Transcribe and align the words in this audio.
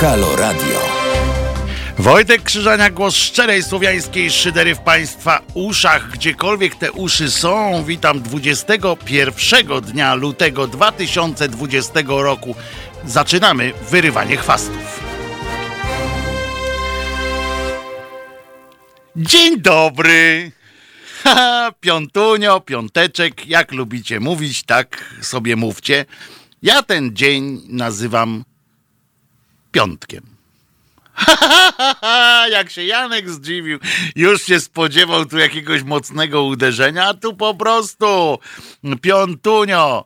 Halo 0.00 0.36
Radio. 0.36 0.80
Wojtek 1.98 2.42
Krzyżania, 2.42 2.90
głos 2.90 3.14
szczerej 3.14 3.62
słowiańskiej 3.62 4.30
szydery 4.30 4.74
w 4.74 4.78
Państwa 4.78 5.42
uszach, 5.54 6.10
gdziekolwiek 6.10 6.74
te 6.74 6.92
uszy 6.92 7.30
są. 7.30 7.84
Witam 7.84 8.22
21 8.22 9.80
dnia 9.80 10.14
lutego 10.14 10.66
2020 10.66 12.00
roku. 12.06 12.54
Zaczynamy 13.04 13.72
wyrywanie 13.90 14.36
chwastów. 14.36 15.00
Dzień 19.16 19.60
dobry! 19.60 20.52
Piątunio, 21.80 22.60
piąteczek, 22.60 23.46
jak 23.46 23.72
lubicie 23.72 24.20
mówić, 24.20 24.62
tak 24.62 25.14
sobie 25.22 25.56
mówcie. 25.56 26.04
Ja 26.62 26.82
ten 26.82 27.16
dzień 27.16 27.62
nazywam 27.68 28.44
piątkiem. 29.72 30.22
Jak 32.50 32.70
się 32.70 32.84
Janek 32.84 33.30
zdziwił, 33.30 33.78
już 34.16 34.42
się 34.42 34.60
spodziewał 34.60 35.26
tu 35.26 35.38
jakiegoś 35.38 35.82
mocnego 35.82 36.42
uderzenia, 36.42 37.04
a 37.04 37.14
tu 37.14 37.36
po 37.36 37.54
prostu 37.54 38.38
piątunio. 39.02 40.04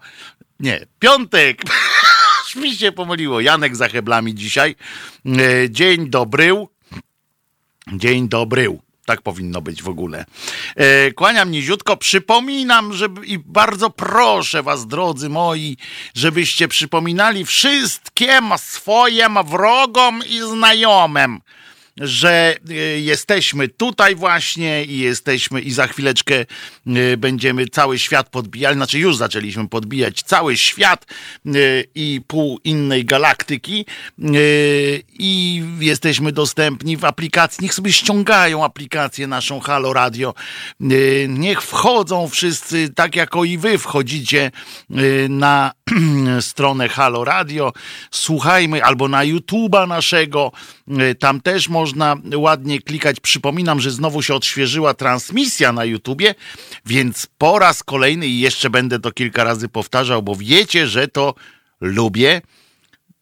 Nie, 0.61 0.87
piątek. 0.99 1.63
mi 2.57 2.77
się 2.77 2.93
pomyliło. 2.93 3.41
Janek 3.41 3.77
za 3.77 3.89
heblami 3.89 4.35
dzisiaj. 4.35 4.77
E, 5.27 5.71
dzień 5.71 6.11
dobry. 6.11 6.67
Dzień 7.93 8.29
dobry. 8.29 8.79
Tak 9.05 9.23
powinno 9.23 9.61
być 9.61 9.83
w 9.83 9.89
ogóle. 9.89 10.25
E, 10.77 11.13
kłaniam 11.13 11.51
niziutko. 11.51 11.97
Przypominam, 11.97 12.93
żeby 12.93 13.27
i 13.27 13.39
bardzo 13.39 13.91
proszę 13.91 14.63
was, 14.63 14.87
drodzy 14.87 15.29
moi, 15.29 15.77
żebyście 16.15 16.69
przypominali 16.69 17.45
wszystkim 17.45 18.53
swoim 18.57 19.39
wrogom 19.45 20.23
i 20.29 20.41
znajomym 20.41 21.41
że 22.01 22.57
e, 22.71 22.75
jesteśmy 23.01 23.69
tutaj 23.69 24.15
właśnie 24.17 24.85
i 24.85 24.99
jesteśmy 24.99 25.61
i 25.61 25.71
za 25.71 25.87
chwileczkę 25.87 26.35
e, 26.35 27.17
będziemy 27.17 27.67
cały 27.69 27.99
świat 27.99 28.29
podbijali, 28.29 28.77
znaczy 28.77 28.99
już 28.99 29.17
zaczęliśmy 29.17 29.69
podbijać 29.69 30.23
cały 30.23 30.57
świat 30.57 31.07
e, 31.47 31.51
i 31.95 32.21
pół 32.27 32.61
innej 32.65 33.05
galaktyki 33.05 33.87
i 35.19 35.63
jesteśmy 35.81 36.33
dostępni 36.33 36.97
w 36.97 37.05
aplikacji. 37.05 37.59
Niech 37.63 37.75
sobie 37.75 37.93
ściągają 37.93 38.65
aplikację 38.65 39.27
naszą 39.27 39.61
Halo 39.61 39.93
Radio. 39.93 40.35
Niech 41.29 41.63
wchodzą 41.63 42.29
wszyscy, 42.29 42.89
tak 42.95 43.17
jako 43.17 43.45
i 43.45 43.59
wy 43.59 43.79
wchodzicie 43.79 44.51
na 45.29 45.73
stronę 46.41 46.89
Halo 46.89 47.25
Radio. 47.25 47.73
Słuchajmy 48.11 48.85
albo 48.85 49.09
na 49.09 49.25
YouTube'a 49.25 49.89
naszego. 49.89 50.53
Tam 51.19 51.41
też 51.41 51.69
można 51.69 51.82
można 51.83 52.17
ładnie 52.37 52.81
klikać. 52.81 53.21
Przypominam, 53.21 53.81
że 53.81 53.91
znowu 53.91 54.23
się 54.23 54.35
odświeżyła 54.35 54.95
transmisja 54.95 55.73
na 55.73 55.85
YouTubie, 55.85 56.35
więc 56.87 57.27
po 57.39 57.59
raz 57.59 57.83
kolejny 57.83 58.27
i 58.27 58.41
jeszcze 58.41 58.71
będę 58.71 59.01
to 59.01 59.13
kilka 59.13 59.45
razy 59.45 59.69
powtarzał, 59.69 60.23
bo 60.23 60.37
wiecie, 60.37 60.87
że 60.87 61.09
to 61.09 61.35
lubię. 61.81 62.43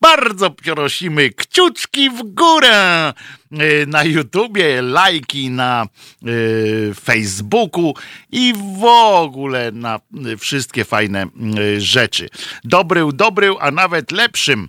Bardzo 0.00 0.50
prosimy 0.50 1.30
kciuczki 1.30 2.11
w 2.11 2.22
górę 2.22 3.12
y, 3.52 3.86
na 3.86 4.05
YouTubie, 4.05 4.83
lajki 4.83 5.50
na 5.50 5.86
y, 6.27 6.92
Facebooku 6.95 7.95
i 8.33 8.55
w 8.80 8.84
ogóle 8.84 9.72
na 9.72 10.00
wszystkie 10.39 10.84
fajne 10.84 11.27
y, 11.58 11.80
rzeczy. 11.80 12.28
Dobry, 12.64 13.02
dobry, 13.12 13.55
a 13.61 13.70
nawet 13.70 14.12
lepszym 14.12 14.69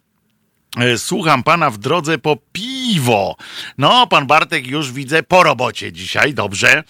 słucham 0.97 1.43
pana 1.43 1.69
w 1.69 1.77
drodze 1.77 2.17
po 2.17 2.37
piwo. 2.51 3.35
No, 3.77 4.07
pan 4.07 4.27
Bartek 4.27 4.67
już 4.67 4.91
widzę 4.91 5.23
po 5.23 5.43
robocie 5.43 5.91
dzisiaj, 5.91 6.33
dobrze. 6.33 6.83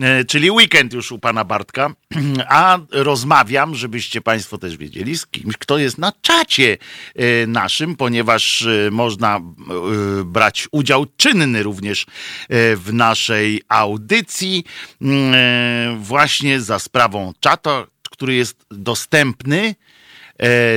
E, 0.00 0.24
czyli 0.24 0.50
weekend 0.50 0.92
już 0.92 1.12
u 1.12 1.18
pana 1.18 1.44
Bartka. 1.44 1.90
A 2.48 2.78
rozmawiam, 2.90 3.74
żebyście 3.74 4.20
państwo 4.20 4.58
też 4.58 4.76
wiedzieli, 4.76 5.18
z 5.18 5.26
kimś, 5.26 5.56
kto 5.56 5.78
jest 5.78 5.98
na 5.98 6.12
czacie 6.22 6.76
e, 7.16 7.46
naszym, 7.46 7.96
ponieważ 7.96 8.66
można 8.90 9.40
brać 10.24 10.68
udział 10.72 11.06
czynny 11.16 11.62
również 11.62 12.06
w 12.76 12.88
naszej 12.92 13.62
audycji, 13.68 14.64
właśnie 15.96 16.60
za 16.60 16.78
sprawą 16.78 17.32
czata, 17.40 17.86
który 18.10 18.34
jest 18.34 18.66
dostępny 18.70 19.74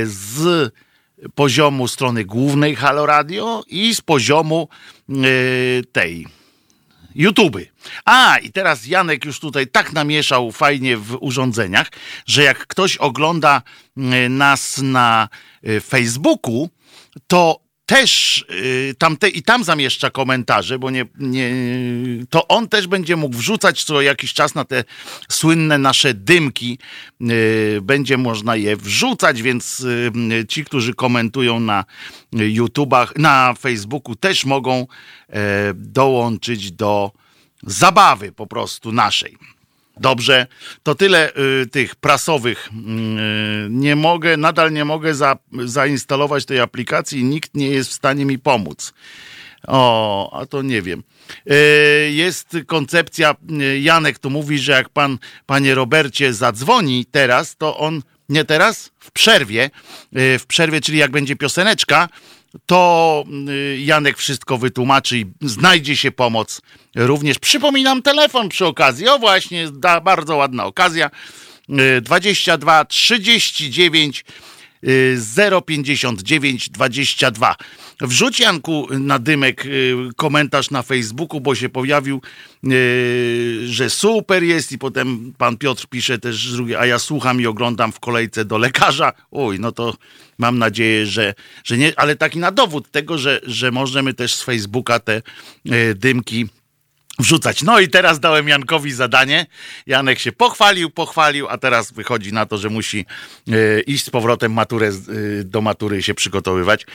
z 0.03 0.71
poziomu 1.35 1.87
strony 1.87 2.25
głównej 2.25 2.75
Halo 2.75 3.05
Radio 3.05 3.63
i 3.67 3.95
z 3.95 4.01
poziomu 4.01 4.67
yy, 5.09 5.83
tej 5.91 6.27
YouTube. 7.15 7.57
A, 8.05 8.37
i 8.37 8.51
teraz 8.51 8.87
Janek 8.87 9.25
już 9.25 9.39
tutaj 9.39 9.67
tak 9.67 9.93
namieszał 9.93 10.51
fajnie 10.51 10.97
w 10.97 11.17
urządzeniach, 11.19 11.87
że 12.25 12.43
jak 12.43 12.67
ktoś 12.67 12.97
ogląda 12.97 13.61
e, 13.97 14.29
nas 14.29 14.77
na 14.77 15.29
e, 15.63 15.79
Facebooku, 15.81 16.69
to 17.27 17.59
też 17.91 18.45
y, 18.49 18.95
tam 18.97 19.17
te, 19.17 19.29
i 19.29 19.43
tam 19.43 19.63
zamieszcza 19.63 20.09
komentarze, 20.09 20.79
bo 20.79 20.89
nie, 20.89 21.05
nie, 21.19 21.51
to 22.29 22.47
on 22.47 22.67
też 22.67 22.87
będzie 22.87 23.15
mógł 23.15 23.37
wrzucać 23.37 23.83
co 23.83 24.01
jakiś 24.01 24.33
czas 24.33 24.55
na 24.55 24.65
te 24.65 24.83
słynne 25.29 25.77
nasze 25.77 26.13
dymki. 26.13 26.77
Y, 27.21 27.79
będzie 27.81 28.17
można 28.17 28.55
je 28.55 28.77
wrzucać, 28.77 29.41
więc 29.41 29.79
y, 29.79 30.45
ci, 30.47 30.65
którzy 30.65 30.93
komentują 30.93 31.59
na 31.59 31.85
YouTubach, 32.31 33.13
na 33.17 33.53
Facebooku 33.53 34.15
też 34.15 34.45
mogą 34.45 34.87
e, 35.29 35.73
dołączyć 35.75 36.71
do 36.71 37.11
zabawy 37.63 38.31
po 38.31 38.47
prostu 38.47 38.91
naszej. 38.91 39.37
Dobrze, 40.01 40.47
to 40.83 40.95
tyle 40.95 41.31
y, 41.61 41.67
tych 41.67 41.95
prasowych. 41.95 42.67
Y, 42.67 43.67
nie 43.69 43.95
mogę, 43.95 44.37
nadal 44.37 44.71
nie 44.73 44.85
mogę 44.85 45.13
za, 45.15 45.37
zainstalować 45.65 46.45
tej 46.45 46.59
aplikacji 46.59 47.23
nikt 47.23 47.55
nie 47.55 47.69
jest 47.69 47.89
w 47.89 47.93
stanie 47.93 48.25
mi 48.25 48.39
pomóc. 48.39 48.93
O, 49.67 50.39
a 50.39 50.45
to 50.45 50.61
nie 50.61 50.81
wiem. 50.81 51.03
Y, 51.51 52.11
jest 52.11 52.57
koncepcja, 52.67 53.35
y, 53.61 53.79
Janek 53.79 54.19
tu 54.19 54.29
mówi, 54.29 54.59
że 54.59 54.71
jak 54.71 54.89
pan, 54.89 55.17
panie 55.45 55.75
Robercie, 55.75 56.33
zadzwoni 56.33 57.05
teraz, 57.11 57.57
to 57.57 57.77
on, 57.77 58.01
nie 58.29 58.45
teraz, 58.45 58.91
w 58.99 59.11
przerwie, 59.11 59.69
y, 60.17 60.39
w 60.39 60.45
przerwie, 60.45 60.81
czyli 60.81 60.97
jak 60.97 61.11
będzie 61.11 61.35
pioseneczka, 61.35 62.09
to 62.65 63.23
y, 63.49 63.79
Janek 63.79 64.17
wszystko 64.17 64.57
wytłumaczy 64.57 65.17
i 65.17 65.25
znajdzie 65.41 65.95
się 65.95 66.11
pomoc. 66.11 66.61
Również 66.95 67.39
przypominam 67.39 68.01
telefon 68.01 68.49
przy 68.49 68.65
okazji. 68.65 69.07
O 69.07 69.19
właśnie, 69.19 69.67
bardzo 70.03 70.35
ładna 70.35 70.65
okazja. 70.65 71.09
22 72.01 72.85
39 72.85 74.25
059 75.65 76.69
22. 76.69 77.55
Wrzuć 78.01 78.39
Janku 78.39 78.87
na 78.99 79.19
dymek 79.19 79.65
y, 79.65 79.95
komentarz 80.15 80.71
na 80.71 80.81
Facebooku, 80.81 81.41
bo 81.41 81.55
się 81.55 81.69
pojawił, 81.69 82.21
y, 82.67 83.61
że 83.67 83.89
super 83.89 84.43
jest 84.43 84.71
i 84.71 84.77
potem 84.77 85.33
pan 85.37 85.57
Piotr 85.57 85.87
pisze 85.87 86.19
też 86.19 86.51
drugie, 86.51 86.79
a 86.79 86.85
ja 86.85 86.99
słucham 86.99 87.41
i 87.41 87.45
oglądam 87.45 87.91
w 87.91 87.99
kolejce 87.99 88.45
do 88.45 88.57
lekarza. 88.57 89.13
Oj, 89.31 89.59
no 89.59 89.71
to 89.71 89.95
mam 90.37 90.57
nadzieję, 90.57 91.05
że, 91.05 91.33
że 91.63 91.77
nie, 91.77 91.99
ale 91.99 92.15
taki 92.15 92.39
na 92.39 92.51
dowód 92.51 92.91
tego, 92.91 93.17
że, 93.17 93.39
że 93.43 93.71
możemy 93.71 94.13
też 94.13 94.35
z 94.35 94.43
Facebooka 94.43 94.99
te 94.99 95.21
y, 95.71 95.95
dymki 95.95 96.47
wrzucać. 97.21 97.61
No 97.61 97.79
i 97.79 97.87
teraz 97.87 98.19
dałem 98.19 98.47
Jankowi 98.47 98.91
zadanie. 98.91 99.45
Janek 99.87 100.19
się 100.19 100.31
pochwalił, 100.31 100.89
pochwalił, 100.89 101.47
a 101.49 101.57
teraz 101.57 101.91
wychodzi 101.91 102.33
na 102.33 102.45
to, 102.45 102.57
że 102.57 102.69
musi 102.69 103.05
e, 103.47 103.81
iść 103.81 104.05
z 104.05 104.09
powrotem 104.09 104.53
maturę, 104.53 104.87
e, 104.87 104.91
do 105.43 105.61
matury 105.61 106.03
się 106.03 106.13
przygotowywać, 106.13 106.85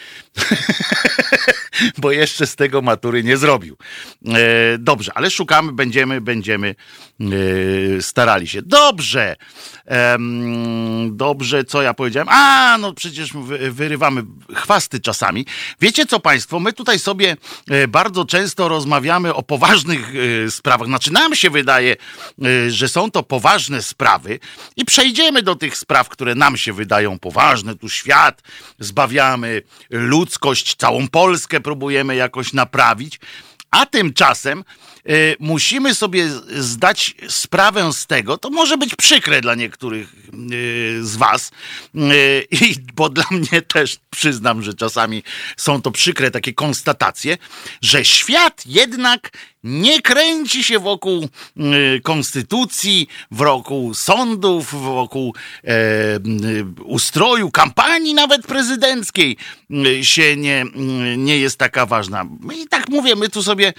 bo 1.98 2.12
jeszcze 2.12 2.46
z 2.46 2.56
tego 2.56 2.82
matury 2.82 3.24
nie 3.24 3.36
zrobił. 3.36 3.76
E, 4.26 4.78
dobrze, 4.78 5.12
ale 5.14 5.30
szukamy, 5.30 5.72
będziemy, 5.72 6.20
będziemy 6.20 6.74
starali 8.00 8.48
się. 8.48 8.62
Dobrze, 8.62 9.36
dobrze, 11.10 11.64
co 11.64 11.82
ja 11.82 11.94
powiedziałem? 11.94 12.28
A, 12.30 12.78
no 12.80 12.92
przecież 12.92 13.30
wyrywamy 13.70 14.22
chwasty 14.54 15.00
czasami. 15.00 15.46
Wiecie 15.80 16.06
co 16.06 16.20
państwo, 16.20 16.60
my 16.60 16.72
tutaj 16.72 16.98
sobie 16.98 17.36
bardzo 17.88 18.24
często 18.24 18.68
rozmawiamy 18.68 19.34
o 19.34 19.42
poważnych 19.42 20.12
sprawach. 20.50 20.88
Znaczy, 20.88 21.12
nam 21.12 21.34
się 21.34 21.50
wydaje, 21.50 21.96
y, 22.44 22.70
że 22.70 22.88
są 22.88 23.10
to 23.10 23.22
poważne 23.22 23.82
sprawy 23.82 24.38
i 24.76 24.84
przejdziemy 24.84 25.42
do 25.42 25.54
tych 25.54 25.76
spraw, 25.76 26.08
które 26.08 26.34
nam 26.34 26.56
się 26.56 26.72
wydają 26.72 27.18
poważne. 27.18 27.76
Tu 27.76 27.88
świat 27.88 28.42
zbawiamy, 28.78 29.62
ludzkość, 29.90 30.74
całą 30.76 31.08
Polskę 31.08 31.60
próbujemy 31.60 32.16
jakoś 32.16 32.52
naprawić. 32.52 33.20
A 33.70 33.86
tymczasem 33.86 34.64
musimy 35.38 35.94
sobie 35.94 36.28
zdać 36.48 37.14
sprawę 37.28 37.92
z 37.92 38.06
tego, 38.06 38.38
to 38.38 38.50
może 38.50 38.78
być 38.78 38.94
przykre 38.94 39.40
dla 39.40 39.54
niektórych 39.54 40.12
z 41.00 41.16
Was, 41.16 41.50
i, 42.50 42.74
bo 42.94 43.08
dla 43.08 43.24
mnie 43.30 43.62
też 43.62 43.96
przyznam, 44.10 44.62
że 44.62 44.74
czasami 44.74 45.22
są 45.56 45.82
to 45.82 45.90
przykre 45.90 46.30
takie 46.30 46.52
konstatacje, 46.52 47.38
że 47.82 48.04
świat 48.04 48.62
jednak 48.66 49.30
nie 49.66 50.02
kręci 50.02 50.64
się 50.64 50.78
wokół 50.78 51.28
y, 51.56 52.00
konstytucji, 52.02 53.08
wokół 53.30 53.94
sądów, 53.94 54.82
wokół 54.82 55.34
e, 55.64 55.70
y, 56.16 56.64
ustroju, 56.84 57.50
kampanii 57.50 58.14
nawet 58.14 58.46
prezydenckiej 58.46 59.36
y, 59.70 60.04
się 60.04 60.36
nie, 60.36 60.64
nie 61.16 61.38
jest 61.38 61.58
taka 61.58 61.86
ważna. 61.86 62.26
I 62.62 62.68
tak 62.68 62.88
mówię, 62.88 63.16
my 63.16 63.28
tu 63.28 63.42
sobie. 63.42 63.72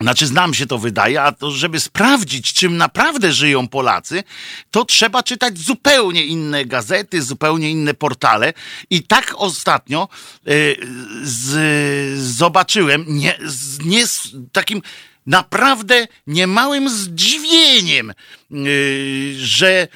Znaczy, 0.00 0.26
znam 0.26 0.54
się 0.54 0.66
to 0.66 0.78
wydaje, 0.78 1.22
a 1.22 1.32
to, 1.32 1.50
żeby 1.50 1.80
sprawdzić, 1.80 2.52
czym 2.52 2.76
naprawdę 2.76 3.32
żyją 3.32 3.68
Polacy, 3.68 4.24
to 4.70 4.84
trzeba 4.84 5.22
czytać 5.22 5.58
zupełnie 5.58 6.24
inne 6.24 6.64
gazety, 6.64 7.22
zupełnie 7.22 7.70
inne 7.70 7.94
portale. 7.94 8.52
I 8.90 9.02
tak 9.02 9.34
ostatnio 9.36 10.08
y, 10.48 10.76
z, 11.22 12.18
zobaczyłem, 12.18 13.04
nie, 13.08 13.38
z, 13.44 13.84
nie 13.84 14.06
z 14.06 14.28
takim 14.52 14.82
naprawdę 15.26 16.06
niemałym 16.26 16.90
zdziwieniem, 16.90 18.12
y, 18.52 19.34
że 19.38 19.88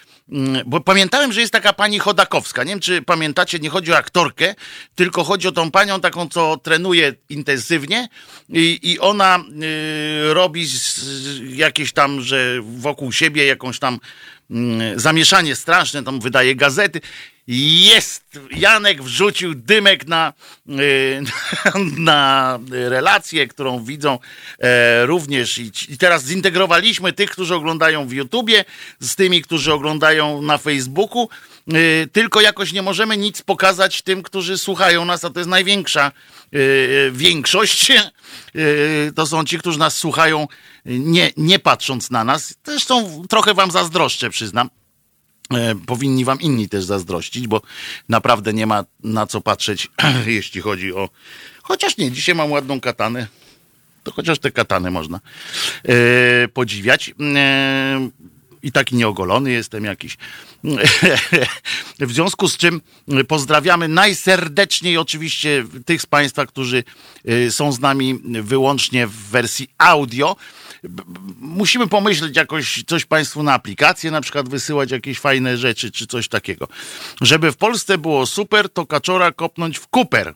bo 0.67 0.81
pamiętałem, 0.81 1.33
że 1.33 1.41
jest 1.41 1.53
taka 1.53 1.73
pani 1.73 1.99
Chodakowska. 1.99 2.65
Nie 2.65 2.71
wiem, 2.71 2.81
czy 2.81 3.03
pamiętacie, 3.03 3.59
nie 3.59 3.71
chodzi 3.71 3.93
o 3.93 3.97
aktorkę, 3.97 4.55
tylko 4.95 5.25
chodzi 5.25 5.49
o 5.49 5.53
tą 5.53 5.71
panią 5.71 6.01
taką, 6.01 6.29
co 6.29 6.57
trenuje 6.57 7.15
intensywnie 7.29 8.09
i, 8.49 8.79
i 8.83 8.99
ona 8.99 9.39
y, 9.39 10.35
robi 10.35 10.67
jakieś 11.43 11.93
tam, 11.93 12.21
że 12.21 12.61
wokół 12.63 13.13
siebie 13.13 13.47
jakąś 13.47 13.79
tam 13.79 14.01
y, 14.51 14.55
zamieszanie 14.97 15.57
straszne, 15.57 16.03
tam 16.03 16.21
wydaje 16.21 16.57
gazety. 16.57 17.01
Jest! 17.53 18.39
Janek 18.51 19.03
wrzucił 19.03 19.55
dymek 19.55 20.07
na, 20.07 20.33
y, 20.69 21.23
na 21.97 22.59
relację, 22.71 23.49
którą 23.49 23.85
widzą 23.85 24.19
e, 24.59 25.07
również. 25.07 25.59
I 25.89 25.99
teraz 25.99 26.25
zintegrowaliśmy 26.25 27.13
tych, 27.13 27.31
którzy 27.31 27.55
oglądają 27.55 28.09
w 28.09 28.13
YouTubie, 28.13 28.65
z 29.01 29.17
tymi, 29.17 29.43
którzy 29.43 29.73
oglądają 29.73 30.43
na 30.43 30.59
Facebooku. 30.59 31.29
Y, 31.73 32.09
tylko 32.13 32.41
jakoś 32.41 32.73
nie 32.73 32.83
możemy 32.83 33.17
nic 33.17 33.43
pokazać 33.43 34.03
tym, 34.03 34.23
którzy 34.23 34.59
słuchają 34.59 35.05
nas, 35.05 35.25
a 35.25 35.31
to 35.31 35.41
jest 35.41 35.51
największa 35.51 36.13
y, 36.55 37.11
większość. 37.15 37.93
To 39.17 39.27
są 39.27 39.45
ci, 39.45 39.59
którzy 39.59 39.79
nas 39.79 39.99
słuchają, 39.99 40.49
nie, 40.85 41.31
nie 41.37 41.59
patrząc 41.59 42.11
na 42.11 42.25
nas. 42.25 42.55
Zresztą 42.67 43.23
trochę 43.29 43.55
wam 43.55 43.71
zazdroszczę, 43.71 44.31
przyznam 44.31 44.71
powinni 45.87 46.25
wam 46.25 46.41
inni 46.41 46.69
też 46.69 46.85
zazdrościć, 46.85 47.47
bo 47.47 47.63
naprawdę 48.09 48.53
nie 48.53 48.67
ma 48.67 48.85
na 49.05 49.27
co 49.27 49.41
patrzeć, 49.41 49.89
jeśli 50.27 50.61
chodzi 50.61 50.93
o. 50.93 51.09
Chociaż 51.63 51.97
nie, 51.97 52.11
dzisiaj 52.11 52.35
mam 52.35 52.51
ładną 52.51 52.81
katanę. 52.81 53.27
To 54.03 54.13
chociaż 54.13 54.39
te 54.39 54.51
katany 54.51 54.91
można 54.91 55.21
e, 55.85 56.49
podziwiać. 56.49 57.15
E, 57.37 58.11
I 58.63 58.73
taki 58.73 58.97
nieogolony 58.97 59.51
jestem 59.51 59.85
jakiś. 59.85 60.17
w 62.01 62.13
związku 62.13 62.49
z 62.49 62.57
czym 62.57 62.81
pozdrawiamy 63.29 63.89
najserdeczniej 63.89 64.99
oczywiście 64.99 65.65
tych 65.87 66.03
z 66.03 66.07
Państwa, 66.07 66.47
którzy 66.47 66.85
e, 67.25 67.51
są 67.51 67.73
z 67.73 67.81
nami 67.81 68.21
wyłącznie 68.25 69.07
w 69.07 69.13
wersji 69.13 69.69
audio 69.79 70.37
musimy 71.39 71.87
pomyśleć 71.87 72.37
jakoś 72.37 72.85
coś 72.87 73.05
Państwu 73.05 73.43
na 73.43 73.55
aplikację, 73.55 74.11
na 74.11 74.21
przykład 74.21 74.49
wysyłać 74.49 74.91
jakieś 74.91 75.19
fajne 75.19 75.57
rzeczy 75.57 75.91
czy 75.91 76.07
coś 76.07 76.29
takiego. 76.29 76.69
Żeby 77.21 77.53
w 77.53 77.57
Polsce 77.57 77.99
było 77.99 78.27
super, 78.27 78.69
to 78.69 78.87
kaczora 78.87 79.33
kopnąć 79.33 79.79
w 79.79 79.89
kuper. 79.89 80.35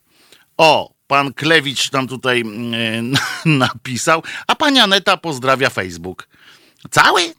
O, 0.56 0.94
pan 1.06 1.32
Klewicz 1.32 1.91
tam 1.91 2.08
tutaj 2.08 2.44
yy, 3.44 3.52
napisał, 3.58 4.23
a 4.46 4.55
pani 4.55 4.81
Aneta 4.81 5.17
pozdrawia 5.17 5.70
Facebook. 5.70 6.29
Cały? 6.91 7.35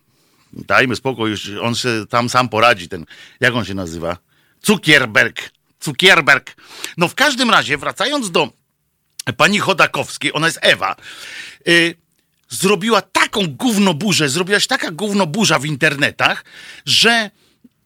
Dajmy 0.54 0.96
spokój, 0.96 1.30
już 1.30 1.50
on 1.62 1.75
się 1.75 1.90
tam 2.10 2.30
sam 2.30 2.50
poradzi, 2.50 2.90
ten, 2.90 3.06
jak 3.40 3.56
on 3.56 3.66
się 3.66 3.74
nazywa? 3.74 4.18
Cukierberg. 4.62 5.52
Cukierberg. 5.80 6.56
No 6.98 7.07
w 7.07 7.16
każdym 7.16 7.50
razie, 7.50 7.78
wracając 7.78 8.31
do 8.31 8.50
pani 9.38 9.60
Chodakowskiej, 9.60 10.34
ona 10.34 10.48
jest 10.48 10.60
Ewa. 10.62 10.96
Yy, 11.66 12.05
zrobiła 12.50 13.01
taką 13.01 13.47
gównoburzę, 13.47 14.30
zrobiła 14.30 14.59
się 14.59 14.68
taka 14.68 14.92
gównoburza 14.92 15.59
w 15.59 15.65
internetach, 15.65 16.45
że 16.86 17.31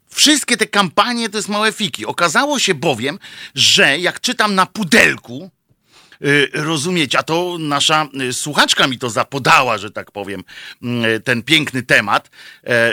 wszystkie 0.09 0.57
te 0.57 0.67
kampanie 0.67 1.29
to 1.29 1.37
jest 1.37 1.49
małe 1.49 1.71
fiki. 1.71 2.05
Okazało 2.05 2.59
się 2.59 2.75
bowiem, 2.75 3.19
że 3.55 3.99
jak 3.99 4.21
czytam 4.21 4.55
na 4.55 4.65
pudelku, 4.65 5.51
Yy, 6.21 6.49
rozumieć, 6.53 7.15
a 7.15 7.23
to 7.23 7.57
nasza 7.59 8.07
y, 8.21 8.33
słuchaczka 8.33 8.87
mi 8.87 8.97
to 8.97 9.09
zapodała, 9.09 9.77
że 9.77 9.91
tak 9.91 10.11
powiem, 10.11 10.43
yy, 10.81 11.19
ten 11.19 11.43
piękny 11.43 11.83
temat, 11.83 12.29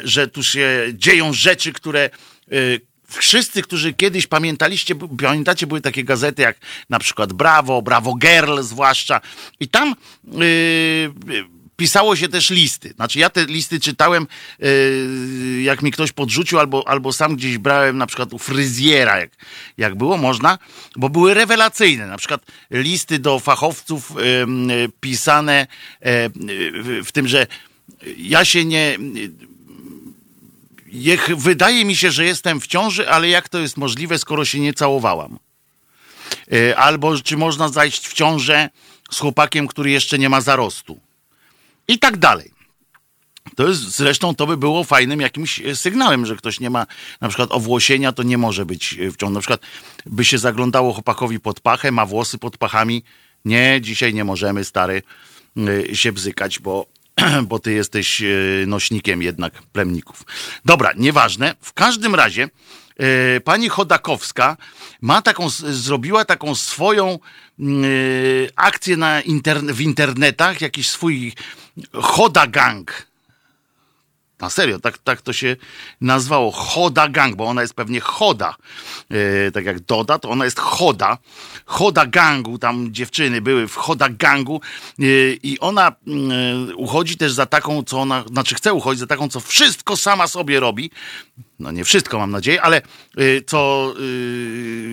że 0.04 0.28
tu 0.28 0.42
się 0.42 0.86
dzieją 0.92 1.32
rzeczy, 1.32 1.72
które 1.72 2.10
y, 2.52 2.80
wszyscy, 3.08 3.62
którzy 3.62 3.94
kiedyś 3.94 4.26
pamiętaliście, 4.26 4.94
pamiętacie, 5.22 5.66
były 5.66 5.80
takie 5.80 6.04
gazety 6.04 6.42
jak 6.42 6.56
na 6.90 6.98
przykład 6.98 7.32
Brawo, 7.32 7.82
Brawo 7.82 8.14
Girl 8.14 8.62
zwłaszcza 8.62 9.20
i 9.60 9.68
tam 9.68 9.94
pisało 11.76 12.16
się 12.16 12.28
też 12.28 12.50
listy. 12.50 12.92
Znaczy 12.96 13.18
ja 13.18 13.30
te 13.30 13.46
listy 13.46 13.80
czytałem, 13.80 14.26
yy, 14.58 15.62
jak 15.62 15.82
mi 15.82 15.90
ktoś 15.90 16.12
podrzucił, 16.12 16.58
albo, 16.58 16.88
albo 16.88 17.12
sam 17.12 17.36
gdzieś 17.36 17.58
brałem 17.58 17.98
na 17.98 18.06
przykład 18.06 18.32
u 18.32 18.38
fryzjera, 18.38 19.18
jak, 19.18 19.30
jak 19.78 19.94
było 19.94 20.16
można, 20.16 20.58
bo 20.96 21.08
były 21.08 21.34
rewelacyjne. 21.34 22.06
Na 22.06 22.18
przykład 22.18 22.42
listy 22.70 23.18
do 23.18 23.38
fachowców 23.38 24.12
yy, 24.66 24.88
pisane 25.00 25.66
yy, 26.00 27.04
w 27.04 27.12
tym, 27.12 27.28
że 27.28 27.46
ja 28.16 28.44
się 28.44 28.64
nie... 28.64 28.98
Jech, 30.86 31.36
wydaje 31.36 31.84
mi 31.84 31.96
się, 31.96 32.10
że 32.10 32.24
jestem 32.24 32.60
w 32.60 32.66
ciąży, 32.66 33.10
ale 33.10 33.28
jak 33.28 33.48
to 33.48 33.58
jest 33.58 33.76
możliwe, 33.76 34.18
skoro 34.18 34.44
się 34.44 34.60
nie 34.60 34.74
całowałam? 34.74 35.38
Yy, 36.50 36.76
albo 36.76 37.18
czy 37.18 37.36
można 37.36 37.68
zajść 37.68 38.08
w 38.08 38.12
ciążę 38.12 38.70
z 39.10 39.18
chłopakiem, 39.18 39.66
który 39.66 39.90
jeszcze 39.90 40.18
nie 40.18 40.28
ma 40.28 40.40
zarostu? 40.40 41.05
I 41.88 41.98
tak 41.98 42.16
dalej. 42.16 42.56
To 43.54 43.68
jest, 43.68 43.80
zresztą 43.80 44.34
to 44.34 44.46
by 44.46 44.56
było 44.56 44.84
fajnym 44.84 45.20
jakimś 45.20 45.60
e, 45.60 45.76
sygnałem, 45.76 46.26
że 46.26 46.36
ktoś 46.36 46.60
nie 46.60 46.70
ma 46.70 46.86
na 47.20 47.28
przykład 47.28 47.52
owłosienia, 47.52 48.12
to 48.12 48.22
nie 48.22 48.38
może 48.38 48.66
być 48.66 48.94
e, 48.94 49.10
w 49.10 49.16
ciągu. 49.16 49.34
Na 49.34 49.40
przykład 49.40 49.60
by 50.06 50.24
się 50.24 50.38
zaglądało 50.38 50.92
chłopakowi 50.92 51.40
pod 51.40 51.60
pachę, 51.60 51.92
ma 51.92 52.06
włosy 52.06 52.38
pod 52.38 52.58
pachami. 52.58 53.04
Nie, 53.44 53.80
dzisiaj 53.80 54.14
nie 54.14 54.24
możemy, 54.24 54.64
stary, 54.64 55.02
e, 55.90 55.94
się 55.96 56.12
bzykać, 56.12 56.58
bo, 56.58 56.86
bo 57.48 57.58
ty 57.58 57.72
jesteś 57.72 58.22
nośnikiem 58.66 59.22
jednak 59.22 59.62
plemników. 59.62 60.24
Dobra, 60.64 60.92
nieważne. 60.96 61.54
W 61.60 61.72
każdym 61.72 62.14
razie 62.14 62.48
pani 63.44 63.68
Chodakowska 63.68 64.56
ma 65.00 65.22
taką, 65.22 65.50
zrobiła 65.50 66.24
taką 66.24 66.54
swoją 66.54 67.18
akcję 68.56 68.96
na 68.96 69.20
interne, 69.20 69.72
w 69.72 69.80
internetach, 69.80 70.60
jakiś 70.60 70.88
swój 70.90 71.32
Choda 71.92 72.46
Gang. 72.46 73.06
Na 74.40 74.50
serio, 74.50 74.78
tak, 74.78 74.98
tak 74.98 75.22
to 75.22 75.32
się 75.32 75.56
nazwało. 76.00 76.50
Choda 76.52 77.08
Gang, 77.08 77.36
bo 77.36 77.44
ona 77.44 77.62
jest 77.62 77.74
pewnie 77.74 78.00
choda. 78.00 78.56
E, 79.10 79.50
tak 79.50 79.64
jak 79.64 79.80
Doda, 79.80 80.18
to 80.18 80.30
ona 80.30 80.44
jest 80.44 80.60
choda. 80.60 81.18
Choda 81.66 82.06
Gangu, 82.06 82.58
tam 82.58 82.92
dziewczyny 82.92 83.40
były 83.40 83.68
w 83.68 83.74
choda 83.74 84.08
Gangu 84.08 84.60
e, 84.98 85.02
i 85.42 85.60
ona 85.60 85.88
e, 85.88 85.92
uchodzi 86.76 87.16
też 87.16 87.32
za 87.32 87.46
taką, 87.46 87.82
co 87.82 88.00
ona, 88.00 88.24
znaczy 88.26 88.54
chce 88.54 88.72
uchodzić 88.72 89.00
za 89.00 89.06
taką, 89.06 89.28
co 89.28 89.40
wszystko 89.40 89.96
sama 89.96 90.26
sobie 90.26 90.60
robi. 90.60 90.90
No 91.58 91.72
nie 91.72 91.84
wszystko 91.84 92.18
mam 92.18 92.30
nadzieję, 92.30 92.62
ale 92.62 92.82
co 93.46 93.94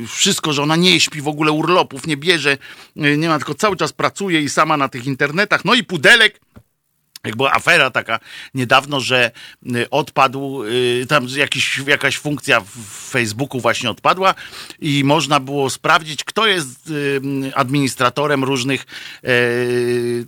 wszystko, 0.08 0.54
że 0.54 0.63
ona 0.63 0.75
nie 0.75 1.00
śpi 1.00 1.22
w 1.22 1.28
ogóle 1.28 1.52
urlopów, 1.52 2.08
nie 2.08 2.18
bierze, 2.18 2.58
nie 2.96 3.30
ma, 3.30 3.38
tylko 3.38 3.56
cały 3.56 3.78
czas 3.78 3.94
pracuje 3.94 4.42
i 4.42 4.50
sama 4.50 4.78
na 4.78 4.90
tych 4.90 5.06
internetach. 5.06 5.66
No 5.66 5.74
i 5.74 5.84
pudelek 5.84 6.40
jak 7.24 7.36
była 7.36 7.51
afera 7.51 7.92
taka 7.92 8.20
niedawno, 8.53 9.00
że 9.00 9.32
y, 9.75 9.89
odpadł, 9.89 10.63
y, 10.63 11.06
tam 11.10 11.27
jakiś, 11.27 11.82
jakaś 11.88 12.18
funkcja 12.18 12.62
w 12.62 13.10
Facebooku 13.10 13.62
właśnie 13.62 13.89
odpadła 13.89 14.36
i 14.80 15.03
można 15.03 15.39
było 15.39 15.70
sprawdzić, 15.70 16.24
kto 16.24 16.48
jest 16.48 16.89
y, 16.89 17.22
administratorem 17.56 18.44
różnych 18.44 18.86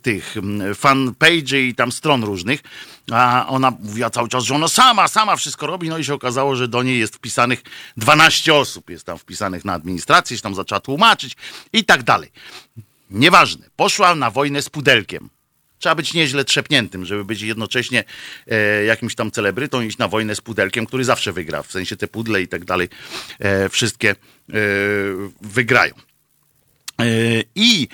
tych 0.02 0.36
fanpage'y 0.74 1.58
i 1.58 1.75
tam 1.75 1.92
stron 1.92 2.24
różnych. 2.24 2.64
A 3.12 3.46
ona 3.48 3.72
mówiła 3.72 4.10
cały 4.10 4.30
czas, 4.30 4.44
że 4.44 4.56
ona 4.56 4.68
sama, 4.68 5.08
sama 5.08 5.36
wszystko 5.36 5.68
robi, 5.68 5.90
no 5.90 5.98
i 5.98 6.04
się 6.04 6.14
okazało, 6.14 6.56
że 6.56 6.68
do 6.68 6.84
niej 6.84 7.00
jest 7.00 7.16
wpisanych 7.16 7.64
12 7.98 8.54
osób, 8.54 8.90
jest 8.90 9.06
tam 9.06 9.18
wpisanych 9.18 9.66
na 9.66 9.74
administrację, 9.74 10.38
się 10.38 10.44
tam 10.44 10.56
zaczęła 10.56 10.80
tłumaczyć 10.80 11.36
i 11.74 11.86
tak 11.86 12.04
dalej. 12.04 12.32
Nieważne. 13.10 13.70
Poszła 13.75 14.16
na 14.16 14.32
wojnę 14.32 14.62
z 14.62 14.70
pudelkiem 14.70 15.30
Trzeba 15.86 15.96
być 15.96 16.13
nieźle 16.13 16.46
trzepniętym, 16.46 17.06
żeby 17.06 17.25
być 17.25 17.42
jednocześnie 17.42 18.04
e, 18.48 18.84
jakimś 18.84 19.15
tam 19.15 19.32
celebrytą, 19.32 19.82
iść 19.82 19.98
na 19.98 20.08
wojnę 20.08 20.36
z 20.36 20.42
pudelkiem, 20.42 20.86
który 20.86 21.04
zawsze 21.04 21.34
wygra. 21.34 21.63
W 21.63 21.72
sensie 21.72 21.96
te 21.96 22.08
pudle 22.08 22.42
i 22.42 22.48
tak 22.48 22.65
dalej, 22.65 22.89
e, 23.39 23.70
wszystkie 23.70 24.10
e, 24.10 24.15
wygrają. 25.42 25.94
I 27.56 27.88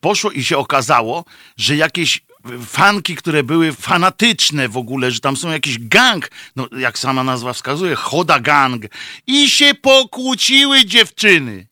poszło 0.00 0.30
i 0.30 0.44
się 0.44 0.58
okazało, 0.58 1.24
że 1.56 1.76
jakieś 1.76 2.22
fanki, 2.66 3.16
które 3.16 3.42
były 3.42 3.72
fanatyczne 3.72 4.68
w 4.68 4.76
ogóle, 4.76 5.10
że 5.10 5.20
tam 5.20 5.36
są 5.36 5.50
jakiś 5.50 5.78
gang, 5.78 6.30
no 6.56 6.68
jak 6.78 6.98
sama 6.98 7.24
nazwa 7.24 7.52
wskazuje, 7.52 7.94
choda 7.94 8.40
gang 8.40 8.84
i 9.26 9.50
się 9.50 9.74
pokłóciły 9.74 10.84
dziewczyny. 10.84 11.69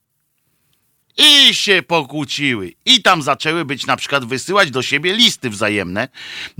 I 1.19 1.55
się 1.55 1.83
pokłóciły. 1.83 2.73
I 2.85 3.03
tam 3.03 3.23
zaczęły 3.23 3.65
być 3.65 3.87
na 3.87 3.97
przykład 3.97 4.25
wysyłać 4.25 4.71
do 4.71 4.83
siebie 4.83 5.13
listy 5.13 5.51
wzajemne, 5.51 6.09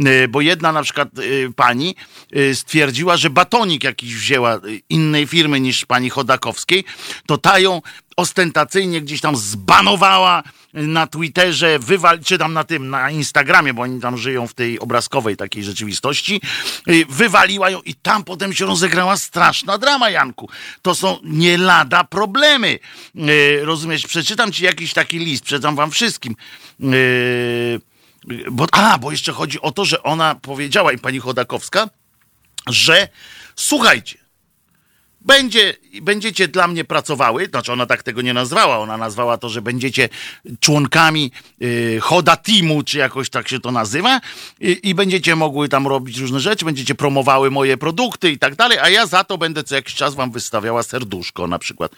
y, 0.07 0.29
bo 0.29 0.41
jedna 0.41 0.73
na 0.73 0.83
przykład 0.83 1.19
y, 1.19 1.53
pani 1.57 1.95
y, 2.37 2.55
stwierdziła, 2.55 3.17
że 3.17 3.31
batonik 3.31 3.85
jakiś 3.85 4.15
wzięła 4.15 4.61
innej 4.89 5.27
firmy 5.27 5.61
niż 5.61 5.87
pani 5.87 6.11
Chodakowskiej, 6.11 6.85
to 7.27 7.39
ta 7.39 7.59
ją 7.59 7.83
ostentacyjnie 8.19 9.01
gdzieś 9.01 9.21
tam 9.21 9.37
zbanowała 9.37 10.43
na 10.73 11.07
Twitterze, 11.07 11.79
wywal, 11.79 12.21
czy 12.21 12.39
tam 12.39 12.53
na 12.53 12.65
tym, 12.65 12.91
na 12.91 13.11
Instagramie, 13.11 13.75
bo 13.75 13.83
oni 13.83 14.01
tam 14.01 14.19
żyją 14.19 14.47
w 14.47 14.55
tej 14.55 14.81
obrazkowej 14.81 15.37
takiej 15.37 15.65
rzeczywistości, 15.65 16.41
wywaliła 17.09 17.71
ją 17.71 17.81
i 17.81 17.95
tam 17.95 18.25
potem 18.25 18.53
się 18.53 18.67
rozegrała 18.67 19.17
straszna 19.17 19.79
drama, 19.79 20.11
Janku. 20.11 20.49
To 20.83 20.95
są 20.95 21.19
nie 21.23 21.59
lada 21.59 22.05
problemy. 22.05 22.79
Rozumiesz? 23.63 24.07
Przeczytam 24.07 24.53
ci 24.53 24.65
jakiś 24.65 24.93
taki 24.93 25.19
list, 25.19 25.45
przeczytam 25.45 25.77
wam 25.77 25.91
wszystkim. 25.91 26.37
Bo, 28.51 28.67
a, 28.73 28.99
bo 28.99 29.11
jeszcze 29.11 29.33
chodzi 29.33 29.61
o 29.61 29.73
to, 29.73 29.85
że 29.85 30.03
ona 30.03 30.35
powiedziała, 30.35 30.93
i 30.93 30.99
pani 30.99 31.19
Chodakowska, 31.19 31.89
że 32.67 33.09
słuchajcie, 33.57 34.19
będzie, 35.21 35.75
będziecie 36.03 36.49
dla 36.49 36.69
mnie 36.69 36.85
pracowały, 36.85 37.47
znaczy 37.47 37.73
ona 37.73 37.87
tak 37.87 38.03
tego 38.03 38.23
nie 38.23 38.35
nazwała, 38.35 38.79
ona 38.79 38.97
nazwała 38.97 39.39
to, 39.39 39.49
że 39.49 39.63
będziecie 39.63 40.09
członkami 40.61 41.33
y, 41.63 41.99
Hoda 42.03 42.37
Teamu, 42.37 42.83
czy 42.83 42.99
jakoś 42.99 43.31
tak 43.31 43.49
się 43.49 43.61
to 43.61 43.71
nazywa 43.71 44.21
i, 44.61 44.81
i, 44.83 44.95
będziecie 44.95 45.37
mogły 45.37 45.69
tam 45.69 45.87
robić 45.87 46.19
różne 46.19 46.41
rzeczy, 46.41 46.65
będziecie 46.65 46.95
promowały 46.95 47.51
moje 47.51 47.77
produkty 47.77 48.31
i 48.31 48.39
tak 48.39 48.57
dalej, 48.57 48.79
a 48.79 48.89
ja 48.89 49.07
za 49.07 49.25
to 49.25 49.39
będę 49.39 49.65
co 49.65 49.75
jakiś 49.75 49.95
czas 49.95 50.15
wam 50.15 50.31
wystawiała 50.31 50.83
serduszko 50.83 51.47
na 51.47 51.59
przykład. 51.59 51.93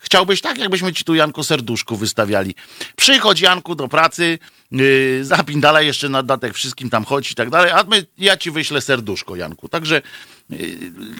Chciałbyś 0.00 0.40
tak, 0.40 0.58
jakbyśmy 0.58 0.92
ci 0.92 1.04
tu 1.04 1.14
Janku 1.14 1.44
serduszku 1.44 1.96
wystawiali. 1.96 2.54
Przychodź 2.96 3.40
Janku 3.40 3.74
do 3.74 3.88
pracy, 3.88 4.38
yy, 4.70 5.24
zapindala 5.24 5.82
jeszcze 5.82 6.08
na 6.08 6.22
datek 6.22 6.54
wszystkim 6.54 6.90
tam 6.90 7.04
chodź 7.04 7.32
i 7.32 7.34
tak 7.34 7.50
dalej, 7.50 7.70
a 7.70 7.84
my, 7.84 8.06
ja 8.18 8.36
ci 8.36 8.50
wyślę 8.50 8.80
serduszko 8.80 9.36
Janku. 9.36 9.68
Także 9.68 10.02
yy, 10.50 10.58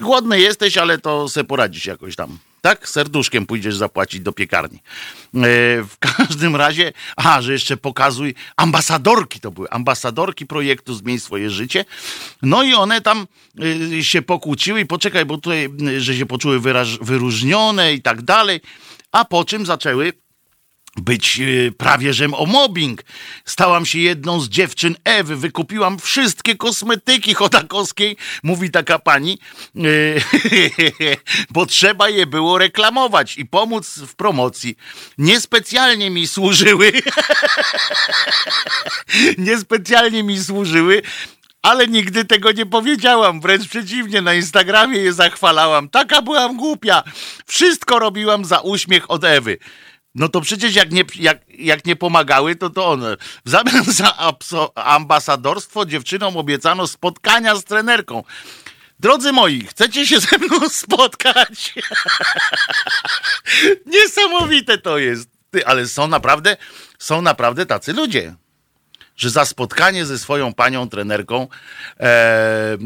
głodny 0.01 0.39
jesteś, 0.39 0.77
ale 0.77 0.97
to 0.97 1.29
se 1.29 1.43
poradzisz 1.43 1.85
jakoś 1.85 2.15
tam. 2.15 2.37
Tak? 2.61 2.89
Serduszkiem 2.89 3.45
pójdziesz 3.45 3.75
zapłacić 3.75 4.21
do 4.21 4.31
piekarni. 4.33 4.79
Yy, 5.33 5.41
w 5.83 5.97
każdym 5.99 6.55
razie, 6.55 6.93
a, 7.15 7.41
że 7.41 7.53
jeszcze 7.53 7.77
pokazuj, 7.77 8.35
ambasadorki 8.57 9.39
to 9.39 9.51
były, 9.51 9.69
ambasadorki 9.69 10.45
projektu 10.45 10.93
Zmień 10.93 11.19
swoje 11.19 11.49
życie. 11.49 11.85
No 12.41 12.63
i 12.63 12.73
one 12.73 13.01
tam 13.01 13.27
yy, 13.55 14.03
się 14.03 14.21
pokłóciły 14.21 14.81
i 14.81 14.85
poczekaj, 14.85 15.25
bo 15.25 15.35
tutaj, 15.35 15.69
yy, 15.77 16.01
że 16.01 16.15
się 16.15 16.25
poczuły 16.25 16.59
wyraż, 16.59 16.97
wyróżnione 16.99 17.93
i 17.93 18.01
tak 18.01 18.21
dalej, 18.21 18.61
a 19.11 19.25
po 19.25 19.45
czym 19.45 19.65
zaczęły 19.65 20.13
być 20.97 21.37
yy, 21.37 21.71
prawie 21.77 22.13
że 22.13 22.25
o 22.33 22.45
mobbing. 22.45 23.03
Stałam 23.45 23.85
się 23.85 23.99
jedną 23.99 24.39
z 24.39 24.49
dziewczyn 24.49 24.95
Ewy, 25.03 25.35
wykupiłam 25.35 25.99
wszystkie 25.99 26.55
kosmetyki 26.55 27.33
chodakowskiej, 27.33 28.17
mówi 28.43 28.71
taka 28.71 28.99
pani, 28.99 29.39
yy, 29.75 30.21
bo 31.49 31.65
trzeba 31.65 32.09
je 32.09 32.25
było 32.25 32.57
reklamować 32.57 33.37
i 33.37 33.45
pomóc 33.45 33.99
w 34.07 34.15
promocji. 34.15 34.77
Niespecjalnie 35.17 36.09
mi 36.09 36.27
służyły, 36.27 36.91
niespecjalnie 39.37 40.23
mi 40.23 40.43
służyły, 40.43 41.01
ale 41.61 41.87
nigdy 41.87 42.25
tego 42.25 42.51
nie 42.51 42.65
powiedziałam. 42.65 43.41
Wręcz 43.41 43.67
przeciwnie, 43.67 44.21
na 44.21 44.33
Instagramie 44.33 44.97
je 44.97 45.13
zachwalałam. 45.13 45.89
Taka 45.89 46.21
byłam 46.21 46.57
głupia. 46.57 47.03
Wszystko 47.45 47.99
robiłam 47.99 48.45
za 48.45 48.59
uśmiech 48.59 49.11
od 49.11 49.23
Ewy. 49.23 49.57
No 50.15 50.29
to 50.29 50.41
przecież 50.41 50.75
jak 50.75 50.91
nie, 50.91 51.03
jak, 51.15 51.39
jak 51.49 51.85
nie 51.85 51.95
pomagały, 51.95 52.55
to 52.55 52.69
to 52.69 52.89
one. 52.89 53.17
W 53.45 53.49
zamian 53.49 53.83
za 53.83 54.33
ambasadorstwo 54.75 55.85
dziewczynom 55.85 56.37
obiecano 56.37 56.87
spotkania 56.87 57.55
z 57.55 57.63
trenerką. 57.63 58.23
Drodzy 58.99 59.31
moi, 59.31 59.67
chcecie 59.67 60.07
się 60.07 60.19
ze 60.19 60.37
mną 60.37 60.69
spotkać? 60.83 61.73
Niesamowite 63.85 64.77
to 64.77 64.97
jest. 64.97 65.29
Ty, 65.51 65.65
ale 65.65 65.87
są 65.87 66.07
naprawdę, 66.07 66.57
są 66.99 67.21
naprawdę 67.21 67.65
tacy 67.65 67.93
ludzie 67.93 68.35
że 69.15 69.29
za 69.29 69.45
spotkanie 69.45 70.05
ze 70.05 70.19
swoją 70.19 70.53
panią 70.53 70.89
trenerką 70.89 71.47
e, 71.99 72.77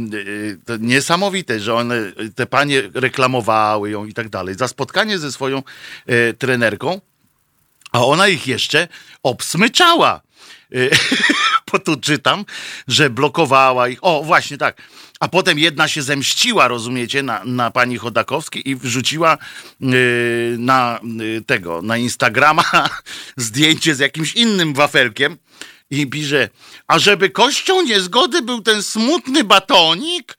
to 0.65 0.77
niesamowite, 0.77 1.59
że 1.59 1.73
one, 1.73 1.95
te 2.35 2.45
panie 2.45 2.81
reklamowały 2.93 3.89
ją 3.89 4.05
i 4.05 4.13
tak 4.13 4.29
dalej. 4.29 4.55
Za 4.55 4.67
spotkanie 4.67 5.19
ze 5.19 5.31
swoją 5.31 5.63
e, 6.05 6.33
trenerką 6.33 7.01
a 7.95 8.05
ona 8.05 8.27
ich 8.27 8.47
jeszcze 8.47 8.87
obsmyczała. 9.23 10.21
Y, 10.73 10.89
bo 11.71 11.79
tu 11.79 11.97
czytam, 11.97 12.45
że 12.87 13.09
blokowała 13.09 13.87
ich. 13.87 13.99
O, 14.01 14.23
właśnie 14.23 14.57
tak. 14.57 14.81
A 15.19 15.27
potem 15.27 15.59
jedna 15.59 15.87
się 15.87 16.01
zemściła, 16.01 16.67
rozumiecie, 16.67 17.23
na, 17.23 17.43
na 17.45 17.71
pani 17.71 17.97
Chodakowskiej 17.97 18.69
i 18.69 18.75
wrzuciła 18.75 19.37
yy, 19.79 20.55
na 20.59 20.99
yy, 21.03 21.41
tego, 21.41 21.81
na 21.81 21.97
Instagrama 21.97 22.63
zdjęcie 23.37 23.95
z 23.95 23.99
jakimś 23.99 24.33
innym 24.33 24.73
wafelkiem 24.73 25.37
i 25.89 26.07
pisze, 26.07 26.49
a 26.87 26.99
żeby 26.99 27.29
kością 27.29 27.81
niezgody 27.81 28.41
był 28.41 28.61
ten 28.61 28.83
smutny 28.83 29.43
batonik, 29.43 30.37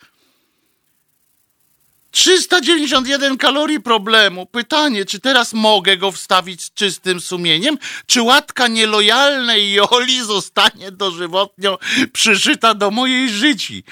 391 2.17 3.37
kalorii 3.37 3.81
problemu. 3.81 4.47
Pytanie, 4.47 5.05
czy 5.05 5.21
teraz 5.21 5.53
mogę 5.53 5.97
go 5.97 6.13
wstawić 6.13 6.63
z 6.63 6.75
czystym 6.75 7.21
sumieniem? 7.21 7.79
Czy 8.07 8.23
łatka 8.23 8.69
nielojalnej 8.69 9.73
Joli 9.73 10.25
zostanie 10.25 10.93
dożywotnio 10.93 11.79
przyszyta 12.13 12.75
do 12.75 12.91
mojej 12.91 13.31
życi? 13.31 13.85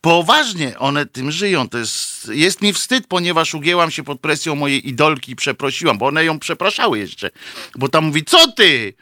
Poważnie 0.00 0.78
one 0.78 1.06
tym 1.06 1.32
żyją. 1.32 1.68
To 1.68 1.78
jest, 1.78 2.28
jest 2.28 2.62
mi 2.62 2.72
wstyd, 2.72 3.06
ponieważ 3.06 3.54
ugięłam 3.54 3.90
się 3.90 4.02
pod 4.02 4.20
presją 4.20 4.54
mojej 4.54 4.88
idolki 4.88 5.32
i 5.32 5.36
przeprosiłam, 5.36 5.98
bo 5.98 6.06
one 6.06 6.24
ją 6.24 6.38
przepraszały 6.38 6.98
jeszcze. 6.98 7.30
Bo 7.74 7.88
tam 7.88 8.04
mówi, 8.04 8.24
co 8.24 8.52
ty? 8.52 8.94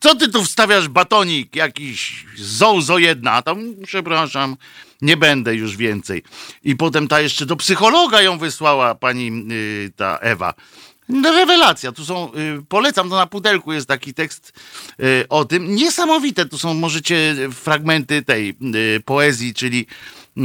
Co 0.00 0.14
ty 0.14 0.28
tu 0.28 0.44
wstawiasz 0.44 0.88
batonik 0.88 1.56
jakiś 1.56 2.26
zołzo 2.36 2.98
jedna? 2.98 3.42
Tam, 3.42 3.58
przepraszam, 3.86 4.56
nie 5.02 5.16
będę 5.16 5.54
już 5.54 5.76
więcej. 5.76 6.22
I 6.64 6.76
potem 6.76 7.08
ta 7.08 7.20
jeszcze 7.20 7.46
do 7.46 7.56
psychologa 7.56 8.22
ją 8.22 8.38
wysłała 8.38 8.94
pani 8.94 9.26
yy, 9.48 9.92
ta 9.96 10.18
Ewa. 10.18 10.54
No, 11.08 11.32
rewelacja, 11.32 11.92
tu 11.92 12.04
są, 12.04 12.32
yy, 12.32 12.62
polecam, 12.68 13.10
to 13.10 13.16
na 13.16 13.26
pudelku 13.26 13.72
jest 13.72 13.88
taki 13.88 14.14
tekst 14.14 14.52
yy, 14.98 15.24
o 15.28 15.44
tym. 15.44 15.74
Niesamowite, 15.74 16.46
tu 16.46 16.58
są, 16.58 16.74
możecie 16.74 17.34
fragmenty 17.52 18.22
tej 18.22 18.56
y, 18.96 19.00
poezji, 19.04 19.54
czyli 19.54 19.86
y, 20.38 20.42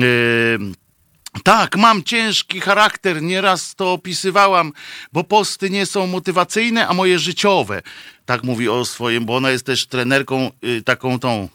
tak, 1.44 1.78
mam 1.78 2.04
ciężki 2.04 2.62
charakter, 2.62 3.22
nieraz 3.22 3.76
to 3.76 3.94
opisywałam, 3.94 4.74
bo 5.14 5.24
posty 5.24 5.70
nie 5.70 5.86
są 5.86 6.08
motywacyjne, 6.08 6.88
a 6.88 6.94
moje 6.94 7.20
życiowe. 7.20 7.82
Tak 8.26 8.44
mówi 8.44 8.70
o 8.70 8.86
swoim, 8.86 9.26
bo 9.26 9.36
ona 9.36 9.52
jest 9.52 9.66
też 9.66 9.88
trenerką 9.88 10.52
y, 10.64 10.82
taką 10.82 11.20
tą 11.20 11.50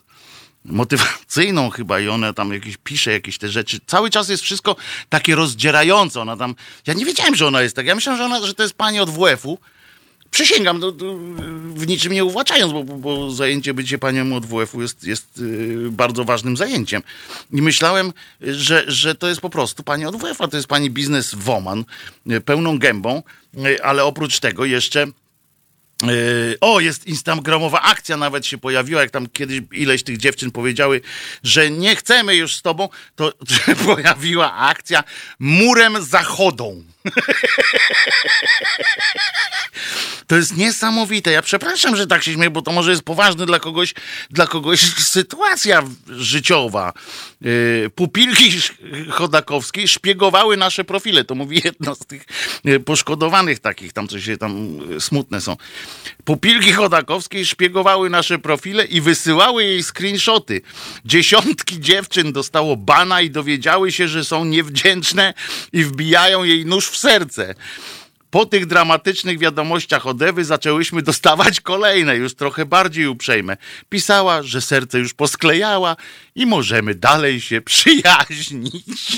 motywacyjną 0.64 1.70
chyba 1.70 2.00
i 2.00 2.08
ona 2.08 2.32
tam 2.32 2.52
jakieś 2.52 2.76
pisze 2.76 3.12
jakieś 3.12 3.38
te 3.38 3.48
rzeczy. 3.48 3.78
Cały 3.86 4.10
czas 4.10 4.28
jest 4.28 4.42
wszystko 4.42 4.76
takie 5.08 5.34
rozdzierające. 5.34 6.20
Ona 6.20 6.36
tam, 6.36 6.54
ja 6.86 6.94
nie 6.94 7.04
wiedziałem, 7.04 7.34
że 7.34 7.46
ona 7.46 7.62
jest 7.62 7.76
tak. 7.76 7.86
Ja 7.86 7.94
myślałem, 7.94 8.18
że, 8.18 8.24
ona, 8.24 8.46
że 8.46 8.54
to 8.54 8.62
jest 8.62 8.74
pani 8.74 9.00
od 9.00 9.10
WF-u. 9.10 9.58
Przysięgam, 10.36 10.78
no, 10.78 10.92
w 11.74 11.86
niczym 11.86 12.12
nie 12.12 12.24
uwłaczając, 12.24 12.72
bo, 12.72 12.84
bo 12.84 13.30
zajęcie 13.30 13.74
bycie 13.74 13.98
panią 13.98 14.36
od 14.36 14.46
WF-u 14.46 14.82
jest, 14.82 15.04
jest 15.04 15.38
yy, 15.38 15.90
bardzo 15.90 16.24
ważnym 16.24 16.56
zajęciem. 16.56 17.02
I 17.52 17.62
myślałem, 17.62 18.12
że, 18.40 18.84
że 18.86 19.14
to 19.14 19.28
jest 19.28 19.40
po 19.40 19.50
prostu 19.50 19.82
pani 19.82 20.06
od 20.06 20.16
WF-a, 20.16 20.48
to 20.48 20.56
jest 20.56 20.68
pani 20.68 20.90
bizneswoman, 20.90 21.84
yy, 22.26 22.40
pełną 22.40 22.78
gębą, 22.78 23.22
yy, 23.54 23.82
ale 23.82 24.04
oprócz 24.04 24.40
tego 24.40 24.64
jeszcze 24.64 25.06
o, 26.60 26.80
jest 26.80 27.06
instagramowa 27.06 27.82
akcja 27.82 28.16
nawet 28.16 28.46
się 28.46 28.58
pojawiła, 28.58 29.00
jak 29.00 29.10
tam 29.10 29.26
kiedyś 29.26 29.60
ileś 29.72 30.02
tych 30.02 30.16
dziewczyn 30.16 30.50
powiedziały, 30.50 31.00
że 31.42 31.70
nie 31.70 31.96
chcemy 31.96 32.36
już 32.36 32.56
z 32.56 32.62
tobą, 32.62 32.88
to 33.14 33.32
pojawiła 33.86 34.54
akcja 34.54 35.04
murem 35.38 36.02
zachodą. 36.02 36.84
To 40.26 40.36
jest 40.36 40.56
niesamowite. 40.56 41.32
Ja 41.32 41.42
przepraszam, 41.42 41.96
że 41.96 42.06
tak 42.06 42.22
się 42.22 42.32
śmieję, 42.32 42.50
bo 42.50 42.62
to 42.62 42.72
może 42.72 42.90
jest 42.90 43.02
poważne 43.02 43.46
dla 43.46 43.58
kogoś, 43.58 43.94
dla 44.30 44.46
kogoś 44.46 44.80
sytuacja 45.16 45.82
życiowa. 46.08 46.92
Yy, 47.40 47.90
pupilki 47.94 48.52
chodakowskiej 49.10 49.88
szpiegowały 49.88 50.56
nasze 50.56 50.84
profile. 50.84 51.24
To 51.24 51.34
mówi 51.34 51.60
jedno 51.64 51.94
z 51.94 51.98
tych 51.98 52.24
yy, 52.64 52.80
poszkodowanych 52.80 53.58
takich, 53.58 53.92
tam 53.92 54.08
coś 54.08 54.24
się 54.24 54.36
tam 54.36 54.78
yy, 54.90 55.00
smutne 55.00 55.40
są. 55.40 55.56
Pupilki 56.24 56.72
chodakowskiej 56.72 57.46
szpiegowały 57.46 58.10
nasze 58.10 58.38
profile 58.38 58.84
i 58.84 59.00
wysyłały 59.00 59.64
jej 59.64 59.82
screenshoty. 59.82 60.60
Dziesiątki 61.04 61.80
dziewczyn 61.80 62.32
dostało 62.32 62.76
bana 62.76 63.20
i 63.20 63.30
dowiedziały 63.30 63.92
się, 63.92 64.08
że 64.08 64.24
są 64.24 64.44
niewdzięczne 64.44 65.34
i 65.72 65.84
wbijają 65.84 66.44
jej 66.44 66.66
nóż 66.66 66.88
w 66.88 66.96
serce. 66.96 67.54
Po 68.30 68.46
tych 68.46 68.66
dramatycznych 68.66 69.38
wiadomościach 69.38 70.06
od 70.06 70.22
Ewy 70.22 70.44
zaczęłyśmy 70.44 71.02
dostawać 71.02 71.60
kolejne, 71.60 72.16
już 72.16 72.34
trochę 72.34 72.66
bardziej 72.66 73.06
uprzejme. 73.06 73.56
Pisała, 73.88 74.42
że 74.42 74.60
serce 74.60 74.98
już 74.98 75.14
posklejała 75.14 75.96
i 76.34 76.46
możemy 76.46 76.94
dalej 76.94 77.40
się 77.40 77.60
przyjaźnić. 77.60 79.16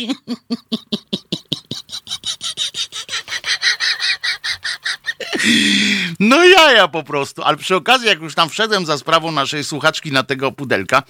No 6.20 6.44
ja, 6.44 6.72
ja 6.72 6.88
po 6.88 7.02
prostu. 7.02 7.42
Ale 7.42 7.56
przy 7.56 7.76
okazji, 7.76 8.08
jak 8.08 8.20
już 8.20 8.34
tam 8.34 8.48
wszedłem 8.48 8.86
za 8.86 8.98
sprawą 8.98 9.32
naszej 9.32 9.64
słuchaczki 9.64 10.12
na 10.12 10.22
tego 10.22 10.52
pudelka, 10.52 11.02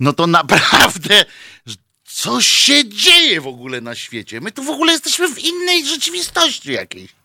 no 0.00 0.12
to 0.12 0.26
naprawdę 0.26 1.24
co 2.04 2.40
się 2.40 2.88
dzieje 2.88 3.40
w 3.40 3.46
ogóle 3.46 3.80
na 3.80 3.94
świecie? 3.94 4.40
My 4.40 4.52
tu 4.52 4.62
w 4.62 4.70
ogóle 4.70 4.92
jesteśmy 4.92 5.34
w 5.34 5.38
innej 5.38 5.86
rzeczywistości 5.86 6.72
jakiejś. 6.72 7.19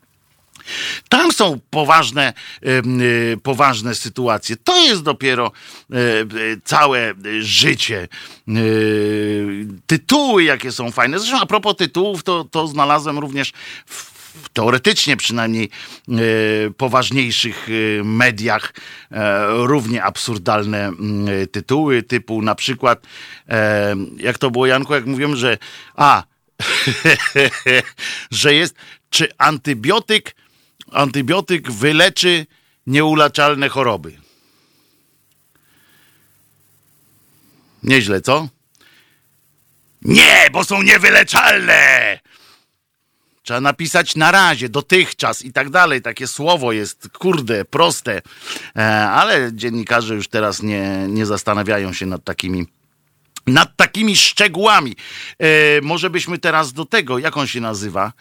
Tam 1.15 1.31
są 1.31 1.59
poważne, 1.69 2.33
yy, 2.61 3.37
poważne 3.43 3.95
sytuacje. 3.95 4.55
To 4.55 4.77
jest 4.77 5.01
dopiero 5.03 5.51
yy, 5.89 6.27
całe 6.63 7.13
życie. 7.39 8.07
Yy, 8.47 9.67
tytuły, 9.87 10.43
jakie 10.43 10.71
są 10.71 10.91
fajne. 10.91 11.19
Zresztą 11.19 11.39
a 11.41 11.45
propos 11.45 11.75
tytułów, 11.75 12.23
to, 12.23 12.43
to 12.43 12.67
znalazłem 12.67 13.19
również 13.19 13.53
w 13.85 14.15
teoretycznie 14.53 15.17
przynajmniej 15.17 15.69
e, 16.09 16.13
poważniejszych 16.77 17.67
e, 17.69 18.03
mediach 18.03 18.73
e, 19.11 19.45
równie 19.47 20.03
absurdalne 20.03 20.91
tytuły, 21.51 22.03
typu 22.03 22.41
na 22.41 22.55
przykład, 22.55 23.07
jak 24.17 24.37
to 24.37 24.51
było 24.51 24.65
Janku, 24.65 24.93
jak 24.93 25.05
mówiłem, 25.05 25.35
że 25.35 25.57
a, 25.95 26.23
że 28.31 28.53
jest, 28.53 28.75
czy 29.09 29.27
antybiotyk, 29.37 30.35
antybiotyk 30.95 31.71
wyleczy 31.71 32.45
nieuleczalne 32.87 33.69
choroby. 33.69 34.17
Nieźle, 37.83 38.21
co? 38.21 38.47
Nie, 40.01 40.47
bo 40.51 40.63
są 40.63 40.81
niewyleczalne! 40.81 42.19
Trzeba 43.43 43.61
napisać 43.61 44.15
na 44.15 44.31
razie, 44.31 44.69
dotychczas 44.69 45.45
i 45.45 45.53
tak 45.53 45.69
dalej. 45.69 46.01
Takie 46.01 46.27
słowo 46.27 46.71
jest, 46.71 47.09
kurde, 47.09 47.65
proste. 47.65 48.21
E, 48.75 48.81
ale 49.09 49.53
dziennikarze 49.53 50.15
już 50.15 50.27
teraz 50.27 50.61
nie, 50.61 51.05
nie 51.07 51.25
zastanawiają 51.25 51.93
się 51.93 52.05
nad 52.05 52.23
takimi 52.23 52.67
nad 53.47 53.75
takimi 53.75 54.15
szczegółami. 54.15 54.95
E, 55.39 55.81
może 55.81 56.09
byśmy 56.09 56.37
teraz 56.37 56.73
do 56.73 56.85
tego, 56.85 57.19
jak 57.19 57.37
on 57.37 57.47
się 57.47 57.61
nazywa, 57.61 58.13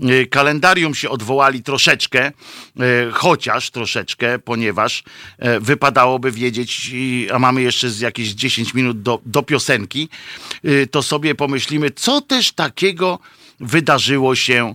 e, 0.00 0.26
kalendarium 0.26 0.94
się 0.94 1.10
odwołali 1.10 1.62
troszeczkę, 1.62 2.26
e, 2.26 2.32
chociaż 3.12 3.70
troszeczkę, 3.70 4.38
ponieważ 4.38 5.04
e, 5.38 5.60
wypadałoby 5.60 6.32
wiedzieć, 6.32 6.90
a 7.32 7.38
mamy 7.38 7.62
jeszcze 7.62 7.90
z 7.90 8.00
jakieś 8.00 8.28
10 8.28 8.74
minut 8.74 9.02
do, 9.02 9.20
do 9.26 9.42
piosenki, 9.42 10.08
e, 10.64 10.86
to 10.86 11.02
sobie 11.02 11.34
pomyślimy, 11.34 11.90
co 11.90 12.20
też 12.20 12.52
takiego 12.52 13.18
wydarzyło 13.60 14.36
się 14.36 14.74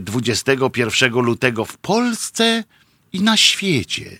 21 0.00 1.18
e, 1.18 1.22
lutego 1.22 1.64
w 1.64 1.76
Polsce 1.76 2.64
i 3.12 3.20
na 3.20 3.36
świecie, 3.36 4.18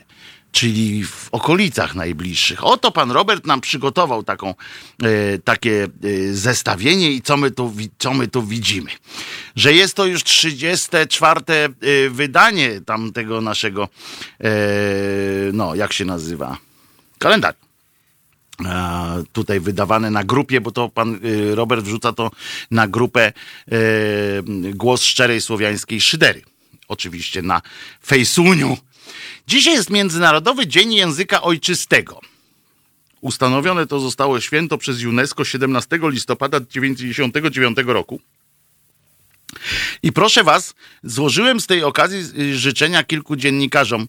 czyli 0.52 1.04
w 1.04 1.28
okolicach 1.32 1.94
najbliższych. 1.94 2.64
Oto 2.64 2.90
pan 2.90 3.10
Robert 3.10 3.46
nam 3.46 3.60
przygotował 3.60 4.22
taką, 4.22 4.54
e, 5.02 5.38
takie 5.38 5.84
e, 5.84 5.88
zestawienie 6.32 7.12
i 7.12 7.22
co 7.22 7.36
my, 7.36 7.50
tu, 7.50 7.72
co 7.98 8.14
my 8.14 8.28
tu 8.28 8.42
widzimy. 8.42 8.90
Że 9.56 9.72
jest 9.72 9.94
to 9.94 10.06
już 10.06 10.24
34 10.24 11.40
wydanie 12.10 12.80
tamtego 12.80 13.40
naszego, 13.40 13.88
no 15.52 15.74
jak 15.74 15.92
się 15.92 16.04
nazywa, 16.04 16.56
kalendarz 17.18 17.54
tutaj 19.32 19.60
wydawane 19.60 20.10
na 20.10 20.24
grupie, 20.24 20.60
bo 20.60 20.70
to 20.70 20.88
pan 20.88 21.20
y, 21.24 21.54
Robert 21.54 21.84
wrzuca 21.84 22.12
to 22.12 22.30
na 22.70 22.88
grupę 22.88 23.32
y, 23.72 23.72
Głos 24.74 25.02
Szczerej 25.02 25.40
Słowiańskiej 25.40 26.00
Szydery. 26.00 26.42
Oczywiście 26.88 27.42
na 27.42 27.62
Fejsuniu. 28.06 28.76
Dzisiaj 29.46 29.74
jest 29.74 29.90
Międzynarodowy 29.90 30.66
Dzień 30.66 30.94
Języka 30.94 31.42
Ojczystego. 31.42 32.20
Ustanowione 33.20 33.86
to 33.86 34.00
zostało 34.00 34.40
święto 34.40 34.78
przez 34.78 35.04
UNESCO 35.04 35.44
17 35.44 35.98
listopada 36.02 36.60
1999 36.60 37.78
roku. 37.86 38.20
I 40.02 40.12
proszę 40.12 40.44
Was, 40.44 40.74
złożyłem 41.02 41.60
z 41.60 41.66
tej 41.66 41.84
okazji 41.84 42.24
y, 42.38 42.58
życzenia 42.58 43.04
kilku 43.04 43.36
dziennikarzom 43.36 44.02
e, 44.02 44.06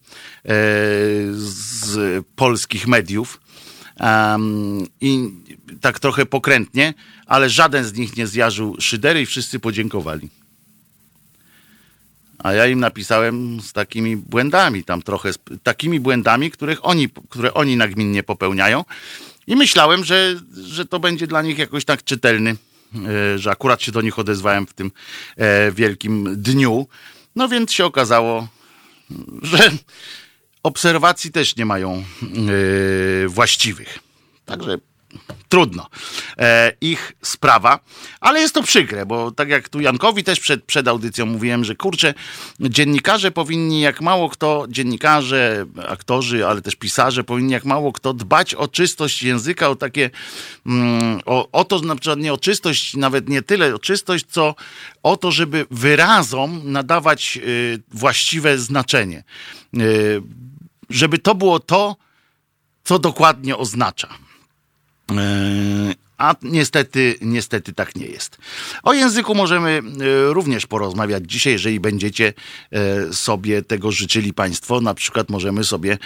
z 1.34 2.26
polskich 2.36 2.88
mediów, 2.88 3.40
I 5.02 5.30
tak 5.82 6.00
trochę 6.00 6.26
pokrętnie, 6.26 6.94
ale 7.26 7.50
żaden 7.50 7.86
z 7.86 7.94
nich 7.94 8.18
nie 8.18 8.28
zjarzył 8.28 8.76
szydery 8.80 9.22
i 9.22 9.26
wszyscy 9.26 9.60
podziękowali. 9.60 10.30
A 12.44 12.54
ja 12.54 12.68
im 12.68 12.80
napisałem 12.80 13.62
z 13.62 13.74
takimi 13.74 14.18
błędami, 14.18 14.84
tam 14.84 15.02
trochę, 15.02 15.34
z 15.34 15.38
takimi 15.64 16.00
błędami, 16.00 16.52
których 16.52 16.86
oni, 16.86 17.10
które 17.30 17.54
oni 17.54 17.78
nagminnie 17.78 18.24
popełniają. 18.24 18.86
I 19.48 19.56
myślałem, 19.56 20.04
że, 20.04 20.36
że 20.64 20.86
to 20.86 21.00
będzie 21.00 21.28
dla 21.28 21.42
nich 21.42 21.58
jakoś 21.58 21.86
tak 21.86 22.04
czytelny, 22.04 22.56
e, 22.96 23.40
że 23.40 23.52
akurat 23.52 23.82
się 23.82 23.92
do 23.92 24.02
nich 24.02 24.20
odezwałem 24.20 24.68
w 24.68 24.74
tym 24.74 24.92
e, 25.38 25.72
wielkim 25.72 26.42
dniu. 26.42 26.88
No 27.36 27.48
więc 27.48 27.72
się 27.72 27.86
okazało, 27.86 28.48
że 29.42 29.72
obserwacji 30.64 31.32
też 31.32 31.56
nie 31.56 31.66
mają 31.66 32.04
yy, 32.22 33.28
właściwych. 33.28 34.00
Także 34.46 34.78
trudno. 35.50 35.88
E, 36.38 36.72
ich 36.82 37.14
sprawa, 37.22 37.80
ale 38.20 38.40
jest 38.40 38.54
to 38.54 38.64
przykre, 38.64 39.06
bo 39.06 39.32
tak 39.32 39.50
jak 39.50 39.70
tu 39.70 39.80
Jankowi 39.82 40.24
też 40.24 40.40
przed, 40.40 40.64
przed 40.64 40.88
audycją 40.88 41.26
mówiłem, 41.26 41.64
że 41.64 41.76
kurczę, 41.76 42.14
dziennikarze 42.60 43.32
powinni 43.32 43.82
jak 43.82 44.02
mało 44.02 44.30
kto, 44.30 44.66
dziennikarze, 44.70 45.66
aktorzy, 45.88 46.48
ale 46.48 46.62
też 46.62 46.76
pisarze 46.76 47.24
powinni 47.24 47.54
jak 47.54 47.66
mało 47.66 47.94
kto 47.94 48.14
dbać 48.14 48.56
o 48.56 48.68
czystość 48.68 49.24
języka, 49.24 49.70
o 49.70 49.76
takie, 49.76 50.10
mm, 50.66 51.22
o, 51.26 51.52
o 51.52 51.66
to 51.66 51.80
na 51.80 51.96
przykład 51.96 52.20
nie 52.20 52.34
o 52.34 52.38
czystość, 52.38 52.96
nawet 52.96 53.30
nie 53.30 53.42
tyle 53.42 53.76
o 53.76 53.80
czystość, 53.80 54.26
co 54.30 54.56
o 55.04 55.18
to, 55.18 55.32
żeby 55.32 55.66
wyrazom 55.72 56.62
nadawać 56.64 57.40
y, 57.44 57.80
właściwe 57.92 58.58
znaczenie. 58.58 59.24
Y, 59.78 60.22
żeby 60.90 61.20
to 61.20 61.36
było 61.36 61.60
to, 61.60 61.96
co 62.84 63.00
dokładnie 63.00 63.58
oznacza. 63.58 64.23
E, 65.20 66.04
a 66.18 66.36
niestety, 66.42 67.16
niestety 67.22 67.74
tak 67.74 67.96
nie 67.96 68.06
jest. 68.06 68.38
O 68.84 68.94
języku 68.94 69.36
możemy 69.36 69.70
e, 69.70 70.34
również 70.34 70.68
porozmawiać 70.68 71.24
dzisiaj, 71.28 71.54
jeżeli 71.54 71.80
będziecie 71.80 72.34
e, 72.72 73.14
sobie 73.14 73.62
tego 73.62 73.92
życzyli 73.92 74.34
Państwo. 74.34 74.82
Na 74.82 74.94
przykład 74.94 75.30
możemy 75.30 75.64
sobie 75.64 75.98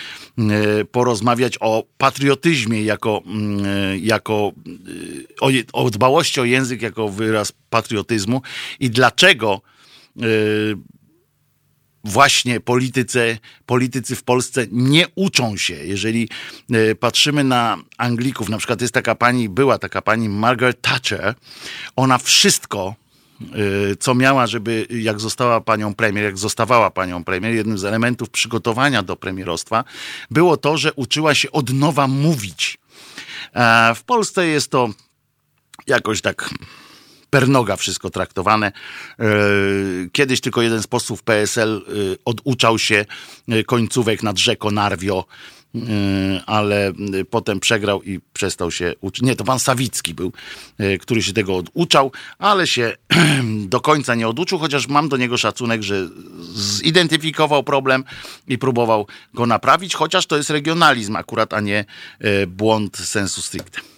porozmawiać 0.91 1.57
o 1.59 1.83
patriotyzmie 1.97 2.83
jako, 2.83 3.21
mm, 3.25 3.65
jako 4.01 4.51
o, 5.41 5.49
o 5.73 5.89
dbałości 5.89 6.41
o 6.41 6.45
język 6.45 6.81
jako 6.81 7.09
wyraz 7.09 7.53
patriotyzmu 7.69 8.41
i 8.79 8.89
dlaczego 8.89 9.61
właśnie 12.07 12.59
polityce, 12.59 13.37
politycy 13.65 14.15
w 14.15 14.23
Polsce 14.23 14.65
nie 14.71 15.05
uczą 15.15 15.57
się. 15.57 15.73
Jeżeli 15.73 16.29
e, 16.71 16.95
patrzymy 16.95 17.43
na 17.43 17.77
Anglików, 17.97 18.49
na 18.49 18.57
przykład 18.57 18.81
jest 18.81 18.93
taka 18.93 19.15
pani, 19.15 19.49
była 19.49 19.77
taka 19.77 20.01
pani 20.01 20.29
Margaret 20.29 20.81
Thatcher, 20.81 21.35
ona 21.95 22.17
wszystko 22.17 22.95
e, 23.41 23.45
co 23.99 24.15
miała, 24.15 24.47
żeby 24.47 24.87
jak 24.89 25.19
została 25.19 25.61
panią 25.61 25.93
premier, 25.93 26.25
jak 26.25 26.37
zostawała 26.37 26.91
panią 26.91 27.23
premier, 27.23 27.53
jednym 27.53 27.77
z 27.77 27.85
elementów 27.85 28.29
przygotowania 28.29 29.03
do 29.03 29.15
premierostwa 29.15 29.83
było 30.31 30.57
to, 30.57 30.77
że 30.77 30.93
uczyła 30.93 31.35
się 31.35 31.51
od 31.51 31.73
nowa 31.73 32.07
mówić. 32.07 32.77
W 33.95 34.03
Polsce 34.03 34.47
jest 34.47 34.71
to 34.71 34.89
jakoś 35.87 36.21
tak 36.21 36.49
pernoga 37.29 37.75
wszystko 37.75 38.09
traktowane. 38.09 38.71
Kiedyś 40.11 40.41
tylko 40.41 40.61
jeden 40.61 40.81
z 40.81 40.87
posłów 40.87 41.23
PSL 41.23 41.85
oduczał 42.25 42.79
się 42.79 43.05
końcówek 43.65 44.23
nad 44.23 44.39
rzeką 44.39 44.71
Narwio 44.71 45.25
ale 46.45 46.93
potem 47.29 47.59
przegrał 47.59 48.03
i 48.03 48.19
przestał 48.33 48.71
się 48.71 48.93
uczyć. 49.01 49.23
Nie, 49.23 49.35
to 49.35 49.43
pan 49.43 49.59
Sawicki 49.59 50.13
był, 50.13 50.31
który 50.99 51.23
się 51.23 51.33
tego 51.33 51.55
oduczał, 51.55 52.11
ale 52.39 52.67
się 52.67 52.95
do 53.65 53.81
końca 53.81 54.15
nie 54.15 54.27
oduczył, 54.27 54.59
chociaż 54.59 54.87
mam 54.87 55.09
do 55.09 55.17
niego 55.17 55.37
szacunek, 55.37 55.83
że 55.83 56.09
zidentyfikował 56.55 57.63
problem 57.63 58.03
i 58.47 58.57
próbował 58.57 59.07
go 59.33 59.45
naprawić, 59.45 59.95
chociaż 59.95 60.25
to 60.25 60.37
jest 60.37 60.49
regionalizm 60.49 61.15
akurat, 61.15 61.53
a 61.53 61.59
nie 61.59 61.85
błąd 62.47 62.97
sensu 62.97 63.41
stricte. 63.41 63.96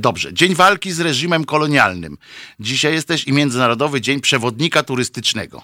Dobrze. 0.00 0.34
Dzień 0.34 0.54
walki 0.54 0.92
z 0.92 1.00
reżimem 1.00 1.44
kolonialnym. 1.44 2.18
Dzisiaj 2.60 2.92
jest 2.94 3.08
też 3.08 3.28
i 3.28 3.32
Międzynarodowy 3.32 4.00
Dzień 4.00 4.20
Przewodnika 4.20 4.82
Turystycznego. 4.82 5.62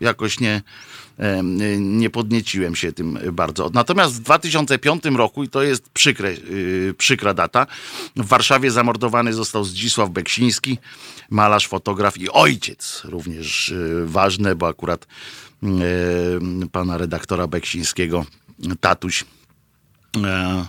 Jakoś 0.00 0.40
nie, 0.40 0.62
nie 1.78 2.10
podnieciłem 2.10 2.76
się 2.76 2.92
tym 2.92 3.18
bardzo. 3.32 3.70
Natomiast 3.74 4.14
w 4.14 4.20
2005 4.20 5.04
roku, 5.04 5.44
i 5.44 5.48
to 5.48 5.62
jest 5.62 5.88
przykre, 5.90 6.28
y, 6.28 6.94
przykra 6.98 7.34
data, 7.34 7.66
w 8.16 8.26
Warszawie 8.26 8.70
zamordowany 8.70 9.32
został 9.32 9.64
Zdzisław 9.64 10.10
Beksiński, 10.10 10.78
malarz, 11.30 11.68
fotograf 11.68 12.18
i 12.18 12.30
ojciec. 12.30 13.02
Również 13.04 13.68
y, 13.68 14.06
ważne, 14.06 14.54
bo 14.54 14.68
akurat 14.68 15.06
pana 16.72 16.98
redaktora 16.98 17.46
Beksińskiego, 17.46 18.26
tatuś, 18.80 19.24
e, 20.24 20.66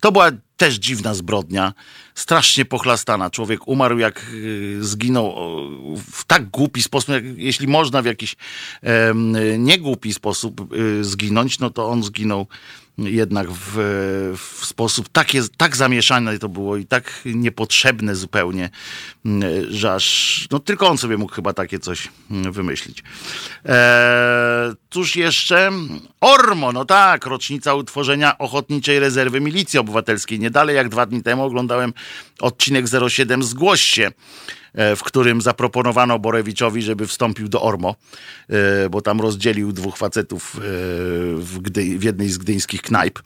to 0.00 0.12
była 0.12 0.30
też 0.56 0.74
dziwna 0.74 1.14
zbrodnia, 1.14 1.72
strasznie 2.14 2.64
pochlastana. 2.64 3.30
Człowiek 3.30 3.68
umarł 3.68 3.98
jak 3.98 4.26
y, 4.32 4.78
zginął 4.80 5.34
w 6.12 6.24
tak 6.24 6.50
głupi 6.50 6.82
sposób, 6.82 7.08
jak, 7.08 7.24
jeśli 7.36 7.68
można 7.68 8.02
w 8.02 8.06
jakiś 8.06 8.36
e, 8.82 9.14
niegłupi 9.58 10.14
sposób 10.14 10.74
y, 10.74 11.04
zginąć, 11.04 11.58
no 11.58 11.70
to 11.70 11.88
on 11.88 12.02
zginął 12.02 12.46
jednak 12.98 13.50
w, 13.50 13.74
w 14.36 14.66
sposób 14.66 15.08
takie, 15.08 15.42
tak 15.56 15.76
zamieszane 15.76 16.38
to 16.38 16.48
było 16.48 16.76
i 16.76 16.86
tak 16.86 17.22
niepotrzebne 17.24 18.14
zupełnie, 18.14 18.70
że 19.68 19.94
aż, 19.94 20.48
no 20.50 20.58
tylko 20.58 20.88
on 20.88 20.98
sobie 20.98 21.16
mógł 21.16 21.32
chyba 21.32 21.52
takie 21.52 21.78
coś 21.78 22.08
wymyślić. 22.30 23.02
Eee, 23.64 24.74
cóż 24.90 25.16
jeszcze? 25.16 25.70
Ormo, 26.20 26.72
no 26.72 26.84
tak, 26.84 27.26
rocznica 27.26 27.74
utworzenia 27.74 28.38
Ochotniczej 28.38 28.98
Rezerwy 28.98 29.40
Milicji 29.40 29.78
Obywatelskiej. 29.78 30.38
Nie 30.38 30.50
dalej 30.50 30.76
jak 30.76 30.88
dwa 30.88 31.06
dni 31.06 31.22
temu 31.22 31.44
oglądałem 31.44 31.92
odcinek 32.40 32.84
07 33.08 33.42
Zgłoś 33.42 33.82
się 33.82 34.10
E, 34.65 34.65
w 34.96 35.02
którym 35.02 35.42
zaproponowano 35.42 36.18
Borewiczowi, 36.18 36.82
żeby 36.82 37.06
wstąpił 37.06 37.48
do 37.48 37.62
Ormo, 37.62 37.94
e, 38.48 38.88
bo 38.90 39.02
tam 39.02 39.20
rozdzielił 39.20 39.72
dwóch 39.72 39.96
facetów 39.96 40.56
e, 40.56 40.60
w, 41.36 41.58
Gdy, 41.58 41.98
w 41.98 42.02
jednej 42.02 42.28
z 42.28 42.38
gdyńskich 42.38 42.82
knajp 42.82 43.18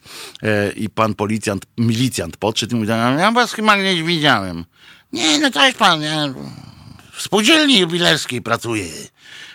i 0.75 0.89
pan 0.89 1.13
policjant, 1.13 1.65
milicjant 1.77 2.37
podszedł 2.37 2.75
i 2.75 2.79
mówi, 2.79 2.89
ja 2.89 3.31
was 3.31 3.53
chyba 3.53 3.77
gdzieś 3.77 4.03
widziałem. 4.03 4.65
Nie, 5.13 5.39
no 5.39 5.51
to 5.51 5.65
jest 5.65 5.77
pan, 5.77 6.01
ja 6.01 6.33
w 7.11 7.21
spółdzielni 7.21 7.79
jubilerskiej 7.79 8.41
pracuję, 8.41 8.85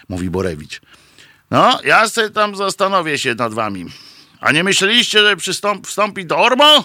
mówi 0.08 0.30
Borewicz. 0.30 0.80
No, 1.50 1.80
ja 1.84 2.08
sobie 2.08 2.30
tam 2.30 2.56
zastanowię 2.56 3.18
się 3.18 3.34
nad 3.34 3.54
wami. 3.54 3.86
A 4.40 4.52
nie 4.52 4.64
myśleliście, 4.64 5.20
że 5.20 5.36
przystąp, 5.36 5.86
wstąpi 5.86 6.26
do 6.26 6.38
Ormo? 6.38 6.84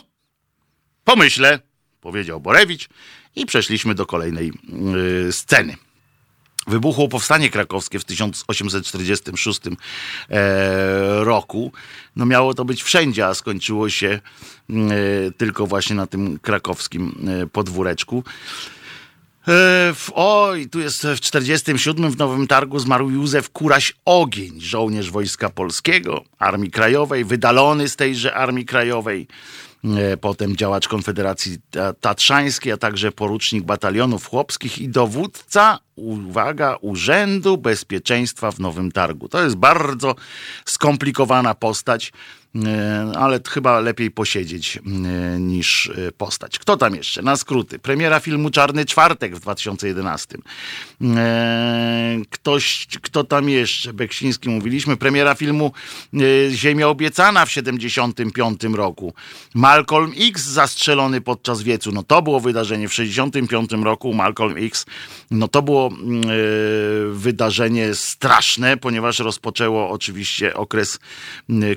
Pomyślę, 1.03 1.59
powiedział 2.01 2.39
Borewicz 2.39 2.89
i 3.35 3.45
przeszliśmy 3.45 3.95
do 3.95 4.05
kolejnej 4.05 4.51
yy, 5.25 5.31
sceny. 5.31 5.75
Wybuchło 6.67 7.07
powstanie 7.07 7.49
krakowskie 7.49 7.99
w 7.99 8.05
1846 8.05 9.61
e, 9.67 11.23
roku. 11.23 11.71
No 12.15 12.25
miało 12.25 12.53
to 12.53 12.65
być 12.65 12.83
wszędzie, 12.83 13.27
a 13.27 13.33
skończyło 13.33 13.89
się 13.89 14.07
e, 14.69 14.73
tylko 15.37 15.67
właśnie 15.67 15.95
na 15.95 16.07
tym 16.07 16.39
krakowskim 16.39 17.27
e, 17.43 17.47
podwóreczku. 17.47 18.23
W, 19.93 20.09
oj, 20.15 20.69
tu 20.69 20.79
jest 20.79 21.03
w 21.03 21.19
47 21.19 22.11
w 22.11 22.17
Nowym 22.17 22.47
Targu 22.47 22.79
zmarł 22.79 23.09
Józef 23.09 23.51
Kuraś-Ogień, 23.51 24.61
żołnierz 24.61 25.11
Wojska 25.11 25.49
Polskiego, 25.49 26.23
Armii 26.39 26.71
Krajowej, 26.71 27.25
wydalony 27.25 27.89
z 27.89 27.95
tejże 27.95 28.35
Armii 28.35 28.65
Krajowej. 28.65 29.27
E, 29.83 30.17
potem 30.17 30.55
działacz 30.55 30.87
Konfederacji 30.87 31.57
Tatrzańskiej, 32.01 32.73
a 32.73 32.77
także 32.77 33.11
porucznik 33.11 33.63
batalionów 33.63 34.29
chłopskich 34.29 34.79
i 34.79 34.89
dowódca, 34.89 35.79
uwaga, 35.95 36.77
Urzędu 36.81 37.57
Bezpieczeństwa 37.57 38.51
w 38.51 38.59
Nowym 38.59 38.91
Targu. 38.91 39.29
To 39.29 39.43
jest 39.43 39.55
bardzo 39.55 40.15
skomplikowana 40.65 41.55
postać. 41.55 42.11
E, 42.55 43.11
ale 43.17 43.39
chyba 43.49 43.79
lepiej 43.79 44.11
posiedzieć 44.11 44.77
e, 44.77 44.81
niż 45.39 45.91
e, 46.07 46.11
postać. 46.11 46.59
Kto 46.59 46.77
tam 46.77 46.95
jeszcze? 46.95 47.21
Na 47.21 47.35
skróty. 47.35 47.79
Premiera 47.79 48.19
filmu 48.19 48.49
Czarny 48.49 48.85
Czwartek 48.85 49.35
w 49.35 49.39
2011. 49.39 50.37
Ktoś, 52.29 52.87
kto 53.01 53.23
tam 53.23 53.49
jeszcze? 53.49 53.93
Beksiński 53.93 54.49
mówiliśmy. 54.49 54.97
Premiera 54.97 55.35
filmu 55.35 55.71
Ziemia 56.51 56.87
Obiecana 56.87 57.45
w 57.45 57.51
75 57.51 58.63
roku. 58.63 59.13
Malcolm 59.53 60.11
X 60.17 60.43
zastrzelony 60.45 61.21
podczas 61.21 61.61
wiecu. 61.61 61.91
No 61.91 62.03
to 62.03 62.21
było 62.21 62.39
wydarzenie 62.39 62.87
w 62.87 62.93
65 62.93 63.71
roku. 63.71 64.13
Malcolm 64.13 64.55
X. 64.57 64.85
No 65.31 65.47
to 65.47 65.61
było 65.61 65.89
wydarzenie 67.11 67.95
straszne, 67.95 68.77
ponieważ 68.77 69.19
rozpoczęło 69.19 69.89
oczywiście 69.89 70.53
okres 70.53 70.99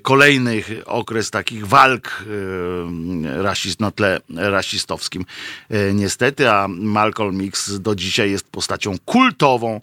kolejnych 0.03 0.64
okres 0.87 1.31
takich 1.31 1.67
walk 1.67 2.25
e, 2.27 3.43
rasist, 3.43 3.81
na 3.81 3.91
tle 3.91 4.21
rasistowskim 4.29 5.25
e, 5.71 5.95
niestety, 5.95 6.51
a 6.51 6.69
Malcolm 6.69 7.41
X 7.41 7.81
do 7.81 7.95
dzisiaj 7.95 8.31
jest 8.31 8.49
postacią 8.49 8.99
kultową 9.05 9.77
e, 9.77 9.81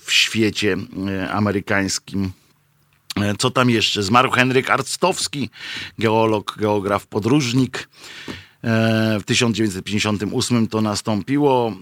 w 0.00 0.12
świecie 0.12 0.76
amerykańskim. 1.30 2.32
Co 3.38 3.50
tam 3.50 3.70
jeszcze? 3.70 4.02
Zmarł 4.02 4.30
Henryk 4.30 4.70
Arctowski, 4.70 5.50
geolog, 5.98 6.56
geograf, 6.58 7.06
podróżnik. 7.06 7.88
W 9.20 9.22
1958 9.26 10.66
to 10.66 10.80
nastąpiło. 10.80 11.72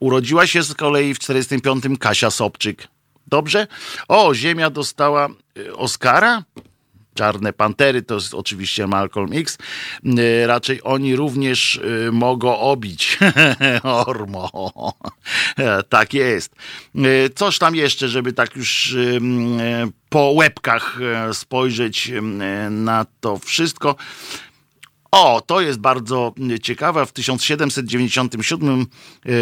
Urodziła 0.00 0.46
się 0.46 0.62
z 0.62 0.74
kolei 0.74 1.14
w 1.14 1.18
1945 1.18 1.98
Kasia 1.98 2.30
Sobczyk. 2.30 2.88
Dobrze? 3.26 3.66
O, 4.08 4.34
Ziemia 4.34 4.70
dostała 4.70 5.28
Oscara? 5.76 6.42
Czarne 7.16 7.52
Pantery, 7.52 8.02
to 8.02 8.14
jest 8.14 8.34
oczywiście 8.34 8.86
Malcolm 8.86 9.32
X. 9.32 9.58
Y, 10.04 10.46
raczej 10.46 10.80
oni 10.82 11.16
również 11.16 11.76
y, 11.76 12.10
mogą 12.12 12.58
obić 12.58 13.18
Ormo. 13.82 14.70
tak 15.88 16.14
jest. 16.14 16.54
Coś 17.34 17.58
tam 17.58 17.74
jeszcze, 17.76 18.08
żeby 18.08 18.32
tak 18.32 18.56
już 18.56 18.96
po 20.08 20.30
łebkach 20.30 20.98
spojrzeć 21.32 22.12
na 22.70 23.06
to 23.20 23.38
wszystko. 23.38 23.96
O, 25.18 25.42
to 25.46 25.60
jest 25.60 25.78
bardzo 25.78 26.34
ciekawe. 26.62 27.06
W 27.06 27.12
1797 27.12 28.86
yy, 29.24 29.34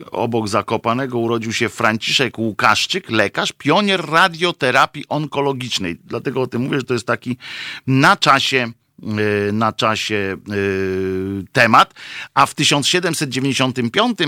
e, 0.00 0.10
obok 0.10 0.48
Zakopanego 0.48 1.18
urodził 1.18 1.52
się 1.52 1.68
Franciszek 1.68 2.38
Łukaszczyk, 2.38 3.10
lekarz, 3.10 3.52
pionier 3.52 4.10
radioterapii 4.10 5.04
onkologicznej. 5.08 5.96
Dlatego 6.04 6.42
o 6.42 6.46
tym 6.46 6.62
mówię, 6.62 6.78
że 6.78 6.84
to 6.84 6.94
jest 6.94 7.06
taki 7.06 7.36
na 7.86 8.16
czasie 8.16 8.72
e, 9.48 9.52
na 9.52 9.72
czasie 9.72 10.36
e, 10.36 10.54
temat, 11.52 11.94
a 12.34 12.46
w 12.46 12.54
1795 12.54 14.18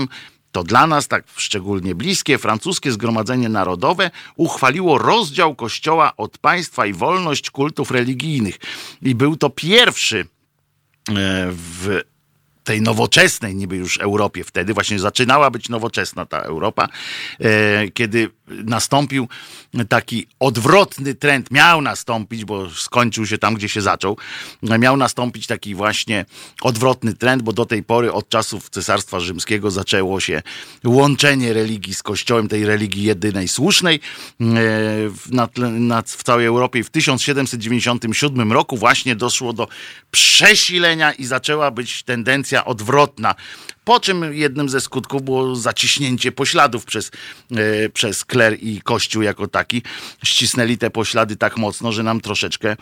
to 0.51 0.63
dla 0.63 0.87
nas 0.87 1.07
tak 1.07 1.23
szczególnie 1.35 1.95
bliskie 1.95 2.37
francuskie 2.37 2.91
Zgromadzenie 2.91 3.49
Narodowe 3.49 4.11
uchwaliło 4.35 4.97
rozdział 4.97 5.55
Kościoła 5.55 6.15
od 6.17 6.37
państwa 6.37 6.85
i 6.85 6.93
wolność 6.93 7.51
kultów 7.51 7.91
religijnych. 7.91 8.59
I 9.01 9.15
był 9.15 9.35
to 9.35 9.49
pierwszy 9.49 10.19
e, 10.19 10.25
w 11.51 12.01
tej 12.63 12.81
nowoczesnej 12.81 13.55
niby 13.55 13.75
już 13.75 13.97
Europie 13.97 14.43
wtedy, 14.43 14.73
właśnie 14.73 14.99
zaczynała 14.99 15.49
być 15.49 15.69
nowoczesna 15.69 16.25
ta 16.25 16.39
Europa, 16.39 16.87
e, 17.39 17.89
kiedy 17.89 18.29
nastąpił 18.47 19.27
taki 19.89 20.27
odwrotny 20.39 21.15
trend, 21.15 21.51
miał 21.51 21.81
nastąpić, 21.81 22.45
bo 22.45 22.69
skończył 22.69 23.25
się 23.25 23.37
tam, 23.37 23.55
gdzie 23.55 23.69
się 23.69 23.81
zaczął, 23.81 24.17
miał 24.79 24.97
nastąpić 24.97 25.47
taki 25.47 25.75
właśnie 25.75 26.25
odwrotny 26.61 27.13
trend, 27.13 27.41
bo 27.41 27.53
do 27.53 27.65
tej 27.65 27.83
pory 27.83 28.13
od 28.13 28.29
czasów 28.29 28.69
Cesarstwa 28.69 29.19
Rzymskiego 29.19 29.71
zaczęło 29.71 30.19
się 30.19 30.41
łączenie 30.83 31.53
religii 31.53 31.93
z 31.93 32.03
Kościołem, 32.03 32.47
tej 32.47 32.65
religii 32.65 33.03
jedynej 33.03 33.47
słusznej 33.47 33.99
na, 35.29 35.49
na, 35.79 36.01
w 36.01 36.23
całej 36.23 36.45
Europie. 36.45 36.83
W 36.83 36.89
1797 36.89 38.51
roku 38.51 38.77
właśnie 38.77 39.15
doszło 39.15 39.53
do 39.53 39.67
przesilenia 40.11 41.11
i 41.11 41.25
zaczęła 41.25 41.71
być 41.71 42.03
tendencja 42.03 42.50
odwrotna. 42.65 43.35
Po 43.83 43.99
czym 43.99 44.33
jednym 44.33 44.69
ze 44.69 44.81
skutków 44.81 45.21
było 45.21 45.55
zaciśnięcie 45.55 46.31
pośladów 46.31 46.85
przez, 46.85 47.11
e, 47.51 47.89
przez 47.89 48.25
kler 48.25 48.57
i 48.61 48.81
kościół 48.81 49.21
jako 49.21 49.47
taki. 49.47 49.81
Ścisnęli 50.23 50.77
te 50.77 50.89
poślady 50.89 51.35
tak 51.35 51.57
mocno, 51.57 51.91
że 51.91 52.03
nam 52.03 52.21
troszeczkę, 52.21 52.69
e, 52.71 52.77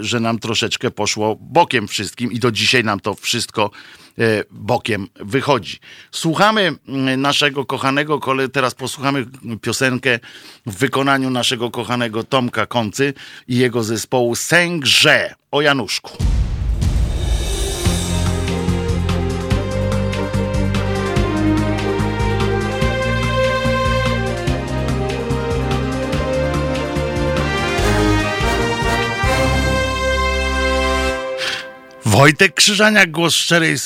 że 0.00 0.20
nam 0.20 0.38
troszeczkę 0.38 0.90
poszło 0.90 1.36
bokiem 1.40 1.88
wszystkim 1.88 2.32
i 2.32 2.38
do 2.38 2.52
dzisiaj 2.52 2.84
nam 2.84 3.00
to 3.00 3.14
wszystko 3.14 3.70
e, 4.18 4.44
bokiem 4.50 5.08
wychodzi. 5.16 5.78
Słuchamy 6.10 6.72
mm, 6.88 7.20
naszego 7.20 7.64
kochanego, 7.64 8.20
teraz 8.52 8.74
posłuchamy 8.74 9.26
piosenkę 9.60 10.18
w 10.66 10.76
wykonaniu 10.76 11.30
naszego 11.30 11.70
kochanego 11.70 12.24
Tomka 12.24 12.66
Koncy 12.66 13.14
i 13.48 13.56
jego 13.56 13.84
zespołu 13.84 14.34
Sęgrze 14.34 15.34
o 15.50 15.60
Januszku. 15.60 16.35
Wojtek 32.16 32.54
Krzyżaniak, 32.54 33.10
głos 33.10 33.34
szczerej 33.34 33.76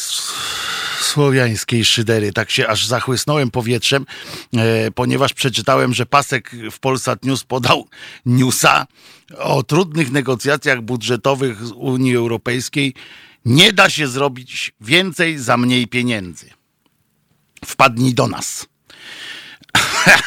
słowiańskiej 1.01 1.85
szydery. 1.85 2.33
Tak 2.33 2.51
się 2.51 2.69
aż 2.69 2.87
zachłysnąłem 2.87 3.51
powietrzem, 3.51 4.07
e, 4.57 4.91
ponieważ 4.91 5.33
przeczytałem, 5.33 5.95
że 5.95 6.07
Pasek 6.07 6.51
w 6.71 6.79
Polsat 6.79 7.25
News 7.25 7.45
podał 7.45 7.89
newsa 8.27 8.87
o 9.39 9.63
trudnych 9.63 10.11
negocjacjach 10.11 10.83
budżetowych 10.83 11.67
z 11.67 11.73
Unii 11.73 12.17
Europejskiej. 12.17 12.95
Nie 13.45 13.73
da 13.73 13.91
się 13.91 14.09
zrobić 14.09 14.73
więcej 14.81 15.39
za 15.39 15.57
mniej 15.57 15.87
pieniędzy. 15.87 16.51
Wpadnij 17.65 18.15
do 18.15 18.29
nas. 18.29 18.67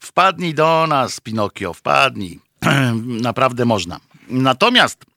wpadnij 0.00 0.54
do 0.54 0.86
nas, 0.86 1.20
Pinokio, 1.20 1.74
wpadnij. 1.74 2.40
Naprawdę 3.28 3.64
można. 3.64 4.00
Natomiast 4.28 5.11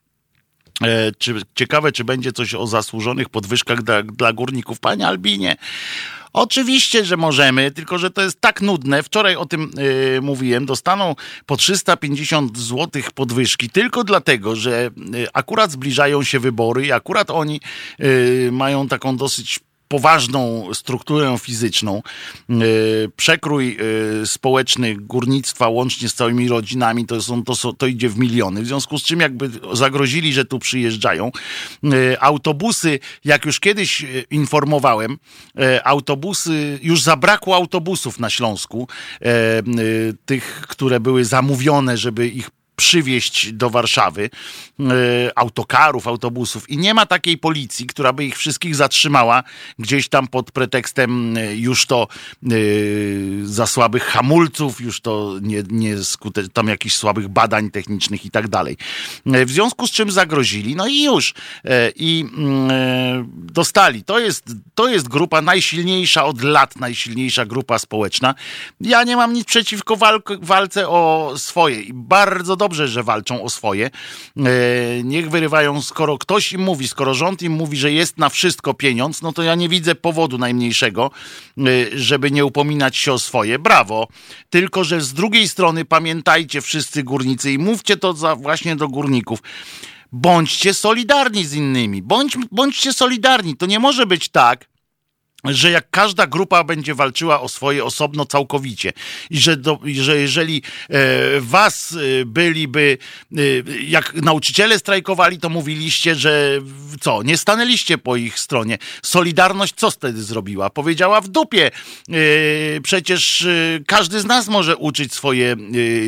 czy, 1.17 1.35
ciekawe, 1.55 1.91
czy 1.91 2.03
będzie 2.03 2.31
coś 2.31 2.53
o 2.53 2.67
zasłużonych 2.67 3.29
podwyżkach 3.29 3.83
dla, 3.83 4.03
dla 4.03 4.33
górników. 4.33 4.79
Panie 4.79 5.07
Albinie, 5.07 5.55
Oczywiście, 6.35 7.05
że 7.05 7.17
możemy, 7.17 7.71
tylko 7.71 7.97
że 7.97 8.11
to 8.11 8.21
jest 8.21 8.41
tak 8.41 8.61
nudne. 8.61 9.03
Wczoraj 9.03 9.35
o 9.35 9.45
tym 9.45 9.71
yy, 10.13 10.21
mówiłem. 10.21 10.65
Dostaną 10.65 11.15
po 11.45 11.57
350 11.57 12.57
zł 12.57 13.01
podwyżki 13.15 13.69
tylko 13.69 14.03
dlatego, 14.03 14.55
że 14.55 14.89
yy, 14.97 15.27
akurat 15.33 15.71
zbliżają 15.71 16.23
się 16.23 16.39
wybory 16.39 16.85
i 16.85 16.91
akurat 16.91 17.31
oni 17.31 17.61
yy, 17.99 18.49
mają 18.51 18.87
taką 18.87 19.17
dosyć 19.17 19.59
poważną 19.87 20.69
strukturę 20.73 21.37
fizyczną, 21.39 22.01
e, 22.49 22.53
przekrój 23.15 23.77
e, 24.21 24.25
społeczny 24.25 24.95
górnictwa 24.95 25.69
łącznie 25.69 26.09
z 26.09 26.13
całymi 26.13 26.47
rodzinami, 26.47 27.05
to, 27.05 27.21
są, 27.21 27.43
to, 27.43 27.55
są, 27.55 27.73
to 27.73 27.87
idzie 27.87 28.09
w 28.09 28.17
miliony. 28.17 28.61
W 28.61 28.67
związku 28.67 28.99
z 28.99 29.03
czym 29.03 29.19
jakby 29.19 29.49
zagrozili, 29.73 30.33
że 30.33 30.45
tu 30.45 30.59
przyjeżdżają. 30.59 31.31
E, 31.83 32.23
autobusy, 32.23 32.99
jak 33.25 33.45
już 33.45 33.59
kiedyś 33.59 34.05
informowałem, 34.31 35.17
autobusy, 35.83 36.79
już 36.81 37.01
zabrakło 37.01 37.55
autobusów 37.55 38.19
na 38.19 38.29
Śląsku, 38.29 38.87
tych, 40.25 40.61
które 40.67 40.99
były 40.99 41.25
zamówione, 41.25 41.97
żeby 41.97 42.27
ich 42.27 42.49
przywieźć 42.75 43.51
do 43.51 43.69
Warszawy 43.69 44.29
e, 44.79 44.83
autokarów, 45.35 46.07
autobusów 46.07 46.69
i 46.69 46.77
nie 46.77 46.93
ma 46.93 47.05
takiej 47.05 47.37
policji, 47.37 47.85
która 47.85 48.13
by 48.13 48.25
ich 48.25 48.37
wszystkich 48.37 48.75
zatrzymała 48.75 49.43
gdzieś 49.79 50.09
tam 50.09 50.27
pod 50.27 50.51
pretekstem 50.51 51.37
e, 51.37 51.55
już 51.55 51.85
to 51.85 52.07
e, 52.43 52.47
za 53.43 53.67
słabych 53.67 54.03
hamulców, 54.03 54.81
już 54.81 55.01
to 55.01 55.33
nie, 55.41 55.63
nie 55.69 55.95
skute- 55.97 56.49
tam 56.53 56.67
jakichś 56.67 56.95
słabych 56.95 57.27
badań 57.27 57.71
technicznych 57.71 58.25
i 58.25 58.31
tak 58.31 58.47
dalej. 58.47 58.77
W 59.25 59.51
związku 59.51 59.87
z 59.87 59.91
czym 59.91 60.11
zagrozili, 60.11 60.75
no 60.75 60.87
i 60.87 61.03
już. 61.03 61.33
I 61.95 62.25
mm, 62.37 63.29
dostali. 63.31 64.03
To 64.03 64.19
jest, 64.19 64.43
to 64.75 64.87
jest 64.87 65.07
grupa 65.07 65.41
najsilniejsza 65.41 66.25
od 66.25 66.41
lat, 66.41 66.75
najsilniejsza 66.75 67.45
grupa 67.45 67.79
społeczna. 67.79 68.35
Ja 68.81 69.03
nie 69.03 69.15
mam 69.15 69.33
nic 69.33 69.45
przeciwko 69.45 69.97
walce 70.41 70.89
o 70.89 71.33
swoje 71.37 71.81
i 71.81 71.93
bardzo 71.93 72.55
dobrze 72.55 72.64
dobrze, 72.65 72.87
że 72.87 73.03
walczą 73.03 73.43
o 73.43 73.49
swoje. 73.49 73.85
E, 73.85 74.41
niech 75.03 75.29
wyrywają, 75.29 75.81
skoro 75.81 76.17
ktoś 76.17 76.53
im 76.53 76.61
mówi, 76.61 76.87
skoro 76.87 77.13
rząd 77.13 77.41
im 77.41 77.51
mówi, 77.51 77.77
że 77.77 77.91
jest 77.91 78.17
na 78.17 78.29
wszystko 78.29 78.73
pieniądz, 78.73 79.21
no 79.21 79.33
to 79.33 79.43
ja 79.43 79.55
nie 79.55 79.69
widzę 79.69 79.95
powodu 79.95 80.37
najmniejszego, 80.37 81.11
e, 81.57 81.61
żeby 81.93 82.31
nie 82.31 82.45
upominać 82.45 82.97
się 82.97 83.13
o 83.13 83.19
swoje. 83.19 83.59
Brawo. 83.59 84.07
Tylko, 84.49 84.83
że 84.83 85.01
z 85.01 85.13
drugiej 85.13 85.49
strony 85.49 85.85
pamiętajcie 85.85 86.61
wszyscy 86.61 87.03
górnicy 87.03 87.51
i 87.51 87.57
mówcie 87.57 87.97
to 87.97 88.13
za, 88.13 88.35
właśnie 88.35 88.75
do 88.75 88.87
górników 88.87 89.39
bądźcie 90.11 90.73
solidarni 90.73 91.45
z 91.45 91.53
innymi. 91.53 92.01
Bądź, 92.01 92.37
bądźcie 92.51 92.93
solidarni. 92.93 93.57
To 93.57 93.65
nie 93.65 93.79
może 93.79 94.05
być 94.05 94.29
tak, 94.29 94.65
że 95.53 95.71
jak 95.71 95.89
każda 95.89 96.27
grupa 96.27 96.63
będzie 96.63 96.95
walczyła 96.95 97.41
o 97.41 97.49
swoje 97.49 97.83
osobno 97.83 98.25
całkowicie 98.25 98.93
i 99.29 99.37
że, 99.37 99.57
do, 99.57 99.79
że 99.93 100.17
jeżeli 100.17 100.61
e, 100.89 100.99
was 101.39 101.97
e, 102.21 102.25
byliby, 102.25 102.97
e, 103.31 103.41
jak 103.83 104.13
nauczyciele 104.13 104.79
strajkowali, 104.79 105.39
to 105.39 105.49
mówiliście, 105.49 106.15
że 106.15 106.61
co, 106.99 107.23
nie 107.23 107.37
stanęliście 107.37 107.97
po 107.97 108.15
ich 108.15 108.39
stronie. 108.39 108.77
Solidarność 109.03 109.73
co 109.75 109.91
wtedy 109.91 110.23
zrobiła? 110.23 110.69
Powiedziała 110.69 111.21
w 111.21 111.27
dupie, 111.27 111.67
e, 111.67 112.11
przecież 112.81 113.41
e, 113.41 113.79
każdy 113.87 114.19
z 114.19 114.25
nas 114.25 114.47
może 114.47 114.77
uczyć 114.77 115.13
swoje 115.13 115.51
e, 115.53 115.55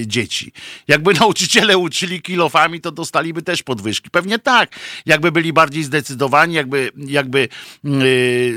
dzieci. 0.08 0.52
Jakby 0.88 1.14
nauczyciele 1.20 1.78
uczyli 1.78 2.22
kilofami, 2.22 2.82
to 2.82 2.92
dostaliby 2.92 3.42
też 3.42 3.64
podwyżki. 3.64 4.10
Pewnie 4.10 4.40
tak. 4.40 4.70
Jakby 5.06 5.32
byli 5.32 5.54
bardziej 5.54 5.84
zdecydowani, 5.84 6.54
jakby, 6.56 6.92
jakby 6.96 7.50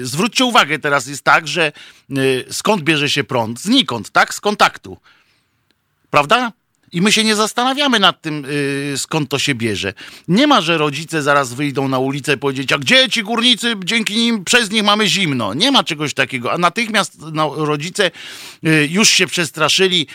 zwróćcie 0.02 0.44
uwagę, 0.44 0.69
uwagę, 0.70 0.78
teraz 0.78 1.06
jest 1.06 1.24
tak, 1.24 1.48
że 1.48 1.72
y, 2.10 2.44
skąd 2.50 2.82
bierze 2.82 3.08
się 3.08 3.24
prąd? 3.24 3.60
Znikąd, 3.60 4.10
tak? 4.10 4.34
Z 4.34 4.40
kontaktu. 4.40 4.96
Prawda? 6.10 6.52
I 6.92 7.00
my 7.00 7.12
się 7.12 7.24
nie 7.24 7.36
zastanawiamy 7.36 7.98
nad 7.98 8.22
tym, 8.22 8.46
yy, 8.90 8.98
skąd 8.98 9.30
to 9.30 9.38
się 9.38 9.54
bierze. 9.54 9.94
Nie 10.28 10.46
ma, 10.46 10.60
że 10.60 10.78
rodzice 10.78 11.22
zaraz 11.22 11.54
wyjdą 11.54 11.88
na 11.88 11.98
ulicę 11.98 12.34
i 12.34 12.38
powiedzieć, 12.38 12.72
a 12.72 12.78
gdzie 12.78 13.08
ci 13.08 13.22
górnicy, 13.22 13.74
dzięki 13.84 14.16
nim, 14.16 14.44
przez 14.44 14.70
nich 14.70 14.82
mamy 14.82 15.06
zimno. 15.06 15.54
Nie 15.54 15.70
ma 15.70 15.84
czegoś 15.84 16.14
takiego. 16.14 16.52
A 16.52 16.58
natychmiast 16.58 17.18
no, 17.32 17.54
rodzice 17.56 18.10
yy, 18.62 18.88
już 18.90 19.08
się 19.08 19.26
przestraszyli 19.26 20.06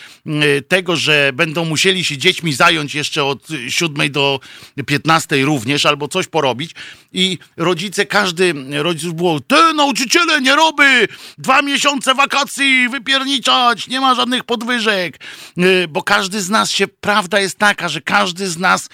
tego, 0.67 0.95
że 0.95 1.31
będą 1.33 1.65
musieli 1.65 2.05
się 2.05 2.17
dziećmi 2.17 2.53
zająć 2.53 2.95
jeszcze 2.95 3.23
od 3.23 3.47
7 3.69 4.11
do 4.11 4.39
15 4.85 5.45
również, 5.45 5.85
albo 5.85 6.07
coś 6.07 6.27
porobić. 6.27 6.71
I 7.15 7.38
rodzice, 7.58 8.06
każdy 8.06 8.54
rodzic 8.71 9.12
było, 9.13 9.39
te 9.39 9.73
nauczyciele 9.73 10.41
nie 10.41 10.56
roby, 10.56 11.08
dwa 11.38 11.62
miesiące 11.62 12.15
wakacji 12.15 12.89
wypierniczać, 12.89 13.88
nie 13.88 14.01
ma 14.01 14.15
żadnych 14.15 14.43
podwyżek, 14.43 15.19
y, 15.58 15.88
bo 15.89 16.04
każdy 16.04 16.41
z 16.41 16.49
nas 16.49 16.71
się, 16.71 16.88
prawda 16.88 17.39
jest 17.39 17.58
taka, 17.58 17.89
że 17.89 18.01
każdy 18.01 18.47
z 18.47 18.58
nas 18.58 18.89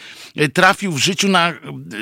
trafił 0.53 0.91
w 0.91 0.97
życiu 0.97 1.29
na, 1.29 1.49
e, 1.49 1.55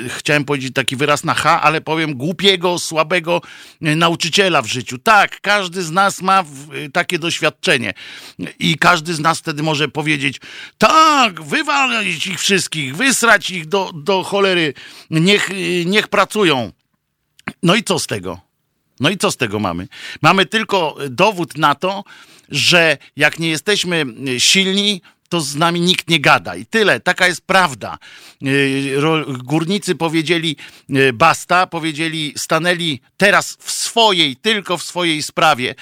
chciałem 0.08 0.44
powiedzieć 0.44 0.74
taki 0.74 0.96
wyraz 0.96 1.24
na 1.24 1.34
H, 1.34 1.62
ale 1.62 1.80
powiem 1.80 2.14
głupiego, 2.14 2.78
słabego 2.78 3.40
e, 3.82 3.96
nauczyciela 3.96 4.62
w 4.62 4.66
życiu. 4.66 4.98
Tak, 4.98 5.40
każdy 5.40 5.82
z 5.82 5.90
nas 5.90 6.22
ma 6.22 6.44
takie 6.92 7.18
doświadczenie 7.18 7.94
i 8.58 8.78
każdy 8.78 9.14
z 9.14 9.20
nas 9.20 9.38
wtedy 9.38 9.62
może 9.62 9.88
powiedzieć, 9.88 10.40
tak, 10.78 11.42
wywalić 11.42 12.26
ich 12.26 12.40
wszystkich, 12.40 12.96
wysrać 12.96 13.50
ich 13.50 13.66
do, 13.66 13.90
do 13.94 14.22
cholery, 14.22 14.74
niech, 15.10 15.50
niech 15.86 16.08
pracują. 16.08 16.72
No 17.62 17.74
i 17.74 17.82
co 17.82 17.98
z 17.98 18.06
tego? 18.06 18.40
No 19.00 19.10
i 19.10 19.16
co 19.16 19.30
z 19.30 19.36
tego 19.36 19.58
mamy? 19.58 19.88
Mamy 20.22 20.46
tylko 20.46 20.96
dowód 21.10 21.58
na 21.58 21.74
to, 21.74 22.04
że 22.48 22.98
jak 23.16 23.38
nie 23.38 23.48
jesteśmy 23.48 24.04
silni, 24.38 25.02
to 25.30 25.40
z 25.40 25.56
nami 25.56 25.80
nikt 25.80 26.10
nie 26.10 26.20
gada. 26.20 26.56
I 26.56 26.66
tyle, 26.66 27.00
taka 27.00 27.26
jest 27.26 27.40
prawda. 27.46 27.98
Górnicy 29.44 29.94
powiedzieli 29.94 30.56
basta, 31.14 31.66
powiedzieli, 31.66 32.34
stanęli 32.36 33.00
teraz 33.16 33.56
w 33.60 33.70
swojej, 33.70 34.36
tylko 34.36 34.78
w 34.78 34.82
swojej 34.82 35.22
sprawie. 35.22 35.74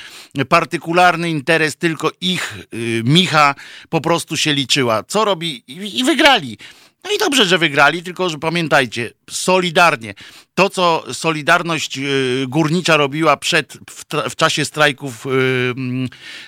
Partykularny 0.49 1.31
interes 1.31 1.77
tylko 1.77 2.11
ich, 2.21 2.57
Micha, 3.05 3.55
po 3.89 4.01
prostu 4.01 4.37
się 4.37 4.55
liczyła. 4.55 5.03
Co 5.03 5.25
robi? 5.25 5.63
I 5.99 6.05
wygrali. 6.05 6.59
No 7.05 7.11
i 7.11 7.19
dobrze, 7.19 7.45
że 7.45 7.59
wygrali, 7.59 8.03
tylko 8.03 8.29
że 8.29 8.39
pamiętajcie, 8.39 9.11
solidarnie. 9.31 10.15
To, 10.55 10.71
co 10.71 11.05
Solidarność 11.13 11.99
y, 11.99 12.45
Górnicza 12.49 12.97
robiła 12.97 13.37
przed, 13.37 13.79
w, 13.91 14.05
w 14.31 14.37
czasie 14.37 14.65
strajków 14.65 15.27
y, 15.27 15.31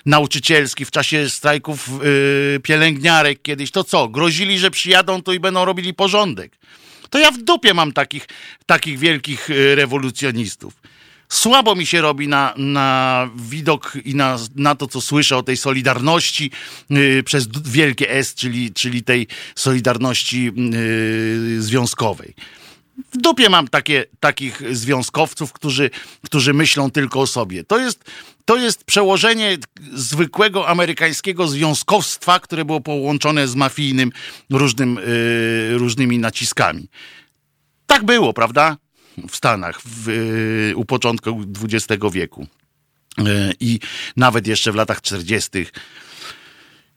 nauczycielskich, 0.05 0.87
w 0.87 0.91
czasie 0.91 1.29
strajków 1.29 1.89
y, 2.03 2.59
pielęgniarek 2.59 3.41
kiedyś, 3.41 3.71
to 3.71 3.83
co? 3.83 4.07
Grozili, 4.07 4.59
że 4.59 4.71
przyjadą 4.71 5.21
tu 5.21 5.33
i 5.33 5.39
będą 5.39 5.65
robili 5.65 5.93
porządek. 5.93 6.57
To 7.09 7.19
ja 7.19 7.31
w 7.31 7.37
dupie 7.37 7.73
mam 7.73 7.93
takich, 7.93 8.27
takich 8.65 8.99
wielkich 8.99 9.49
rewolucjonistów 9.75 10.73
słabo 11.31 11.75
mi 11.75 11.85
się 11.85 12.01
robi 12.01 12.27
na, 12.27 12.53
na 12.57 13.29
widok 13.35 13.97
i 14.05 14.15
na, 14.15 14.37
na 14.55 14.75
to, 14.75 14.87
co 14.87 15.01
słyszę 15.01 15.37
o 15.37 15.43
tej 15.43 15.57
solidarności 15.57 16.51
yy, 16.89 17.23
przez 17.23 17.47
wielkie 17.65 18.11
S, 18.11 18.35
czyli, 18.35 18.73
czyli 18.73 19.03
tej 19.03 19.27
solidarności 19.55 20.51
yy, 20.55 21.61
związkowej. 21.61 22.33
W 23.13 23.17
dupie 23.17 23.49
mam 23.49 23.67
takie, 23.67 24.05
takich 24.19 24.75
związkowców, 24.75 25.53
którzy, 25.53 25.89
którzy 26.25 26.53
myślą 26.53 26.91
tylko 26.91 27.21
o 27.21 27.27
sobie. 27.27 27.63
To 27.63 27.79
jest, 27.79 28.03
to 28.45 28.57
jest 28.57 28.83
przełożenie 28.83 29.57
zwykłego 29.93 30.67
amerykańskiego 30.67 31.47
związkowstwa, 31.47 32.39
które 32.39 32.65
było 32.65 32.81
połączone 32.81 33.47
z 33.47 33.55
mafijnym 33.55 34.11
różnym, 34.49 34.95
yy, 35.71 35.77
różnymi 35.77 36.19
naciskami. 36.19 36.89
Tak 37.85 38.05
było, 38.05 38.33
prawda? 38.33 38.77
W 39.29 39.35
Stanach 39.35 39.81
w, 39.85 40.09
y, 40.09 40.73
u 40.75 40.85
początku 40.85 41.43
XX 41.63 42.03
wieku. 42.11 42.47
Y, 43.19 43.23
I 43.59 43.79
nawet 44.15 44.47
jeszcze 44.47 44.71
w 44.71 44.75
latach 44.75 45.01
40. 45.01 45.49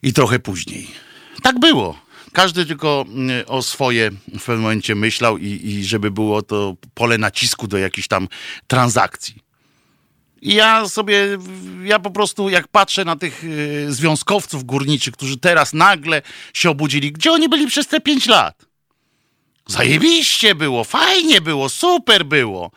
i 0.03 0.13
trochę 0.13 0.39
później. 0.39 0.91
Tak 1.43 1.59
było. 1.59 1.99
Każdy 2.33 2.67
tylko 2.67 3.05
y, 3.43 3.47
o 3.47 3.63
swoje 3.63 4.11
w 4.11 4.45
pewnym 4.45 4.61
momencie 4.61 4.95
myślał 4.95 5.39
i, 5.39 5.47
i 5.47 5.85
żeby 5.85 6.11
było 6.11 6.43
to 6.43 6.77
pole 6.95 7.19
nacisku 7.19 7.69
do 7.69 7.79
jakichś 7.79 8.09
tam 8.09 8.29
transakcji. 8.67 9.45
I 10.43 10.55
ja 10.55 10.89
sobie, 10.89 11.39
ja 11.85 11.99
po 11.99 12.11
prostu 12.11 12.49
jak 12.49 12.69
patrzę 12.69 13.05
na 13.05 13.17
tych 13.17 13.45
związkowców 13.89 14.65
górniczych, 14.65 15.15
którzy 15.15 15.37
teraz 15.37 15.73
nagle 15.73 16.23
się 16.55 16.71
obudzili, 16.71 17.13
gdzie 17.13 17.33
oni 17.33 17.49
byli 17.49 17.67
przez 17.67 17.87
te 17.87 18.01
pięć 18.01 18.27
lat? 18.27 18.74
Zajebiście 19.69 20.55
było, 20.55 20.85
fajnie 20.85 21.41
było, 21.41 21.69
super 21.69 22.25
było. 22.27 22.71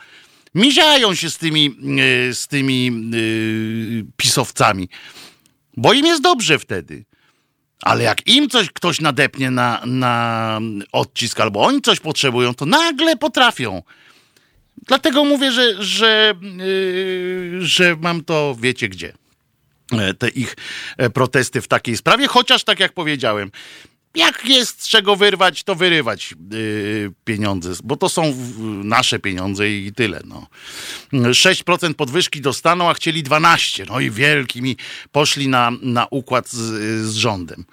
Miziają 0.56 1.16
się 1.16 1.30
z 1.30 1.38
tymi, 1.38 1.76
e, 2.30 2.34
z 2.34 2.48
tymi 2.48 2.86
yy, 2.86 4.06
pisowcami, 4.18 4.90
bo 5.78 5.94
im 5.94 6.06
jest 6.06 6.22
dobrze 6.22 6.60
wtedy. 6.60 7.06
Ale 7.82 8.04
jak 8.04 8.28
im 8.28 8.50
coś 8.50 8.70
ktoś 8.70 9.02
nadepnie 9.02 9.52
na, 9.52 9.82
na 9.86 10.60
odcisk, 10.92 11.40
albo 11.40 11.64
oni 11.64 11.82
coś 11.82 12.00
potrzebują, 12.00 12.54
to 12.54 12.66
nagle 12.66 13.18
potrafią. 13.18 13.84
Dlatego 14.88 15.26
mówię, 15.26 15.52
że, 15.52 15.84
że, 15.84 16.34
yy, 16.42 17.60
że 17.62 17.96
mam 18.02 18.24
to, 18.24 18.56
wiecie 18.60 18.90
gdzie 18.90 19.14
te 20.20 20.30
ich 20.30 20.56
protesty 21.14 21.62
w 21.62 21.68
takiej 21.68 21.98
sprawie, 21.98 22.28
chociaż 22.28 22.64
tak 22.64 22.80
jak 22.80 22.94
powiedziałem, 22.94 23.52
jak 24.16 24.46
jest 24.46 24.84
z 24.84 24.88
czego 24.88 25.16
wyrwać, 25.16 25.64
to 25.64 25.76
wyrywać 25.76 26.36
yy, 26.52 27.12
pieniądze, 27.26 27.74
bo 27.84 27.98
to 27.98 28.10
są 28.10 28.36
nasze 28.84 29.20
pieniądze 29.20 29.70
i 29.70 29.94
tyle. 29.94 30.22
No. 30.26 30.48
6% 31.14 31.94
podwyżki 31.94 32.42
dostaną, 32.42 32.90
a 32.90 32.94
chcieli 32.94 33.24
12. 33.24 33.86
No 33.90 34.00
i 34.00 34.12
wielkimi 34.12 34.78
poszli 35.12 35.48
na, 35.48 35.72
na 35.82 36.08
układ 36.12 36.50
z, 36.50 36.58
z 37.06 37.16
rządem. 37.16 37.66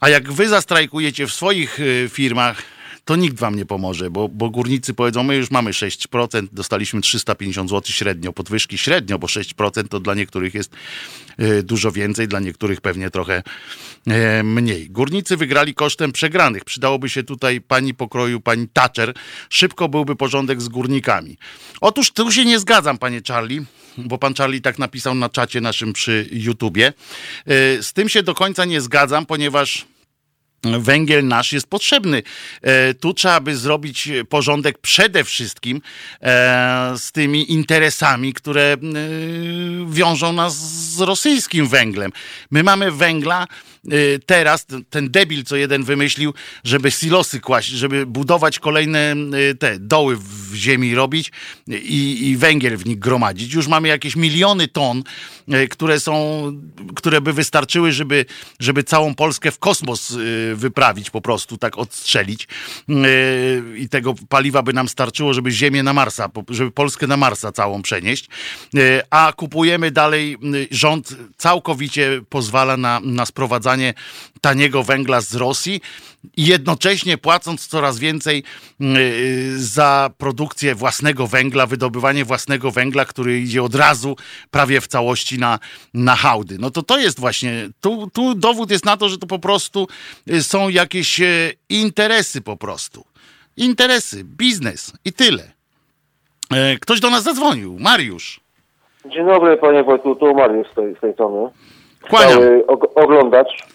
A 0.00 0.08
jak 0.08 0.32
wy 0.32 0.48
zastrajkujecie 0.48 1.26
w 1.26 1.32
swoich 1.32 1.80
y, 1.80 2.10
firmach, 2.12 2.62
to 3.06 3.16
nikt 3.16 3.38
wam 3.38 3.54
nie 3.54 3.66
pomoże, 3.66 4.10
bo, 4.10 4.28
bo 4.28 4.50
górnicy 4.50 4.94
powiedzą, 4.94 5.22
my 5.22 5.36
już 5.36 5.50
mamy 5.50 5.70
6%, 5.70 6.46
dostaliśmy 6.52 7.00
350 7.00 7.70
zł 7.70 7.92
średnio, 7.92 8.32
podwyżki 8.32 8.78
średnio, 8.78 9.18
bo 9.18 9.26
6% 9.26 9.88
to 9.88 10.00
dla 10.00 10.14
niektórych 10.14 10.54
jest 10.54 10.72
y, 11.40 11.62
dużo 11.62 11.92
więcej, 11.92 12.28
dla 12.28 12.40
niektórych 12.40 12.80
pewnie 12.80 13.10
trochę 13.10 13.42
y, 14.40 14.42
mniej. 14.42 14.90
Górnicy 14.90 15.36
wygrali 15.36 15.74
kosztem 15.74 16.12
przegranych. 16.12 16.64
Przydałoby 16.64 17.08
się 17.08 17.22
tutaj 17.22 17.60
pani 17.60 17.94
pokroju, 17.94 18.40
pani 18.40 18.68
Thatcher. 18.68 19.14
Szybko 19.50 19.88
byłby 19.88 20.16
porządek 20.16 20.62
z 20.62 20.68
górnikami. 20.68 21.36
Otóż 21.80 22.10
tu 22.10 22.32
się 22.32 22.44
nie 22.44 22.58
zgadzam, 22.58 22.98
panie 22.98 23.20
Charlie 23.28 23.64
bo 23.98 24.18
pan 24.18 24.34
Charlie 24.34 24.60
tak 24.60 24.78
napisał 24.78 25.14
na 25.14 25.28
czacie 25.28 25.60
naszym 25.60 25.92
przy 25.92 26.28
YouTubie. 26.32 26.88
Y, 26.88 27.82
z 27.82 27.92
tym 27.92 28.08
się 28.08 28.22
do 28.22 28.34
końca 28.34 28.64
nie 28.64 28.80
zgadzam, 28.80 29.26
ponieważ 29.26 29.86
węgiel 30.80 31.26
nasz 31.26 31.52
jest 31.52 31.66
potrzebny. 31.66 32.22
E, 32.62 32.94
tu 32.94 33.14
trzeba 33.14 33.40
by 33.40 33.56
zrobić 33.56 34.08
porządek 34.28 34.78
przede 34.78 35.24
wszystkim 35.24 35.80
e, 36.22 36.94
z 36.98 37.12
tymi 37.12 37.52
interesami, 37.52 38.32
które 38.32 38.62
e, 38.62 38.76
wiążą 39.90 40.32
nas 40.32 40.56
z 40.94 41.00
rosyjskim 41.00 41.68
węglem. 41.68 42.12
My 42.50 42.62
mamy 42.62 42.92
węgla 42.92 43.46
teraz 44.26 44.66
ten 44.90 45.10
debil, 45.10 45.44
co 45.44 45.56
jeden 45.56 45.84
wymyślił, 45.84 46.34
żeby 46.64 46.90
silosy 46.90 47.40
kłaść, 47.40 47.68
żeby 47.68 48.06
budować 48.06 48.58
kolejne 48.58 49.14
y, 49.50 49.54
te 49.54 49.78
doły 49.78 50.16
w 50.16 50.54
ziemi 50.54 50.94
robić 50.94 51.32
i, 51.68 52.28
i 52.28 52.36
węgiel 52.36 52.76
w 52.76 52.86
nich 52.86 52.98
gromadzić. 52.98 53.54
Już 53.54 53.68
mamy 53.68 53.88
jakieś 53.88 54.16
miliony 54.16 54.68
ton, 54.68 55.02
y, 55.54 55.68
które 55.68 56.00
są, 56.00 56.52
które 56.96 57.20
by 57.20 57.32
wystarczyły, 57.32 57.92
żeby, 57.92 58.24
żeby 58.60 58.84
całą 58.84 59.14
Polskę 59.14 59.50
w 59.50 59.58
kosmos 59.58 60.16
wyprawić 60.54 61.10
po 61.10 61.20
prostu, 61.20 61.56
tak 61.56 61.78
odstrzelić. 61.78 62.48
I 63.76 63.88
tego 63.88 64.14
paliwa 64.28 64.62
by 64.62 64.72
nam 64.72 64.88
starczyło, 64.88 65.34
żeby 65.34 65.50
Ziemię 65.50 65.82
na 65.82 65.92
Marsa, 65.92 66.30
żeby 66.48 66.70
Polskę 66.70 67.06
na 67.06 67.16
Marsa 67.16 67.52
całą 67.52 67.82
przenieść. 67.82 68.28
A 69.10 69.32
kupujemy 69.36 69.90
dalej, 69.90 70.36
rząd 70.70 71.16
całkowicie 71.36 72.20
pozwala 72.28 72.76
na, 72.76 73.00
na 73.00 73.26
sprowadzanie 73.26 73.75
taniego 74.40 74.82
węgla 74.82 75.20
z 75.20 75.34
Rosji 75.34 75.80
i 76.36 76.46
jednocześnie 76.46 77.18
płacąc 77.18 77.66
coraz 77.66 77.98
więcej 77.98 78.42
y, 78.80 79.62
za 79.62 80.10
produkcję 80.18 80.74
własnego 80.74 81.26
węgla, 81.26 81.66
wydobywanie 81.66 82.24
własnego 82.24 82.70
węgla, 82.70 83.04
który 83.04 83.40
idzie 83.40 83.62
od 83.62 83.74
razu 83.74 84.16
prawie 84.50 84.80
w 84.80 84.86
całości 84.86 85.38
na, 85.38 85.58
na 85.94 86.16
hałdy. 86.16 86.58
No 86.58 86.70
to 86.70 86.82
to 86.82 86.98
jest 86.98 87.20
właśnie, 87.20 87.68
tu, 87.80 88.10
tu 88.12 88.34
dowód 88.34 88.70
jest 88.70 88.84
na 88.84 88.96
to, 88.96 89.08
że 89.08 89.18
to 89.18 89.26
po 89.26 89.38
prostu 89.38 89.88
y, 90.30 90.42
są 90.42 90.68
jakieś 90.68 91.20
y, 91.20 91.54
interesy 91.68 92.40
po 92.40 92.56
prostu. 92.56 93.04
Interesy, 93.56 94.24
biznes 94.24 94.92
i 95.04 95.12
tyle. 95.12 95.52
E, 96.54 96.76
ktoś 96.76 97.00
do 97.00 97.10
nas 97.10 97.22
zadzwonił. 97.22 97.76
Mariusz. 97.80 98.40
Dzień 99.06 99.26
dobry, 99.26 99.56
panie 99.56 99.84
Wojtku, 99.84 100.16
tu 100.16 100.34
Mariusz 100.34 100.68
z 100.72 100.74
tej, 100.74 100.96
z 100.96 101.00
tej 101.00 101.12
strony. 101.12 101.50
Kłaniam. 102.08 102.40
oglądacz. 102.94 103.66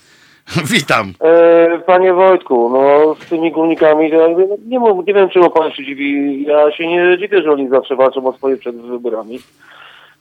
Witam. 0.74 1.14
E, 1.24 1.80
panie 1.80 2.14
Wojtku, 2.14 2.70
no 2.70 3.16
z 3.16 3.30
tymi 3.30 3.52
górnikami, 3.52 4.12
to 4.12 4.28
nie, 4.68 4.80
nie 5.06 5.14
wiem 5.14 5.30
czemu 5.30 5.50
pan 5.50 5.72
się 5.72 5.86
dziwi. 5.86 6.44
Ja 6.44 6.72
się 6.72 6.88
nie 6.88 7.18
dziwię, 7.18 7.42
że 7.42 7.52
oni 7.52 7.70
zawsze 7.70 7.96
walczą 7.96 8.28
o 8.28 8.34
swoje 8.34 8.58
przed 8.58 8.76
wyborami, 8.76 9.40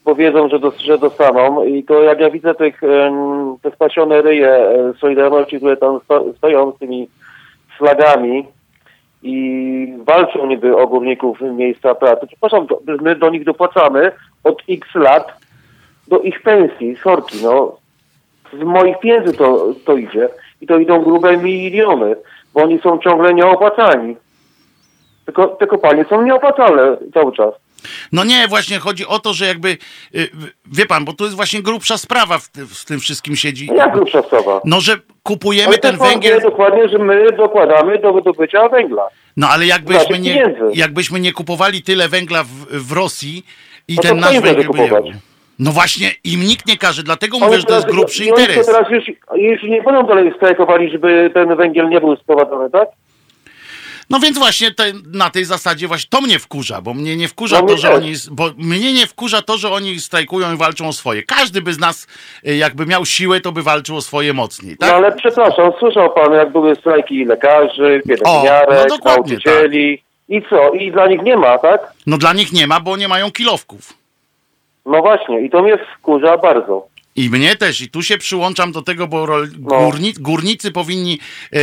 bo 0.04 0.14
wiedzą, 0.14 0.48
że, 0.48 0.58
do, 0.58 0.72
że 0.78 0.98
dostaną. 0.98 1.64
I 1.64 1.84
to 1.84 2.02
jak 2.02 2.20
ja 2.20 2.30
widzę 2.30 2.54
tych, 2.54 2.80
te 3.62 3.70
spasione 3.70 4.22
ryje 4.22 4.48
e, 4.48 4.92
Solidarności, 5.00 5.56
które 5.56 5.76
tam 5.76 6.00
stoją 6.36 6.72
z 6.72 6.78
tymi 6.78 7.08
flagami 7.78 8.46
i 9.22 9.94
walczą 9.98 10.46
niby 10.46 10.76
o 10.76 10.86
górników 10.86 11.40
miejsca 11.40 11.94
pracy. 11.94 12.26
Przepraszam, 12.26 12.66
my 13.02 13.16
do 13.16 13.30
nich 13.30 13.44
dopłacamy 13.44 14.12
od 14.44 14.62
x 14.68 14.88
lat 14.94 15.32
do 16.08 16.18
ich 16.18 16.42
pensji, 16.42 16.96
sorki, 16.96 17.38
no 17.42 17.79
z 18.52 18.62
moich 18.64 18.98
pieniędzy 18.98 19.32
to, 19.32 19.74
to 19.84 19.96
idzie 19.96 20.28
i 20.60 20.66
to 20.66 20.78
idą 20.78 21.02
grube 21.02 21.36
miliony, 21.36 22.16
bo 22.54 22.62
oni 22.62 22.80
są 22.80 22.98
ciągle 22.98 23.34
nieopłacani. 23.34 24.16
Tylko 25.24 25.46
te 25.46 25.66
kopalnie 25.66 26.04
są 26.04 26.22
nieopłacalne 26.22 26.96
cały 27.14 27.32
czas. 27.32 27.54
No 28.12 28.24
nie, 28.24 28.48
właśnie 28.48 28.78
chodzi 28.78 29.06
o 29.06 29.18
to, 29.18 29.32
że 29.32 29.46
jakby, 29.46 29.68
y, 30.14 30.28
wie 30.72 30.86
pan, 30.86 31.04
bo 31.04 31.12
to 31.12 31.24
jest 31.24 31.36
właśnie 31.36 31.62
grubsza 31.62 31.98
sprawa 31.98 32.38
w, 32.38 32.48
w 32.48 32.84
tym 32.84 33.00
wszystkim 33.00 33.36
siedzi. 33.36 33.66
No 33.66 33.74
jak 33.74 33.92
grubsza 33.92 34.22
sprawa? 34.22 34.60
No, 34.64 34.80
że 34.80 34.96
kupujemy 35.22 35.78
ten 35.78 35.98
węgiel... 35.98 36.40
Dokładnie, 36.40 36.88
że 36.88 36.98
my 36.98 37.32
dokładamy 37.36 37.98
do 37.98 38.12
wydobycia 38.12 38.68
węgla. 38.68 39.08
No 39.36 39.48
ale 39.48 39.66
jakbyśmy 39.66 40.18
nie, 40.18 40.54
jakbyśmy 40.72 41.20
nie 41.20 41.32
kupowali 41.32 41.82
tyle 41.82 42.08
węgla 42.08 42.44
w, 42.44 42.48
w 42.88 42.92
Rosji 42.92 43.46
i 43.88 43.96
no 43.96 44.02
ten 44.02 44.20
nasz 44.20 44.40
węgiel... 44.40 44.66
By 44.66 45.12
No 45.60 45.70
właśnie, 45.72 46.10
im 46.24 46.40
nikt 46.40 46.66
nie 46.66 46.76
każe, 46.76 47.02
dlatego 47.02 47.38
mówię, 47.38 47.56
że 47.56 47.64
to 47.64 47.74
jest 47.74 47.86
grubszy 47.86 48.22
oni 48.22 48.28
interes. 48.30 48.66
teraz 48.66 48.90
już, 48.90 49.04
już 49.36 49.62
nie 49.62 49.82
będą 49.82 50.06
dalej 50.06 50.32
strajkowali, 50.36 50.90
żeby 50.90 51.30
ten 51.34 51.56
węgiel 51.56 51.88
nie 51.88 52.00
był 52.00 52.16
sprowadzony, 52.16 52.70
tak? 52.70 52.88
No 54.10 54.20
więc 54.20 54.38
właśnie 54.38 54.74
te, 54.74 54.84
na 55.12 55.30
tej 55.30 55.44
zasadzie 55.44 55.88
właśnie 55.88 56.08
to 56.10 56.20
mnie 56.20 56.38
wkurza, 56.38 56.80
bo 56.80 56.94
mnie 56.94 57.16
nie 57.16 57.28
wkurza 57.28 57.60
No 57.60 57.66
to, 57.66 57.76
że 57.76 57.94
oni, 57.94 58.12
bo 58.30 58.50
mnie 58.56 58.92
nie 58.92 59.06
wkurza 59.06 59.42
to, 59.42 59.58
że 59.58 59.70
oni 59.70 60.00
strajkują 60.00 60.54
i 60.54 60.56
walczą 60.56 60.88
o 60.88 60.92
swoje. 60.92 61.22
Każdy 61.22 61.62
by 61.62 61.72
z 61.72 61.78
nas 61.78 62.06
y, 62.48 62.56
jakby 62.56 62.86
miał 62.86 63.06
siłę, 63.06 63.40
to 63.40 63.52
by 63.52 63.62
walczył 63.62 63.96
o 63.96 64.00
swoje 64.00 64.32
mocniej, 64.32 64.76
No 64.80 64.86
tak? 64.86 64.96
ale 64.96 65.12
przepraszam, 65.12 65.72
słyszał 65.78 66.14
pan, 66.14 66.32
jak 66.32 66.52
były 66.52 66.76
strajki 66.76 67.24
lekarzy, 67.24 68.02
pielęgniarek, 68.08 68.78
no 68.88 68.96
dokładnie 68.96 69.32
nauczycieli. 69.32 70.02
I 70.28 70.42
co? 70.50 70.70
I 70.72 70.92
dla 70.92 71.06
nich 71.06 71.22
nie 71.22 71.36
ma, 71.36 71.58
tak? 71.58 71.80
No 72.06 72.18
dla 72.18 72.32
nich 72.32 72.52
nie 72.52 72.66
ma, 72.66 72.80
bo 72.80 72.96
nie 72.96 73.08
mają 73.08 73.30
kilowków. 73.30 73.99
No 74.90 75.00
właśnie, 75.00 75.40
i 75.40 75.50
to 75.50 75.62
mnie 75.62 75.78
wkurza 75.98 76.38
bardzo. 76.38 76.86
I 77.16 77.30
mnie 77.30 77.56
też, 77.56 77.80
i 77.80 77.90
tu 77.90 78.02
się 78.02 78.18
przyłączam 78.18 78.72
do 78.72 78.82
tego, 78.82 79.06
bo 79.06 79.26
rol- 79.26 79.48
No. 79.60 79.78
górni, 79.80 80.12
górnicy 80.20 80.72
powinni 80.72 81.18
e, 81.52 81.58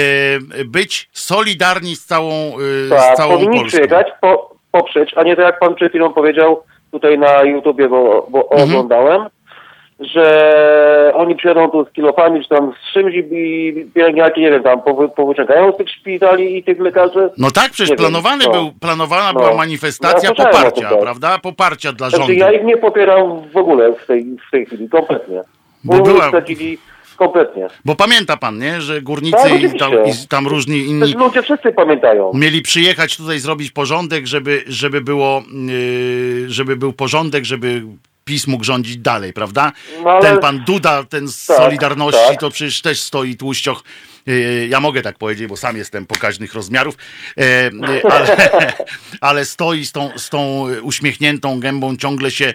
być 0.66 1.10
solidarni 1.14 1.96
z 1.96 2.06
całą, 2.06 2.52
Tak, 2.90 3.14
z 3.16 3.18
całą 3.18 3.34
powinni 3.34 3.60
Polską. 3.60 3.68
przyjechać, 3.68 4.08
po, 4.22 4.56
poprzeć, 4.72 5.14
a 5.16 5.24
nie 5.24 5.36
tak 5.36 5.46
jak 5.46 5.60
pan 5.60 5.76
przed 5.76 5.90
chwilą 5.90 6.14
powiedział 6.14 6.64
tutaj 6.92 7.18
na 7.20 7.44
YouTubie, 7.44 7.90
bo, 7.90 8.28
bo 8.30 8.52
Mhm. 8.52 8.70
oglądałem, 8.70 9.22
że 10.00 11.12
oni 11.16 11.36
przyjadą 11.36 11.70
tu 11.70 11.86
z 11.86 11.92
kilofami, 11.94 12.44
czy 12.44 12.50
tam 12.50 12.74
z 12.90 12.94
czymś 12.94 13.14
i, 13.16 13.74
pielęgniarki, 13.96 14.42
nie 14.42 14.52
wiem, 14.52 14.64
tam 14.64 14.82
powy, 14.82 15.10
powyciągają 15.10 15.74
z 15.74 15.78
tych 15.78 15.90
szpitali 15.90 16.58
i 16.58 16.64
tych 16.64 16.80
lekarzy. 16.80 17.30
No 17.38 17.52
tak, 17.52 17.72
przecież 17.72 17.90
Nie 17.90 17.96
wiem, 17.96 17.98
planowany 18.06 18.46
no. 18.46 18.52
był, 18.52 18.72
planowana 18.82 19.34
No. 19.34 19.40
była 19.40 19.52
Ja 19.52 19.58
manifestacja 19.58 20.30
słyszałem 20.30 20.52
o 20.52 20.54
tym, 20.54 20.62
poparcia, 20.64 20.90
tak. 20.90 21.00
prawda? 21.00 21.40
Poparcia 21.40 21.94
dla 21.94 22.10
rządu. 22.10 22.26
Znaczy 22.26 22.40
ja 22.40 22.52
ich 22.52 22.64
nie 22.64 22.78
popieram 22.78 23.50
w 23.54 23.58
ogóle 23.58 23.94
w 23.94 24.06
tej, 24.08 24.24
w 24.48 24.52
tej 24.52 24.66
chwili, 24.66 24.90
kompletnie. 24.90 25.42
Bo 25.84 26.00
była- 26.02 26.32
kompletnie. 27.18 27.68
Bo 27.86 27.96
pamięta 27.96 28.38
pan, 28.38 28.58
nie, 28.60 28.82
że 28.82 29.02
górnicy 29.02 29.38
Tak, 29.44 29.62
i, 29.76 29.78
tam, 29.80 29.92
i 29.94 30.28
tam 30.30 30.48
różni 30.48 30.80
Też 30.80 30.88
inni 30.90 31.14
ludzie 31.14 31.42
wszyscy 31.42 31.72
pamiętają. 31.72 32.32
mieli 32.34 32.62
przyjechać 32.62 33.18
tutaj 33.18 33.40
zrobić 33.40 33.72
porządek, 33.72 34.28
żeby, 34.28 34.64
żeby 34.68 35.02
było, 35.02 35.44
yy, 35.68 36.50
żeby 36.50 36.76
był 36.76 36.94
porządek, 36.94 37.46
żeby 37.46 37.82
PiS 38.28 38.48
mógł 38.48 38.64
rządzić 38.64 38.98
dalej, 38.98 39.34
prawda? 39.34 39.72
No 40.04 40.10
ale- 40.10 40.22
Ten 40.22 40.40
pan 40.40 40.64
Duda, 40.66 41.04
ten 41.04 41.28
z 41.28 41.46
Tak, 41.46 41.58
Solidarności, 41.58 42.22
tak. 42.30 42.40
to 42.40 42.50
przecież 42.50 42.82
też 42.82 43.02
stoi 43.02 43.36
tłuścioch. 43.36 43.84
Yy, 44.26 44.68
Ja 44.70 44.80
mogę 44.80 45.02
tak 45.02 45.18
powiedzieć, 45.18 45.48
bo 45.48 45.58
sam 45.58 45.78
jestem 45.78 46.06
pokaźnych 46.06 46.54
rozmiarów, 46.54 46.96
yy, 47.38 47.46
yy, 47.94 48.02
ale, 48.12 48.38
ale 49.22 49.46
stoi 49.46 49.86
z 49.86 49.92
tą, 49.92 50.12
z 50.18 50.30
tą 50.30 50.66
uśmiechniętą 50.82 51.60
gębą, 51.60 51.98
ciągle 51.98 52.32
się 52.32 52.54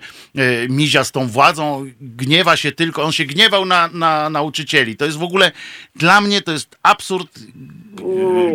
mizia 0.69 1.05
z 1.05 1.13
tą 1.13 1.27
władzą, 1.29 1.85
gniewa 2.01 2.57
się 2.57 2.73
tylko, 2.73 3.03
on 3.03 3.13
się 3.13 3.25
gniewał 3.25 3.65
na, 3.65 3.89
na 3.93 4.31
nauczycieli. 4.31 4.97
To 4.97 5.05
jest 5.05 5.19
w 5.19 5.23
ogóle, 5.23 5.53
dla 5.97 6.21
mnie 6.21 6.43
to 6.43 6.53
jest 6.53 6.77
absurd 6.83 7.39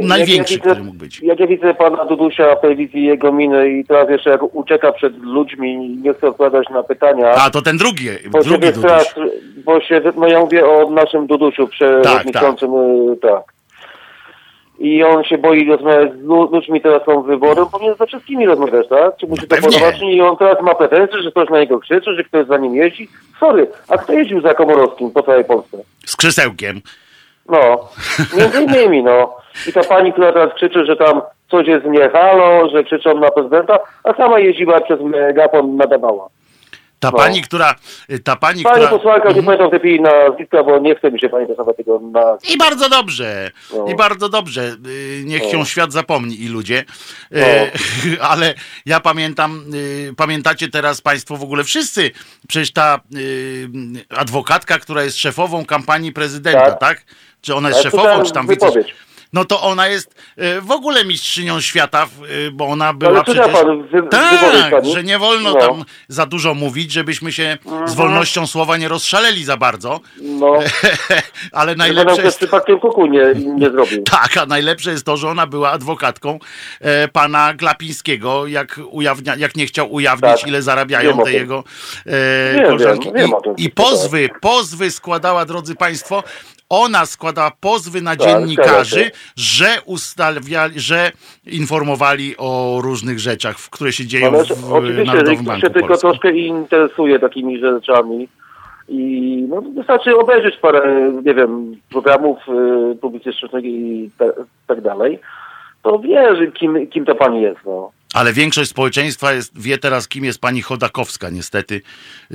największy, 0.02 0.54
jak 0.54 0.66
ja 0.66 0.70
widzę, 0.70 0.70
który 0.72 0.84
mógł 0.84 0.98
być. 0.98 1.22
Jak 1.22 1.40
ja 1.40 1.48
widzę 1.48 1.74
pana 1.74 2.06
Dudusia 2.06 2.56
w 2.56 2.62
telewizji, 2.62 3.04
jego 3.06 3.32
miny 3.32 3.70
i 3.70 3.86
teraz 3.86 4.10
jeszcze 4.10 4.30
jak 4.30 4.56
ucieka 4.56 4.92
przed 4.92 5.18
ludźmi, 5.24 5.90
nie 6.04 6.14
chce 6.14 6.28
odpowiadać 6.28 6.70
na 6.70 6.84
pytania. 6.84 7.32
A, 7.36 7.50
to 7.50 7.62
ten 7.62 7.78
drugi, 7.78 8.08
bo 8.30 8.40
drugi 8.44 8.68
Duduś. 8.68 8.82
teraz, 8.82 9.16
bo 9.66 9.82
się, 9.82 10.02
no 10.18 10.28
ja 10.28 10.40
mówię 10.40 10.66
o 10.68 10.90
naszym 10.90 11.28
Dudusiu 11.28 11.68
przewodniczącym, 11.68 12.72
tak. 13.22 13.32
tak. 13.32 13.58
I 14.80 15.04
on 15.04 15.24
się 15.24 15.38
boi 15.38 15.70
rozmawiać 15.70 16.14
z 16.14 16.24
lu- 16.24 16.50
ludźmi, 16.52 16.82
teraz 16.82 17.06
są 17.06 17.22
wybory, 17.22 17.62
powinien 17.72 17.96
ze 17.96 18.06
wszystkimi 18.08 18.46
rozmawiać, 18.46 18.88
tak? 18.88 19.18
Czy 19.18 19.28
mu 19.28 19.36
się 19.36 19.42
to 19.42 19.56
Pewnie. 19.56 19.70
podoba, 19.72 19.94
czy 19.94 20.06
nie? 20.06 20.16
I 20.16 20.22
on 20.22 20.38
teraz 20.38 20.62
ma 20.62 20.76
pretensje, 20.76 21.22
że 21.24 21.32
ktoś 21.32 21.50
na 21.50 21.60
niego 21.60 21.80
krzyczy, 21.80 22.16
że 22.16 22.24
ktoś 22.24 22.48
za 22.48 22.58
nim 22.58 22.76
jeździ. 22.76 23.08
Sorry, 23.40 23.68
a 23.88 23.98
kto 23.98 24.14
jeździł 24.14 24.42
za 24.42 24.54
Komorowskim 24.54 25.12
po 25.12 25.24
całej 25.24 25.46
Polsce? 25.46 25.78
Z 26.06 26.16
krzesełkiem. 26.16 26.82
No, 27.50 27.90
między 28.38 28.62
innymi, 28.64 29.04
no. 29.04 29.36
I 29.68 29.74
ta 29.74 29.84
pani, 29.84 30.14
która 30.14 30.34
teraz 30.34 30.54
krzyczy, 30.56 30.86
że 30.86 30.96
tam 30.96 31.22
coś 31.52 31.68
jest 31.68 31.86
nie 31.86 32.10
halo, 32.10 32.70
że 32.70 32.84
krzyczą 32.84 33.20
na 33.20 33.32
prezydenta, 33.32 33.80
a 34.04 34.14
sama 34.14 34.40
jeździła 34.40 34.82
przez 34.82 35.02
megafon, 35.02 35.76
nadawała. 35.78 36.28
Ta 37.00 37.12
No. 37.12 37.18
pani, 37.18 37.42
która. 37.42 37.76
Ta 38.24 38.36
pani, 38.36 38.64
Pani 38.64 38.76
która. 38.76 38.90
posłanka, 38.98 39.32
nie 39.32 39.44
pamiętam 39.44 39.68
w 39.68 39.72
tej 39.72 39.80
chwili 39.80 40.02
nazwiska, 40.02 40.64
bo 40.64 40.80
nie 40.80 40.96
chce 40.96 41.12
mi 41.12 41.20
się 41.20 41.30
pani 41.30 41.48
testować 41.48 41.78
tego 41.78 42.00
na... 42.12 42.38
I 42.54 42.58
bardzo 42.58 42.90
dobrze, 42.90 43.52
No. 43.74 43.86
i 43.92 43.96
bardzo 43.96 44.30
dobrze. 44.30 44.62
Y, 44.88 45.24
Niech 45.26 45.44
No. 45.44 45.50
się 45.50 45.66
świat 45.66 45.92
zapomni 45.92 46.42
i 46.44 46.48
ludzie. 46.48 46.80
Y, 46.80 46.86
No. 48.20 48.28
Ale 48.30 48.54
ja 48.86 49.00
pamiętam, 49.00 49.64
y, 49.74 50.14
pamiętacie 50.18 50.68
teraz 50.68 51.02
Państwo 51.02 51.38
w 51.38 51.44
ogóle 51.44 51.64
wszyscy, 51.64 52.12
przecież 52.48 52.74
ta 52.74 53.00
adwokatka, 54.18 54.80
która 54.80 55.04
jest 55.04 55.18
szefową 55.18 55.66
kampanii 55.66 56.12
prezydenta, 56.14 56.66
tak? 56.72 56.80
Tak. 56.80 57.02
Czy 57.42 57.56
ona 57.56 57.70
jest 57.70 57.84
Ja 57.84 57.92
szefową, 57.92 58.24
czy 58.24 58.32
tam 58.32 58.48
wice... 58.48 58.72
No 59.34 59.46
to 59.46 59.62
ona 59.62 59.88
jest 59.88 60.16
y, 60.58 60.62
w 60.62 60.72
ogóle 60.72 61.06
mistrzynią 61.06 61.62
świata, 61.62 62.08
y, 62.48 62.52
bo 62.52 62.68
ona 62.68 62.94
była 62.94 63.12
Ale 63.12 63.24
przecież... 63.24 63.48
pan 63.48 63.84
wy, 63.88 64.04
Tak, 64.10 64.86
że 64.94 65.04
nie 65.04 65.20
wolno 65.20 65.54
No. 65.54 65.60
tam 65.60 65.84
za 66.08 66.26
dużo 66.26 66.54
mówić, 66.54 66.92
żebyśmy 66.92 67.32
się 67.32 67.58
z 67.86 67.94
wolnością 67.94 68.48
słowa 68.48 68.78
nie 68.78 68.88
rozszaleli 68.88 69.44
za 69.44 69.58
bardzo. 69.58 70.00
No, 70.22 70.54
Ale 71.52 71.76
najlepsze 71.76 72.14
ktoś 72.14 72.26
jest... 72.26 72.38
przypadkiem 72.38 72.80
kuku 72.80 73.06
nie, 73.06 73.24
nie 73.36 73.70
zrobił. 73.70 74.04
Tak, 74.12 74.38
a 74.38 74.46
najlepsze 74.46 74.92
jest 74.92 75.06
to, 75.06 75.18
że 75.18 75.30
ona 75.30 75.48
była 75.48 75.72
adwokatką 75.72 76.40
e, 76.82 77.08
pana 77.08 77.54
Glapińskiego, 77.54 78.48
jak, 78.48 78.80
ujawnia, 78.90 79.36
jak 79.36 79.56
nie 79.56 79.66
chciał 79.66 79.94
ujawnić, 79.94 80.40
Tak. 80.42 80.48
ile 80.48 80.62
zarabiają 80.62 81.18
te 81.18 81.32
jego 81.32 81.64
e, 82.06 82.64
koleżanki. 82.68 83.12
wiem, 83.16 83.16
wiem 83.16 83.32
I, 83.58 83.70
pozwy, 83.70 84.30
pozwy 84.42 84.92
składała, 84.92 85.46
drodzy 85.46 85.76
państwo, 85.76 86.24
ona 86.70 87.06
składała 87.06 87.52
pozwy 87.60 88.02
na 88.02 88.16
Tak, 88.16 88.28
dziennikarzy. 88.28 89.12
Że 89.36 89.68
ustawiali, 89.86 90.80
że 90.80 91.12
informowali 91.46 92.36
o 92.38 92.80
różnych 92.84 93.20
rzeczach, 93.20 93.56
które 93.56 93.92
się 93.92 94.06
dzieją 94.06 94.28
Ale 94.28 94.44
w 94.44 94.74
oczywiście, 94.74 95.04
Narodowym 95.04 95.46
Banku 95.46 95.62
się 95.62 95.70
tylko 95.70 95.88
Polskim. 95.88 96.10
troszkę 96.10 96.32
interesuje 96.32 97.20
takimi 97.20 97.60
rzeczami 97.60 98.28
i 98.88 99.46
no, 99.50 99.62
wystarczy 99.62 100.18
obejrzeć 100.18 100.58
parę, 100.58 101.12
nie 101.26 101.34
wiem, 101.34 101.76
programów 101.90 102.38
y, 102.92 102.96
publicystycznych 102.96 103.66
i 103.66 104.10
te, 104.18 104.34
tak 104.68 104.82
dalej, 104.82 105.20
to 105.84 106.00
wie, 106.00 106.36
że 106.36 106.48
kim, 106.48 106.88
kim 106.88 107.06
ta 107.06 107.16
pani 107.16 107.42
jest, 107.42 107.60
no. 107.66 107.92
Ale 108.14 108.34
większość 108.34 108.70
społeczeństwa 108.70 109.34
jest, 109.34 109.62
wie 109.62 109.78
teraz, 109.78 110.08
kim 110.08 110.26
jest 110.26 110.42
pani 110.42 110.62
Chodakowska, 110.62 111.30
niestety. 111.30 111.82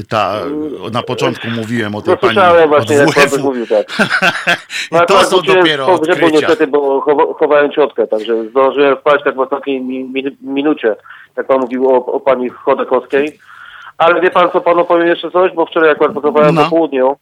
Ta, 0.09 0.35
na 0.93 1.03
początku 1.03 1.49
mówiłem 1.51 1.95
o 1.95 2.03
tej 2.03 2.11
No 2.15 2.17
pani 2.17 2.39
od 2.39 2.69
właśnie, 2.69 2.97
jak 2.97 3.15
pan 3.15 3.25
WF-u. 3.29 3.43
mówił, 3.43 3.67
tak. 3.67 3.87
I 4.93 5.07
to 5.09 5.25
są 5.25 5.43
dopiero 5.43 5.87
pogrzebu 5.87 6.27
odkrycia. 6.27 6.47
niestety, 6.47 6.67
bo 6.67 7.01
chowa, 7.01 7.25
chowałem 7.39 7.73
ciotkę, 7.73 8.07
także 8.07 8.49
zdążyłem 8.51 8.97
wpaść 8.97 9.25
tak 9.25 9.35
w 9.35 9.41
ostatniej 9.41 9.81
mi, 9.81 10.05
mi, 10.05 10.23
minucie, 10.43 10.97
jak 11.37 11.47
pan 11.47 11.61
mówił 11.61 11.91
o, 11.91 12.07
o 12.07 12.21
pani 12.21 12.49
Chodakowskiej. 12.49 13.39
Ale 13.99 14.21
wie 14.21 14.31
pan 14.31 14.51
co, 14.51 14.61
panu 14.61 14.85
powiem 14.85 15.07
jeszcze 15.07 15.31
coś, 15.31 15.53
bo 15.53 15.67
wczoraj 15.67 15.91
akurat 15.91 16.13
pracowałem 16.13 16.55
No. 16.55 16.65
po 16.65 16.71
południu. 16.71 17.17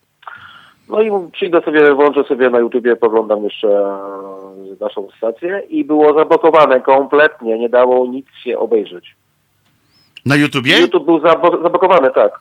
No 0.90 1.02
i 1.02 1.10
przyjdę 1.32 1.60
sobie, 1.62 1.94
włączę 1.94 2.24
sobie 2.24 2.50
na 2.50 2.58
YouTubie, 2.58 2.96
poglądam 2.96 3.44
jeszcze 3.44 3.68
e, 3.68 3.96
naszą 4.80 5.08
stację 5.16 5.62
i 5.68 5.84
było 5.84 6.14
zablokowane 6.18 6.80
kompletnie, 6.80 7.58
nie 7.58 7.68
dało 7.68 8.06
nic 8.06 8.26
się 8.44 8.58
obejrzeć. 8.58 9.14
Na 10.26 10.36
YouTubie? 10.36 10.80
YouTube 10.80 11.04
był 11.04 11.18
zabo- 11.18 11.62
zablokowany, 11.62 12.10
tak. 12.14 12.32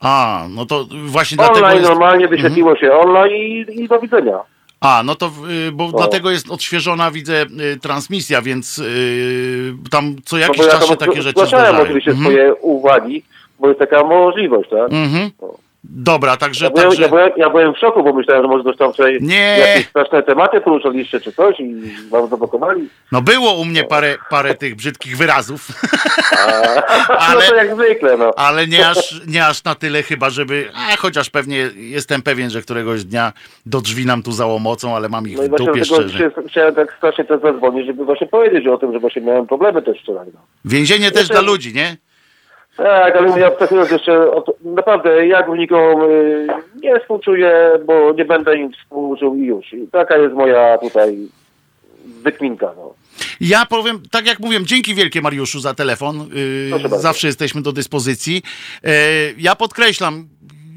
A, 0.00 0.44
no 0.54 0.66
to 0.66 0.84
właśnie 1.06 1.36
dlatego 1.36 1.66
Online 1.66 1.78
jest... 1.80 1.90
normalnie 1.90 2.28
wyświetliło 2.28 2.76
się 2.76 2.92
online 2.92 3.34
i, 3.34 3.82
i 3.82 3.88
do 3.88 4.00
widzenia. 4.00 4.38
A, 4.80 5.02
no 5.06 5.14
to, 5.14 5.26
y, 5.68 5.72
bo 5.72 5.84
No. 5.84 5.92
dlatego 5.98 6.30
jest 6.30 6.50
odświeżona, 6.50 7.10
widzę, 7.10 7.42
y, 7.74 7.80
transmisja, 7.80 8.42
więc 8.42 8.78
y, 8.78 9.72
tam 9.90 10.16
co 10.24 10.36
No 10.36 10.42
jakiś 10.42 10.58
bo 10.58 10.64
ja 10.64 10.70
czas 10.72 10.86
się 10.88 10.96
takie 10.96 11.22
rzeczy 11.22 11.46
zdarzają. 11.46 11.82
oczywiście 11.82 12.10
Mhm. 12.10 12.30
swoje 12.30 12.54
uwagi, 12.54 13.22
bo 13.60 13.68
jest 13.68 13.78
taka 13.80 14.04
możliwość, 14.04 14.70
tak? 14.70 14.92
Mhm. 14.92 15.30
No. 15.42 15.54
Dobra, 15.90 16.36
także... 16.36 16.64
Ja 16.64 16.70
byłem, 16.70 16.88
także... 16.88 17.02
ja, 17.02 17.08
byłem, 17.08 17.30
ja 17.36 17.50
byłem 17.50 17.74
w 17.74 17.78
szoku, 17.78 18.02
bo 18.02 18.12
myślałem, 18.12 18.42
że 18.42 18.48
może 18.48 18.74
tam 18.78 18.92
wczoraj 18.92 19.18
Nie. 19.20 19.56
jakieś 19.58 19.88
straszne 19.88 20.22
tematy 20.22 20.60
poruszaliście 20.60 21.20
czy 21.20 21.32
coś 21.32 21.60
i 21.60 21.74
wam 22.10 22.28
zablokowali. 22.28 22.88
No 23.12 23.22
było 23.22 23.54
u 23.54 23.64
mnie 23.64 23.84
parę, 23.84 24.14
parę 24.30 24.54
tych 24.54 24.74
brzydkich 24.74 25.16
wyrazów, 25.16 25.68
A, 26.38 27.16
Ale- 27.18 27.40
No 27.44 27.50
to 27.50 27.54
jak 27.54 27.74
zwykle, 27.74 28.16
no. 28.16 28.30
ale 28.36 28.66
nie 28.66 28.88
aż, 28.88 29.20
nie 29.26 29.46
aż 29.46 29.64
na 29.64 29.74
tyle 29.74 30.02
chyba, 30.02 30.30
żeby... 30.30 30.68
A, 30.92 30.96
chociaż 30.96 31.30
pewnie 31.30 31.56
jestem 31.76 32.22
pewien, 32.22 32.50
że 32.50 32.62
któregoś 32.62 33.04
dnia 33.04 33.32
do 33.66 33.80
drzwi 33.80 34.06
nam 34.06 34.22
tu 34.22 34.32
załomocą, 34.32 34.96
ale 34.96 35.08
mam 35.08 35.28
ich 35.28 35.36
No 35.36 35.42
w 35.42 35.48
właśnie 35.48 35.66
dupie 35.66 35.80
dlatego 35.80 36.08
szczerze. 36.08 36.18
się, 36.18 36.48
chciałem 36.48 36.74
tak 36.74 36.94
strasznie 36.98 37.24
też 37.24 37.40
zadzwonić, 37.40 37.86
żeby 37.86 38.04
właśnie 38.04 38.26
powiedzieć 38.26 38.66
o 38.66 38.78
tym, 38.78 38.92
że 38.92 38.98
właśnie 38.98 39.22
miałem 39.22 39.46
problemy 39.46 39.82
też 39.82 39.98
wczoraj. 40.02 40.28
No. 40.34 40.40
Więzienie 40.64 41.10
też 41.10 41.20
Jeszcze- 41.20 41.34
dla 41.34 41.42
ludzi, 41.42 41.74
nie? 41.74 41.96
Tak, 42.76 43.16
ale 43.16 43.40
ja 43.40 43.50
wskazując 43.50 43.90
jeszcze, 43.90 44.30
o 44.30 44.40
to, 44.40 44.54
naprawdę 44.64 45.26
ja 45.26 45.42
górnikom 45.42 46.02
y, 46.02 46.46
nie 46.82 47.00
współczuję, 47.00 47.78
bo 47.86 48.12
nie 48.12 48.24
będę 48.24 48.56
im 48.56 48.72
współczuł 48.72 49.36
i 49.36 49.46
już. 49.46 49.72
I 49.72 49.88
taka 49.92 50.16
jest 50.16 50.34
moja 50.34 50.78
tutaj 50.78 51.16
wykminka, 52.04 52.72
no. 52.76 52.94
Ja 53.40 53.66
powiem, 53.66 54.02
tak 54.10 54.26
jak 54.26 54.40
mówiłem, 54.40 54.66
dzięki 54.66 54.94
wielkie 54.94 55.22
Mariuszu 55.22 55.60
za 55.60 55.74
telefon. 55.74 56.28
Yy, 56.82 56.98
zawsze 56.98 57.26
jesteśmy 57.26 57.62
do 57.62 57.72
dyspozycji. 57.72 58.42
Yy, 58.82 58.90
ja 59.38 59.56
podkreślam, 59.56 60.28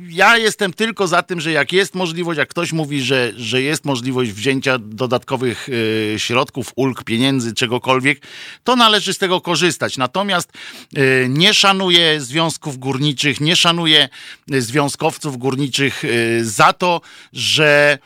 ja 0.10 0.38
jestem 0.38 0.74
tylko 0.74 1.08
za 1.08 1.24
tym, 1.24 1.42
że 1.42 1.52
jak 1.52 1.74
jest 1.74 1.96
możliwość, 1.96 2.38
jak 2.38 2.50
ktoś 2.50 2.72
mówi, 2.72 3.02
że, 3.02 3.32
że 3.36 3.62
jest 3.62 3.86
możliwość 3.86 4.32
wzięcia 4.32 4.78
dodatkowych 4.80 5.70
y, 5.70 6.16
środków, 6.18 6.72
ulg, 6.76 7.04
pieniędzy, 7.04 7.54
czegokolwiek, 7.54 8.22
to 8.64 8.76
należy 8.76 9.14
z 9.14 9.18
tego 9.18 9.42
korzystać. 9.42 9.98
Natomiast 9.98 10.52
y, 10.98 11.28
nie 11.30 11.54
szanuję 11.54 12.22
związków 12.22 12.78
górniczych, 12.78 13.42
nie 13.42 13.56
szanuję 13.56 14.10
y, 14.54 14.62
związkowców 14.62 15.38
górniczych 15.38 16.04
za 16.42 16.74
to, 16.74 17.02
że, 17.34 17.98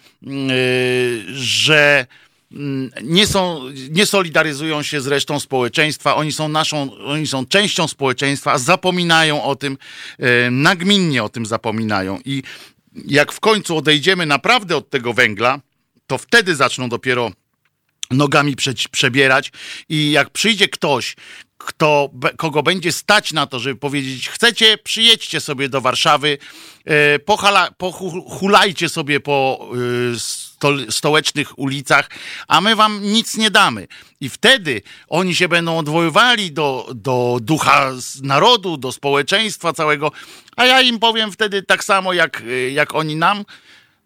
że 1.34 2.06
Mm, 2.08 2.08
nie, 3.04 3.28
są, 3.28 3.62
nie 3.90 4.06
solidaryzują 4.06 4.84
się 4.84 5.02
z 5.02 5.08
resztą 5.08 5.40
społeczeństwa, 5.40 6.16
oni 6.16 6.32
są 6.32 6.48
naszą, 6.48 6.98
oni 6.98 7.28
są 7.28 7.46
częścią 7.46 7.88
społeczeństwa, 7.88 8.58
zapominają 8.58 9.44
o 9.44 9.56
tym, 9.56 9.78
e, 10.20 10.52
nagminnie 10.52 11.24
o 11.24 11.30
tym 11.30 11.46
zapominają. 11.46 12.20
I 12.26 12.44
jak 13.08 13.32
w 13.32 13.40
końcu 13.40 13.78
odejdziemy 13.78 14.26
naprawdę 14.26 14.78
od 14.78 14.90
tego 14.90 15.14
węgla, 15.14 15.60
to 16.08 16.18
wtedy 16.18 16.56
zaczną 16.56 16.90
dopiero 16.90 17.32
nogami 18.12 18.56
prze, 18.56 18.74
przebierać 18.92 19.52
i 19.90 20.12
jak 20.12 20.30
przyjdzie 20.30 20.68
ktoś, 20.68 21.16
kto, 21.58 22.10
kogo 22.38 22.64
będzie 22.64 22.92
stać 22.92 23.34
na 23.34 23.48
to, 23.48 23.60
żeby 23.60 23.80
powiedzieć, 23.80 24.30
chcecie, 24.30 24.78
przyjedźcie 24.78 25.40
sobie 25.40 25.70
do 25.70 25.82
Warszawy, 25.82 26.38
e, 26.86 27.20
pochulajcie 27.78 28.90
sobie 28.90 29.20
po 29.20 29.70
e, 30.16 30.51
stołecznych 30.90 31.60
ulicach, 31.60 32.10
a 32.48 32.62
my 32.62 32.76
wam 32.76 33.04
nic 33.04 33.38
nie 33.38 33.52
damy. 33.52 33.88
I 34.22 34.30
wtedy 34.30 34.82
oni 35.08 35.36
się 35.36 35.48
będą 35.48 35.78
odwoływali 35.78 36.52
do, 36.52 36.88
do 36.96 37.40
ducha 37.42 37.92
narodu, 38.24 38.78
do 38.78 38.92
społeczeństwa 38.92 39.74
całego, 39.74 40.12
a 40.56 40.66
ja 40.66 40.82
im 40.82 41.00
powiem 41.00 41.32
wtedy 41.32 41.64
tak 41.64 41.84
samo, 41.84 42.14
jak, 42.14 42.44
jak 42.72 42.96
oni 42.96 43.16
nam, 43.16 43.46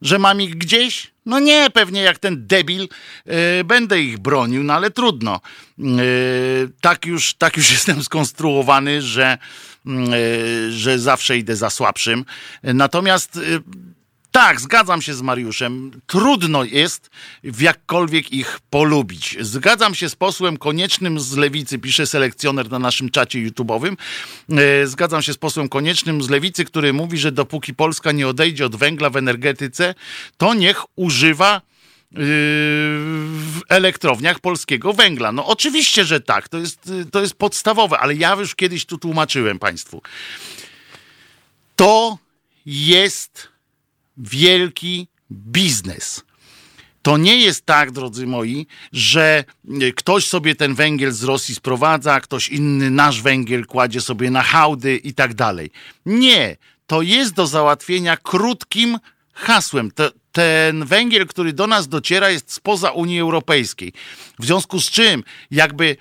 że 0.02 0.20
mam 0.20 0.42
ich 0.42 0.56
gdzieś? 0.56 1.12
No 1.26 1.40
nie, 1.40 1.70
pewnie 1.74 2.02
jak 2.02 2.20
ten 2.20 2.48
debil 2.48 2.88
yy, 3.26 3.64
będę 3.66 4.02
ich 4.02 4.18
bronił, 4.18 4.64
no 4.64 4.74
ale 4.74 4.92
trudno. 4.92 5.40
Yy, 5.78 5.86
tak, 6.82 7.06
już, 7.06 7.34
tak 7.34 7.58
już 7.58 7.72
jestem 7.76 8.04
skonstruowany, 8.04 9.02
że, 9.02 9.38
yy, 9.86 10.72
że 10.72 11.00
zawsze 11.00 11.38
idę 11.38 11.56
za 11.56 11.70
słabszym. 11.70 12.26
Natomiast 12.64 13.40
tak, 14.36 14.62
zgadzam 14.62 15.02
się 15.02 15.14
z 15.14 15.22
Mariuszem. 15.22 16.02
Trudno 16.08 16.64
jest 16.64 17.10
w 17.44 17.62
jakkolwiek 17.62 18.34
ich 18.34 18.60
polubić. 18.70 19.38
Zgadzam 19.40 19.96
się 19.96 20.10
z 20.10 20.16
posłem 20.16 20.58
koniecznym 20.58 21.20
z 21.20 21.38
lewicy, 21.38 21.80
pisze 21.80 22.08
selekcjoner 22.08 22.72
na 22.72 22.80
naszym 22.80 23.10
czacie 23.10 23.40
YouTube'owym. 23.40 23.96
E, 24.52 24.88
zgadzam 24.88 25.22
się 25.22 25.34
z 25.34 25.38
posłem 25.38 25.70
koniecznym 25.70 26.22
z 26.22 26.30
lewicy, 26.30 26.66
który 26.66 26.94
mówi, 26.94 27.18
że 27.18 27.32
dopóki 27.32 27.74
Polska 27.74 28.12
nie 28.12 28.28
odejdzie 28.28 28.66
od 28.66 28.76
węgla 28.76 29.10
w 29.10 29.18
energetyce, 29.18 29.96
to 30.38 30.54
niech 30.54 30.84
używa 30.96 31.62
yy, 32.12 32.20
w 32.20 33.62
elektrowniach 33.70 34.40
polskiego 34.40 34.94
węgla. 34.94 35.32
No 35.32 35.46
oczywiście, 35.46 36.06
że 36.06 36.22
tak, 36.22 36.50
to 36.50 36.58
jest, 36.58 36.92
to 37.12 37.22
jest 37.22 37.34
podstawowe, 37.34 38.00
ale 38.00 38.16
ja 38.16 38.36
już 38.36 38.56
kiedyś 38.56 38.86
tu 38.86 38.98
tłumaczyłem 38.98 39.60
Państwu. 39.60 40.02
To 41.76 42.18
jest 42.66 43.55
wielki 44.18 45.08
biznes. 45.32 46.24
To 47.02 47.18
nie 47.18 47.38
jest 47.38 47.66
tak, 47.66 47.92
drodzy 47.92 48.28
moi, 48.28 48.68
że 48.92 49.44
e, 49.82 49.92
ktoś 49.92 50.28
sobie 50.28 50.56
ten 50.56 50.76
węgiel 50.76 51.12
z 51.12 51.24
Rosji 51.24 51.56
sprowadza, 51.56 52.20
ktoś 52.22 52.50
inny 52.50 52.92
nasz 52.92 53.22
węgiel 53.22 53.66
kładzie 53.66 54.02
sobie 54.02 54.32
na 54.32 54.42
hałdy 54.42 54.98
i 54.98 55.14
tak 55.14 55.34
dalej. 55.34 55.72
Nie, 56.06 56.58
to 56.88 57.02
jest 57.02 57.34
do 57.34 57.48
załatwienia 57.48 58.18
krótkim 58.18 58.98
hasłem. 59.34 59.92
To, 59.92 60.12
ten 60.32 60.86
węgiel, 60.86 61.28
który 61.28 61.54
do 61.54 61.68
nas 61.68 61.88
dociera, 61.88 62.30
jest 62.30 62.54
spoza 62.54 62.92
Unii 62.92 63.20
Europejskiej. 63.20 63.94
W 64.40 64.46
związku 64.46 64.82
z 64.82 64.90
czym, 64.90 65.24
jakby 65.52 65.98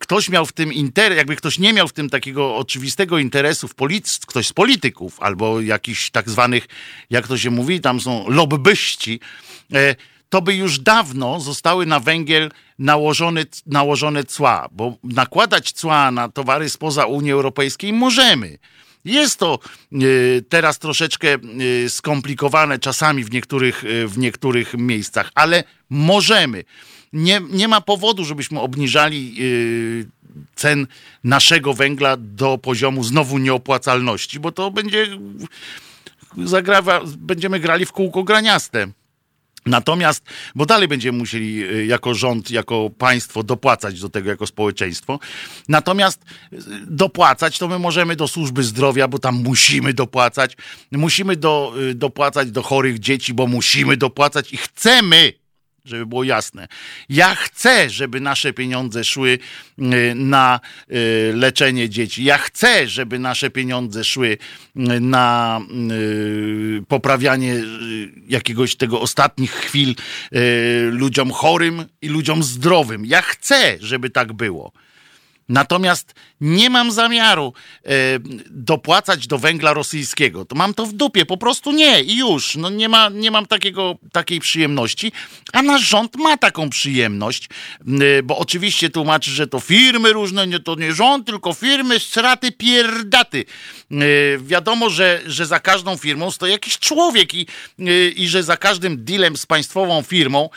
ktoś 0.00 0.28
miał 0.28 0.46
w 0.46 0.52
tym 0.52 0.72
interes, 0.72 1.18
jakby 1.18 1.36
ktoś 1.36 1.58
nie 1.58 1.72
miał 1.72 1.88
w 1.88 1.92
tym 1.92 2.10
takiego 2.10 2.56
oczywistego 2.56 3.18
interesu, 3.18 3.68
w 3.68 3.74
polic- 3.74 4.26
ktoś 4.26 4.46
z 4.46 4.52
polityków 4.52 5.20
albo 5.20 5.60
jakiś 5.60 6.10
tak 6.10 6.30
zwanych, 6.30 6.66
jak 7.10 7.28
to 7.28 7.38
się 7.38 7.50
mówi, 7.50 7.80
tam 7.80 8.00
są 8.00 8.28
lobbyści, 8.28 9.20
e, 9.74 9.96
to 10.28 10.42
by 10.42 10.54
już 10.54 10.78
dawno 10.78 11.40
zostały 11.40 11.86
na 11.86 12.00
węgiel 12.00 12.50
nałożone, 12.78 13.44
nałożone 13.66 14.24
cła, 14.24 14.68
bo 14.72 14.96
nakładać 15.04 15.72
cła 15.72 16.10
na 16.10 16.28
towary 16.28 16.70
spoza 16.70 17.06
Unii 17.06 17.32
Europejskiej 17.32 17.92
możemy. 17.92 18.58
Jest 19.04 19.38
to 19.38 19.58
y, 20.02 20.44
teraz 20.48 20.78
troszeczkę 20.78 21.36
y, 21.60 21.90
skomplikowane 21.90 22.78
czasami 22.78 23.24
w 23.24 23.30
niektórych, 23.30 23.84
w 24.06 24.18
niektórych 24.18 24.74
miejscach, 24.74 25.30
ale 25.34 25.64
możemy 25.90 26.64
nie, 27.12 27.40
nie 27.50 27.68
ma 27.68 27.80
powodu, 27.80 28.24
żebyśmy 28.24 28.60
obniżali 28.60 29.34
yy, 29.34 30.06
cen 30.54 30.86
naszego 31.24 31.74
węgla 31.74 32.16
do 32.16 32.58
poziomu 32.58 33.04
znowu 33.04 33.38
nieopłacalności, 33.38 34.40
bo 34.40 34.52
to 34.52 34.70
będzie 34.70 35.06
zagrawa, 36.44 37.00
będziemy 37.16 37.60
grali 37.60 37.86
w 37.86 37.92
kółko 37.92 38.24
graniaste. 38.24 38.88
Natomiast, 39.66 40.24
bo 40.54 40.66
dalej 40.66 40.88
będziemy 40.88 41.18
musieli 41.18 41.54
yy, 41.54 41.86
jako 41.86 42.14
rząd, 42.14 42.50
jako 42.50 42.90
państwo 42.90 43.42
dopłacać 43.42 44.00
do 44.00 44.08
tego 44.08 44.30
jako 44.30 44.46
społeczeństwo. 44.46 45.18
Natomiast 45.68 46.24
yy, 46.52 46.58
dopłacać 46.86 47.58
to 47.58 47.68
my 47.68 47.78
możemy 47.78 48.16
do 48.16 48.28
służby 48.28 48.62
zdrowia, 48.62 49.08
bo 49.08 49.18
tam 49.18 49.42
musimy 49.42 49.94
dopłacać. 49.94 50.56
Musimy 50.92 51.36
do, 51.36 51.74
dopłacać 51.94 52.50
do 52.50 52.62
chorych 52.62 52.98
dzieci, 52.98 53.34
bo 53.34 53.46
musimy 53.46 53.96
dopłacać 53.96 54.52
i 54.52 54.56
chcemy 54.56 55.32
żeby 55.88 56.06
było 56.06 56.24
jasne. 56.24 56.68
Ja 57.08 57.34
chcę, 57.34 57.90
żeby 57.90 58.20
nasze 58.20 58.52
pieniądze 58.52 59.04
szły 59.04 59.38
y, 59.78 60.14
na 60.14 60.60
y, 60.90 61.32
leczenie 61.34 61.88
dzieci. 61.88 62.24
Ja 62.24 62.38
chcę, 62.38 62.88
żeby 62.88 63.18
nasze 63.18 63.50
pieniądze 63.50 64.04
szły 64.04 64.38
y, 64.76 65.00
na 65.00 65.60
poprawianie 66.88 67.54
jakiegoś 68.28 68.76
tego 68.76 69.00
ostatnich 69.00 69.52
chwil 69.52 69.94
ludziom 70.90 71.30
chorym 71.30 71.84
i 72.02 72.08
ludziom 72.08 72.42
zdrowym. 72.42 73.06
Ja 73.06 73.22
chcę, 73.22 73.76
żeby 73.80 74.10
tak 74.10 74.32
było. 74.32 74.72
Natomiast 75.48 76.14
nie 76.40 76.70
mam 76.70 76.92
zamiaru 76.92 77.52
e, 77.84 77.90
dopłacać 78.50 79.26
do 79.26 79.38
węgla 79.38 79.74
rosyjskiego. 79.74 80.44
To 80.44 80.54
mam 80.54 80.74
to 80.74 80.86
w 80.86 80.92
dupie, 80.92 81.26
po 81.26 81.36
prostu 81.36 81.72
nie 81.72 82.02
i 82.02 82.16
już. 82.16 82.56
No 82.56 82.70
nie, 82.70 82.88
ma, 82.88 83.08
nie 83.08 83.30
mam 83.30 83.46
takiego, 83.46 83.94
takiej 84.12 84.40
przyjemności, 84.40 85.12
a 85.52 85.62
nasz 85.62 85.82
rząd 85.82 86.16
ma 86.16 86.36
taką 86.36 86.70
przyjemność, 86.70 87.48
e, 87.86 88.22
bo 88.22 88.38
oczywiście 88.38 88.90
tłumaczy, 88.90 89.30
że 89.30 89.46
to 89.46 89.60
firmy 89.60 90.12
różne, 90.12 90.46
nie, 90.46 90.60
to 90.60 90.74
nie 90.74 90.92
rząd, 90.92 91.26
tylko 91.26 91.54
firmy, 91.54 91.98
straty, 91.98 92.52
pierdaty. 92.52 93.44
E, 93.90 93.94
wiadomo, 94.38 94.90
że, 94.90 95.20
że 95.26 95.46
za 95.46 95.60
każdą 95.60 95.96
firmą 95.96 96.30
stoi 96.30 96.50
jakiś 96.50 96.78
człowiek 96.78 97.34
i, 97.34 97.46
i 98.16 98.28
że 98.28 98.42
za 98.42 98.56
każdym 98.56 99.04
dealem 99.04 99.36
z 99.36 99.46
państwową 99.46 100.02
firmą 100.02 100.48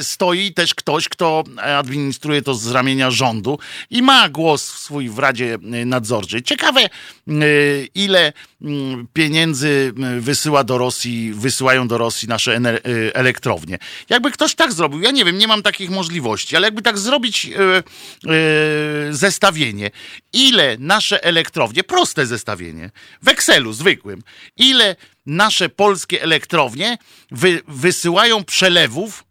stoi 0.00 0.54
też 0.54 0.74
ktoś, 0.74 1.08
kto 1.08 1.44
administruje 1.78 2.42
to 2.42 2.54
z 2.54 2.70
ramienia 2.70 3.10
rządu 3.10 3.58
i 3.90 4.02
ma 4.04 4.28
głos 4.28 4.64
swój 4.64 5.08
w 5.08 5.18
Radzie 5.18 5.58
Nadzorczej. 5.86 6.42
Ciekawe, 6.42 6.80
y, 7.28 7.88
ile 7.94 8.32
mm, 8.62 9.06
pieniędzy 9.12 9.92
y, 10.16 10.20
wysyła 10.20 10.64
do 10.64 10.78
Rosji, 10.78 11.32
wysyłają 11.34 11.88
do 11.88 11.98
Rosji 11.98 12.28
nasze 12.28 12.56
y, 12.56 13.14
elektrownie. 13.14 13.78
Jakby 14.08 14.30
ktoś 14.30 14.54
tak 14.54 14.72
zrobił, 14.72 15.00
ja 15.00 15.10
nie 15.10 15.24
wiem, 15.24 15.38
nie 15.38 15.48
mam 15.48 15.62
takich 15.62 15.90
możliwości, 15.90 16.56
ale 16.56 16.66
jakby 16.66 16.82
tak 16.82 16.98
zrobić 16.98 17.50
zestawienie, 19.10 19.90
ile 20.32 20.76
nasze 20.78 21.24
elektrownie, 21.24 21.84
proste 21.84 22.26
zestawienie, 22.26 22.90
w 23.22 23.28
Excelu 23.28 23.72
zwykłym, 23.72 24.22
ile 24.56 24.96
nasze 25.26 25.68
polskie 25.68 26.22
elektrownie 26.22 26.98
wy, 27.30 27.60
wysyłają 27.68 28.44
przelewów 28.44 29.23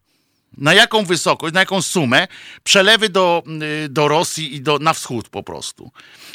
na 0.58 0.74
jaką 0.74 1.06
wysokość, 1.06 1.54
na 1.54 1.60
jaką 1.60 1.82
sumę 1.82 2.28
przelewy 2.64 3.10
do, 3.10 3.44
y, 3.86 3.90
do 3.90 4.08
Rosji 4.08 4.56
i 4.56 4.62
do, 4.62 4.80
na 4.80 4.94
wschód 4.94 5.30
po 5.30 5.44
prostu. 5.44 5.92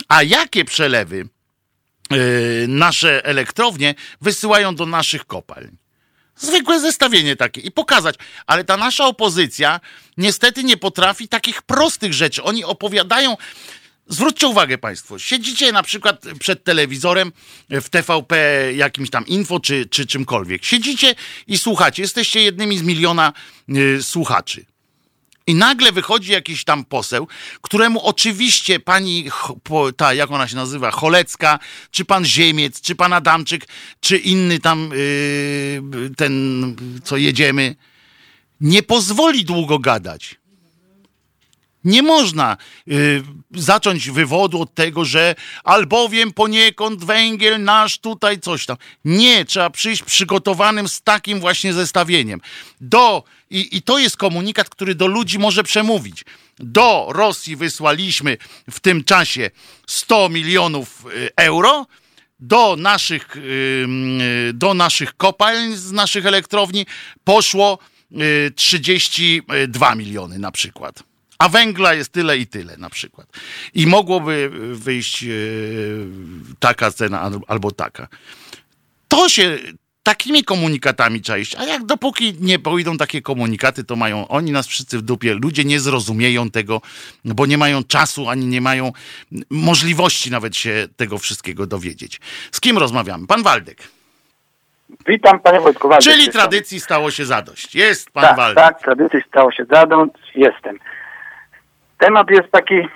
A 0.08 0.22
jakie 0.22 0.64
przelewy 0.64 1.28
yy, 2.10 2.66
nasze 2.68 3.24
elektrownie 3.24 3.94
wysyłają 4.20 4.74
do 4.74 4.86
naszych 4.86 5.26
kopalń? 5.26 5.76
Zwykłe 6.36 6.80
zestawienie 6.80 7.36
takie 7.36 7.60
i 7.60 7.70
pokazać. 7.70 8.14
Ale 8.46 8.64
ta 8.64 8.76
nasza 8.76 9.06
opozycja 9.06 9.80
niestety 10.16 10.64
nie 10.64 10.76
potrafi 10.76 11.28
takich 11.28 11.62
prostych 11.62 12.14
rzeczy. 12.14 12.42
Oni 12.42 12.64
opowiadają 12.64 13.36
Zwróćcie 14.08 14.48
uwagę 14.48 14.78
Państwo, 14.78 15.18
siedzicie 15.18 15.72
na 15.72 15.82
przykład 15.82 16.24
przed 16.40 16.64
telewizorem 16.64 17.32
w 17.70 17.88
TVP 17.88 18.36
jakimś 18.74 19.10
tam 19.10 19.26
info 19.26 19.60
czy, 19.60 19.86
czy 19.86 20.06
czymkolwiek. 20.06 20.64
Siedzicie 20.64 21.14
i 21.46 21.58
słuchacie, 21.58 22.02
jesteście 22.02 22.42
jednymi 22.42 22.78
z 22.78 22.82
miliona 22.82 23.32
y, 23.68 24.02
słuchaczy. 24.02 24.64
I 25.46 25.54
nagle 25.54 25.92
wychodzi 25.92 26.32
jakiś 26.32 26.64
tam 26.64 26.84
poseł, 26.84 27.28
któremu 27.62 28.00
oczywiście 28.06 28.80
pani, 28.80 29.30
ta, 29.96 30.14
jak 30.14 30.30
ona 30.30 30.48
się 30.48 30.56
nazywa, 30.56 30.90
Cholecka, 30.90 31.58
czy 31.90 32.04
pan 32.04 32.24
Ziemiec, 32.24 32.80
czy 32.80 32.94
pan 32.94 33.12
Adamczyk, 33.12 33.68
czy 34.00 34.18
inny 34.18 34.58
tam 34.58 34.90
yy, 34.92 36.10
ten, 36.16 36.76
co 37.04 37.16
jedziemy, 37.16 37.76
nie 38.60 38.82
pozwoli 38.82 39.44
długo 39.44 39.78
gadać. 39.78 40.36
Nie 41.84 42.02
można 42.02 42.56
y, 42.88 43.22
zacząć 43.54 44.10
wywodu 44.10 44.62
od 44.62 44.74
tego, 44.74 45.04
że 45.04 45.34
albowiem 45.64 46.32
poniekąd 46.32 47.04
węgiel 47.04 47.62
nasz 47.62 47.98
tutaj 47.98 48.40
coś 48.40 48.66
tam. 48.66 48.76
Nie, 49.04 49.44
trzeba 49.44 49.70
przyjść 49.70 50.02
przygotowanym 50.02 50.88
z 50.88 51.02
takim 51.02 51.40
właśnie 51.40 51.72
zestawieniem. 51.72 52.40
Do, 52.80 53.24
i, 53.50 53.76
i 53.76 53.82
to 53.82 53.98
jest 53.98 54.16
komunikat, 54.16 54.68
który 54.68 54.94
do 54.94 55.06
ludzi 55.06 55.38
może 55.38 55.62
przemówić. 55.62 56.24
Do 56.58 57.06
Rosji 57.10 57.56
wysłaliśmy 57.56 58.36
w 58.70 58.80
tym 58.80 59.04
czasie 59.04 59.50
100 59.86 60.28
milionów 60.28 61.04
y, 61.06 61.28
euro, 61.36 61.86
do 62.40 62.76
naszych, 62.78 63.36
y, 63.36 63.40
y, 64.50 64.52
do 64.52 64.74
naszych 64.74 65.16
kopalń 65.16 65.76
z 65.76 65.92
naszych 65.92 66.26
elektrowni 66.26 66.86
poszło 67.24 67.78
32 68.54 69.94
miliony 69.94 70.38
na 70.38 70.52
przykład 70.52 71.07
a 71.38 71.48
węgla 71.48 71.94
jest 71.94 72.12
tyle 72.12 72.38
i 72.38 72.46
tyle 72.46 72.76
na 72.76 72.90
przykład. 72.90 73.26
I 73.74 73.86
mogłoby 73.86 74.50
wyjść 74.72 75.24
e, 75.24 75.28
taka 76.58 76.90
cena 76.90 77.30
albo 77.48 77.70
taka. 77.70 78.08
To 79.08 79.28
się 79.28 79.58
takimi 80.02 80.44
komunikatami 80.44 81.20
trzeba 81.20 81.38
iść. 81.38 81.54
A 81.54 81.64
jak 81.64 81.84
dopóki 81.84 82.34
nie 82.40 82.58
pójdą 82.58 82.96
takie 82.96 83.22
komunikaty, 83.22 83.84
to 83.84 83.96
mają 83.96 84.28
oni 84.28 84.52
nas 84.52 84.66
wszyscy 84.66 84.98
w 84.98 85.02
dupie. 85.02 85.34
Ludzie 85.34 85.64
nie 85.64 85.80
zrozumieją 85.80 86.50
tego, 86.50 86.80
bo 87.24 87.46
nie 87.46 87.58
mają 87.58 87.84
czasu, 87.84 88.28
ani 88.28 88.46
nie 88.46 88.60
mają 88.60 88.92
możliwości 89.50 90.30
nawet 90.30 90.56
się 90.56 90.88
tego 90.96 91.18
wszystkiego 91.18 91.66
dowiedzieć. 91.66 92.20
Z 92.52 92.60
kim 92.60 92.78
rozmawiamy? 92.78 93.26
Pan 93.26 93.42
Waldek. 93.42 93.78
Witam 95.06 95.40
panie 95.40 95.60
Wojtku. 95.60 95.88
Waldek 95.88 96.12
Czyli 96.12 96.28
tradycji 96.28 96.80
stało 96.80 97.10
się 97.10 97.24
zadość. 97.24 97.74
Jest 97.74 98.10
pan 98.10 98.22
tak, 98.22 98.36
Waldek. 98.36 98.64
Tak, 98.64 98.82
tradycji 98.82 99.20
stało 99.28 99.52
się 99.52 99.64
zadość. 99.70 100.12
Jestem. 100.34 100.78
Temat 101.98 102.30
jest 102.30 102.50
taki 102.50 102.88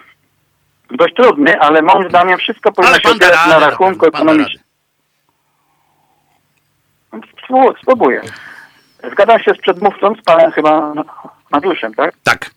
dość 0.90 1.14
trudny, 1.14 1.60
ale 1.60 1.82
moim 1.82 2.08
zdaniem 2.08 2.38
wszystko 2.38 2.72
powinno 2.72 2.98
się 2.98 3.10
opierać 3.10 3.46
na 3.48 3.58
rachunku 3.58 4.06
ekonomicznym. 4.06 4.62
Spróbuję. 7.82 8.22
Zgadzam 9.12 9.40
się 9.40 9.54
z 9.54 9.58
przedmówcą, 9.58 10.14
z 10.14 10.22
panem 10.24 10.52
chyba 10.52 10.92
Mariuszem, 11.50 11.94
tak? 11.94 12.14
Tak. 12.24 12.50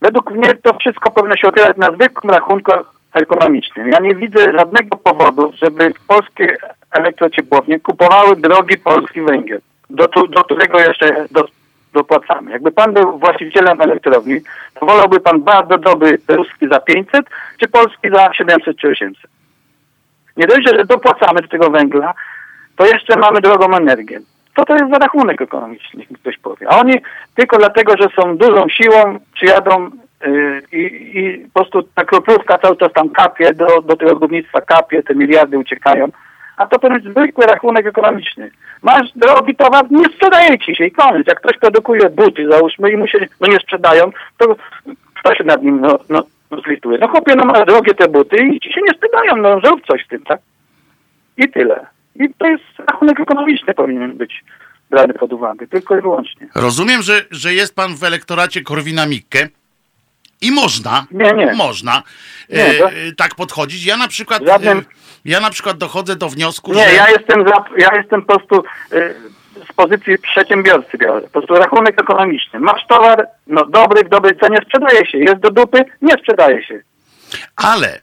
Według 0.00 0.30
mnie 0.30 0.54
to 0.54 0.78
wszystko 0.78 1.10
powinno 1.10 1.36
się 1.36 1.48
opierać 1.48 1.76
na 1.76 1.92
zwykłym 1.92 2.30
rachunku 2.30 2.72
ekonomicznym. 3.12 3.88
Ja 3.88 3.98
nie 3.98 4.14
widzę 4.14 4.52
żadnego 4.58 4.96
powodu, 4.96 5.52
żeby 5.62 5.92
polskie 6.06 6.56
elektrociepłownie 6.90 7.80
kupowały 7.80 8.36
drogi 8.36 8.78
polski 8.78 9.20
węgiel, 9.20 9.60
do, 9.90 10.08
do 10.08 10.44
którego 10.44 10.80
jeszcze 10.80 11.26
do, 11.30 11.44
dopłacamy. 11.92 12.50
Jakby 12.50 12.70
pan 12.70 12.92
był 12.92 13.18
właścicielem 13.18 13.80
elektrowni, 13.80 14.40
to 14.74 14.86
wolałby 14.86 15.20
pan 15.20 15.42
bardzo 15.42 15.78
dobry 15.78 16.18
ruski 16.28 16.68
za 16.68 16.80
500, 16.80 17.26
czy 17.60 17.68
polski 17.68 18.10
za 18.10 18.34
700 18.34 18.76
czy 18.76 18.88
800. 18.88 19.30
Nie 20.36 20.46
dość, 20.46 20.68
że 20.68 20.84
dopłacamy 20.84 21.42
do 21.42 21.48
tego 21.48 21.70
węgla, 21.70 22.14
to 22.76 22.86
jeszcze 22.86 23.16
mamy 23.16 23.40
drogą 23.40 23.76
energię. 23.76 24.20
Co 24.56 24.64
to 24.64 24.74
jest 24.76 24.90
za 24.90 24.98
rachunek 24.98 25.42
ekonomiczny, 25.42 26.06
ktoś 26.20 26.38
powie. 26.38 26.66
A 26.70 26.80
oni 26.80 26.94
tylko 27.34 27.58
dlatego, 27.58 27.92
że 27.96 28.08
są 28.16 28.36
dużą 28.36 28.68
siłą, 28.68 29.18
przyjadą 29.34 29.90
yy, 30.26 30.62
i, 30.72 31.18
i 31.18 31.38
po 31.38 31.60
prostu 31.60 31.82
ta 31.94 32.04
kroplówka 32.04 32.58
cały 32.58 32.76
czas 32.76 32.92
tam 32.92 33.08
kapie, 33.10 33.54
do, 33.54 33.82
do 33.82 33.96
tego 33.96 34.16
górnictwa 34.16 34.60
kapie, 34.60 35.02
te 35.02 35.14
miliardy 35.14 35.58
uciekają 35.58 36.08
a 36.62 36.66
to 36.66 36.78
ten 36.78 37.00
zwykły 37.00 37.46
rachunek 37.46 37.86
ekonomiczny. 37.86 38.50
Masz 38.82 39.12
drogi 39.16 39.56
towar, 39.56 39.90
nie 39.90 40.04
sprzedaje 40.04 40.58
ci 40.58 40.76
się 40.76 40.84
i 40.84 40.90
koniec. 40.90 41.26
Jak 41.26 41.40
ktoś 41.40 41.58
produkuje 41.58 42.10
buty, 42.10 42.48
załóżmy, 42.50 42.92
i 42.92 42.96
mu 42.96 43.06
się 43.06 43.18
no 43.40 43.48
nie 43.48 43.56
sprzedają, 43.56 44.12
to 44.38 44.56
kto 45.14 45.34
się 45.34 45.44
nad 45.44 45.62
nim 45.62 45.80
no, 45.80 45.98
no, 46.08 46.24
zlituje? 46.64 46.98
No 46.98 47.08
chłopie, 47.08 47.34
no 47.36 47.44
masz 47.44 47.66
drogie 47.66 47.94
te 47.94 48.08
buty 48.08 48.36
i 48.36 48.60
ci 48.60 48.72
się 48.72 48.80
nie 48.88 48.94
sprzedają, 48.94 49.36
no 49.36 49.60
zrób 49.60 49.86
coś 49.86 50.04
z 50.04 50.08
tym, 50.08 50.22
tak? 50.22 50.40
I 51.36 51.48
tyle. 51.48 51.86
I 52.16 52.34
to 52.38 52.46
jest 52.46 52.64
rachunek 52.90 53.20
ekonomiczny 53.20 53.74
powinien 53.74 54.16
być 54.16 54.44
brany 54.90 55.14
pod 55.14 55.32
uwagę, 55.32 55.66
tylko 55.66 55.98
i 55.98 56.00
wyłącznie. 56.00 56.48
Rozumiem, 56.54 57.02
że, 57.02 57.20
że 57.30 57.54
jest 57.54 57.76
pan 57.76 57.96
w 57.96 58.04
elektoracie 58.04 58.60
Korwina-Mikke 58.60 59.48
i 60.42 60.50
można, 60.50 61.06
nie, 61.10 61.32
nie. 61.32 61.54
można 61.54 62.02
nie, 62.48 62.84
e, 62.84 62.90
tak 63.16 63.34
podchodzić. 63.34 63.84
Ja 63.84 63.96
na 63.96 64.08
przykład 64.08 64.42
Żadnym... 64.46 64.78
e, 64.78 64.82
ja 65.24 65.40
na 65.40 65.50
przykład 65.50 65.78
dochodzę 65.78 66.16
do 66.16 66.28
wniosku, 66.28 66.74
nie, 66.74 66.88
że... 66.88 66.94
ja 66.94 67.10
jestem, 67.10 67.48
za, 67.48 67.64
ja 67.78 67.88
jestem 67.96 68.22
po 68.22 68.38
prostu 68.38 68.64
y, 68.92 69.14
z 69.70 69.72
pozycji 69.72 70.18
przedsiębiorcy 70.18 70.98
biorę. 70.98 71.20
Po 71.20 71.28
prostu 71.28 71.54
rachunek 71.54 72.00
ekonomiczny. 72.00 72.60
Masz 72.60 72.86
towar, 72.86 73.28
no 73.46 73.66
dobry, 73.66 74.04
w 74.04 74.08
dobrej 74.08 74.38
cenie, 74.38 74.58
sprzedaje 74.66 75.06
się. 75.06 75.18
Jest 75.18 75.36
do 75.36 75.50
dupy, 75.50 75.84
nie 76.02 76.14
sprzedaje 76.14 76.64
się. 76.64 76.80
Ale 77.56 78.00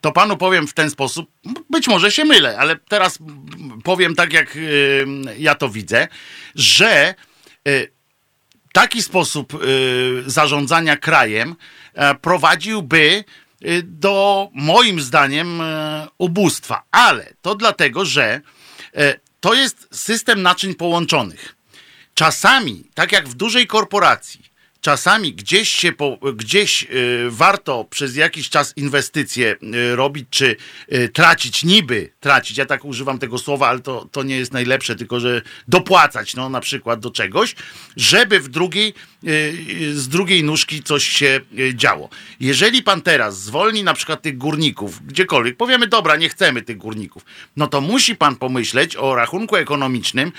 to 0.00 0.12
panu 0.12 0.36
powiem 0.36 0.66
w 0.66 0.74
ten 0.74 0.90
sposób, 0.90 1.30
być 1.70 1.88
może 1.88 2.10
się 2.10 2.24
mylę, 2.24 2.58
ale 2.58 2.76
teraz 2.88 3.18
powiem 3.84 4.14
tak, 4.14 4.32
jak 4.32 4.56
y, 4.56 5.04
ja 5.38 5.54
to 5.54 5.68
widzę, 5.68 6.08
że 6.54 7.14
y, 7.68 7.92
taki 8.72 9.02
sposób 9.02 9.54
y, 9.54 10.22
zarządzania 10.26 10.96
krajem 10.96 11.56
e, 11.94 12.14
prowadziłby 12.14 13.24
Y, 13.64 13.82
do 13.82 14.48
moim 14.52 15.00
zdaniem 15.00 15.60
e, 15.60 16.08
ubóstwa. 16.18 16.82
Ale 16.90 17.34
to 17.42 17.54
dlatego, 17.54 18.04
że 18.04 18.40
e, 18.94 19.20
to 19.40 19.54
jest 19.54 19.88
system 19.90 20.42
naczyń 20.42 20.74
połączonych. 20.74 21.56
Czasami, 22.14 22.84
tak 22.94 23.12
jak 23.12 23.28
w 23.28 23.34
dużej 23.34 23.66
korporacji, 23.66 24.51
czasami 24.82 25.34
gdzieś 25.34 25.68
się 25.68 25.92
po, 25.92 26.18
gdzieś 26.34 26.82
y, 26.82 26.86
warto 27.30 27.86
przez 27.90 28.16
jakiś 28.16 28.50
czas 28.50 28.72
inwestycje 28.76 29.56
y, 29.62 29.96
robić, 29.96 30.26
czy 30.30 30.56
y, 30.92 31.08
tracić, 31.08 31.64
niby 31.64 32.10
tracić, 32.20 32.58
ja 32.58 32.66
tak 32.66 32.84
używam 32.84 33.18
tego 33.18 33.38
słowa, 33.38 33.68
ale 33.68 33.80
to, 33.80 34.08
to 34.12 34.22
nie 34.22 34.36
jest 34.36 34.52
najlepsze, 34.52 34.96
tylko 34.96 35.20
że 35.20 35.42
dopłacać, 35.68 36.34
no 36.34 36.48
na 36.48 36.60
przykład 36.60 37.00
do 37.00 37.10
czegoś, 37.10 37.54
żeby 37.96 38.40
w 38.40 38.48
drugiej, 38.48 38.94
z 39.92 40.08
drugiej 40.08 40.44
nóżki 40.44 40.82
coś 40.82 41.04
się 41.04 41.40
działo. 41.74 42.08
Jeżeli 42.40 42.82
pan 42.82 43.02
teraz 43.02 43.40
zwolni 43.42 43.82
na 43.84 43.94
przykład 43.94 44.22
tych 44.22 44.38
górników, 44.38 45.06
gdziekolwiek, 45.06 45.56
powiemy, 45.56 45.86
dobra, 45.86 46.16
nie 46.16 46.28
chcemy 46.28 46.62
tych 46.62 46.76
górników, 46.76 47.24
no 47.56 47.66
to 47.66 47.80
musi 47.80 48.16
pan 48.16 48.36
pomyśleć 48.36 48.96
o 48.96 49.14
rachunku 49.14 49.56
ekonomicznym, 49.56 50.32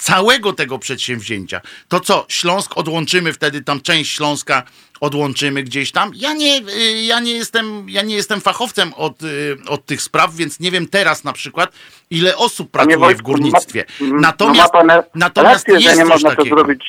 całego 0.00 0.52
tego 0.52 0.78
przedsięwzięcia. 0.78 1.60
To 1.88 2.00
co, 2.00 2.24
Śląsk 2.28 2.78
odłączymy 2.78 3.32
wtedy, 3.32 3.62
tam 3.62 3.80
część 3.80 4.16
Śląska 4.16 4.62
odłączymy 5.00 5.62
gdzieś 5.62 5.92
tam. 5.92 6.10
Ja 6.14 6.32
nie, 6.32 6.58
y, 6.58 7.02
ja 7.02 7.20
nie, 7.20 7.32
jestem, 7.32 7.86
ja 7.88 8.02
nie 8.02 8.14
jestem 8.14 8.40
fachowcem 8.40 8.94
od, 8.96 9.22
y, 9.22 9.56
od 9.68 9.86
tych 9.86 10.02
spraw, 10.02 10.34
więc 10.34 10.60
nie 10.60 10.70
wiem 10.70 10.88
teraz 10.88 11.24
na 11.24 11.32
przykład, 11.32 11.72
ile 12.10 12.36
osób 12.36 12.70
pracuje 12.70 12.98
Wojtku, 12.98 13.22
w 13.22 13.22
górnictwie. 13.22 13.84
Ma, 14.00 14.20
natomiast 14.20 14.74
no 14.74 14.84
ma 14.84 15.02
natomiast 15.14 15.68
rację, 15.68 15.74
jest 15.74 15.96
że 15.96 16.04
nie 16.04 16.04
można 16.04 16.30
takiego. 16.30 16.56
to 16.56 16.56
zrobić. 16.56 16.84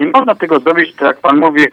Nie 0.00 0.06
można 0.06 0.34
tego 0.34 0.60
zrobić, 0.60 0.92
tak 0.92 1.02
jak 1.02 1.20
pan 1.20 1.36
mówi, 1.36 1.66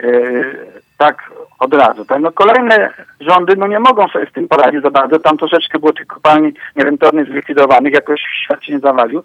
yy, 0.00 0.72
tak 0.98 1.30
od 1.58 1.74
razu. 1.74 2.04
Tak? 2.04 2.20
No 2.20 2.32
kolejne 2.32 2.92
rządy 3.20 3.56
no 3.56 3.66
nie 3.66 3.80
mogą 3.80 4.08
sobie 4.08 4.26
z 4.30 4.32
tym 4.32 4.48
poradzić 4.48 4.82
za 4.82 4.90
bardzo. 4.90 5.18
Tam 5.18 5.38
troszeczkę 5.38 5.78
było 5.78 5.92
tych 5.92 6.06
kopalni 6.06 6.52
nierentownych 6.76 7.28
zlikwidowanych, 7.28 7.92
jakoś 7.92 8.20
świat 8.44 8.64
się 8.64 8.72
nie 8.72 8.78
zawalił 8.78 9.22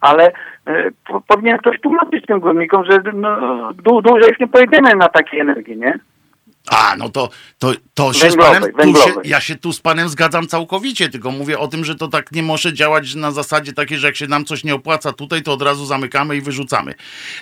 ale 0.00 0.32
e, 0.66 0.90
powinien 1.28 1.58
ktoś 1.58 1.80
tłumaczyć 1.80 2.26
tym 2.26 2.40
górnikom, 2.40 2.84
że 2.90 2.98
no, 3.12 3.72
dłużej 4.02 4.28
już 4.28 4.40
nie 4.40 4.48
pojedziemy 4.48 4.94
na 4.96 5.08
takiej 5.08 5.40
energii, 5.40 5.76
nie? 5.76 5.98
A, 6.70 6.96
no 6.98 7.08
to, 7.08 7.28
to, 7.58 7.72
to 7.94 8.12
się 8.12 8.30
z 8.30 8.36
panem, 8.36 8.62
tu 8.62 8.94
się, 8.94 9.10
ja 9.24 9.40
się 9.40 9.56
tu 9.56 9.72
z 9.72 9.80
panem 9.80 10.08
zgadzam 10.08 10.46
całkowicie, 10.46 11.08
tylko 11.08 11.30
mówię 11.30 11.58
o 11.58 11.68
tym, 11.68 11.84
że 11.84 11.94
to 11.94 12.08
tak 12.08 12.32
nie 12.32 12.42
może 12.42 12.72
działać 12.72 13.14
na 13.14 13.30
zasadzie 13.30 13.72
takiej, 13.72 13.98
że 13.98 14.06
jak 14.06 14.16
się 14.16 14.26
nam 14.26 14.44
coś 14.44 14.64
nie 14.64 14.74
opłaca 14.74 15.12
tutaj, 15.12 15.42
to 15.42 15.52
od 15.52 15.62
razu 15.62 15.84
zamykamy 15.84 16.36
i 16.36 16.40
wyrzucamy. 16.40 16.94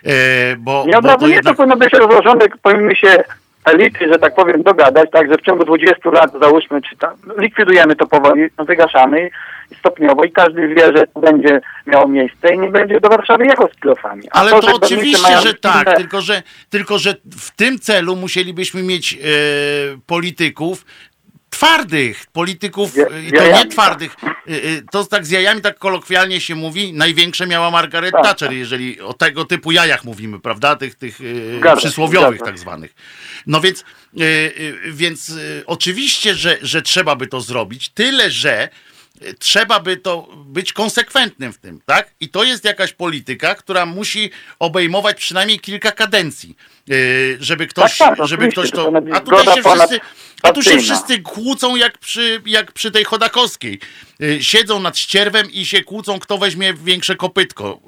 E, 0.05 0.57
bo, 0.57 0.85
nie 0.87 0.99
od 0.99 1.05
razu 1.05 1.27
nie, 1.27 1.35
jednak... 1.35 1.57
to 1.57 1.57
powinno 1.57 1.77
być 1.77 1.93
rozłożone, 1.93 2.47
powinny 2.63 2.97
się 2.97 3.25
elity, 3.65 4.09
że 4.13 4.19
tak 4.19 4.35
powiem, 4.35 4.63
dogadać, 4.63 5.11
tak, 5.11 5.31
że 5.31 5.39
w 5.39 5.43
ciągu 5.43 5.65
20 5.65 6.11
lat, 6.11 6.33
załóżmy, 6.43 6.83
czy 6.83 6.97
tam, 6.97 7.15
likwidujemy 7.39 7.97
to 7.97 8.07
powoli, 8.07 8.43
no, 8.59 8.65
wygaszamy 8.65 9.31
stopniowo 9.79 10.25
i 10.25 10.33
każdy 10.33 10.69
wie, 10.69 10.97
że 10.97 11.07
to 11.07 11.21
będzie 11.21 11.61
miało 11.87 12.09
miejsce 12.09 12.55
i 12.55 12.59
nie 12.59 12.69
będzie 12.69 13.01
do 13.01 13.09
Warszawy 13.09 13.47
jechał 13.47 13.69
z 13.69 13.81
kilofami. 13.81 14.23
Ale 14.31 14.51
to, 14.51 14.61
to 14.61 14.77
oczywiście, 14.77 15.41
że 15.43 15.55
tak, 15.55 15.97
tylko 15.97 16.21
że, 16.21 16.43
tylko 16.71 16.99
że 16.99 17.15
w 17.39 17.51
tym 17.51 17.79
celu 17.79 18.17
musielibyśmy 18.17 18.83
mieć 18.83 19.13
e, 19.13 19.19
polityków, 20.07 20.85
twardych 21.51 22.27
polityków, 22.33 22.95
i 23.29 23.33
to 23.33 23.47
nie 23.47 23.67
twardych, 23.67 24.17
to 24.91 25.05
tak 25.05 25.27
z 25.27 25.31
jajami 25.31 25.61
tak 25.61 25.79
kolokwialnie 25.79 26.41
się 26.41 26.55
mówi, 26.55 26.93
największe 26.93 27.47
miała 27.47 27.71
Margaret 27.71 28.13
tak. 28.13 28.23
Thatcher, 28.23 28.53
jeżeli 28.53 29.01
o 29.01 29.13
tego 29.13 29.45
typu 29.45 29.73
jajach 29.73 30.05
mówimy, 30.05 30.41
prawda, 30.41 30.77
tych, 30.77 30.95
tych 30.95 31.19
zgadza, 31.59 31.77
przysłowiowych 31.77 32.39
zgadza. 32.39 32.45
tak 32.45 32.59
zwanych. 32.59 32.95
No 33.47 33.61
więc, 33.61 33.85
więc 34.87 35.33
oczywiście, 35.67 36.35
że, 36.35 36.57
że 36.63 36.83
trzeba 36.83 37.17
by 37.17 37.27
to 37.27 37.41
zrobić, 37.41 37.89
tyle, 37.89 38.31
że 38.31 38.69
trzeba 39.39 39.81
by 39.81 39.97
to 39.97 40.29
być 40.37 40.73
konsekwentnym 40.73 41.53
w 41.53 41.59
tym, 41.59 41.81
tak? 41.87 42.11
I 42.21 42.29
to 42.29 42.45
jest 42.45 42.65
jakaś 42.65 42.93
polityka, 42.93 43.55
która 43.55 43.87
musi 43.87 44.31
obejmować 44.59 45.17
przynajmniej 45.17 45.61
kilka 45.61 45.93
kadencji, 45.93 46.57
yy, 46.87 46.97
żeby 47.41 47.67
ktoś, 47.67 47.99
tak, 47.99 48.19
tak, 48.19 48.29
żeby 48.29 48.49
ktoś 48.49 48.71
to. 48.71 48.93
A 49.13 49.21
tutaj 49.21 49.45
się 49.45 49.63
wszyscy, 49.63 50.01
a 50.43 50.53
tu 50.53 50.63
się 50.63 50.79
wszyscy 50.79 51.23
kłócą 51.23 51.77
jak 51.77 51.99
przy, 51.99 52.43
jak 52.47 52.73
przy 52.73 52.91
tej 52.91 53.05
chodakowskiej. 53.05 53.81
Yy, 54.19 54.43
siedzą 54.43 54.81
nad 54.81 54.99
ścierwem 54.99 55.51
i 55.51 55.67
się 55.67 55.85
kłócą, 55.85 56.19
kto 56.19 56.39
weźmie 56.39 56.75
większe 56.75 57.17
kopytko. 57.17 57.81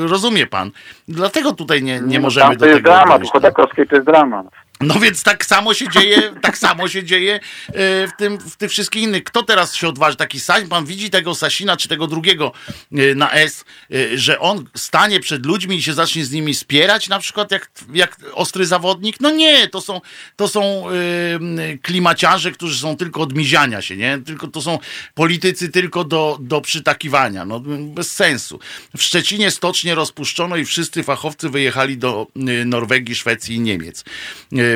Yy, 0.00 0.08
rozumie 0.08 0.46
pan? 0.46 0.70
Dlatego 1.08 1.52
tutaj 1.52 1.82
nie, 1.82 2.00
nie 2.00 2.20
możemy 2.20 2.56
do 2.56 2.60
tego. 2.60 2.64
To 2.64 2.66
jest 2.66 2.82
dramat, 2.82 3.24
u 3.24 3.28
Chodakowskiej 3.28 3.88
to 3.88 3.94
jest 3.94 4.06
dramat. 4.06 4.46
No 4.80 5.00
więc 5.00 5.22
tak 5.22 5.46
samo 5.46 5.74
się 5.74 5.88
dzieje, 5.88 6.32
tak 6.42 6.58
samo 6.58 6.88
się 6.88 7.04
dzieje 7.04 7.34
e, 7.34 7.40
w 8.08 8.10
tym, 8.18 8.38
w 8.38 8.56
tych 8.56 8.70
wszystkich 8.70 9.02
innych. 9.02 9.24
Kto 9.24 9.42
teraz 9.42 9.74
się 9.74 9.88
odważy? 9.88 10.16
Taki 10.16 10.40
Sasin, 10.40 10.68
pan 10.68 10.86
widzi 10.86 11.10
tego 11.10 11.34
Sasina, 11.34 11.76
czy 11.76 11.88
tego 11.88 12.06
drugiego 12.06 12.52
e, 12.92 13.14
na 13.14 13.32
S, 13.32 13.64
e, 13.90 14.18
że 14.18 14.40
on 14.40 14.64
stanie 14.74 15.20
przed 15.20 15.46
ludźmi 15.46 15.76
i 15.76 15.82
się 15.82 15.92
zacznie 15.92 16.24
z 16.24 16.32
nimi 16.32 16.54
spierać, 16.54 17.08
na 17.08 17.18
przykład 17.18 17.50
jak, 17.50 17.70
jak 17.92 18.16
ostry 18.32 18.66
zawodnik? 18.66 19.20
No 19.20 19.30
nie, 19.30 19.68
to 19.68 19.80
są, 19.80 20.00
to 20.36 20.48
są 20.48 20.84
klimaciarze, 21.82 22.52
którzy 22.52 22.78
są 22.78 22.96
tylko 22.96 23.20
od 23.20 23.34
miziania 23.34 23.82
się, 23.82 23.96
nie? 23.96 24.18
Tylko 24.26 24.48
to 24.48 24.62
są 24.62 24.78
politycy 25.14 25.68
tylko 25.68 26.04
do, 26.04 26.38
do 26.40 26.60
przytakiwania. 26.60 27.44
No 27.44 27.60
bez 27.94 28.12
sensu. 28.12 28.60
W 28.96 29.02
Szczecinie 29.02 29.50
stocznie 29.50 29.94
rozpuszczono 29.94 30.56
i 30.56 30.64
wszyscy 30.64 31.02
fachowcy 31.02 31.48
wyjechali 31.48 31.98
do 31.98 32.26
Norwegii, 32.64 33.14
Szwecji 33.14 33.56
i 33.56 33.60
Niemiec 33.60 34.04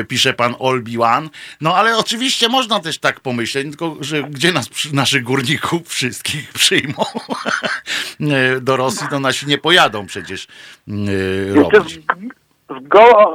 pisze 0.07 0.33
pan 0.33 0.55
Olbiwan. 0.59 1.29
No 1.61 1.75
ale 1.75 1.97
oczywiście 1.97 2.49
można 2.49 2.79
też 2.79 2.99
tak 2.99 3.19
pomyśleć, 3.19 3.67
tylko 3.67 3.95
że 3.99 4.23
gdzie 4.23 4.51
nas, 4.51 4.93
naszych 4.93 5.23
górników 5.23 5.87
wszystkich 5.87 6.53
przyjmą 6.53 7.03
do 8.61 8.77
Rosji, 8.77 9.07
to 9.09 9.19
nasi 9.19 9.47
nie 9.47 9.57
pojadą 9.57 10.05
przecież 10.05 10.47
e, 10.87 11.53
robić. 11.53 11.99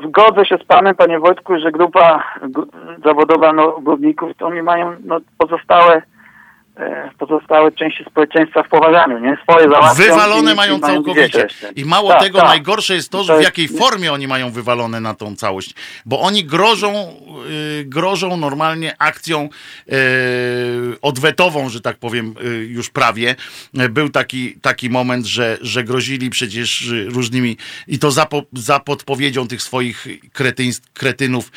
Zgodzę 0.09 0.45
się 0.47 0.59
z 0.65 0.65
panem, 0.65 0.95
panie 0.95 1.19
Wojtku, 1.19 1.59
że 1.59 1.73
grupa 1.73 2.25
zawodowa 3.05 3.53
no, 3.53 3.81
górników, 3.81 4.31
to 4.39 4.47
oni 4.47 4.63
mają 4.63 4.97
no, 5.05 5.21
pozostałe 5.39 6.03
pozostałe 7.19 7.73
części 7.73 8.05
społeczeństwa 8.11 8.63
w 8.63 8.69
poważaniu, 8.69 9.19
nie? 9.19 9.39
Swoje 9.43 9.69
załatwią 9.71 10.05
Wywalone 10.05 10.53
i, 10.53 10.55
mają 10.55 10.79
i 10.79 10.81
całkowicie. 10.81 11.47
I 11.77 11.85
mało 11.85 12.09
tak, 12.09 12.23
tego, 12.23 12.39
tak. 12.39 12.49
najgorsze 12.49 12.95
jest 12.95 13.11
to, 13.11 13.25
że 13.25 13.39
w 13.39 13.43
jakiej 13.43 13.69
formie 13.69 14.13
oni 14.13 14.29
mają 14.29 14.51
wywalone 14.51 15.01
na 15.01 15.15
tą 15.15 15.37
całość. 15.37 15.75
Bo 16.07 16.21
oni 16.21 16.45
grożą, 16.45 16.93
yy, 17.77 17.85
grożą 17.85 18.37
normalnie 18.37 18.95
akcją 18.99 19.49
yy, 19.87 19.97
odwetową, 21.03 21.69
że 21.69 21.81
tak 21.81 21.97
powiem, 21.97 22.35
yy, 22.43 22.51
już 22.67 22.91
prawie. 22.91 23.35
Był 23.91 24.09
taki, 24.09 24.55
taki 24.63 24.91
moment, 24.91 25.27
że, 25.27 25.59
że 25.61 25.85
grozili 25.85 26.31
przecież 26.31 26.93
różnymi 27.07 27.57
i 27.89 27.99
to 27.99 28.11
za, 28.11 28.27
po, 28.27 28.43
za 28.53 28.81
podpowiedzią 28.81 29.49
tych 29.49 29.63
swoich 29.63 30.07
kretyńs, 30.33 30.81
kretynów, 30.95 31.53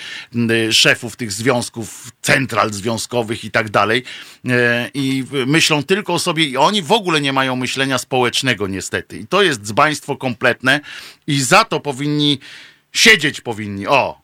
y, 0.51 0.73
szefów 0.73 1.15
tych 1.15 1.31
związków, 1.31 2.11
central 2.21 2.69
związkowych 2.69 3.43
i 3.43 3.51
tak 3.51 3.69
dalej. 3.69 4.03
Y, 4.45 4.49
I 4.93 5.08
i 5.09 5.25
myślą 5.45 5.83
tylko 5.83 6.13
o 6.13 6.19
sobie 6.19 6.45
i 6.45 6.57
oni 6.57 6.81
w 6.81 6.91
ogóle 6.91 7.21
nie 7.21 7.33
mają 7.33 7.55
myślenia 7.55 7.97
społecznego 7.97 8.67
niestety. 8.67 9.17
I 9.17 9.27
to 9.27 9.41
jest 9.41 9.61
dzbaństwo 9.61 10.17
kompletne 10.17 10.79
i 11.27 11.41
za 11.41 11.65
to 11.65 11.79
powinni 11.79 12.39
siedzieć 12.91 13.41
powinni. 13.41 13.87
O! 13.87 14.21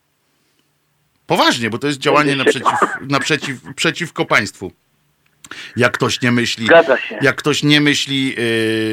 Poważnie, 1.27 1.69
bo 1.69 1.77
to 1.77 1.87
jest 1.87 1.99
działanie 1.99 2.35
naprzeciw, 2.35 2.79
naprzeciw, 3.09 3.57
przeciwko 3.75 4.25
państwu. 4.25 4.71
Jak 5.75 5.93
ktoś 5.93 6.21
nie 6.21 6.31
myśli, 6.31 6.67
jak 7.21 7.35
ktoś 7.35 7.63
nie 7.63 7.81
myśli 7.81 8.35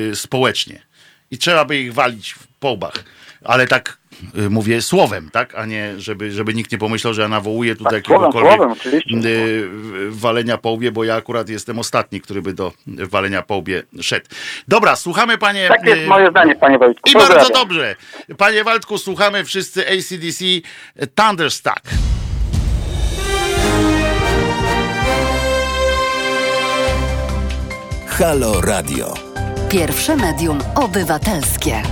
yy, 0.09 0.17
społecznie. 0.17 0.83
I 1.31 1.39
trzeba 1.39 1.65
by 1.65 1.81
ich 1.81 1.95
walić 1.95 2.35
po 2.61 2.71
łbach. 2.71 3.05
Ale 3.45 3.67
tak 3.67 4.02
Y, 4.02 4.02
mówię 4.51 4.83
słowem, 4.83 5.31
tak? 5.33 5.55
A 5.55 5.67
nie, 5.67 6.01
żeby, 6.01 6.33
żeby 6.33 6.55
nikt 6.55 6.73
nie 6.73 6.79
pomyślał, 6.79 7.15
że 7.15 7.23
ja 7.23 7.29
nawołuję 7.29 7.77
tutaj 7.77 8.03
tak, 8.03 8.11
jakiegokolwiek 8.11 8.57
słowem, 8.57 9.27
y, 9.27 9.69
walenia 10.11 10.59
po 10.59 10.71
łbie, 10.71 10.93
bo 10.93 11.05
ja 11.05 11.15
akurat 11.15 11.49
jestem 11.49 11.79
ostatni, 11.79 12.21
który 12.21 12.43
by 12.43 12.53
do 12.53 12.73
walenia 12.87 13.43
po 13.43 13.57
łbie 13.57 13.83
szedł. 14.01 14.27
Dobra, 14.69 14.97
słuchamy 14.97 15.39
panie... 15.39 15.69
Tak 15.69 15.87
jest 15.87 16.03
y, 16.03 16.07
moje 16.07 16.31
zdanie, 16.31 16.55
panie 16.55 16.79
Wojtku. 16.79 17.11
I 17.11 17.13
bardzo 17.13 17.49
dobrze. 17.51 17.97
Panie 18.39 18.65
Waldku, 18.65 18.99
słuchamy 18.99 19.45
wszyscy 19.45 19.85
ACDC 19.89 20.45
Thunderstruck. 21.15 21.83
Halo 28.07 28.61
Radio. 28.61 29.15
Pierwsze 29.69 30.17
medium 30.17 30.59
obywatelskie. 30.75 31.83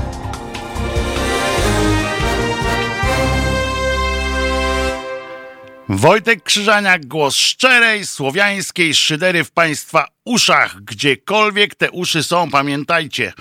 Wojtek 5.93 6.43
Krzyżaniak, 6.43 7.07
głos 7.07 7.35
szczerej, 7.35 8.07
słowiańskiej 8.07 8.95
szydery 8.95 9.45
w 9.45 9.51
Państwa 9.51 10.09
uszach, 10.25 10.81
gdziekolwiek 10.81 11.75
te 11.75 11.91
uszy 11.91 12.23
są, 12.23 12.51
pamiętajcie. 12.51 13.33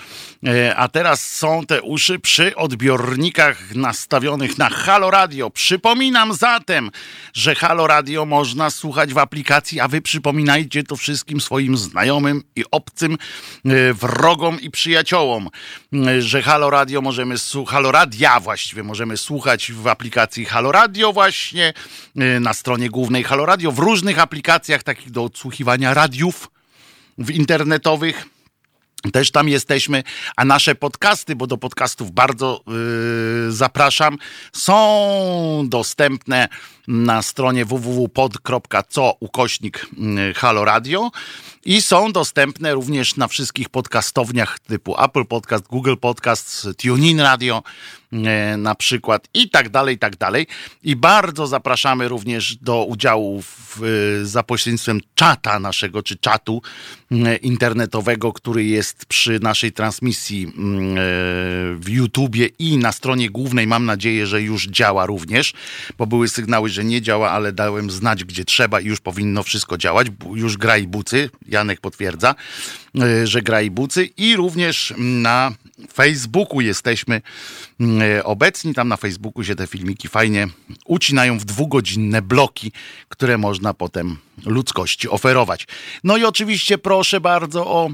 E, 0.46 0.76
a 0.76 0.88
teraz 0.88 1.26
są 1.26 1.66
te 1.66 1.82
uszy 1.82 2.18
przy 2.18 2.56
odbiornikach 2.56 3.74
nastawionych 3.74 4.58
na 4.58 4.70
Halo 4.70 5.10
Radio. 5.10 5.50
Przypominam 5.50 6.34
zatem, 6.34 6.90
że 7.32 7.54
Halo 7.54 7.86
Radio 7.86 8.24
można 8.24 8.70
słuchać 8.70 9.14
w 9.14 9.18
aplikacji, 9.18 9.80
a 9.80 9.88
wy 9.88 10.00
przypominajcie 10.00 10.82
to 10.82 10.96
wszystkim 10.96 11.40
swoim 11.40 11.76
znajomym 11.76 12.42
i 12.56 12.64
obcym 12.70 13.12
e, 13.64 13.94
wrogom 13.94 14.60
i 14.60 14.70
przyjaciołom, 14.70 15.48
e, 15.94 16.22
że 16.22 16.42
Halo 16.42 16.70
Radio 16.70 17.00
możemy 17.00 17.34
Halo 17.66 17.92
Radia 17.92 18.40
właściwie 18.40 18.82
możemy 18.82 19.16
słuchać 19.16 19.72
w 19.72 19.86
aplikacji 19.86 20.44
Halo 20.44 20.72
Radio 20.72 21.12
właśnie, 21.12 21.72
na 22.40 22.54
stronie 22.54 22.90
głównej 22.90 23.24
Halo 23.24 23.46
Radio, 23.46 23.72
w 23.72 23.78
różnych 23.78 24.18
aplikacjach 24.18 24.82
takich 24.82 25.10
do 25.10 25.24
odsłuchiwania 25.24 25.94
radiów 25.94 26.50
w 27.18 27.30
internetowych. 27.30 28.26
Też 29.12 29.30
tam 29.30 29.48
jesteśmy, 29.48 30.02
a 30.36 30.44
nasze 30.44 30.74
podcasty, 30.74 31.36
bo 31.36 31.46
do 31.46 31.58
podcastów 31.58 32.10
bardzo 32.10 32.60
yy, 32.66 33.52
zapraszam, 33.52 34.18
są 34.52 35.62
dostępne 35.68 36.48
na 36.88 37.22
stronie 37.22 37.64
www.pod.co 37.64 39.16
ukośnik 39.20 39.86
yy, 39.98 40.34
Halo 40.34 40.64
Radio 40.64 41.10
i 41.64 41.82
są 41.82 42.12
dostępne 42.12 42.74
również 42.74 43.16
na 43.16 43.28
wszystkich 43.28 43.68
podcastowniach 43.68 44.58
typu 44.58 45.02
Apple 45.04 45.24
Podcast, 45.24 45.66
Google 45.66 45.96
Podcast, 46.00 46.68
TuneIn 46.82 47.20
Radio, 47.20 47.62
na 48.58 48.74
przykład 48.74 49.28
i 49.34 49.50
tak 49.50 49.68
dalej, 49.68 49.94
i 49.94 49.98
tak 49.98 50.16
dalej. 50.16 50.46
I 50.82 50.96
bardzo 50.96 51.46
zapraszamy 51.46 52.08
również 52.08 52.56
do 52.56 52.84
udziału 52.84 53.42
w, 53.42 53.82
e, 53.82 54.26
za 54.26 54.42
pośrednictwem 54.42 55.00
czata 55.14 55.60
naszego, 55.60 56.02
czy 56.02 56.16
czatu 56.16 56.62
e, 57.12 57.36
internetowego, 57.36 58.32
który 58.32 58.64
jest 58.64 59.06
przy 59.06 59.40
naszej 59.40 59.72
transmisji 59.72 60.52
w 61.76 61.88
YouTubie 61.88 62.46
i 62.58 62.78
na 62.78 62.92
stronie 62.92 63.30
głównej. 63.30 63.66
Mam 63.66 63.84
nadzieję, 63.84 64.26
że 64.26 64.42
już 64.42 64.66
działa 64.66 65.06
również, 65.06 65.52
bo 65.98 66.06
były 66.06 66.28
sygnały, 66.28 66.68
że 66.68 66.84
nie 66.84 67.02
działa, 67.02 67.30
ale 67.30 67.52
dałem 67.52 67.90
znać, 67.90 68.24
gdzie 68.24 68.44
trzeba 68.44 68.80
i 68.80 68.86
już 68.86 69.00
powinno 69.00 69.42
wszystko 69.42 69.78
działać. 69.78 70.06
Już 70.34 70.56
gra 70.56 70.78
i 70.78 70.86
bucy, 70.86 71.30
Janek 71.48 71.80
potwierdza, 71.80 72.34
że 73.24 73.42
gra 73.42 73.62
i 73.62 73.70
bucy 73.70 74.04
i 74.16 74.36
również 74.36 74.94
na 74.98 75.52
Facebooku 75.92 76.60
jesteśmy 76.60 77.20
E, 77.20 77.69
obecni. 78.24 78.74
Tam 78.74 78.88
na 78.88 78.96
Facebooku 78.96 79.44
się 79.44 79.54
te 79.54 79.66
filmiki 79.66 80.08
fajnie 80.08 80.48
ucinają 80.86 81.38
w 81.38 81.44
dwugodzinne 81.44 82.22
bloki, 82.22 82.72
które 83.08 83.38
można 83.38 83.74
potem 83.74 84.16
ludzkości 84.46 85.08
oferować. 85.08 85.66
No 86.04 86.16
i 86.16 86.24
oczywiście 86.24 86.78
proszę 86.78 87.20
bardzo 87.20 87.66
o 87.66 87.90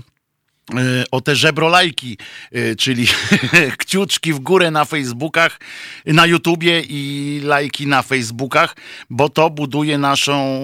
e, 0.75 1.05
o 1.11 1.21
te 1.21 1.37
żebrolajki, 1.37 2.19
e, 2.53 2.77
czyli 2.77 3.07
kciuczki 3.79 4.33
w 4.33 4.39
górę 4.39 4.71
na 4.71 4.85
Facebookach, 4.85 5.61
na 6.07 6.27
YouTubie 6.27 6.81
i 6.81 7.41
lajki 7.45 7.87
na 7.87 8.03
Facebookach, 8.03 8.77
bo 9.11 9.29
to 9.29 9.51
buduje 9.51 9.99
naszą, 9.99 10.57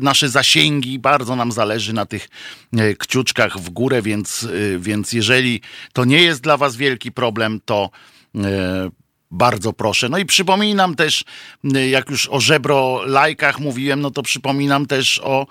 nasze 0.00 0.28
zasięgi. 0.28 0.98
Bardzo 0.98 1.36
nam 1.36 1.52
zależy 1.52 1.92
na 1.92 2.06
tych 2.06 2.28
kciuczkach 2.98 3.58
w 3.58 3.70
górę, 3.70 4.02
więc, 4.02 4.48
więc 4.78 5.12
jeżeli 5.12 5.60
to 5.92 6.04
nie 6.04 6.22
jest 6.22 6.40
dla 6.40 6.56
Was 6.56 6.76
wielki 6.76 7.12
problem, 7.12 7.60
to 7.64 7.90
E, 7.90 8.17
bardzo 9.30 9.72
proszę. 9.72 10.08
No 10.08 10.18
i 10.18 10.26
przypominam 10.26 10.94
też, 10.94 11.24
jak 11.90 12.10
już 12.10 12.28
o 12.28 12.40
żebro 12.40 13.02
lajkach 13.06 13.60
mówiłem, 13.60 14.00
no 14.00 14.10
to 14.10 14.22
przypominam 14.22 14.86
też 14.86 15.20
o, 15.24 15.46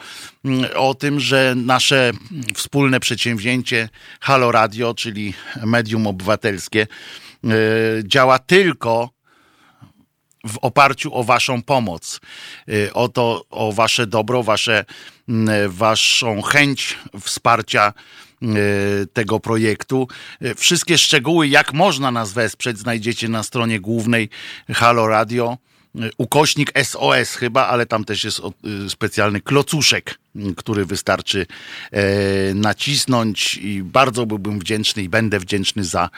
o 0.76 0.94
tym, 0.94 1.20
że 1.20 1.54
nasze 1.56 2.12
wspólne 2.56 3.00
przedsięwzięcie 3.00 3.90
Halo 4.22 4.52
Radio, 4.52 4.94
czyli 4.94 5.34
medium 5.66 6.08
obywatelskie, 6.08 6.88
e, 7.44 7.48
działa 8.04 8.40
tylko 8.40 9.10
w 10.48 10.58
oparciu 10.62 11.16
o 11.16 11.24
Waszą 11.24 11.62
pomoc, 11.62 12.20
e, 12.68 12.94
o 12.94 13.10
to, 13.10 13.46
o 13.50 13.74
Wasze 13.74 14.08
dobro, 14.08 14.44
wasze, 14.44 14.86
Waszą 15.68 16.42
chęć 16.42 16.98
wsparcia 17.22 17.94
E, 17.94 18.27
tego 19.14 19.40
projektu. 19.40 20.08
E, 20.42 20.56
wszystkie 20.56 20.98
szczegóły, 20.98 21.48
jak 21.48 21.74
można 21.74 22.12
nas 22.12 22.34
wesprzeć, 22.34 22.78
znajdziecie 22.78 23.30
na 23.30 23.44
stronie 23.44 23.80
głównej 23.80 24.30
Halo 24.74 25.08
Radio. 25.08 25.58
E, 25.96 26.10
ukośnik 26.18 26.72
SOS 26.84 27.36
chyba, 27.36 27.68
ale 27.68 27.86
tam 27.86 28.06
też 28.06 28.24
jest 28.24 28.42
specjalny 28.90 29.42
klocuszek, 29.42 30.20
który 30.58 30.86
wystarczy 30.86 31.46
nacisnąć 32.56 33.56
i 33.58 33.84
bardzo 33.84 34.26
byłbym 34.26 34.60
wdzięczny 34.60 35.04
i 35.04 35.10
będę 35.10 35.40
wdzięczny 35.40 35.84
za, 35.84 36.10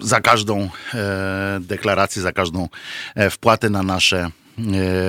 za 0.00 0.20
każdą 0.20 0.70
deklarację, 1.60 2.22
za 2.22 2.32
każdą 2.32 2.68
wpłatę 3.30 3.70
na 3.70 3.82
nasze 3.82 4.30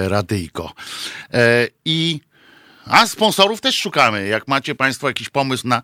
radyjko. 0.08 0.74
I 1.86 2.20
a 2.90 3.08
sponsorów 3.08 3.62
też 3.62 3.78
szukamy. 3.78 4.28
Jak 4.28 4.48
macie 4.48 4.76
Państwo 4.76 5.08
jakiś 5.08 5.30
pomysł 5.30 5.68
na 5.68 5.82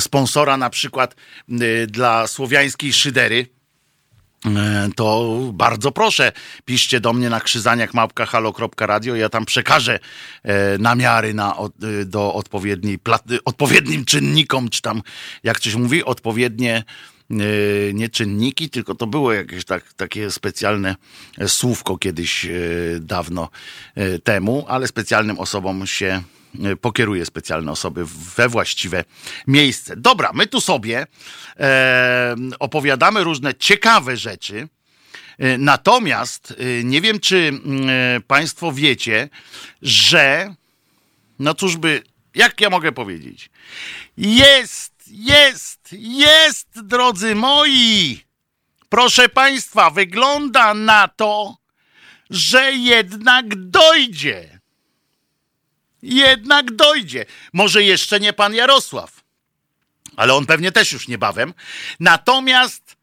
sponsora, 0.00 0.56
na 0.56 0.70
przykład 0.70 1.14
y, 1.62 1.86
dla 1.86 2.26
słowiańskiej 2.26 2.92
szydery, 2.92 3.46
y, 4.46 4.50
to 4.96 5.38
bardzo 5.52 5.92
proszę, 5.92 6.32
piszcie 6.64 7.00
do 7.00 7.12
mnie 7.12 7.30
na 7.30 7.40
krzyzaniach 7.40 7.94
małpka.halo.radio, 7.94 9.14
ja 9.14 9.28
tam 9.28 9.44
przekażę 9.44 9.98
e, 10.42 10.78
namiary 10.78 11.34
na, 11.34 11.54
y, 11.84 12.04
do 12.04 12.34
odpowiedniej, 12.34 12.98
odpowiednim 13.44 14.04
czynnikom, 14.04 14.68
czy 14.68 14.82
tam, 14.82 15.02
jak 15.42 15.60
coś 15.60 15.74
mówi, 15.74 16.04
odpowiednie 16.04 16.84
nie 17.94 18.08
czynniki, 18.08 18.70
tylko 18.70 18.94
to 18.94 19.06
było 19.06 19.32
jakieś 19.32 19.64
tak, 19.64 19.92
takie 19.92 20.30
specjalne 20.30 20.96
słówko 21.46 21.98
kiedyś 21.98 22.46
dawno 23.00 23.48
temu, 24.24 24.64
ale 24.68 24.86
specjalnym 24.86 25.38
osobom 25.38 25.86
się 25.86 26.22
E, 26.37 26.37
pokieruje 26.80 27.26
specjalne 27.26 27.72
osoby 27.72 28.04
we 28.36 28.48
właściwe 28.48 29.04
miejsce. 29.46 29.96
Dobra, 29.96 30.30
my 30.34 30.46
tu 30.46 30.60
sobie 30.60 31.06
e, 31.60 32.36
opowiadamy 32.58 33.24
różne 33.24 33.54
ciekawe 33.54 34.16
rzeczy. 34.16 34.68
E, 35.38 35.58
natomiast 35.58 36.54
e, 36.58 36.84
nie 36.84 37.00
wiem, 37.00 37.20
czy 37.20 37.52
e, 37.88 38.20
Państwo 38.20 38.72
wiecie, 38.72 39.28
że, 39.82 40.54
no 41.38 41.54
cóż 41.54 41.76
by, 41.76 42.02
jak 42.34 42.60
ja 42.60 42.70
mogę 42.70 42.92
powiedzieć, 42.92 43.50
jest, 44.16 44.94
jest, 45.06 45.88
jest, 45.92 46.68
drodzy 46.82 47.34
moi. 47.34 48.20
Proszę 48.88 49.28
Państwa, 49.28 49.90
wygląda 49.90 50.74
na 50.74 51.08
to, 51.08 51.56
że 52.30 52.72
jednak 52.72 53.70
dojdzie 53.70 54.57
jednak 56.02 56.70
dojdzie. 56.70 57.26
Może 57.52 57.82
jeszcze 57.82 58.20
nie 58.20 58.32
pan 58.32 58.54
Jarosław, 58.54 59.20
ale 60.16 60.34
on 60.34 60.46
pewnie 60.46 60.72
też 60.72 60.92
już 60.92 61.08
niebawem. 61.08 61.54
Natomiast 62.00 62.96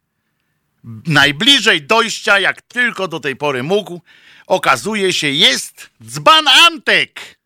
najbliżej 1.08 1.82
dojścia, 1.82 2.39
jak 2.39 2.62
tylko 2.62 3.08
do 3.08 3.20
tej 3.20 3.36
pory 3.36 3.64
mógł, 3.64 4.02
okazuje 4.48 5.14
się, 5.14 5.30
jest 5.30 5.89
dzban 6.04 6.48
Antek. 6.48 7.39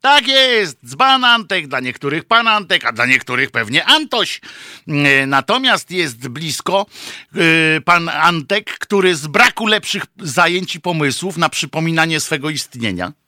Tak 0.00 0.28
jest, 0.28 0.78
dzban 0.86 1.24
Antek, 1.24 1.68
dla 1.68 1.80
niektórych 1.80 2.24
pan 2.24 2.48
Antek, 2.48 2.84
a 2.84 2.92
dla 2.92 3.06
niektórych 3.06 3.50
pewnie 3.50 3.84
Antoś. 3.84 4.40
E, 4.88 5.26
natomiast 5.26 5.90
jest 5.90 6.28
blisko 6.28 6.86
yy, 7.34 7.80
pan 7.84 8.08
Antek, 8.08 8.78
który 8.78 9.16
z 9.16 9.26
braku 9.26 9.66
lepszych 9.66 10.02
zajęć 10.18 10.74
i 10.74 10.80
pomysłów 10.80 11.36
na 11.36 11.48
przypominanie 11.48 12.20
swego 12.20 12.50
istnienia, 12.50 13.12
E, 13.12 13.23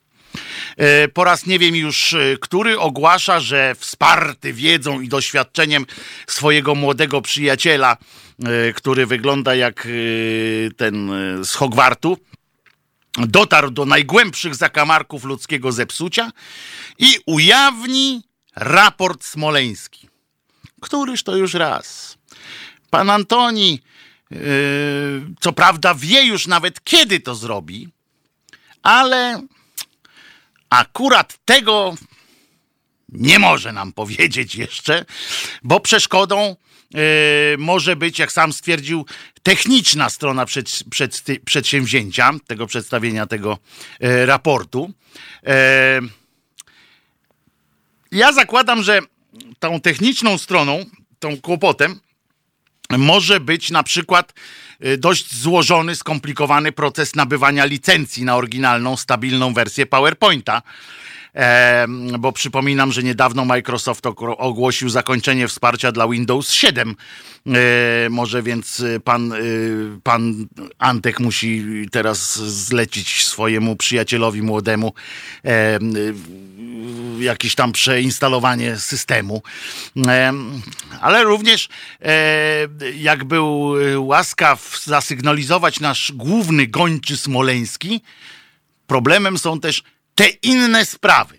po 1.14 1.24
raz 1.24 1.46
nie 1.46 1.58
wiem 1.58 1.76
już 1.76 2.14
e, 2.14 2.36
który 2.40 2.78
ogłasza, 2.78 3.40
że 3.40 3.74
wsparty 3.74 4.52
wiedzą 4.52 5.00
i 5.00 5.08
doświadczeniem 5.08 5.86
swojego 6.26 6.74
młodego 6.74 7.22
przyjaciela, 7.22 7.96
e, 8.44 8.72
który 8.72 9.06
wygląda 9.06 9.54
jak 9.54 9.88
ten 10.76 11.10
z 11.44 11.54
Hogwartu, 11.54 12.18
dotarł 13.18 13.70
do 13.70 13.84
najgłębszych 13.84 14.54
zakamarków 14.54 15.24
ludzkiego 15.24 15.72
zepsucia 15.72 16.32
i 16.98 17.06
ujawni 17.26 18.22
raport 18.56 19.24
smoleński. 19.24 20.08
Któryż 20.80 21.22
to 21.22 21.36
już 21.36 21.54
raz. 21.54 22.18
Pan 22.90 23.10
Antoni, 23.10 23.82
co 25.40 25.52
prawda, 25.52 25.94
wie 25.94 26.24
już 26.24 26.46
nawet 26.46 26.84
kiedy 26.84 27.20
to 27.20 27.34
zrobi, 27.34 27.88
ale 28.82 29.42
Akurat 30.70 31.38
tego 31.44 31.94
nie 33.08 33.38
może 33.38 33.72
nam 33.72 33.92
powiedzieć 33.92 34.54
jeszcze, 34.54 35.04
bo 35.62 35.80
przeszkodą 35.80 36.56
yy, 36.94 37.00
może 37.58 37.96
być, 37.96 38.18
jak 38.18 38.32
sam 38.32 38.52
stwierdził, 38.52 39.06
techniczna 39.42 40.10
strona 40.10 40.46
przed, 40.46 40.84
przed, 40.90 41.24
przedsięwzięcia, 41.44 42.30
tego 42.46 42.66
przedstawienia 42.66 43.26
tego 43.26 43.58
yy, 44.00 44.26
raportu. 44.26 44.92
Yy, 45.42 45.50
ja 48.12 48.32
zakładam, 48.32 48.82
że 48.82 49.00
tą 49.58 49.80
techniczną 49.80 50.38
stroną, 50.38 50.84
tą 51.18 51.40
kłopotem, 51.40 52.00
może 52.90 53.40
być 53.40 53.70
na 53.70 53.82
przykład 53.82 54.32
dość 54.98 55.34
złożony, 55.34 55.96
skomplikowany 55.96 56.72
proces 56.72 57.14
nabywania 57.14 57.64
licencji 57.64 58.24
na 58.24 58.36
oryginalną, 58.36 58.96
stabilną 58.96 59.54
wersję 59.54 59.86
PowerPointa. 59.86 60.62
E, 61.36 61.86
bo 62.18 62.32
przypominam, 62.32 62.92
że 62.92 63.02
niedawno 63.02 63.44
Microsoft 63.44 64.06
ogłosił 64.38 64.88
zakończenie 64.88 65.48
wsparcia 65.48 65.92
dla 65.92 66.08
Windows 66.08 66.50
7. 66.50 66.96
E, 67.46 67.54
może 68.10 68.42
więc 68.42 68.84
pan, 69.04 69.32
e, 69.32 69.36
pan 70.02 70.46
Antek 70.78 71.20
musi 71.20 71.64
teraz 71.92 72.38
zlecić 72.38 73.24
swojemu 73.24 73.76
przyjacielowi 73.76 74.42
młodemu 74.42 74.92
jakieś 77.18 77.54
tam 77.54 77.72
przeinstalowanie 77.72 78.76
systemu. 78.76 79.42
Ale 81.00 81.24
również 81.24 81.68
jak 82.96 83.24
był 83.24 83.74
łaskaw 83.96 84.80
zasygnalizować 84.84 85.80
nasz 85.80 86.12
główny 86.12 86.66
gończy 86.66 87.16
smoleński, 87.16 88.00
problemem 88.86 89.38
są 89.38 89.60
też 89.60 89.82
te 90.14 90.28
inne 90.28 90.84
sprawy. 90.84 91.38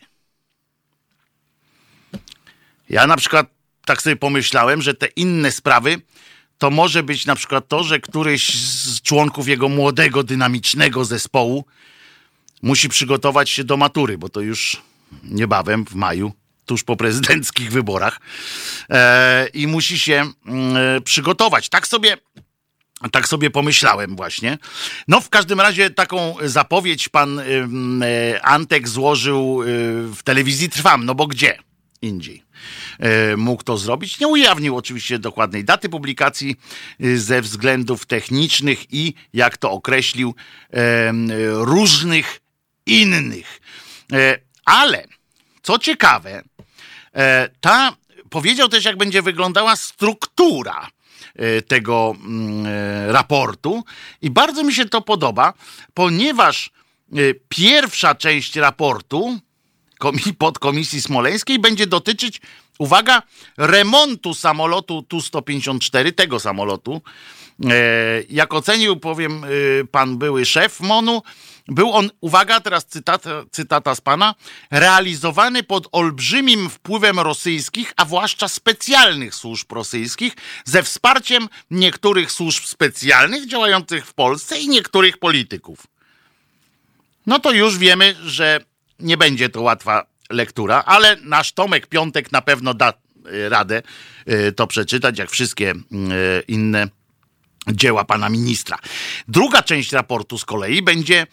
Ja 2.89 3.07
na 3.07 3.17
przykład 3.17 3.47
tak 3.85 4.01
sobie 4.01 4.15
pomyślałem, 4.15 4.81
że 4.81 4.93
te 4.93 5.05
inne 5.05 5.51
sprawy 5.51 6.01
to 6.57 6.69
może 6.69 7.03
być 7.03 7.25
na 7.25 7.35
przykład 7.35 7.67
to, 7.67 7.83
że 7.83 7.99
któryś 7.99 8.53
z 8.55 9.01
członków 9.01 9.47
jego 9.47 9.69
młodego, 9.69 10.23
dynamicznego 10.23 11.05
zespołu 11.05 11.65
musi 12.61 12.89
przygotować 12.89 13.49
się 13.49 13.63
do 13.63 13.77
matury, 13.77 14.17
bo 14.17 14.29
to 14.29 14.41
już 14.41 14.81
niebawem 15.23 15.85
w 15.85 15.95
maju, 15.95 16.31
tuż 16.65 16.83
po 16.83 16.95
prezydenckich 16.95 17.71
wyborach, 17.71 18.19
e, 18.89 19.47
i 19.47 19.67
musi 19.67 19.99
się 19.99 20.31
mm, 20.45 20.77
e, 20.77 21.01
przygotować. 21.01 21.69
Tak 21.69 21.87
sobie 21.87 22.17
tak 23.11 23.27
sobie 23.27 23.49
pomyślałem 23.49 24.15
właśnie. 24.15 24.57
No 25.07 25.21
w 25.21 25.29
każdym 25.29 25.61
razie 25.61 25.89
taką 25.89 26.35
zapowiedź 26.41 27.09
pan 27.09 27.39
y, 27.39 28.41
Antek 28.41 28.87
złożył 28.87 29.61
y, 29.61 29.65
w 30.15 30.23
telewizji 30.23 30.69
Trwam, 30.69 31.05
no 31.05 31.15
bo 31.15 31.27
gdzie 31.27 31.57
indziej 32.01 32.43
mógł 33.37 33.63
to 33.63 33.77
zrobić. 33.77 34.19
Nie 34.19 34.27
ujawnił 34.27 34.77
oczywiście 34.77 35.19
dokładnej 35.19 35.63
daty 35.63 35.89
publikacji 35.89 36.55
ze 37.15 37.41
względów 37.41 38.05
technicznych 38.05 38.93
i, 38.93 39.13
jak 39.33 39.57
to 39.57 39.71
określił, 39.71 40.35
różnych 41.51 42.39
innych. 42.85 43.61
Ale, 44.67 45.07
co 45.61 45.79
ciekawe, 45.79 46.43
ta 47.61 47.95
powiedział 48.29 48.69
też, 48.69 48.85
jak 48.85 48.97
będzie 48.97 49.21
wyglądała 49.21 49.75
struktura 49.75 50.89
E, 51.37 51.61
tego 51.61 52.15
mm, 52.25 52.65
e, 52.65 53.11
raportu 53.11 53.83
i 54.21 54.29
bardzo 54.29 54.63
mi 54.63 54.73
się 54.73 54.85
to 54.85 55.01
podoba, 55.01 55.53
ponieważ 55.93 56.71
e, 57.11 57.15
pierwsza 57.49 58.15
część 58.15 58.55
raportu 58.55 59.39
podkomisji 60.37 61.01
smoleńskiej 61.01 61.59
będzie 61.59 61.87
dotyczyć 61.87 62.41
uwaga, 62.79 63.21
remontu 63.57 64.33
samolotu 64.33 65.01
Tu-154, 65.01 66.13
tego 66.13 66.39
samolotu. 66.39 67.01
E, 67.65 67.73
jak 68.29 68.53
ocenił, 68.53 68.97
powiem, 68.99 69.43
e, 69.43 69.47
pan 69.85 70.17
były 70.17 70.45
szef 70.45 70.79
MONU, 70.79 71.21
był 71.67 71.93
on, 71.93 72.09
uwaga, 72.21 72.59
teraz 72.59 72.85
cytata, 72.85 73.29
cytata 73.51 73.95
z 73.95 74.01
pana, 74.01 74.35
realizowany 74.71 75.63
pod 75.63 75.87
olbrzymim 75.91 76.69
wpływem 76.69 77.19
rosyjskich, 77.19 77.93
a 77.97 78.05
zwłaszcza 78.05 78.47
specjalnych 78.47 79.35
służb 79.35 79.71
rosyjskich, 79.71 80.33
ze 80.65 80.83
wsparciem 80.83 81.49
niektórych 81.71 82.31
służb 82.31 82.63
specjalnych 82.63 83.47
działających 83.47 84.05
w 84.05 84.13
Polsce 84.13 84.59
i 84.59 84.69
niektórych 84.69 85.17
polityków. 85.17 85.87
No 87.25 87.39
to 87.39 87.51
już 87.51 87.77
wiemy, 87.77 88.15
że 88.23 88.59
nie 88.99 89.17
będzie 89.17 89.49
to 89.49 89.61
łatwa 89.61 90.05
lektura, 90.29 90.83
ale 90.85 91.17
nasz 91.21 91.51
Tomek 91.51 91.87
Piątek 91.87 92.31
na 92.31 92.41
pewno 92.41 92.73
da 92.73 92.93
e, 93.25 93.49
radę 93.49 93.81
e, 94.25 94.51
to 94.51 94.67
przeczytać, 94.67 95.19
jak 95.19 95.29
wszystkie 95.29 95.71
e, 95.71 95.75
inne 96.47 96.87
dzieła 97.71 98.05
pana 98.05 98.29
ministra. 98.29 98.77
Druga 99.27 99.61
część 99.61 99.91
raportu 99.91 100.37
z 100.37 100.45
kolei 100.45 100.81
będzie 100.81 101.27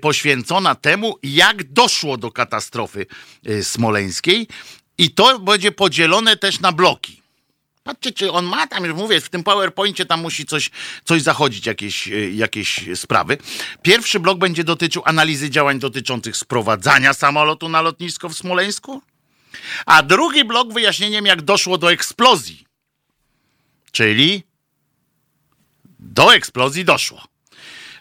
poświęcona 0.00 0.74
temu, 0.74 1.18
jak 1.22 1.72
doszło 1.72 2.16
do 2.16 2.32
katastrofy 2.32 3.06
smoleńskiej 3.62 4.48
i 4.98 5.10
to 5.10 5.38
będzie 5.38 5.72
podzielone 5.72 6.36
też 6.36 6.60
na 6.60 6.72
bloki. 6.72 7.22
Patrzcie, 7.84 8.12
czy 8.12 8.32
on 8.32 8.44
ma 8.44 8.66
tam, 8.66 8.84
już 8.84 8.94
mówię, 8.94 9.20
w 9.20 9.28
tym 9.28 9.42
PowerPoincie 9.42 10.06
tam 10.06 10.20
musi 10.20 10.46
coś, 10.46 10.70
coś 11.04 11.22
zachodzić, 11.22 11.66
jakieś, 11.66 12.08
e, 12.08 12.30
jakieś 12.30 12.80
sprawy. 12.94 13.38
Pierwszy 13.82 14.20
blok 14.20 14.38
będzie 14.38 14.64
dotyczył 14.64 15.02
analizy 15.04 15.50
działań 15.50 15.78
dotyczących 15.78 16.36
sprowadzania 16.36 17.14
samolotu 17.14 17.68
na 17.68 17.82
lotnisko 17.82 18.28
w 18.28 18.34
Smoleńsku, 18.34 19.02
a 19.86 20.02
drugi 20.02 20.44
blok 20.44 20.72
wyjaśnieniem, 20.72 21.26
jak 21.26 21.42
doszło 21.42 21.78
do 21.78 21.92
eksplozji. 21.92 22.64
Czyli 23.92 24.42
do 26.12 26.34
eksplozji 26.34 26.84
doszło. 26.84 27.22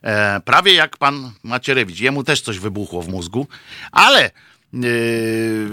E, 0.04 0.40
prawie 0.40 0.74
jak 0.74 0.98
pan 0.98 1.32
Macierewicz. 1.44 2.00
Jemu 2.00 2.24
też 2.24 2.42
coś 2.42 2.60
wybuchło 2.60 3.02
w 3.02 3.10
mózgu, 3.10 3.48
ale 3.92 4.32
yy, 4.74 5.70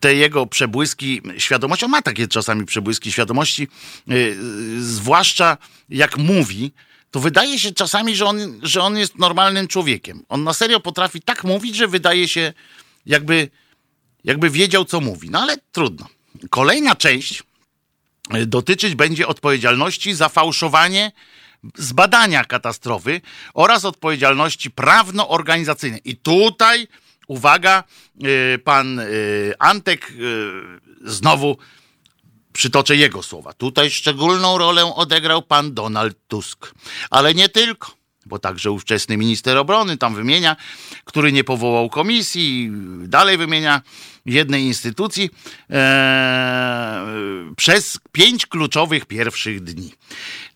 te 0.00 0.14
jego 0.14 0.46
przebłyski 0.46 1.22
świadomości, 1.38 1.84
on 1.84 1.90
ma 1.90 2.02
takie 2.02 2.28
czasami 2.28 2.64
przebłyski 2.66 3.12
świadomości, 3.12 3.68
yy, 4.06 4.36
zwłaszcza 4.78 5.56
jak 5.88 6.16
mówi, 6.16 6.72
to 7.10 7.20
wydaje 7.20 7.58
się 7.58 7.72
czasami, 7.72 8.16
że 8.16 8.26
on, 8.26 8.60
że 8.62 8.82
on 8.82 8.98
jest 8.98 9.18
normalnym 9.18 9.68
człowiekiem. 9.68 10.24
On 10.28 10.44
na 10.44 10.52
serio 10.52 10.80
potrafi 10.80 11.22
tak 11.22 11.44
mówić, 11.44 11.76
że 11.76 11.88
wydaje 11.88 12.28
się, 12.28 12.52
jakby, 13.06 13.50
jakby 14.24 14.50
wiedział, 14.50 14.84
co 14.84 15.00
mówi. 15.00 15.30
No 15.30 15.40
ale 15.40 15.56
trudno. 15.72 16.08
Kolejna 16.50 16.96
część 16.96 17.42
y, 18.34 18.46
dotyczyć 18.46 18.94
będzie 18.94 19.26
odpowiedzialności 19.26 20.14
za 20.14 20.28
fałszowanie 20.28 21.12
zbadania 21.76 22.44
katastrofy 22.44 23.20
oraz 23.54 23.84
odpowiedzialności 23.84 24.70
prawno-organizacyjnej. 24.70 26.00
I 26.04 26.16
tutaj 26.16 26.88
uwaga, 27.28 27.84
y, 28.54 28.58
pan 28.58 28.98
y, 28.98 29.54
Antek 29.58 30.10
y, 30.10 31.10
znowu 31.10 31.58
przytoczę 32.52 32.96
jego 32.96 33.22
słowa. 33.22 33.52
Tutaj 33.52 33.90
szczególną 33.90 34.58
rolę 34.58 34.94
odegrał 34.94 35.42
pan 35.42 35.74
Donald 35.74 36.16
Tusk, 36.28 36.74
ale 37.10 37.34
nie 37.34 37.48
tylko 37.48 37.97
bo 38.28 38.38
także 38.38 38.70
ówczesny 38.70 39.16
minister 39.16 39.56
obrony 39.56 39.96
tam 39.96 40.14
wymienia, 40.14 40.56
który 41.04 41.32
nie 41.32 41.44
powołał 41.44 41.90
komisji, 41.90 42.70
dalej 43.02 43.36
wymienia 43.36 43.82
jednej 44.26 44.62
instytucji 44.62 45.30
e, 45.70 47.06
przez 47.56 47.98
pięć 48.12 48.46
kluczowych 48.46 49.06
pierwszych 49.06 49.60
dni. 49.64 49.92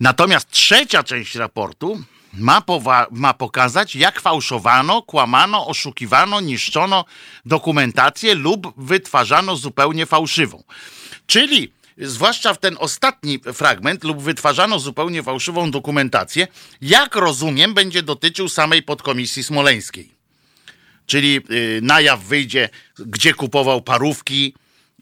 Natomiast 0.01 0.51
trzecia 0.51 1.03
część 1.03 1.35
raportu 1.35 2.03
ma, 2.35 2.63
ma 3.11 3.35
pokazać, 3.35 3.97
jak 3.97 4.21
fałszowano, 4.21 5.03
kłamano, 5.03 5.67
oszukiwano, 5.67 6.41
niszczono 6.41 7.05
dokumentację 7.45 8.35
lub 8.35 8.75
wytwarzano 8.77 9.57
zupełnie 9.57 10.07
fałszywą. 10.07 10.63
Czyli 11.27 11.73
zwłaszcza 11.99 12.55
w 12.55 12.59
ten 12.59 12.77
ostatni 12.79 13.41
fragment, 13.55 14.05
lub 14.05 14.23
wytwarzano 14.23 14.79
zupełnie 14.79 15.23
fałszywą 15.23 15.71
dokumentację, 15.71 16.49
jak 16.81 17.17
rozumiem, 17.17 17.75
będzie 17.75 18.03
dotyczył 18.03 18.49
samej 18.49 18.83
podkomisji 18.83 19.43
smoleńskiej. 19.43 20.13
Czyli 21.07 21.41
y, 21.51 21.81
na 21.83 22.01
jaw 22.01 22.25
wyjdzie, 22.25 22.69
gdzie 22.99 23.35
kupował 23.35 23.83
parówki, 23.83 24.55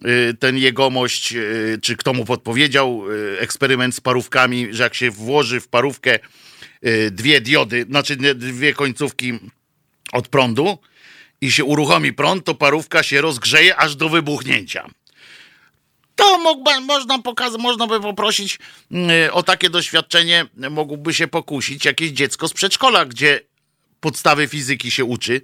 y, 0.07 0.35
ten 0.35 0.59
jegomość, 0.59 1.33
y, 1.33 1.79
czy 1.83 1.97
kto 1.97 2.13
mu 2.13 2.25
podpowiedział 2.25 3.03
eksperyment 3.39 3.95
z 3.95 4.01
parówkami, 4.01 4.69
że 4.71 4.83
jak 4.83 4.95
się 4.95 5.11
włoży 5.11 5.61
w 5.61 5.69
parówkę 5.69 6.19
dwie 7.11 7.41
diody, 7.41 7.87
znaczy 7.91 8.17
dwie 8.35 8.75
końcówki 8.75 9.33
od 10.13 10.29
prądu 10.29 10.79
i 11.41 11.53
się 11.53 11.65
uruchomi 11.65 12.13
prąd, 12.13 12.45
to 12.45 12.55
parówka 12.55 13.03
się 13.03 13.21
rozgrzeje 13.21 13.77
aż 13.77 13.97
do 13.97 14.09
wybuchnięcia. 14.09 14.91
To 16.21 16.39
mógłby, 16.39 16.81
można, 16.81 17.19
pokazać, 17.19 17.61
można 17.61 17.87
by 17.87 18.01
poprosić 18.01 18.59
y, 19.27 19.33
o 19.33 19.43
takie 19.43 19.71
doświadczenie, 19.71 20.47
mógłby 20.71 21.15
się 21.15 21.29
pokusić 21.29 21.85
jakieś 21.85 22.11
dziecko 22.11 22.49
z 22.49 22.53
przedszkola, 22.53 23.05
gdzie 23.05 23.41
podstawy 24.01 24.49
fizyki 24.49 24.91
się 24.91 25.05
uczy 25.05 25.41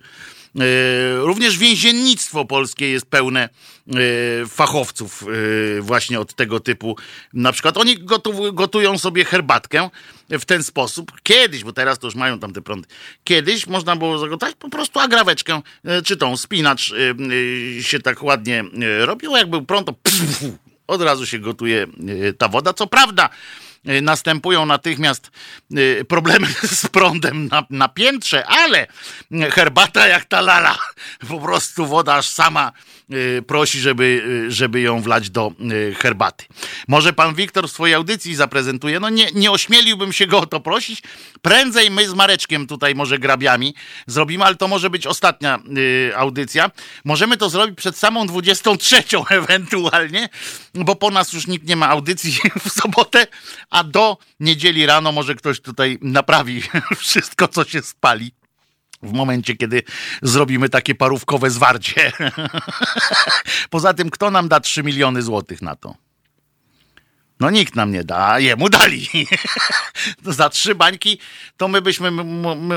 E, 0.61 1.17
również 1.17 1.59
więziennictwo 1.59 2.45
polskie 2.45 2.91
jest 2.91 3.07
pełne 3.07 3.43
e, 3.43 3.93
fachowców 4.47 5.25
właśnie 5.81 6.21
od 6.21 6.35
tego 6.35 6.61
typu. 6.61 6.97
Na 7.33 7.53
przykład 7.53 7.77
oni 7.77 7.97
gotują 8.53 8.99
sobie 8.99 9.25
herbatkę 9.25 9.91
w 10.31 10.45
ten 10.45 10.63
sposób. 10.63 11.13
Kiedyś, 11.23 11.65
bo 11.65 11.73
teraz 11.73 11.99
to 11.99 12.07
już 12.07 12.15
mają 12.15 12.39
tam 12.39 12.53
te 12.53 12.61
prądy. 12.61 12.89
Kiedyś 13.25 13.67
można 13.67 13.97
było 13.97 14.19
zagotować 14.19 14.55
po 14.59 14.69
prostu 14.69 15.01
agraweczkę, 15.01 15.63
czy 16.05 16.17
tą 16.17 16.37
spinacz 16.37 16.95
się 17.81 18.01
tak 18.01 18.23
ładnie 18.23 18.65
robiło. 19.01 19.37
Jak 19.37 19.51
był 19.51 19.63
prąd, 19.63 19.87
to 19.87 19.93
pff, 19.93 20.45
od 20.87 21.03
razu 21.03 21.27
się 21.27 21.39
gotuje 21.39 21.87
ta 22.39 22.49
woda. 22.49 22.73
Co 22.73 22.87
prawda, 22.87 23.29
następują 24.03 24.67
natychmiast 24.67 25.31
problemy 26.09 26.47
z 26.83 26.87
prądem 26.87 27.49
na, 27.49 27.65
na 27.71 27.89
piętrze, 27.89 28.47
ale 28.47 28.87
herbata 29.51 30.07
jak 30.07 30.25
ta 30.25 30.41
lala, 30.41 30.79
po 31.29 31.41
prostu 31.41 31.87
woda 31.87 32.15
aż 32.15 32.29
sama 32.29 32.73
prosi, 33.47 33.81
żeby, 33.81 34.45
żeby 34.49 34.81
ją 34.81 35.03
wlać 35.03 35.31
do 35.31 35.53
herbaty. 35.99 36.45
Może 36.89 37.13
pan 37.13 37.35
Wiktor 37.35 37.69
w 37.69 37.73
swojej 37.73 37.95
audycji 37.95 38.35
zaprezentuje, 38.35 39.01
no 39.01 39.09
nie, 39.09 39.27
nie 39.35 39.51
ośmieliłbym 39.51 40.13
się 40.13 40.27
go 40.27 40.39
o 40.39 40.47
to 40.47 40.61
prosić, 40.61 41.03
prędzej 41.43 41.91
my 41.91 42.09
z 42.09 42.15
Mareczkiem 42.15 42.67
tutaj 42.67 42.95
może 42.95 43.19
grabiami 43.19 43.75
zrobimy, 44.07 44.45
ale 44.45 44.57
to 44.57 44.69
może 44.69 44.91
być 44.91 45.07
ostatnia 45.07 45.59
audycja. 46.17 46.71
Możemy 47.05 47.37
to 47.37 47.51
zrobić 47.51 47.77
przed 47.77 47.97
samą 47.97 48.27
23 48.27 49.03
ewentualnie, 49.31 50.29
bo 50.75 50.97
po 50.97 51.11
nas 51.11 51.33
już 51.33 51.47
nikt 51.47 51.69
nie 51.69 51.77
ma 51.77 51.89
audycji 51.89 52.39
w 52.65 52.73
sobotę, 52.73 53.27
a 53.71 53.85
do 53.85 54.19
niedzieli 54.41 54.87
rano 54.87 55.13
może 55.13 55.35
ktoś 55.35 55.61
tutaj 55.61 55.99
naprawi 56.03 56.63
wszystko, 56.97 57.49
co 57.49 57.65
się 57.65 57.83
spali. 57.83 58.33
W 59.03 59.13
momencie, 59.13 59.57
kiedy 59.57 59.83
zrobimy 60.23 60.69
takie 60.69 60.95
parówkowe 60.95 61.51
zwarcie. 61.51 62.13
Poza 63.71 63.95
tym, 63.95 64.11
kto 64.11 64.31
nam 64.31 64.49
da 64.49 64.61
3 64.61 64.83
miliony 64.83 65.23
złotych 65.23 65.63
na 65.63 65.77
to? 65.77 65.95
No 67.41 67.51
nikt 67.51 67.77
nam 67.77 67.93
nie 67.93 68.05
da, 68.05 68.29
a 68.29 68.39
jemu 68.39 68.69
dali. 68.69 69.09
Za 70.25 70.49
trzy 70.49 70.75
bańki 70.75 71.19
to 71.57 71.69
my 71.69 71.83
byśmy 71.83 72.11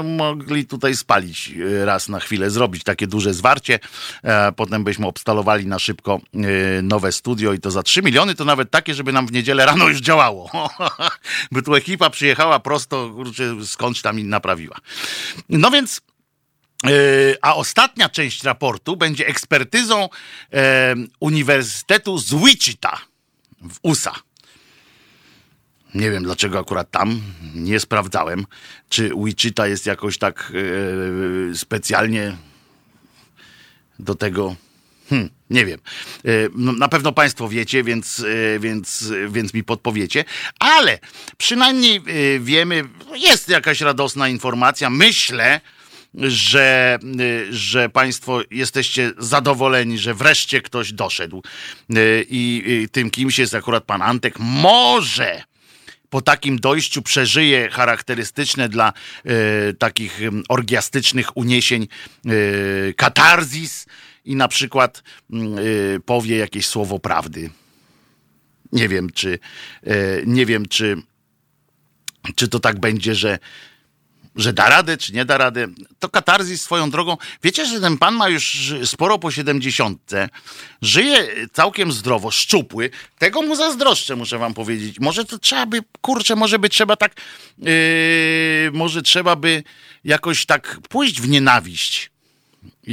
mogli 0.04 0.66
tutaj 0.66 0.96
spalić 0.96 1.52
e, 1.82 1.86
raz 1.86 2.10
na 2.10 2.20
chwilę, 2.20 2.50
zrobić 2.50 2.84
takie 2.84 3.08
duże 3.08 3.34
zwarcie. 3.34 3.80
E, 4.24 4.52
potem 4.52 4.84
byśmy 4.84 5.08
obstalowali 5.08 5.66
na 5.68 5.80
szybko 5.80 6.20
e, 6.34 6.82
nowe 6.82 7.12
studio 7.12 7.54
i 7.54 7.60
to 7.60 7.72
za 7.72 7.84
trzy 7.84 8.02
miliony 8.02 8.36
to 8.36 8.46
nawet 8.46 8.72
takie, 8.72 8.94
żeby 8.94 9.14
nam 9.14 9.28
w 9.28 9.32
niedzielę 9.32 9.66
rano 9.66 9.90
już 9.90 10.00
działało. 10.00 10.52
By 11.52 11.62
tu 11.62 11.76
ekipa 11.76 12.10
przyjechała 12.10 12.60
prosto, 12.60 13.16
skądś 13.66 14.02
tam 14.02 14.20
i 14.20 14.24
naprawiła. 14.24 14.78
No 15.50 15.72
więc 15.72 16.02
a 17.42 17.56
ostatnia 17.56 18.10
część 18.10 18.44
raportu 18.44 18.98
będzie 18.98 19.28
ekspertyzą 19.28 20.10
Uniwersytetu 21.20 22.18
z 22.18 22.34
Wichita 22.34 23.02
w 23.62 23.80
USA. 23.82 24.16
Nie 25.96 26.12
wiem 26.12 26.24
dlaczego 26.24 26.60
akurat 26.60 26.92
tam, 26.92 27.22
nie 27.56 27.80
sprawdzałem, 27.80 28.46
czy 28.90 29.12
Wichita 29.26 29.68
jest 29.68 29.86
jakoś 29.86 30.18
tak 30.18 30.52
yy, 30.54 31.58
specjalnie 31.58 32.38
do 34.00 34.16
tego. 34.16 34.56
Hmm, 35.10 35.30
nie 35.50 35.66
wiem. 35.66 35.80
Yy, 36.24 36.50
no, 36.56 36.72
na 36.72 36.88
pewno 36.88 37.12
Państwo 37.12 37.50
wiecie, 37.50 37.84
więc, 37.84 38.18
yy, 38.18 38.60
więc, 38.60 39.12
więc 39.30 39.54
mi 39.54 39.64
podpowiecie, 39.64 40.26
ale 40.60 41.00
przynajmniej 41.38 42.02
wiemy, 42.40 42.84
jest 43.16 43.50
jakaś 43.50 43.82
radosna 43.82 44.30
informacja. 44.30 44.90
Myślę, 44.90 45.62
że, 46.14 47.00
że 47.50 47.90
Państwo 47.90 48.42
jesteście 48.52 49.12
zadowoleni, 49.18 49.98
że 49.98 50.14
wreszcie 50.14 50.62
ktoś 50.62 50.94
doszedł. 50.94 51.44
I, 52.30 52.64
I 52.66 52.90
tym 52.90 53.10
kimś 53.10 53.40
jest 53.40 53.56
akurat 53.56 53.84
pan 53.84 54.02
Antek. 54.02 54.40
Może 54.40 55.44
po 56.10 56.22
takim 56.22 56.60
dojściu 56.60 57.02
przeżyje 57.02 57.70
charakterystyczne 57.70 58.70
dla 58.70 58.94
e, 59.26 59.34
takich 59.74 60.20
orgiastycznych 60.50 61.38
uniesień 61.38 61.88
e, 62.26 62.30
katarzis 62.94 63.86
i 64.26 64.36
na 64.36 64.48
przykład 64.48 65.04
e, 65.34 65.36
powie 66.06 66.38
jakieś 66.38 66.66
słowo 66.66 67.00
prawdy. 67.00 67.50
Nie 68.72 68.88
wiem, 68.90 69.10
czy 69.10 69.40
e, 69.84 69.96
nie 70.26 70.46
wiem, 70.46 70.66
czy, 70.66 71.02
czy 72.36 72.48
to 72.48 72.60
tak 72.60 72.80
będzie, 72.80 73.16
że 73.16 73.40
że 74.40 74.54
da 74.54 74.70
radę, 74.70 74.98
czy 74.98 75.14
nie 75.14 75.26
da 75.26 75.38
radę. 75.38 75.68
To 76.00 76.10
katarzis 76.10 76.62
swoją 76.62 76.90
drogą. 76.90 77.18
Wiecie, 77.44 77.66
że 77.66 77.82
ten 77.82 77.98
pan 77.98 78.16
ma 78.16 78.30
już 78.30 78.74
sporo 78.86 79.20
po 79.20 79.32
siedemdziesiątce, 79.32 80.30
żyje 80.82 81.28
całkiem 81.54 81.92
zdrowo, 81.92 82.32
szczupły. 82.32 82.90
Tego 83.18 83.42
mu 83.42 83.56
zazdroszczę, 83.56 84.16
muszę 84.16 84.38
wam 84.38 84.54
powiedzieć. 84.54 85.00
Może 85.00 85.26
to 85.26 85.40
trzeba 85.40 85.66
by, 85.66 85.84
kurczę, 86.02 86.36
może 86.36 86.60
by 86.60 86.70
trzeba 86.70 86.96
tak, 86.96 87.16
yy, 87.58 87.72
może 88.74 89.02
trzeba 89.02 89.36
by 89.36 89.64
jakoś 90.04 90.46
tak 90.46 90.80
pójść 90.90 91.22
w 91.22 91.30
nienawiść. 91.30 92.12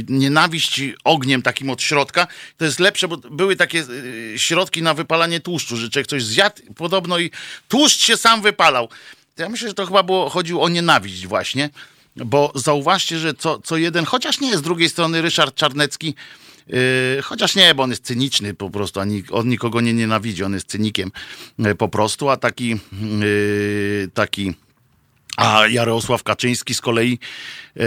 Nienawiść 0.09 0.81
ogniem 1.03 1.41
takim 1.41 1.69
od 1.69 1.81
środka, 1.81 2.27
to 2.57 2.65
jest 2.65 2.79
lepsze, 2.79 3.07
bo 3.07 3.17
były 3.17 3.55
takie 3.55 3.77
yy, 3.77 4.39
środki 4.39 4.81
na 4.81 4.93
wypalanie 4.93 5.39
tłuszczu, 5.39 5.77
że 5.77 5.89
człowiek 5.89 6.07
coś 6.07 6.23
zjadł 6.23 6.73
podobno 6.75 7.19
i 7.19 7.31
tłuszcz 7.67 8.05
się 8.05 8.17
sam 8.17 8.41
wypalał. 8.41 8.89
Ja 9.37 9.49
myślę, 9.49 9.67
że 9.67 9.73
to 9.73 9.85
chyba 9.85 10.03
było, 10.03 10.29
chodziło 10.29 10.63
o 10.63 10.69
nienawiść 10.69 11.27
właśnie, 11.27 11.69
bo 12.15 12.51
zauważcie, 12.55 13.19
że 13.19 13.33
co, 13.33 13.59
co 13.59 13.77
jeden, 13.77 14.05
chociaż 14.05 14.39
nie 14.39 14.57
z 14.57 14.61
drugiej 14.61 14.89
strony 14.89 15.21
Ryszard 15.21 15.55
Czarnecki, 15.55 16.15
yy, 16.67 16.75
chociaż 17.23 17.55
nie, 17.55 17.75
bo 17.75 17.83
on 17.83 17.89
jest 17.89 18.03
cyniczny 18.03 18.53
po 18.53 18.69
prostu, 18.69 18.99
ani, 18.99 19.23
on 19.31 19.49
nikogo 19.49 19.81
nie 19.81 19.93
nienawidzi, 19.93 20.43
on 20.43 20.53
jest 20.53 20.67
cynikiem 20.67 21.11
yy, 21.59 21.75
po 21.75 21.89
prostu, 21.89 22.29
a 22.29 22.37
taki 22.37 22.69
yy, 22.69 24.09
taki 24.13 24.53
a 25.37 25.67
Jarosław 25.67 26.23
Kaczyński 26.23 26.73
z 26.73 26.81
kolei 26.81 27.19
yy, 27.75 27.83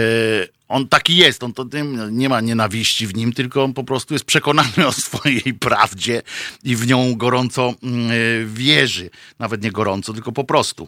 on 0.67 0.87
taki 0.87 1.15
jest, 1.15 1.43
on 1.43 1.53
to 1.53 1.65
nie 2.11 2.29
ma 2.29 2.41
nienawiści 2.41 3.07
w 3.07 3.15
nim, 3.15 3.33
tylko 3.33 3.63
on 3.63 3.73
po 3.73 3.83
prostu 3.83 4.13
jest 4.13 4.25
przekonany 4.25 4.87
o 4.87 4.91
swojej 4.91 5.53
prawdzie 5.59 6.21
i 6.63 6.75
w 6.75 6.87
nią 6.87 7.15
gorąco 7.15 7.73
yy, 7.83 8.45
wierzy. 8.45 9.09
Nawet 9.39 9.63
nie 9.63 9.71
gorąco, 9.71 10.13
tylko 10.13 10.31
po 10.31 10.43
prostu. 10.43 10.87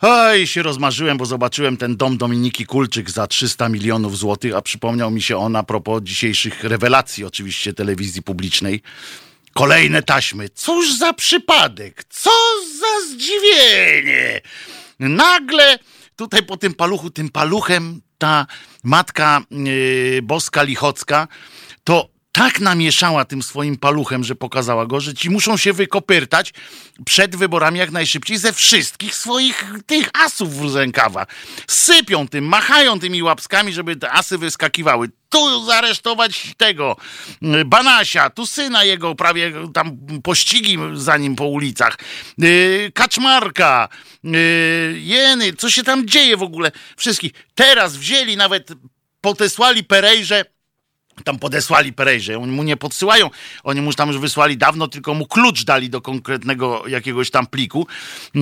Oj, 0.00 0.46
się 0.46 0.62
rozmarzyłem, 0.62 1.18
bo 1.18 1.26
zobaczyłem 1.26 1.76
ten 1.76 1.96
dom 1.96 2.18
Dominiki 2.18 2.66
Kulczyk 2.66 3.10
za 3.10 3.26
300 3.26 3.68
milionów 3.68 4.18
złotych, 4.18 4.54
a 4.54 4.62
przypomniał 4.62 5.10
mi 5.10 5.22
się 5.22 5.36
on 5.36 5.56
a 5.56 5.62
propos 5.62 6.02
dzisiejszych 6.02 6.64
rewelacji, 6.64 7.24
oczywiście 7.24 7.72
telewizji 7.74 8.22
publicznej. 8.22 8.82
Kolejne 9.52 10.02
taśmy. 10.02 10.48
Cóż 10.48 10.98
za 10.98 11.12
przypadek, 11.12 12.04
co 12.04 12.30
za 12.80 13.06
zdziwienie. 13.08 14.40
Nagle 14.98 15.78
tutaj 16.16 16.42
po 16.42 16.56
tym 16.56 16.74
paluchu, 16.74 17.10
tym 17.10 17.28
paluchem 17.28 18.00
ta 18.18 18.46
matka 18.84 19.40
yy, 19.50 20.22
boska 20.22 20.62
Lichocka, 20.62 21.28
to 21.84 22.11
tak 22.32 22.60
namieszała 22.60 23.24
tym 23.24 23.42
swoim 23.42 23.76
paluchem, 23.76 24.24
że 24.24 24.34
pokazała 24.34 24.86
go, 24.86 25.00
że 25.00 25.14
ci 25.14 25.30
muszą 25.30 25.56
się 25.56 25.72
wykopyrtać 25.72 26.52
przed 27.04 27.36
wyborami 27.36 27.78
jak 27.78 27.90
najszybciej 27.90 28.38
ze 28.38 28.52
wszystkich 28.52 29.14
swoich 29.14 29.64
tych 29.86 30.10
asów 30.24 30.70
z 30.70 30.74
rękawa. 30.74 31.26
Sypią 31.68 32.28
tym, 32.28 32.44
machają 32.44 33.00
tymi 33.00 33.22
łapskami, 33.22 33.72
żeby 33.72 33.96
te 33.96 34.12
asy 34.12 34.38
wyskakiwały. 34.38 35.08
Tu 35.28 35.64
zaresztować 35.64 36.54
tego 36.56 36.96
y, 37.42 37.64
Banasia, 37.64 38.30
tu 38.30 38.46
syna 38.46 38.84
jego 38.84 39.14
prawie 39.14 39.52
tam 39.74 39.98
pościgi 40.22 40.78
za 40.94 41.16
nim 41.16 41.36
po 41.36 41.46
ulicach. 41.46 41.98
Yy, 42.38 42.92
Kaczmarka, 42.94 43.88
yy, 44.24 44.32
Jeny, 44.96 45.52
co 45.52 45.70
się 45.70 45.82
tam 45.82 46.08
dzieje 46.08 46.36
w 46.36 46.42
ogóle? 46.42 46.72
Wszystkich. 46.96 47.32
Teraz 47.54 47.96
wzięli 47.96 48.36
nawet 48.36 48.72
potesłali 49.20 49.84
Perejrze 49.84 50.44
tam 51.24 51.38
podesłali 51.38 51.92
Perejrze. 51.92 52.38
Oni 52.38 52.52
mu 52.52 52.62
nie 52.62 52.76
podsyłają, 52.76 53.30
oni 53.64 53.80
mu 53.80 53.92
tam 53.92 54.08
już 54.08 54.18
wysłali 54.18 54.56
dawno, 54.56 54.88
tylko 54.88 55.14
mu 55.14 55.26
klucz 55.26 55.64
dali 55.64 55.90
do 55.90 56.00
konkretnego 56.00 56.88
jakiegoś 56.88 57.30
tam 57.30 57.46
pliku 57.46 57.86
e, 58.34 58.38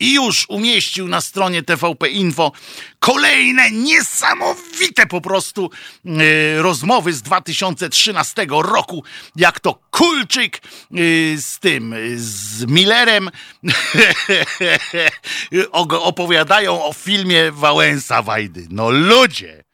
i 0.00 0.14
już 0.14 0.46
umieścił 0.48 1.08
na 1.08 1.20
stronie 1.20 1.62
TVP 1.62 2.08
Info 2.08 2.52
kolejne 2.98 3.70
niesamowite 3.70 5.06
po 5.06 5.20
prostu 5.20 5.70
e, 6.06 6.62
rozmowy 6.62 7.12
z 7.12 7.22
2013 7.22 8.46
roku, 8.50 9.04
jak 9.36 9.60
to 9.60 9.78
Kulczyk 9.90 10.56
e, 10.56 10.60
z 11.36 11.58
tym, 11.58 11.94
z 12.16 12.64
Millerem 12.64 13.30
opowiadają 16.02 16.84
o 16.84 16.92
filmie 16.92 17.52
Wałęsa 17.52 18.22
Wajdy. 18.22 18.66
No 18.70 18.90
ludzie! 18.90 19.71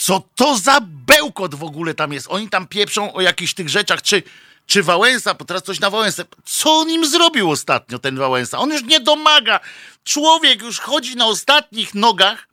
Co 0.00 0.28
to 0.34 0.58
za 0.58 0.80
bełkot 0.80 1.54
w 1.54 1.64
ogóle 1.64 1.94
tam 1.94 2.12
jest? 2.12 2.26
Oni 2.30 2.48
tam 2.48 2.66
pieprzą 2.66 3.12
o 3.12 3.20
jakichś 3.20 3.54
tych 3.54 3.68
rzeczach, 3.68 4.02
czy, 4.02 4.22
czy 4.66 4.82
Wałęsa, 4.82 5.34
bo 5.34 5.44
teraz 5.44 5.62
coś 5.62 5.80
na 5.80 5.90
Wałęsę. 5.90 6.24
Co 6.44 6.78
on 6.78 6.90
im 6.90 7.06
zrobił 7.06 7.50
ostatnio, 7.50 7.98
ten 7.98 8.16
Wałęsa? 8.16 8.58
On 8.58 8.70
już 8.70 8.82
nie 8.82 9.00
domaga. 9.00 9.60
Człowiek 10.04 10.62
już 10.62 10.78
chodzi 10.78 11.16
na 11.16 11.26
ostatnich 11.26 11.94
nogach, 11.94 12.48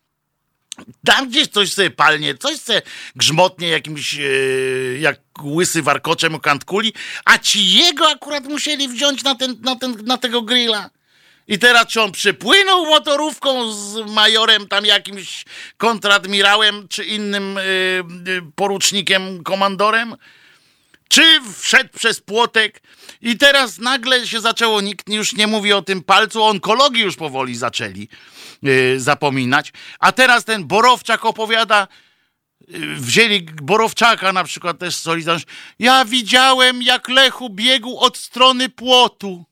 tam 1.06 1.30
gdzieś 1.30 1.48
coś 1.48 1.74
sobie 1.74 1.90
palnie, 1.90 2.36
coś 2.36 2.58
sobie 2.58 2.82
grzmotnie 3.16 3.68
jakimś, 3.68 4.20
e, 4.20 4.20
jak 5.00 5.20
łysy 5.44 5.84
warkoczem 5.84 6.36
o 6.36 6.40
kantkuli, 6.40 6.94
a 7.26 7.38
ci 7.38 7.72
jego 7.72 8.10
akurat 8.10 8.46
musieli 8.46 8.88
wziąć 8.88 9.24
na, 9.24 9.36
ten, 9.36 9.56
na, 9.62 9.76
ten, 9.76 9.98
na 10.06 10.18
tego 10.18 10.42
grilla. 10.42 10.90
I 11.48 11.60
teraz 11.60 11.88
czy 11.88 12.02
on 12.02 12.12
przypłynął 12.12 12.86
motorówką 12.86 13.74
z 13.74 14.12
majorem 14.12 14.68
tam 14.68 14.86
jakimś 14.86 15.46
kontradmirałem 15.78 16.88
czy 16.88 17.04
innym 17.04 17.58
y, 17.58 17.62
y, 17.62 18.42
porucznikiem, 18.56 19.44
komandorem? 19.44 20.16
Czy 21.10 21.42
wszedł 21.60 21.90
przez 21.98 22.22
płotek 22.22 22.82
i 23.22 23.38
teraz 23.38 23.78
nagle 23.78 24.28
się 24.28 24.42
zaczęło, 24.42 24.82
nikt 24.82 25.10
już 25.10 25.34
nie 25.34 25.48
mówi 25.48 25.74
o 25.74 25.82
tym 25.82 26.04
palcu, 26.04 26.44
onkologii 26.44 27.04
już 27.04 27.16
powoli 27.16 27.56
zaczęli 27.56 28.08
yy, 28.62 29.00
zapominać. 29.00 29.74
A 30.00 30.12
teraz 30.12 30.46
ten 30.46 30.66
Borowczak 30.66 31.26
opowiada, 31.26 31.88
yy, 32.68 32.96
wzięli 32.96 33.42
Borowczaka 33.42 34.34
na 34.34 34.44
przykład 34.44 34.80
też 34.80 34.96
Solidarność. 34.96 35.48
Ja 35.80 36.06
widziałem, 36.06 36.82
jak 36.82 37.10
Lechu 37.10 37.50
biegł 37.50 37.98
od 37.98 38.18
strony 38.18 38.70
płotu. 38.70 39.46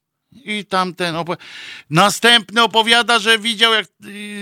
I 0.44 0.66
tamten 0.66 1.16
opo- 1.16 1.38
następny 1.90 2.64
opowiada, 2.64 3.20
że 3.20 3.40
widział 3.40 3.74
jak, 3.74 3.88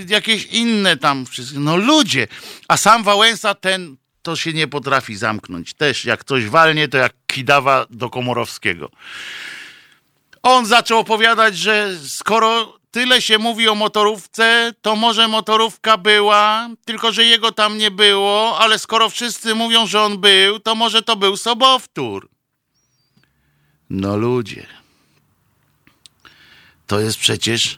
jakieś 0.07 0.45
inne 0.45 0.97
tam 0.97 1.25
wszystkie. 1.25 1.59
No 1.59 1.77
ludzie, 1.77 2.27
a 2.67 2.77
sam 2.77 3.03
Wałęsa 3.03 3.55
ten 3.55 3.97
to 4.21 4.35
się 4.35 4.53
nie 4.53 4.67
potrafi 4.67 5.15
zamknąć. 5.15 5.73
Też 5.73 6.05
jak 6.05 6.23
coś 6.23 6.45
walnie, 6.45 6.87
to 6.87 6.97
jak 6.97 7.13
kidawa 7.27 7.85
do 7.89 8.09
Komorowskiego. 8.09 8.89
On 10.43 10.65
zaczął 10.65 10.99
opowiadać, 10.99 11.57
że 11.57 11.99
skoro 12.07 12.79
tyle 12.91 13.21
się 13.21 13.37
mówi 13.37 13.67
o 13.67 13.75
motorówce, 13.75 14.73
to 14.81 14.95
może 14.95 15.27
motorówka 15.27 15.97
była, 15.97 16.69
tylko 16.85 17.11
że 17.11 17.23
jego 17.23 17.51
tam 17.51 17.77
nie 17.77 17.91
było, 17.91 18.59
ale 18.59 18.79
skoro 18.79 19.09
wszyscy 19.09 19.55
mówią, 19.55 19.87
że 19.87 20.01
on 20.01 20.17
był, 20.17 20.59
to 20.59 20.75
może 20.75 21.01
to 21.01 21.15
był 21.15 21.37
sobowtór. 21.37 22.29
No 23.89 24.17
ludzie 24.17 24.82
to 26.93 26.99
jest 26.99 27.17
przecież, 27.17 27.75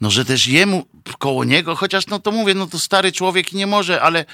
no 0.00 0.10
że 0.10 0.24
też 0.24 0.46
jemu, 0.46 0.86
koło 1.18 1.44
niego, 1.44 1.76
chociaż 1.76 2.06
no 2.06 2.18
to 2.18 2.30
mówię, 2.30 2.54
no 2.54 2.66
to 2.66 2.78
stary 2.78 3.12
człowiek 3.12 3.52
nie 3.52 3.66
może, 3.66 4.02
ale, 4.02 4.24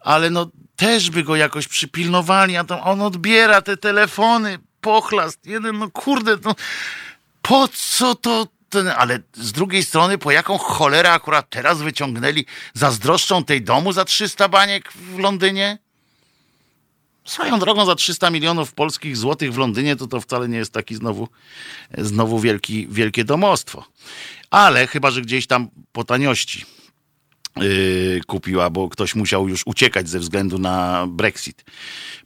ale 0.00 0.30
no 0.30 0.50
też 0.76 1.10
by 1.10 1.22
go 1.22 1.36
jakoś 1.36 1.68
przypilnowali, 1.68 2.56
a 2.56 2.64
to 2.64 2.82
on 2.82 3.02
odbiera 3.02 3.62
te 3.62 3.76
telefony, 3.76 4.58
pochlast, 4.80 5.46
jeden, 5.46 5.78
no 5.78 5.90
kurde, 5.90 6.36
no 6.44 6.54
po 7.42 7.68
co 7.68 8.14
to, 8.14 8.46
ten, 8.68 8.88
ale 8.88 9.18
z 9.34 9.52
drugiej 9.52 9.84
strony, 9.84 10.18
po 10.18 10.30
jaką 10.30 10.58
cholerę 10.58 11.12
akurat 11.12 11.50
teraz 11.50 11.82
wyciągnęli, 11.82 12.46
zazdroszczą 12.74 13.44
tej 13.44 13.62
domu 13.62 13.92
za 13.92 14.04
300 14.04 14.48
baniek 14.48 14.92
w 14.92 15.18
Londynie? 15.18 15.78
Swoją 17.24 17.58
drogą 17.58 17.86
za 17.86 17.94
300 17.94 18.30
milionów 18.30 18.72
polskich 18.72 19.16
złotych 19.16 19.52
w 19.52 19.58
Londynie 19.58 19.96
to 19.96 20.06
to 20.06 20.20
wcale 20.20 20.48
nie 20.48 20.58
jest 20.58 20.72
taki 20.72 20.94
znowu, 20.94 21.28
znowu 21.98 22.40
wielki, 22.40 22.86
wielkie 22.90 23.24
domostwo. 23.24 23.84
Ale 24.50 24.86
chyba, 24.86 25.10
że 25.10 25.22
gdzieś 25.22 25.46
tam 25.46 25.68
po 25.92 26.04
taniości 26.04 26.64
yy, 27.56 28.20
kupiła, 28.26 28.70
bo 28.70 28.88
ktoś 28.88 29.14
musiał 29.14 29.48
już 29.48 29.62
uciekać 29.66 30.08
ze 30.08 30.18
względu 30.18 30.58
na 30.58 31.06
Brexit. 31.08 31.64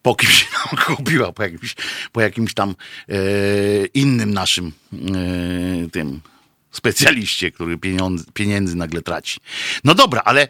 Po 0.03 0.15
kimś 0.15 0.47
tam 0.55 0.97
kupiła, 0.97 1.33
po 1.33 1.43
jakimś, 1.43 1.75
po 2.13 2.21
jakimś 2.21 2.55
tam 2.55 2.75
yy, 3.09 3.17
innym 3.95 4.35
naszym 4.35 4.73
yy, 4.93 5.91
tym 5.93 6.21
specjaliście, 6.71 7.53
który 7.53 7.79
pieniądze, 7.79 8.25
pieniędzy 8.35 8.77
nagle 8.77 9.03
traci. 9.03 9.41
No 9.85 9.95
dobra, 9.95 10.23
ale 10.25 10.49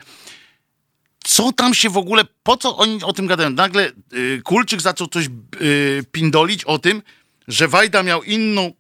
co 1.29 1.53
tam 1.53 1.75
się 1.75 1.91
w 1.91 1.97
ogóle, 1.97 2.23
po 2.43 2.57
co 2.57 2.77
oni 2.77 3.03
o 3.03 3.13
tym 3.13 3.27
gadają? 3.27 3.51
Nagle 3.51 3.91
y, 4.13 4.41
Kulczyk 4.45 4.81
zaczął 4.81 5.07
coś 5.07 5.27
y, 5.61 6.05
pindolić 6.13 6.65
o 6.65 6.79
tym, 6.79 7.03
że 7.49 7.69
Wajda 7.69 8.03
miał 8.03 8.23
inną 8.23 8.73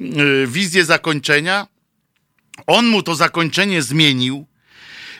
y, 0.00 0.46
wizję 0.46 0.84
zakończenia, 0.84 1.66
on 2.66 2.86
mu 2.86 3.02
to 3.02 3.14
zakończenie 3.14 3.82
zmienił, 3.82 4.46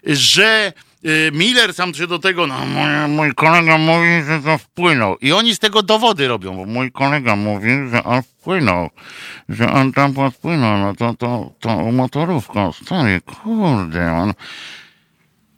że 0.07 0.73
y, 1.05 1.31
Miller 1.33 1.75
sam 1.75 1.95
się 1.95 2.07
do 2.07 2.19
tego, 2.19 2.47
no 2.47 2.67
mój, 2.67 3.09
mój 3.09 3.35
kolega 3.35 3.79
mówi, 3.79 4.23
że 4.27 4.41
to 4.45 4.59
wpłynął. 4.59 5.17
I 5.17 5.33
oni 5.33 5.55
z 5.55 5.59
tego 5.59 5.83
dowody 5.83 6.29
robią, 6.29 6.57
bo 6.57 6.65
mój 6.65 6.93
kolega 6.93 7.37
mówi, 7.37 7.71
że 7.91 8.05
on 8.05 8.23
wpłynął, 8.23 8.91
że 9.49 9.73
on 9.73 9.93
tam 9.93 10.15
wpłynął, 10.31 10.79
no 10.79 10.95
to, 10.95 11.15
to, 11.15 11.53
to 11.61 11.93
motorówką, 11.93 12.73
stary, 12.73 13.21
kurde, 13.21 14.13
on... 14.13 14.35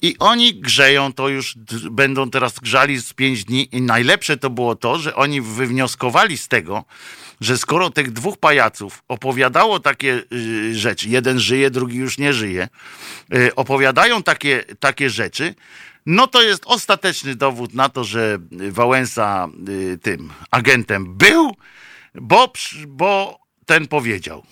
I 0.03 0.17
oni 0.19 0.55
grzeją 0.55 1.13
to 1.13 1.29
już, 1.29 1.55
będą 1.91 2.31
teraz 2.31 2.59
grzali 2.59 3.01
z 3.03 3.13
pięć 3.13 3.45
dni. 3.45 3.69
I 3.73 3.83
najlepsze 3.83 4.37
to 4.37 4.51
było 4.51 4.77
to, 4.77 4.99
że 4.99 5.15
oni 5.15 5.41
wywnioskowali 5.41 6.39
z 6.39 6.49
tego, 6.49 6.85
że 7.41 7.59
skoro 7.59 7.91
tych 7.91 8.13
dwóch 8.13 8.39
pajaców 8.39 9.03
opowiadało 9.09 9.81
takie 9.81 10.23
y, 10.33 10.75
rzeczy, 10.75 11.09
jeden 11.09 11.41
żyje, 11.41 11.71
drugi 11.71 11.97
już 11.97 12.19
nie 12.19 12.33
żyje, 12.33 12.69
y, 13.35 13.55
opowiadają 13.55 14.23
takie, 14.23 14.65
takie 14.81 15.11
rzeczy, 15.11 15.55
no 16.07 16.27
to 16.27 16.43
jest 16.43 16.63
ostateczny 16.67 17.35
dowód 17.35 17.75
na 17.75 17.89
to, 17.89 18.05
że 18.05 18.39
Wałęsa 18.71 19.49
y, 19.69 19.99
tym 19.99 20.31
agentem 20.51 21.17
był, 21.17 21.57
bo, 22.15 22.53
bo 22.89 23.41
ten 23.67 23.89
powiedział. 23.89 24.43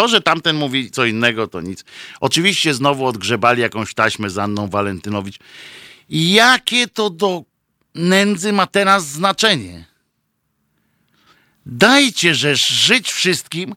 To, 0.00 0.08
że 0.08 0.20
tamten 0.20 0.56
mówi 0.56 0.90
co 0.90 1.04
innego, 1.04 1.46
to 1.46 1.60
nic. 1.60 1.84
Oczywiście 2.20 2.74
znowu 2.74 3.06
odgrzebali 3.06 3.62
jakąś 3.62 3.94
taśmę 3.94 4.30
z 4.30 4.38
Anną 4.38 4.68
Walentynowicz. 4.68 5.38
Jakie 6.08 6.88
to 6.88 7.10
do 7.10 7.44
nędzy 7.94 8.52
ma 8.52 8.66
teraz 8.66 9.06
znaczenie? 9.06 9.84
Dajcie, 11.66 12.34
że 12.34 12.56
żyć 12.56 13.12
wszystkim 13.12 13.74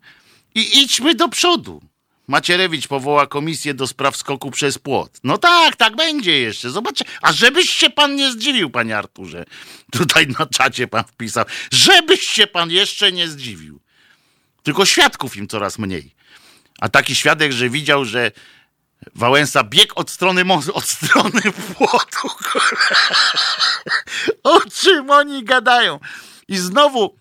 i 0.56 0.82
idźmy 0.82 1.16
do 1.16 1.30
przodu. 1.30 1.82
Macierewicz 2.28 2.88
powoła 2.88 3.28
komisję 3.28 3.74
do 3.74 3.88
spraw 3.88 4.18
skoku 4.18 4.52
przez 4.52 4.80
płot. 4.80 5.20
No 5.24 5.38
tak, 5.38 5.76
tak 5.76 5.96
będzie 5.96 6.40
jeszcze. 6.40 6.70
Zobaczcie. 6.70 7.06
A 7.22 7.32
żebyś 7.32 7.70
się 7.70 7.90
pan 7.90 8.16
nie 8.16 8.32
zdziwił, 8.32 8.70
panie 8.70 8.98
Arturze. 8.98 9.46
Tutaj 9.92 10.28
na 10.28 10.46
czacie 10.46 10.88
pan 10.88 11.04
wpisał. 11.04 11.46
Żebyś 11.72 12.22
się 12.22 12.48
pan 12.48 12.72
jeszcze 12.72 13.12
nie 13.12 13.28
zdziwił. 13.28 13.80
Tylko 14.64 14.86
świadków 14.86 15.38
im 15.38 15.48
coraz 15.48 15.80
mniej. 15.80 16.13
A 16.84 16.90
taki 16.90 17.16
świadek, 17.16 17.52
że 17.52 17.70
widział, 17.70 18.06
że 18.06 18.32
Wałęsa 19.16 19.64
biegł 19.64 19.94
od 19.96 20.12
strony 20.12 20.46
mozu, 20.46 20.76
od 20.76 20.86
strony 20.86 21.42
płotu. 21.74 22.28
o 24.44 24.62
czym 24.62 25.10
oni 25.10 25.44
gadają? 25.44 26.00
I 26.48 26.58
znowu 26.58 27.18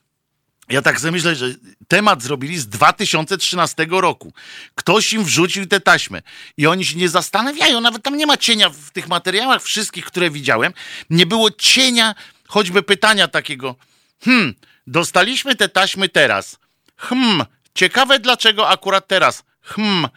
ja 0.68 0.82
tak 0.82 1.00
sobie 1.00 1.12
myślę, 1.12 1.34
że 1.34 1.46
temat 1.88 2.22
zrobili 2.22 2.58
z 2.58 2.68
2013 2.68 3.86
roku. 3.90 4.32
Ktoś 4.74 5.12
im 5.12 5.24
wrzucił 5.24 5.66
tę 5.66 5.80
taśmę 5.80 6.22
i 6.56 6.66
oni 6.66 6.84
się 6.84 6.96
nie 6.96 7.08
zastanawiają, 7.08 7.80
nawet 7.80 8.02
tam 8.02 8.16
nie 8.16 8.26
ma 8.26 8.36
cienia 8.36 8.70
w 8.70 8.90
tych 8.90 9.08
materiałach 9.08 9.62
wszystkich, 9.62 10.04
które 10.04 10.30
widziałem, 10.30 10.72
nie 11.10 11.26
było 11.26 11.50
cienia 11.50 12.14
choćby 12.48 12.82
pytania 12.82 13.28
takiego, 13.28 13.76
hmm, 14.24 14.54
dostaliśmy 14.86 15.56
te 15.56 15.68
taśmy 15.68 16.08
teraz, 16.08 16.58
hmm, 16.96 17.44
ciekawe 17.74 18.18
dlaczego 18.18 18.68
akurat 18.68 19.08
teraz, 19.08 19.44
hmm, 19.62 20.08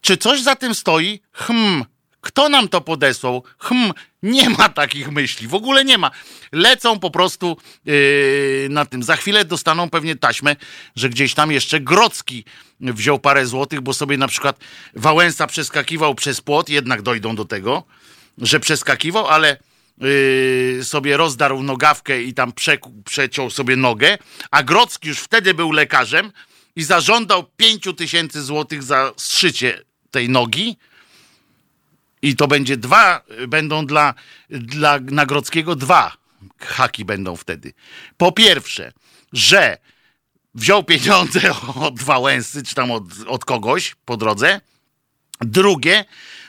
czy 0.00 0.16
coś 0.16 0.42
za 0.42 0.56
tym 0.56 0.74
stoi, 0.74 1.20
hmm, 1.32 1.84
kto 2.26 2.48
nam 2.48 2.68
to 2.68 2.80
podesłał? 2.80 3.42
Hm, 3.58 3.92
nie 4.22 4.50
ma 4.50 4.68
takich 4.68 5.10
myśli, 5.10 5.48
w 5.48 5.54
ogóle 5.54 5.84
nie 5.84 5.98
ma. 5.98 6.10
Lecą 6.52 6.98
po 6.98 7.10
prostu 7.10 7.56
yy, 7.84 8.66
na 8.70 8.86
tym. 8.86 9.02
Za 9.02 9.16
chwilę 9.16 9.44
dostaną 9.44 9.90
pewnie 9.90 10.16
taśmę, 10.16 10.56
że 10.96 11.08
gdzieś 11.08 11.34
tam 11.34 11.52
jeszcze 11.52 11.80
Grocki 11.80 12.44
wziął 12.80 13.18
parę 13.18 13.46
złotych, 13.46 13.80
bo 13.80 13.94
sobie 13.94 14.18
na 14.18 14.28
przykład 14.28 14.58
Wałęsa 14.94 15.46
przeskakiwał 15.46 16.14
przez 16.14 16.40
płot, 16.40 16.68
jednak 16.68 17.02
dojdą 17.02 17.36
do 17.36 17.44
tego, 17.44 17.82
że 18.38 18.60
przeskakiwał, 18.60 19.26
ale 19.26 19.56
yy, 19.98 20.84
sobie 20.84 21.16
rozdarł 21.16 21.62
nogawkę 21.62 22.22
i 22.22 22.34
tam 22.34 22.52
prze, 22.52 22.78
przeciął 23.04 23.50
sobie 23.50 23.76
nogę, 23.76 24.18
a 24.50 24.62
Grocki 24.62 25.08
już 25.08 25.18
wtedy 25.18 25.54
był 25.54 25.72
lekarzem 25.72 26.32
i 26.76 26.84
zażądał 26.84 27.44
pięciu 27.56 27.94
tysięcy 27.94 28.42
złotych 28.42 28.82
za 28.82 29.12
zszycie 29.16 29.82
tej 30.10 30.28
nogi, 30.28 30.76
i 32.22 32.36
to 32.36 32.48
będzie 32.48 32.76
dwa, 32.76 33.22
będą 33.48 33.86
dla, 33.86 34.14
dla 34.50 34.98
Nagrodzkiego 35.00 35.76
dwa 35.76 36.16
haki 36.58 37.04
będą 37.04 37.36
wtedy. 37.36 37.72
Po 38.16 38.32
pierwsze, 38.32 38.92
że 39.32 39.78
wziął 40.54 40.84
pieniądze 40.84 41.40
od 41.88 42.02
Wałęsy, 42.02 42.62
czy 42.62 42.74
tam 42.74 42.90
od, 42.90 43.04
od 43.26 43.44
kogoś 43.44 43.96
po 44.04 44.16
drodze. 44.16 44.60
Drugie, 45.40 46.04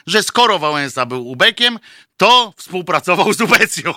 że 0.06 0.22
skoro 0.22 0.58
Wałęsa 0.58 1.06
był 1.06 1.28
ubekiem, 1.28 1.78
to 2.16 2.54
współpracował 2.56 3.32
z 3.32 3.40
Ubecją. 3.40 3.94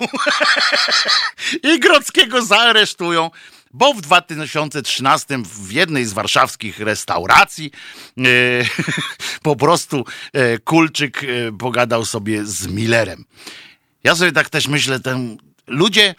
I 1.72 1.80
Grodzkiego 1.80 2.42
zaaresztują 2.42 3.30
bo 3.72 3.94
w 3.94 4.00
2013 4.00 5.38
w 5.44 5.72
jednej 5.72 6.04
z 6.04 6.12
warszawskich 6.12 6.78
restauracji 6.80 7.70
e, 8.18 8.22
po 9.42 9.56
prostu 9.56 10.04
e, 10.32 10.58
Kulczyk 10.58 11.24
e, 11.24 11.26
pogadał 11.58 12.04
sobie 12.04 12.46
z 12.46 12.66
Millerem. 12.66 13.24
Ja 14.04 14.14
sobie 14.14 14.32
tak 14.32 14.50
też 14.50 14.68
myślę, 14.68 15.00
ten, 15.00 15.38
ludzie 15.66 16.14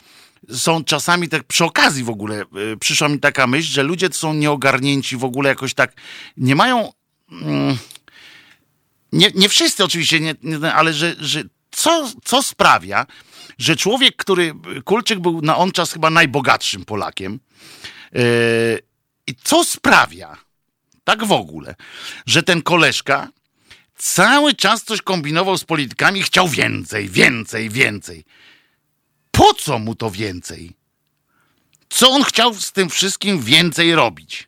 są 0.50 0.84
czasami 0.84 1.30
tak 1.30 1.44
przy 1.44 1.66
okazji 1.66 2.04
w 2.04 2.10
ogóle, 2.10 2.44
przyszła 2.80 3.10
mi 3.10 3.20
taka 3.20 3.48
myśl, 3.48 3.72
że 3.72 3.84
ludzie 3.84 4.08
są 4.12 4.34
nieogarnięci 4.34 5.18
w 5.18 5.24
ogóle 5.24 5.50
jakoś 5.50 5.74
tak, 5.74 5.94
nie 6.38 6.56
mają... 6.56 6.94
Mm, 7.32 7.78
nie, 9.12 9.32
nie 9.36 9.50
wszyscy 9.50 9.84
oczywiście, 9.84 10.20
nie, 10.20 10.36
nie, 10.44 10.74
ale 10.74 10.94
że, 10.94 11.16
że 11.20 11.44
co, 11.72 12.12
co 12.24 12.44
sprawia, 12.44 13.06
że 13.58 13.76
człowiek, 13.76 14.16
który, 14.16 14.54
Kulczyk 14.86 15.20
był 15.20 15.42
na 15.42 15.58
on 15.58 15.72
czas 15.72 15.94
chyba 15.94 16.10
najbogatszym 16.10 16.86
Polakiem, 16.86 17.40
yy, 18.12 18.22
i 19.28 19.36
co 19.44 19.64
sprawia, 19.64 20.38
tak 21.04 21.26
w 21.26 21.32
ogóle, 21.32 21.76
że 22.26 22.44
ten 22.44 22.62
koleżka 22.62 23.30
cały 23.98 24.54
czas 24.54 24.84
coś 24.84 25.02
kombinował 25.02 25.58
z 25.58 25.64
politykami 25.64 26.22
chciał 26.22 26.48
więcej, 26.48 27.10
więcej, 27.10 27.70
więcej. 27.70 28.26
Po 29.32 29.54
co 29.54 29.80
mu 29.80 29.96
to 29.96 30.12
więcej? 30.12 30.72
Co 31.90 32.12
on 32.12 32.24
chciał 32.24 32.54
z 32.54 32.72
tym 32.72 32.90
wszystkim 32.90 33.42
więcej 33.42 33.96
robić? 33.96 34.48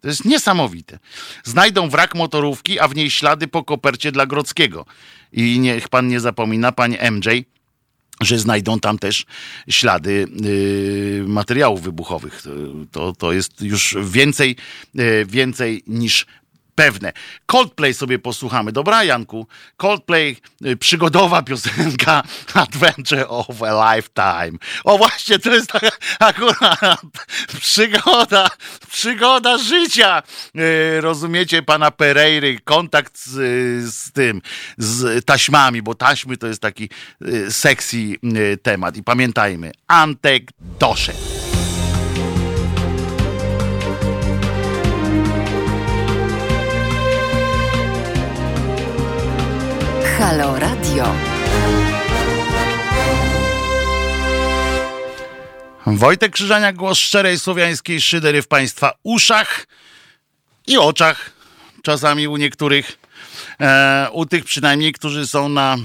To 0.00 0.08
jest 0.08 0.24
niesamowite. 0.24 0.98
Znajdą 1.44 1.88
wrak 1.88 2.14
motorówki, 2.14 2.80
a 2.80 2.88
w 2.88 2.94
niej 2.94 3.10
ślady 3.10 3.48
po 3.48 3.64
kopercie 3.64 4.12
dla 4.12 4.26
Grodzkiego. 4.26 4.86
I 5.32 5.58
niech 5.58 5.88
pan 5.88 6.08
nie 6.08 6.20
zapomina, 6.20 6.72
panie 6.72 7.10
MJ, 7.10 7.28
że 8.24 8.38
znajdą 8.38 8.80
tam 8.80 8.98
też 8.98 9.26
ślady 9.68 10.26
y, 10.44 11.24
materiałów 11.26 11.82
wybuchowych. 11.82 12.42
To, 12.90 13.12
to 13.12 13.32
jest 13.32 13.62
już 13.62 13.96
więcej, 14.02 14.56
y, 14.98 15.26
więcej 15.28 15.82
niż 15.86 16.26
pewne. 16.74 17.12
Coldplay 17.46 17.94
sobie 17.94 18.18
posłuchamy. 18.18 18.72
Dobra, 18.72 19.04
Janku? 19.04 19.46
Coldplay, 19.76 20.36
y, 20.66 20.76
przygodowa 20.76 21.42
piosenka 21.42 22.22
Adventure 22.54 23.26
of 23.28 23.62
a 23.62 23.94
Lifetime. 23.94 24.58
O 24.84 24.98
właśnie, 24.98 25.38
to 25.38 25.54
jest 25.54 25.70
taka 25.70 25.90
akurat 26.18 27.00
przygoda, 27.60 28.48
przygoda 28.90 29.58
życia. 29.58 30.22
Y, 30.58 31.00
rozumiecie 31.00 31.62
pana 31.62 31.90
Pereiry, 31.90 32.60
kontakt 32.64 33.18
z, 33.18 33.30
z 33.94 34.12
tym, 34.12 34.42
z 34.78 35.24
taśmami, 35.24 35.82
bo 35.82 35.94
taśmy 35.94 36.36
to 36.36 36.46
jest 36.46 36.62
taki 36.62 36.88
y, 37.22 37.52
sexy 37.52 37.96
temat. 38.62 38.96
I 38.96 39.02
pamiętajmy, 39.02 39.72
Antek 39.86 40.42
doszedł. 40.78 41.51
Halo 50.22 50.58
Radio. 50.58 51.14
Wojtek 55.86 56.32
Krzyżania, 56.32 56.72
głos 56.72 56.98
szczerej 56.98 57.38
słowiańskiej 57.38 58.00
szydery 58.00 58.42
w 58.42 58.48
Państwa 58.48 58.92
uszach 59.02 59.66
i 60.66 60.78
oczach, 60.78 61.30
czasami 61.82 62.28
u 62.28 62.36
niektórych, 62.36 62.98
e, 63.60 64.08
u 64.12 64.26
tych 64.26 64.44
przynajmniej, 64.44 64.92
którzy 64.92 65.26
są 65.26 65.48
na, 65.48 65.74
e, 65.74 65.78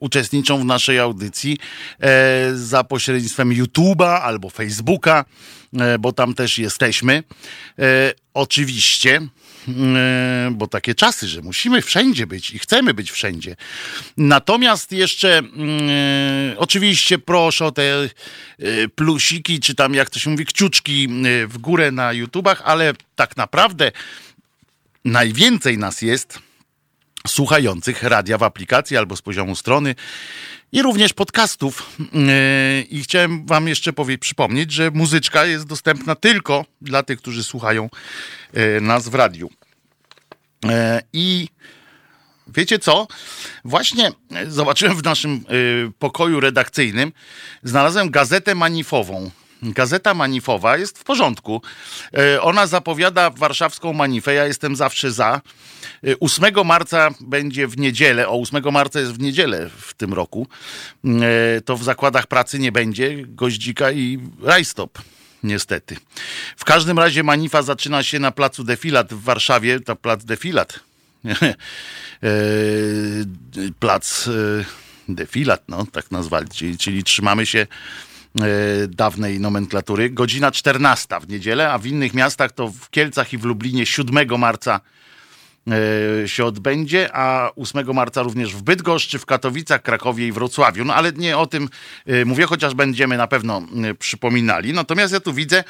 uczestniczą 0.00 0.58
w 0.58 0.64
naszej 0.64 0.98
audycji 0.98 1.58
e, 2.00 2.50
za 2.54 2.84
pośrednictwem 2.84 3.50
YouTube'a 3.50 4.20
albo 4.22 4.50
Facebooka, 4.50 5.24
e, 5.78 5.98
bo 5.98 6.12
tam 6.12 6.34
też 6.34 6.58
jesteśmy. 6.58 7.22
E, 7.78 8.12
oczywiście 8.34 9.20
bo 10.52 10.66
takie 10.66 10.94
czasy, 10.94 11.28
że 11.28 11.42
musimy 11.42 11.82
wszędzie 11.82 12.26
być 12.26 12.50
i 12.50 12.58
chcemy 12.58 12.94
być 12.94 13.10
wszędzie. 13.10 13.56
Natomiast 14.16 14.92
jeszcze 14.92 15.38
e, 15.38 15.42
oczywiście 16.58 17.18
proszę 17.18 17.66
o 17.66 17.72
te 17.72 17.82
e, 17.82 18.08
plusiki, 18.94 19.60
czy 19.60 19.74
tam 19.74 19.94
jak 19.94 20.10
to 20.10 20.18
się 20.18 20.30
mówi, 20.30 20.46
kciuczki 20.46 21.08
w 21.46 21.58
górę 21.58 21.90
na 21.90 22.12
YouTubach, 22.12 22.62
ale 22.64 22.92
tak 23.16 23.36
naprawdę 23.36 23.92
najwięcej 25.04 25.78
nas 25.78 26.02
jest 26.02 26.38
słuchających 27.26 28.02
radia 28.02 28.38
w 28.38 28.42
aplikacji 28.42 28.96
albo 28.96 29.16
z 29.16 29.22
poziomu 29.22 29.56
strony 29.56 29.94
i 30.72 30.82
również 30.82 31.12
podcastów. 31.12 31.96
I 32.90 33.02
chciałem 33.02 33.46
Wam 33.46 33.68
jeszcze 33.68 33.92
powie, 33.92 34.18
przypomnieć, 34.18 34.72
że 34.72 34.90
muzyczka 34.90 35.44
jest 35.44 35.66
dostępna 35.66 36.14
tylko 36.14 36.64
dla 36.80 37.02
tych, 37.02 37.18
którzy 37.18 37.44
słuchają 37.44 37.90
nas 38.80 39.08
w 39.08 39.14
radiu. 39.14 39.50
E, 40.68 41.02
I 41.12 41.48
wiecie 42.48 42.78
co? 42.78 43.06
Właśnie 43.64 44.10
zobaczyłem 44.48 44.96
w 44.96 45.04
naszym 45.04 45.32
e, 45.34 45.40
pokoju 45.98 46.40
redakcyjnym, 46.40 47.12
znalazłem 47.62 48.10
gazetę 48.10 48.54
manifową. 48.54 49.30
Gazeta 49.62 50.14
manifowa 50.14 50.76
jest 50.76 50.98
w 50.98 51.04
porządku. 51.04 51.62
E, 52.18 52.42
ona 52.42 52.66
zapowiada 52.66 53.30
warszawską 53.30 53.92
manifę. 53.92 54.34
Ja 54.34 54.46
jestem 54.46 54.76
zawsze 54.76 55.12
za. 55.12 55.40
8 56.20 56.66
marca 56.66 57.10
będzie 57.20 57.66
w 57.66 57.78
niedzielę. 57.78 58.28
O, 58.28 58.40
8 58.40 58.72
marca 58.72 59.00
jest 59.00 59.12
w 59.12 59.18
niedzielę 59.18 59.70
w 59.76 59.94
tym 59.94 60.12
roku. 60.12 60.46
To 61.64 61.76
w 61.76 61.84
zakładach 61.84 62.26
pracy 62.26 62.58
nie 62.58 62.72
będzie 62.72 63.26
goździka 63.26 63.92
i 63.92 64.18
rajstop 64.42 64.98
niestety. 65.42 65.96
W 66.56 66.64
każdym 66.64 66.98
razie 66.98 67.22
manifa 67.22 67.62
zaczyna 67.62 68.02
się 68.02 68.18
na 68.18 68.30
placu 68.30 68.64
Defilat 68.64 69.14
w 69.14 69.22
Warszawie. 69.22 69.80
To 69.80 69.96
plac 69.96 70.24
Defilat. 70.24 70.80
E, 72.22 72.28
plac 73.80 74.28
e, 74.28 74.64
Defilat, 75.08 75.62
no 75.68 75.86
tak 75.92 76.10
nazwali, 76.10 76.48
czyli, 76.48 76.78
czyli 76.78 77.04
trzymamy 77.04 77.46
się 77.46 77.58
e, 77.58 77.66
dawnej 78.88 79.40
nomenklatury. 79.40 80.10
Godzina 80.10 80.50
14 80.50 81.06
w 81.20 81.28
niedzielę, 81.28 81.72
a 81.72 81.78
w 81.78 81.86
innych 81.86 82.14
miastach 82.14 82.52
to 82.52 82.68
w 82.68 82.90
Kielcach 82.90 83.32
i 83.32 83.38
w 83.38 83.44
Lublinie 83.44 83.86
7 83.86 84.38
marca 84.38 84.80
E, 85.70 86.28
się 86.28 86.44
odbędzie, 86.44 87.08
a 87.12 87.50
8 87.56 87.94
marca 87.94 88.22
również 88.22 88.54
w 88.54 88.62
Bydgoszczy, 88.62 89.18
w 89.18 89.26
Katowicach, 89.26 89.82
Krakowie 89.82 90.26
i 90.26 90.32
Wrocławiu. 90.32 90.84
No 90.84 90.94
ale 90.94 91.12
nie 91.12 91.38
o 91.38 91.46
tym 91.46 91.68
e, 92.06 92.24
mówię, 92.24 92.46
chociaż 92.46 92.74
będziemy 92.74 93.16
na 93.16 93.26
pewno 93.26 93.62
e, 93.84 93.94
przypominali. 93.94 94.72
Natomiast 94.72 95.12
ja 95.12 95.20
tu 95.20 95.32
widzę 95.32 95.64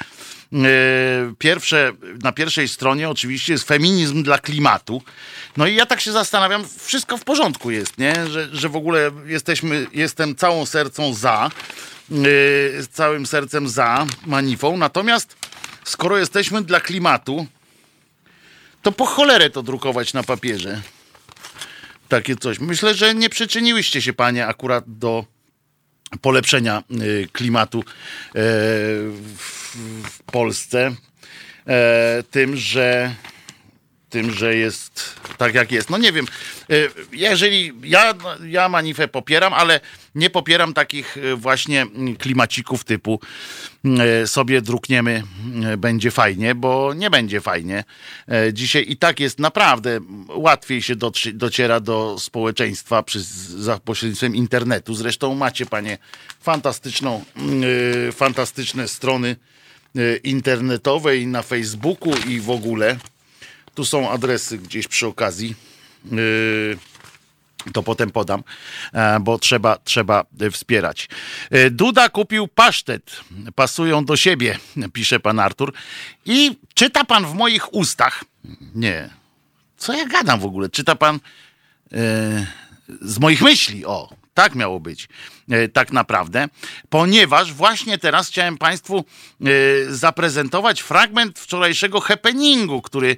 pierwsze, 1.39 1.93
na 2.23 2.33
pierwszej 2.33 2.69
stronie 2.69 3.09
oczywiście 3.09 3.53
jest 3.53 3.69
feminizm 3.69 4.23
dla 4.23 4.39
klimatu. 4.39 5.03
No 5.57 5.67
i 5.67 5.75
ja 5.75 5.87
tak 5.87 6.01
się 6.01 6.13
zastanawiam, 6.13 6.65
wszystko 6.79 7.17
w 7.17 7.25
porządku 7.25 7.71
jest, 7.71 7.99
nie? 7.99 8.27
Że, 8.27 8.49
że 8.53 8.69
w 8.69 8.77
ogóle 8.77 9.11
jesteśmy, 9.27 9.87
jestem 9.93 10.37
całą 10.37 10.67
sercą 10.67 11.15
za, 11.15 11.51
całym 12.91 13.27
sercem 13.27 13.69
za 13.69 14.07
manifą. 14.27 14.77
Natomiast 14.77 15.37
skoro 15.85 16.19
jesteśmy 16.19 16.63
dla 16.63 16.81
klimatu, 16.81 17.47
to 18.83 18.93
po 18.93 19.07
cholerę 19.07 19.51
to 19.51 19.63
drukować 19.63 20.13
na 20.13 20.23
papierze. 20.23 20.83
Takie 22.09 22.37
coś. 22.37 22.61
Myślę, 22.61 22.95
że 22.95 23.15
nie 23.15 23.31
przyczyniłyście 23.31 24.03
się 24.03 24.13
panie 24.13 24.47
akurat 24.47 24.85
do 24.87 25.25
polepszenia 26.21 26.83
y, 26.91 27.29
klimatu 27.33 27.79
e, 27.79 27.83
w 30.05 30.23
Polsce 30.33 30.95
tym, 32.31 32.57
że 32.57 33.15
tym, 34.13 34.31
że 34.31 34.57
jest 34.57 35.21
tak 35.39 35.55
jak 35.55 35.73
jest. 35.73 35.91
No 35.91 35.99
nie 35.99 36.13
wiem, 36.13 36.27
e, 36.71 36.75
jeżeli 37.13 37.73
ja, 37.85 38.15
ja 38.47 38.69
manifę 38.69 39.09
popieram, 39.09 39.55
ale 39.55 39.81
nie 40.15 40.31
popieram 40.31 40.75
takich 40.75 41.17
e, 41.17 41.37
właśnie 41.37 41.87
klimacików 42.19 42.85
typu 42.85 43.21
e, 43.85 44.27
sobie 44.27 44.63
drukniemy, 44.63 45.23
będzie 45.79 46.11
fajnie, 46.11 46.55
bo 46.55 46.95
nie 46.95 47.11
będzie 47.11 47.41
fajnie. 47.41 47.85
Dzisiaj 48.53 48.85
i 48.89 48.97
tak 48.97 49.21
jest 49.21 49.39
naprawdę 49.39 50.01
łatwiej 50.29 50.83
się 50.83 50.95
dociera 51.35 51.81
do 51.81 52.17
społeczeństwa 52.19 53.03
przy, 53.03 53.23
za 53.23 53.79
pośrednictwem 53.79 54.37
internetu. 54.37 54.95
Zresztą 54.95 55.35
macie 55.35 55.67
panie 55.67 55.99
fantastyczną, 56.41 57.25
fantastyczne 58.13 58.89
strony 58.89 59.37
internetowe 60.25 61.17
i 61.17 61.27
na 61.27 61.43
Facebooku 61.43 62.15
i 62.29 62.41
w 62.41 62.51
ogóle 62.51 62.97
tu 63.75 63.85
są 63.85 64.11
adresy 64.11 64.59
gdzieś 64.59 64.89
przy 64.89 65.07
okazji. 65.07 65.55
Yy, 66.13 66.79
to 67.73 67.83
potem 67.83 68.11
podam, 68.11 68.43
e, 68.93 69.21
bo 69.21 69.39
trzeba, 69.39 69.79
trzeba 69.85 70.25
wspierać. 70.53 71.09
E, 71.51 71.71
Duda 71.71 72.09
kupił 72.09 72.49
pasztet. 72.49 73.21
Pasują 73.55 74.05
do 74.05 74.17
siebie, 74.17 74.59
pisze 74.93 75.21
pan 75.21 75.39
Artur. 75.39 75.73
I 76.25 76.57
czyta 76.75 77.05
pan 77.05 77.27
w 77.27 77.35
moich 77.35 77.75
ustach. 77.75 78.25
Nie. 78.75 79.11
Co 79.77 79.93
ja 79.93 80.07
gadam 80.07 80.41
w 80.41 80.45
ogóle? 80.45 80.69
Czyta 80.69 80.95
pan 80.95 81.21
z 83.01 83.19
moich 83.19 83.43
myśli. 83.43 83.87
O, 83.87 84.09
tak 84.35 84.55
miało 84.55 84.81
być, 84.81 85.09
e, 85.51 85.69
tak 85.69 85.93
naprawdę, 85.93 86.49
ponieważ 86.91 87.53
właśnie 87.53 87.99
teraz 87.99 88.29
chciałem 88.29 88.59
Państwu 88.59 89.05
e, 89.41 89.45
zaprezentować 89.89 90.81
fragment 90.81 91.39
wczorajszego 91.39 92.01
happeningu, 92.01 92.83
który 92.83 93.17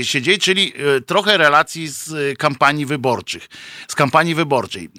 e, 0.00 0.04
się 0.04 0.22
dzieje, 0.22 0.38
czyli 0.38 0.72
trochę 1.06 1.36
relacji 1.38 1.88
z 1.88 2.38
kampanii 2.38 2.86
wyborczych, 2.86 3.48
z 3.88 3.94
kampanii 3.94 4.34
wyborczej. 4.34 4.90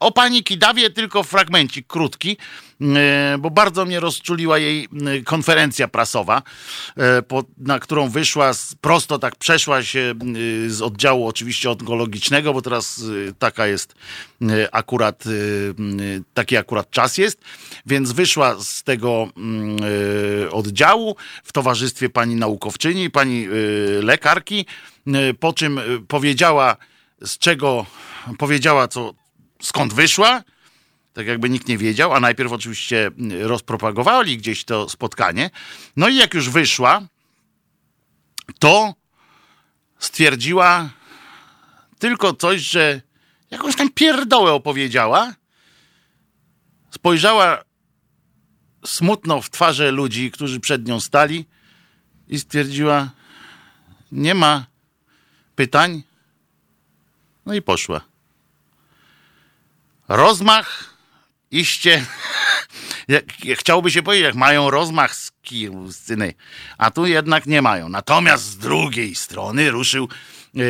O 0.00 0.12
pani 0.12 0.44
Kidawie 0.44 0.90
tylko 0.90 1.22
fragmencik 1.22 1.86
krótki, 1.86 2.36
e, 2.80 3.36
bo 3.38 3.50
bardzo 3.50 3.84
mnie 3.84 4.00
rozczuliła 4.00 4.58
jej 4.58 4.84
e, 4.84 5.22
konferencja 5.22 5.88
prasowa, 5.88 6.42
e, 6.98 7.22
na 7.58 7.78
którą 7.78 8.08
wyszła, 8.08 8.52
prosto 8.80 9.18
tak 9.18 9.36
przeszła 9.36 9.82
się 9.82 10.14
z 10.68 10.82
oddziału 10.82 11.26
oczywiście 11.26 11.70
onkologicznego, 11.70 12.52
bo 12.52 12.62
teraz 12.62 13.02
taka 13.38 13.66
jest 13.66 13.94
akurat, 14.72 15.24
taki 16.34 16.56
akurat 16.56 16.90
czas 16.90 17.18
jest, 17.18 17.40
więc 17.86 18.12
wyszła 18.12 18.56
z 18.60 18.82
tego 18.82 19.28
oddziału 20.50 21.16
w 21.44 21.52
towarzystwie 21.52 22.08
pani 22.08 22.34
naukowczyni, 22.34 23.10
pani 23.10 23.46
lekarki, 24.02 24.66
po 25.40 25.52
czym 25.52 25.80
powiedziała, 26.08 26.76
z 27.22 27.38
czego 27.38 27.86
powiedziała, 28.38 28.88
co, 28.88 29.14
skąd 29.62 29.94
wyszła, 29.94 30.42
tak 31.12 31.26
jakby 31.26 31.50
nikt 31.50 31.68
nie 31.68 31.78
wiedział, 31.78 32.14
a 32.14 32.20
najpierw 32.20 32.52
oczywiście 32.52 33.10
rozpropagowali 33.40 34.38
gdzieś 34.38 34.64
to 34.64 34.88
spotkanie. 34.88 35.50
No 35.96 36.08
i 36.08 36.16
jak 36.16 36.34
już 36.34 36.50
wyszła, 36.50 37.02
to 38.58 38.94
stwierdziła 39.98 40.90
tylko 41.98 42.34
coś, 42.34 42.60
że 42.60 43.00
jakąś 43.50 43.76
tam 43.76 43.90
pierdołę 43.90 44.52
opowiedziała. 44.52 45.34
Spojrzała 46.90 47.64
smutno 48.86 49.42
w 49.42 49.50
twarze 49.50 49.90
ludzi, 49.90 50.30
którzy 50.30 50.60
przed 50.60 50.86
nią 50.86 51.00
stali 51.00 51.46
i 52.28 52.38
stwierdziła, 52.38 53.10
nie 54.12 54.34
ma 54.34 54.66
pytań. 55.56 56.02
No 57.46 57.54
i 57.54 57.62
poszła 57.62 58.00
rozmach 60.08 60.98
iście, 61.50 62.04
chciałoby 63.60 63.90
się 63.90 64.02
powiedzieć, 64.02 64.24
jak 64.24 64.34
mają 64.34 64.70
rozmach 64.70 65.14
z 65.14 65.30
kiju, 65.42 65.92
z 65.92 65.98
cyny, 65.98 66.34
a 66.78 66.90
tu 66.90 67.06
jednak 67.06 67.46
nie 67.46 67.62
mają. 67.62 67.88
Natomiast 67.88 68.44
z 68.44 68.58
drugiej 68.58 69.14
strony 69.14 69.70
ruszył 69.70 70.08
yy, 70.54 70.60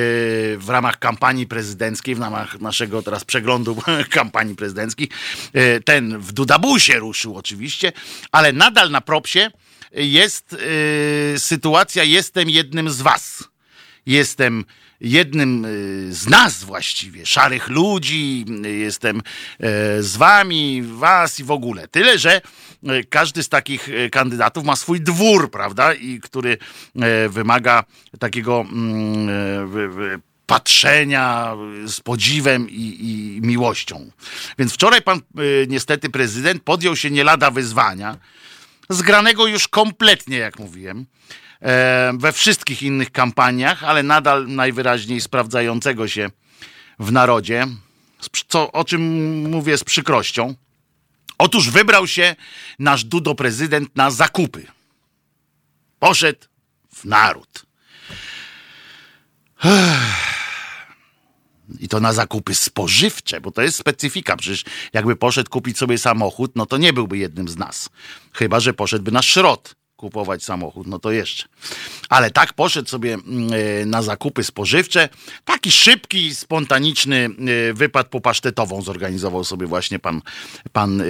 w 0.59 0.67
ramach 0.69 0.99
kampanii 0.99 1.47
prezydenckiej, 1.47 2.15
w 2.15 2.21
ramach 2.21 2.61
naszego 2.61 3.03
teraz 3.03 3.25
przeglądu 3.25 3.83
kampanii 4.11 4.55
prezydenckiej, 4.55 5.09
yy, 5.55 5.81
ten 5.85 6.19
w 6.19 6.33
Dudabusie 6.33 6.99
ruszył 6.99 7.37
oczywiście, 7.37 7.93
ale 8.33 8.53
nadal 8.53 8.91
na 8.91 9.01
propsie 9.01 9.51
jest 9.93 10.53
yy, 11.33 11.39
sytuacja 11.39 12.05
jestem 12.05 12.51
jednym 12.51 12.91
z 12.91 13.03
was. 13.03 13.49
Jestem 14.07 14.65
jednym 15.01 15.65
y, 15.65 16.15
z 16.15 16.29
nas 16.29 16.65
właściwie, 16.65 17.27
szarych 17.27 17.69
ludzi, 17.69 18.45
jestem 18.63 19.19
e, 19.19 19.23
z 20.03 20.17
wami, 20.17 20.83
was 20.83 21.41
i 21.41 21.45
w 21.45 21.51
ogóle. 21.51 21.89
Tyle, 21.89 22.19
że 22.19 22.41
każdy 23.09 23.43
z 23.43 23.49
takich 23.49 23.89
kandydatów 24.13 24.65
ma 24.65 24.77
swój 24.77 25.01
dwór, 25.01 25.51
prawda, 25.51 25.95
i 25.95 26.21
który 26.21 26.59
wymaga 27.29 27.85
takiego 28.19 28.61
mm, 28.73 29.29
patrzenia 30.47 31.55
z 31.87 32.01
podziwem 32.01 32.71
i, 32.71 32.97
i, 33.01 33.41
miłością. 33.47 34.11
Więc 34.59 34.73
wczoraj 34.73 35.03
pan 35.03 35.21
niestety 35.69 36.11
prezydent 36.11 36.63
podjął 36.63 36.97
się 36.97 37.11
nie 37.11 37.25
lada 37.25 37.51
wyzwania, 37.51 38.17
zgranego 38.91 39.47
już 39.47 39.69
kompletnie, 39.69 40.37
jak 40.37 40.59
mówiłem, 40.59 41.07
we 42.19 42.33
wszystkich 42.33 42.83
innych 42.83 43.13
kampaniach, 43.13 43.85
ale 43.85 44.03
nadal 44.03 44.49
najwyraźniej 44.49 45.21
sprawdzającego 45.21 46.09
się 46.09 46.31
w 46.99 47.13
narodzie, 47.13 47.67
co, 48.49 48.73
o 48.73 48.85
czym 48.85 49.03
mówię 49.51 49.79
z 49.79 49.85
przykrością. 49.85 50.55
Otóż 51.39 51.71
wybrał 51.71 52.07
się 52.07 52.37
nasz 52.79 53.05
Dudo 53.05 53.35
prezydent 53.35 53.97
na 53.97 54.11
zakupy. 54.11 54.67
Poszedł 55.99 56.47
w 56.95 57.05
naród. 57.05 57.67
I 61.81 61.89
to 61.89 62.01
na 62.01 62.13
zakupy 62.13 62.55
spożywcze, 62.55 63.41
bo 63.41 63.51
to 63.51 63.63
jest 63.63 63.79
specyfika. 63.79 64.37
Przecież 64.37 64.65
jakby 64.93 65.17
poszedł 65.17 65.51
kupić 65.51 65.79
sobie 65.79 65.99
samochód, 65.99 66.53
no 66.55 66.67
to 66.67 66.77
nie 66.77 66.93
byłby 66.93 67.19
jednym 67.19 67.49
z 67.49 67.57
nas. 67.57 67.89
Chyba, 68.33 68.61
że 68.61 68.75
poszedłby 68.75 69.11
na 69.11 69.23
szrot 69.23 69.75
kupować 69.99 70.45
samochód, 70.45 70.87
no 70.87 70.99
to 70.99 71.11
jeszcze. 71.11 71.45
Ale 72.09 72.31
tak 72.31 72.53
poszedł 72.53 72.89
sobie 72.89 73.15
mm, 73.15 73.51
e, 73.83 73.87
na 73.87 74.03
zakupy 74.03 74.45
spożywcze. 74.45 75.09
Taki 75.45 75.73
szybki, 75.73 76.35
spontaniczny 76.35 77.29
e, 77.71 77.75
wypad 77.75 78.09
po 78.09 78.21
pasztetową 78.21 78.83
zorganizował 78.83 79.45
sobie 79.45 79.67
właśnie 79.67 79.99
pan, 79.99 80.23
pan 80.73 81.03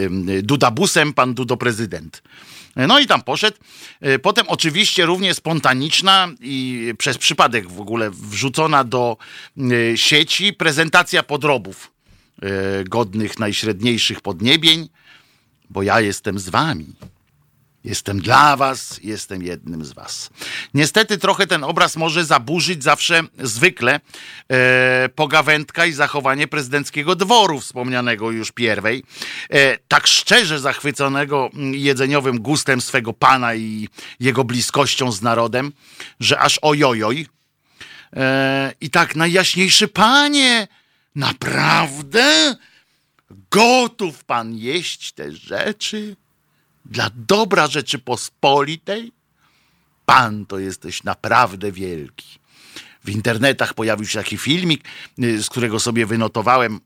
Duda 0.43 0.71
busem, 0.71 1.13
pan 1.13 1.35
Dudo 1.35 1.57
prezydent. 1.57 2.23
No 2.77 2.99
i 2.99 3.07
tam 3.07 3.23
poszedł. 3.23 3.57
E, 4.01 4.19
potem 4.19 4.47
oczywiście 4.49 5.07
równie 5.07 5.35
spontaniczna 5.35 6.29
i 6.41 6.95
przez 6.99 7.19
przypadek 7.19 7.71
w 7.71 7.81
ogóle 7.81 8.11
wrzucona 8.11 8.85
do 8.85 9.17
sieci 9.95 10.53
prezentacja 10.53 11.23
podrobów 11.23 11.91
godnych 12.89 13.39
najśredniejszych 13.39 14.21
podniebień, 14.21 14.89
bo 15.71 15.83
ja 15.83 16.01
jestem 16.01 16.39
z 16.39 16.49
wami. 16.49 16.87
Jestem 17.89 18.21
dla 18.21 18.57
was, 18.57 19.01
jestem 19.03 19.43
jednym 19.43 19.85
z 19.85 19.93
was. 19.93 20.31
Niestety 20.75 21.19
trochę 21.19 21.47
ten 21.47 21.65
obraz 21.65 21.97
może 21.97 22.25
zaburzyć 22.25 22.83
zawsze 22.85 23.23
zwykle 23.39 24.01
e, 24.49 25.09
pogawędka 25.15 25.87
i 25.87 25.93
zachowanie 25.93 26.49
prezydenckiego 26.49 27.15
dworu 27.15 27.61
wspomnianego 27.61 28.31
już 28.31 28.53
pierwej. 28.53 29.05
E, 29.51 29.79
tak 29.89 30.07
szczerze 30.07 30.61
zachwyconego 30.61 31.51
mm, 31.55 31.75
jedzeniowym 31.75 32.41
gustem 32.41 32.81
swego 32.81 33.13
pana 33.13 33.55
i 33.55 33.89
jego 34.21 34.45
bliskością 34.45 35.13
z 35.13 35.23
narodem, 35.23 35.73
że 36.21 36.39
aż 36.39 36.59
ojojoj. 36.63 37.27
E, 38.17 38.73
I 38.81 38.91
tak 38.91 39.17
najjaśniejszy 39.17 39.89
panie, 39.89 40.69
naprawdę? 41.15 42.57
Gotów 43.51 44.25
pan 44.25 44.55
jeść 44.55 45.13
te 45.13 45.33
rzeczy? 45.33 46.17
Dla 46.89 47.11
dobra 47.15 47.67
Rzeczypospolitej? 47.67 49.13
Pan 50.07 50.47
to 50.47 50.59
jesteś 50.59 51.05
naprawdę 51.05 51.73
wielki. 51.73 52.39
W 53.05 53.11
internetach 53.11 53.75
pojawił 53.75 54.07
się 54.07 54.19
taki 54.19 54.39
filmik, 54.39 54.85
y, 55.23 55.43
z 55.43 55.49
którego 55.49 55.81
sobie 55.81 56.07
wynotowałem 56.07 56.81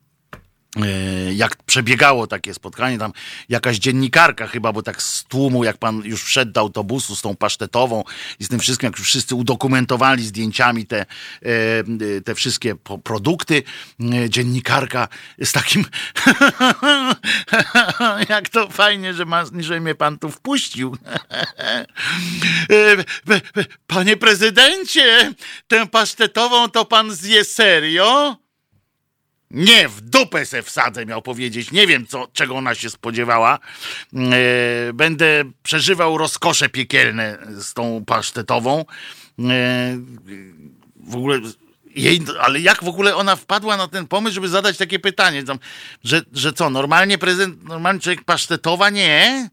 jak 1.35 1.57
przebiegało 1.57 2.27
takie 2.27 2.55
spotkanie, 2.55 2.99
tam 2.99 3.13
jakaś 3.49 3.77
dziennikarka 3.77 4.47
chyba, 4.47 4.73
bo 4.73 4.83
tak 4.83 5.03
z 5.03 5.25
tłumu, 5.25 5.65
jak 5.65 5.79
pan 5.79 6.03
już 6.05 6.25
wszedł 6.25 6.53
do 6.53 6.61
autobusu 6.61 7.17
z 7.17 7.23
tą 7.23 7.37
pasztetową 7.37 8.05
i 8.39 8.45
z 8.45 8.49
tym 8.49 8.61
wszystkim, 8.61 8.87
jak 8.87 8.99
już 8.99 9.09
wszyscy 9.09 9.35
udokumentowali 9.35 10.27
zdjęciami 10.27 10.87
te, 10.87 11.01
e, 11.01 11.07
te 12.25 12.35
wszystkie 12.35 12.75
produkty, 13.05 13.63
e, 14.01 14.31
dziennikarka 14.31 15.09
z 15.45 15.53
takim 15.53 15.85
jak 18.29 18.49
to 18.49 18.69
fajnie, 18.69 19.15
że, 19.15 19.25
ma, 19.25 19.45
że 19.59 19.81
mnie 19.81 19.95
pan 19.95 20.19
tu 20.19 20.31
wpuścił. 20.31 20.97
Panie 23.87 24.17
prezydencie, 24.17 25.35
tę 25.69 25.87
pasztetową 25.87 26.69
to 26.69 26.85
pan 26.85 27.15
zje 27.15 27.45
serio? 27.45 28.42
Nie, 29.53 29.89
w 29.89 30.01
dupę 30.01 30.47
se 30.47 30.63
wsadzę, 30.63 31.07
miał 31.07 31.23
powiedzieć. 31.23 31.73
Nie 31.73 31.87
wiem, 31.87 32.07
co, 32.07 32.29
czego 32.33 32.57
ona 32.57 32.75
się 32.75 32.91
spodziewała. 32.91 33.59
E, 34.15 34.93
będę 34.93 35.45
przeżywał 35.63 36.19
rozkosze 36.19 36.69
piekielne 36.69 37.39
z 37.59 37.75
tą 37.75 38.05
pasztetową. 38.05 38.85
E, 39.39 39.99
w 40.97 41.17
ogóle 41.17 41.41
jej, 41.95 42.23
ale 42.41 42.61
jak 42.61 42.85
w 42.85 42.89
ogóle 42.89 43.17
ona 43.17 43.37
wpadła 43.37 43.77
na 43.77 43.89
ten 43.89 44.07
pomysł, 44.07 44.35
żeby 44.35 44.49
zadać 44.49 44.77
takie 44.77 44.99
pytanie, 44.99 45.43
że, 46.05 46.23
że 46.33 46.53
co, 46.53 46.71
normalnie 46.71 47.19
prezydent, 47.19 47.65
normalnie 47.65 48.01
człowiek 48.01 48.25
pasztetowa? 48.25 48.91
Nie. 48.91 49.51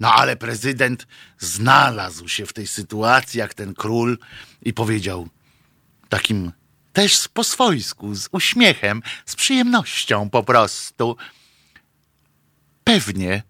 No 0.00 0.14
ale 0.14 0.36
prezydent 0.36 1.06
znalazł 1.38 2.28
się 2.28 2.46
w 2.46 2.52
tej 2.52 2.66
sytuacji, 2.66 3.38
jak 3.38 3.54
ten 3.54 3.74
król 3.74 4.18
i 4.62 4.72
powiedział 4.72 5.28
takim 6.08 6.52
też 6.92 7.28
po 7.28 7.44
swojsku, 7.44 8.14
z 8.14 8.28
uśmiechem, 8.32 9.02
z 9.26 9.36
przyjemnością 9.36 10.30
po 10.30 10.42
prostu. 10.42 11.16
Pewnie, 12.84 13.42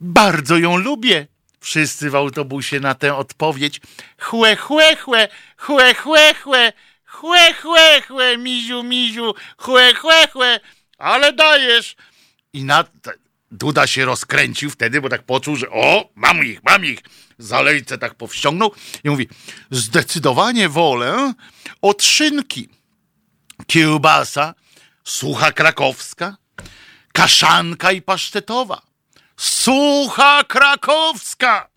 bardzo 0.00 0.58
ją 0.58 0.76
lubię. 0.76 1.26
Wszyscy 1.60 2.10
w 2.10 2.14
autobusie 2.14 2.80
na 2.80 2.94
tę 2.94 3.16
odpowiedź. 3.16 3.80
Chłe, 4.20 4.56
chłe, 4.56 4.96
chłe, 4.96 5.28
chłe, 5.56 5.94
chłe, 5.94 6.34
chłe, 6.34 6.72
chłe, 7.04 7.54
chłe, 7.54 8.02
chłe, 8.02 8.38
miziu, 8.38 8.82
miziu, 8.82 9.34
chłe, 9.56 9.94
chłe, 9.94 10.28
chłe, 10.32 10.60
ale 10.98 11.32
dajesz. 11.32 11.96
I 12.52 12.64
na, 12.64 12.84
Duda 13.50 13.86
się 13.86 14.04
rozkręcił 14.04 14.70
wtedy, 14.70 15.00
bo 15.00 15.08
tak 15.08 15.22
poczuł, 15.22 15.56
że 15.56 15.70
o, 15.70 16.10
mam 16.14 16.44
ich, 16.44 16.60
mam 16.64 16.84
ich. 16.84 16.98
Zalejce 17.38 17.98
tak 17.98 18.14
powściągnął 18.14 18.74
i 19.04 19.10
mówi, 19.10 19.28
zdecydowanie 19.70 20.68
wolę 20.68 21.34
od 21.82 22.02
szynki 22.02 22.68
kiełbasa, 23.66 24.54
sucha 25.04 25.52
krakowska, 25.52 26.36
kaszanka 27.12 27.92
i 27.92 28.02
pasztetowa. 28.02 28.82
Sucha 29.36 30.44
krakowska! 30.44 31.68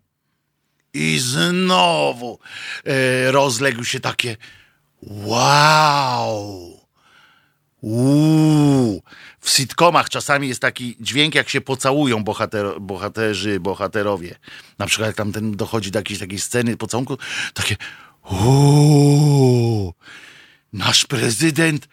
I 0.93 1.19
znowu 1.19 2.39
e, 2.85 3.31
rozległ 3.31 3.83
się 3.83 3.99
takie 3.99 4.37
wow! 5.01 6.81
Uuu. 7.81 9.03
W 9.39 9.49
sitcomach 9.49 10.09
czasami 10.09 10.47
jest 10.47 10.61
taki 10.61 10.97
dźwięk, 10.99 11.35
jak 11.35 11.49
się 11.49 11.61
pocałują 11.61 12.23
bohater, 12.23 12.81
bohaterzy, 12.81 13.59
bohaterowie. 13.59 14.35
Na 14.79 14.85
przykład 14.85 15.07
jak 15.07 15.15
tam 15.15 15.31
ten 15.31 15.51
dochodzi 15.51 15.91
do 15.91 15.99
jakiejś 15.99 16.19
takiej 16.19 16.39
sceny 16.39 16.77
pocałunku, 16.77 17.17
takie 17.53 17.75
uuu 18.31 19.93
nasz 20.73 21.05
prezydent 21.05 21.87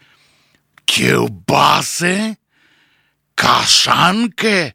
kiełbasę, 0.85 2.35
kaszankę 3.35 4.71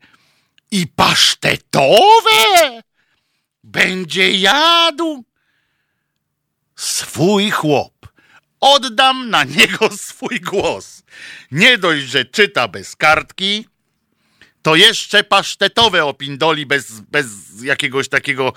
i 0.70 0.86
pasztetowe 0.86 2.82
będzie 3.64 4.30
jadł. 4.30 5.24
Swój 6.76 7.50
chłop. 7.50 7.94
Oddam 8.60 9.30
na 9.30 9.44
niego 9.44 9.90
swój 9.96 10.40
głos. 10.40 11.02
Nie 11.50 11.78
dość, 11.78 12.04
że 12.04 12.24
czyta 12.24 12.68
bez 12.68 12.96
kartki, 12.96 13.66
to 14.62 14.76
jeszcze 14.76 15.24
pasztetowe 15.24 16.04
opindoli 16.04 16.66
bez, 16.66 17.00
bez 17.00 17.26
jakiegoś 17.62 18.08
takiego 18.08 18.52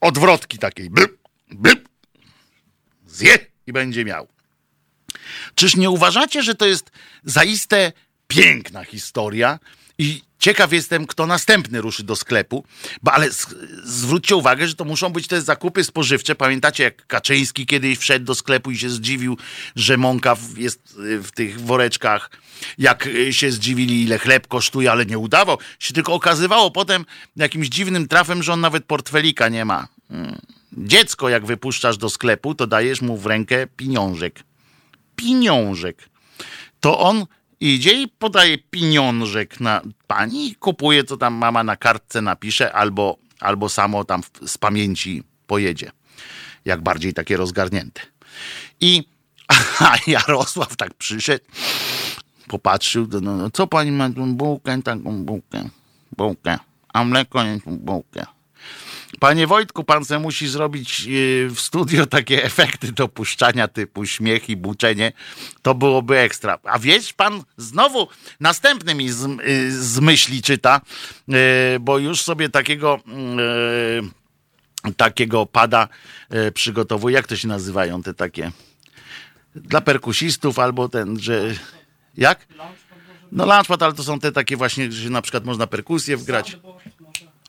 odwrotki 0.00 0.58
takiej. 0.58 0.90
Blup, 0.90 1.18
blup. 1.50 1.88
Zje 3.06 3.38
i 3.66 3.72
będzie 3.72 4.04
miał. 4.04 4.28
Czyż 5.54 5.76
nie 5.76 5.90
uważacie, 5.90 6.42
że 6.42 6.54
to 6.54 6.66
jest 6.66 6.90
zaiste 7.24 7.92
piękna 8.28 8.84
historia 8.84 9.58
i 9.98 10.22
ciekaw 10.38 10.72
jestem, 10.72 11.06
kto 11.06 11.26
następny 11.26 11.80
ruszy 11.80 12.02
do 12.02 12.16
sklepu, 12.16 12.64
bo 13.02 13.12
ale 13.12 13.28
zwróćcie 13.84 14.36
uwagę, 14.36 14.68
że 14.68 14.74
to 14.74 14.84
muszą 14.84 15.10
być 15.10 15.26
te 15.26 15.42
zakupy 15.42 15.84
spożywcze. 15.84 16.34
Pamiętacie, 16.34 16.84
jak 16.84 17.06
Kaczyński 17.06 17.66
kiedyś 17.66 17.98
wszedł 17.98 18.24
do 18.24 18.34
sklepu 18.34 18.70
i 18.70 18.78
się 18.78 18.90
zdziwił, 18.90 19.38
że 19.76 19.96
mąka 19.96 20.36
jest 20.56 20.80
y, 20.98 21.22
w 21.22 21.30
tych 21.30 21.60
woreczkach. 21.60 22.30
Jak 22.78 23.06
y, 23.06 23.32
się 23.32 23.52
zdziwili, 23.52 24.02
ile 24.02 24.18
chleb 24.18 24.46
kosztuje, 24.46 24.92
ale 24.92 25.06
nie 25.06 25.18
udawał. 25.18 25.58
Się 25.78 25.94
tylko 25.94 26.14
okazywało 26.14 26.70
potem 26.70 27.04
jakimś 27.36 27.68
dziwnym 27.68 28.08
trafem, 28.08 28.42
że 28.42 28.52
on 28.52 28.60
nawet 28.60 28.84
portfelika 28.84 29.48
nie 29.48 29.64
ma. 29.64 29.88
Hmm. 30.08 30.40
Dziecko, 30.72 31.28
jak 31.28 31.46
wypuszczasz 31.46 31.96
do 31.96 32.10
sklepu, 32.10 32.54
to 32.54 32.66
dajesz 32.66 33.02
mu 33.02 33.16
w 33.16 33.26
rękę 33.26 33.66
pieniążek 33.66 34.42
pieniążek. 35.20 36.08
To 36.80 36.98
on 36.98 37.26
idzie 37.60 38.02
i 38.02 38.08
podaje 38.08 38.58
pieniążek 38.58 39.60
na 39.60 39.80
pani 40.06 40.54
kupuje, 40.54 41.04
co 41.04 41.16
tam 41.16 41.34
mama 41.34 41.64
na 41.64 41.76
kartce 41.76 42.22
napisze, 42.22 42.72
albo, 42.72 43.16
albo 43.40 43.68
samo 43.68 44.04
tam 44.04 44.22
z 44.46 44.58
pamięci 44.58 45.22
pojedzie. 45.46 45.92
Jak 46.64 46.82
bardziej 46.82 47.14
takie 47.14 47.36
rozgarnięte. 47.36 48.00
I 48.80 49.04
a 49.80 49.96
Jarosław 50.06 50.76
tak 50.76 50.94
przyszedł, 50.94 51.44
popatrzył, 52.48 53.08
no, 53.22 53.36
no 53.36 53.50
co 53.50 53.66
pani 53.66 53.92
ma 53.92 54.10
tą 54.10 54.34
bułkę, 54.34 54.82
taką 54.82 55.24
bułkę, 55.24 55.68
bułkę, 56.16 56.58
a 56.88 57.04
mleko 57.04 57.44
nie 57.44 57.60
tą 57.60 57.78
bułkę. 57.78 58.26
Panie 59.18 59.46
Wojtku, 59.46 59.84
pan 59.84 60.04
se 60.04 60.18
musi 60.18 60.48
zrobić 60.48 61.00
yy, 61.00 61.50
w 61.50 61.60
studio 61.60 62.06
takie 62.06 62.44
efekty 62.50 62.92
dopuszczania 62.92 63.68
typu 63.68 64.06
śmiech 64.06 64.50
i 64.50 64.56
buczenie. 64.56 65.12
To 65.62 65.74
byłoby 65.74 66.18
ekstra. 66.18 66.58
A 66.64 66.78
wiesz 66.78 67.12
pan, 67.12 67.42
znowu 67.56 68.08
następny 68.40 68.94
mi 68.94 69.10
z, 69.10 69.28
yy, 69.28 69.72
z 69.72 70.00
myśli 70.00 70.42
czyta, 70.42 70.80
yy, 71.28 71.36
bo 71.80 71.98
już 71.98 72.22
sobie 72.22 72.48
takiego 72.48 73.00
takiego 74.96 75.46
pada 75.46 75.88
przygotowuje. 76.54 77.16
Jak 77.16 77.26
to 77.26 77.36
się 77.36 77.48
nazywają 77.48 78.02
te 78.02 78.14
takie? 78.14 78.52
Dla 79.54 79.80
perkusistów 79.80 80.58
albo 80.58 80.88
ten, 80.88 81.20
że... 81.20 81.54
Jak? 82.16 82.46
No 83.32 83.46
launchpad, 83.46 83.82
ale 83.82 83.92
to 83.92 84.04
są 84.04 84.20
te 84.20 84.32
takie 84.32 84.56
właśnie, 84.56 84.92
że 84.92 85.10
na 85.10 85.22
przykład 85.22 85.44
można 85.44 85.66
perkusję 85.66 86.16
wgrać. 86.16 86.58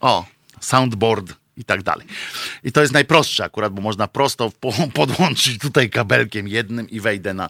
O, 0.02 0.26
soundboard 0.60 1.41
i 1.62 1.66
tak 1.66 1.84
dalej. 1.84 2.08
I 2.64 2.72
to 2.72 2.82
jest 2.82 2.94
najprostsze 2.94 3.44
akurat, 3.44 3.74
bo 3.74 3.82
można 3.82 4.08
prosto 4.08 4.52
podłączyć 4.94 5.60
tutaj 5.60 5.90
kabelkiem 5.90 6.48
jednym 6.48 6.90
i 6.90 7.00
wejdę 7.00 7.34
na, 7.34 7.50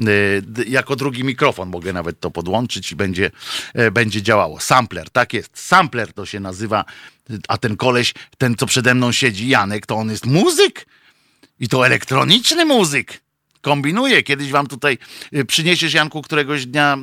y, 0.00 0.42
jako 0.68 0.96
drugi 0.96 1.24
mikrofon 1.24 1.68
mogę 1.68 1.92
nawet 1.92 2.20
to 2.20 2.30
podłączyć 2.30 2.92
i 2.92 2.96
będzie, 2.96 3.30
y, 3.78 3.90
będzie 3.90 4.22
działało. 4.22 4.60
Sampler, 4.60 5.10
tak 5.10 5.32
jest. 5.32 5.58
Sampler 5.58 6.12
to 6.12 6.26
się 6.26 6.40
nazywa, 6.40 6.84
a 7.48 7.58
ten 7.58 7.76
koleś, 7.76 8.14
ten 8.38 8.54
co 8.56 8.66
przede 8.66 8.94
mną 8.94 9.12
siedzi, 9.12 9.48
Janek, 9.48 9.86
to 9.86 9.96
on 9.96 10.10
jest 10.10 10.26
muzyk 10.26 10.86
i 11.60 11.68
to 11.68 11.86
elektroniczny 11.86 12.64
muzyk 12.64 13.22
kombinuje. 13.60 14.22
Kiedyś 14.22 14.50
wam 14.50 14.66
tutaj 14.66 14.98
y, 15.34 15.44
przyniesiesz, 15.44 15.94
Janku, 15.94 16.22
któregoś 16.22 16.66
dnia 16.66 16.98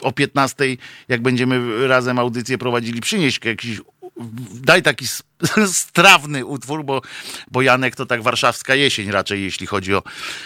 o 0.00 0.12
15, 0.12 0.64
jak 1.08 1.22
będziemy 1.22 1.88
razem 1.88 2.18
audycję 2.18 2.58
prowadzili, 2.58 3.00
przynieś 3.00 3.40
jakiś 3.44 3.80
daj 4.54 4.82
taki 4.82 5.06
strawny 5.72 6.44
utwór, 6.44 6.84
bo, 6.84 7.02
bo 7.50 7.62
Janek 7.62 7.96
to 7.96 8.06
tak 8.06 8.22
warszawska 8.22 8.74
jesień 8.74 9.10
raczej, 9.10 9.42
jeśli 9.42 9.66
chodzi 9.66 9.94
o, 9.94 10.02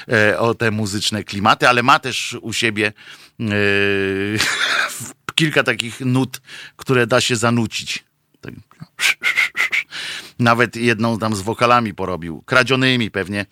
e, 0.09 0.39
o 0.39 0.55
te 0.55 0.70
muzyczne 0.70 1.24
klimaty, 1.24 1.68
ale 1.68 1.82
ma 1.82 1.98
też 1.98 2.36
u 2.40 2.52
siebie 2.52 2.93
yy, 3.39 4.39
kilka 5.35 5.62
takich 5.62 6.01
nut, 6.01 6.40
które 6.76 7.06
da 7.06 7.20
się 7.20 7.36
zanucić. 7.36 8.05
Tak. 8.40 8.55
Nawet 10.39 10.76
jedną 10.76 11.18
tam 11.18 11.36
z 11.36 11.40
wokalami 11.40 11.94
porobił. 11.94 12.43
Kradzionymi 12.47 13.10
pewnie. 13.10 13.47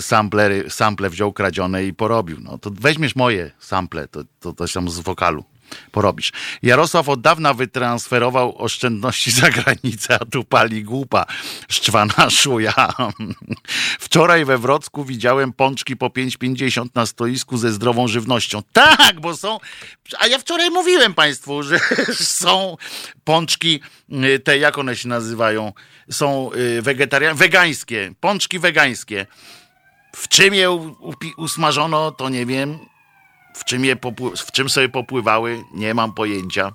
Samplery, 0.00 0.70
sample 0.70 1.10
wziął 1.10 1.32
kradzione 1.32 1.84
i 1.84 1.94
porobił. 1.94 2.38
No 2.40 2.58
to 2.58 2.70
weźmiesz 2.70 3.16
moje 3.16 3.50
sample, 3.58 4.08
to, 4.08 4.24
to, 4.40 4.52
to 4.52 4.68
tam 4.68 4.90
z 4.90 4.98
wokalu 4.98 5.44
porobisz. 5.92 6.32
Jarosław 6.62 7.08
od 7.08 7.20
dawna 7.20 7.54
wytransferował 7.54 8.58
oszczędności 8.58 9.30
za 9.40 9.50
granicę, 9.50 10.18
a 10.20 10.24
tu 10.24 10.44
pali 10.44 10.84
głupa, 10.84 11.26
szczwana 11.68 12.30
szuja. 12.30 12.74
Wczoraj 14.00 14.44
we 14.44 14.58
Wrocku 14.58 15.04
widziałem 15.04 15.52
pączki 15.52 15.96
po 15.96 16.08
5,50 16.08 16.86
na 16.94 17.06
stoisku 17.06 17.56
ze 17.56 17.72
zdrową 17.72 18.08
żywnością. 18.08 18.62
Tak, 18.72 19.20
bo 19.20 19.36
są, 19.36 19.60
a 20.18 20.26
ja 20.26 20.38
wczoraj 20.38 20.70
mówiłem 20.70 21.14
Państwu, 21.14 21.62
że 21.62 21.80
są 22.40 22.76
pączki, 23.24 23.80
y, 24.12 24.38
te 24.38 24.58
jak 24.58 24.78
one 24.78 24.96
się 24.96 25.08
nazywają, 25.08 25.72
są 26.10 26.50
y, 26.52 26.82
wegetariańskie, 26.82 27.38
wegańskie, 27.44 28.14
pączki 28.20 28.58
wegańskie. 28.58 29.26
W 30.16 30.28
czym 30.28 30.54
je 30.54 30.70
usmażono, 31.36 32.10
to 32.10 32.28
nie 32.28 32.46
wiem. 32.46 32.78
W 33.54 33.64
czym, 33.64 33.84
je 33.84 33.96
w 34.36 34.52
czym 34.52 34.68
sobie 34.68 34.88
popływały, 34.88 35.64
nie 35.74 35.94
mam 35.94 36.12
pojęcia. 36.12 36.72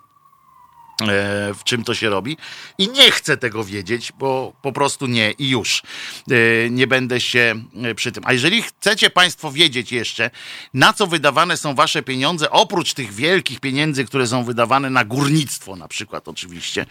E, 1.02 1.54
w 1.54 1.64
czym 1.64 1.84
to 1.84 1.96
się 1.96 2.10
robi 2.10 2.38
i 2.78 2.90
nie 2.90 3.12
chcę 3.12 3.38
tego 3.38 3.64
wiedzieć, 3.64 4.12
bo 4.20 4.54
po 4.62 4.72
prostu 4.72 5.08
nie 5.08 5.32
i 5.32 5.50
już. 5.50 5.84
E, 6.32 6.70
nie 6.70 6.88
będę 6.88 7.22
się 7.22 7.56
e, 7.84 7.96
przy 7.96 8.12
tym. 8.12 8.24
A 8.26 8.34
jeżeli 8.34 8.62
chcecie 8.62 9.10
Państwo 9.10 9.52
wiedzieć 9.52 9.92
jeszcze, 9.92 10.30
na 10.74 10.94
co 10.94 11.08
wydawane 11.08 11.58
są 11.58 11.76
Wasze 11.76 12.04
pieniądze, 12.04 12.52
oprócz 12.52 12.94
tych 12.94 13.14
wielkich 13.14 13.60
pieniędzy, 13.60 14.06
które 14.06 14.28
są 14.28 14.44
wydawane 14.44 14.90
na 14.90 15.06
górnictwo, 15.06 15.76
na 15.76 15.88
przykład 15.88 16.28
oczywiście, 16.28 16.86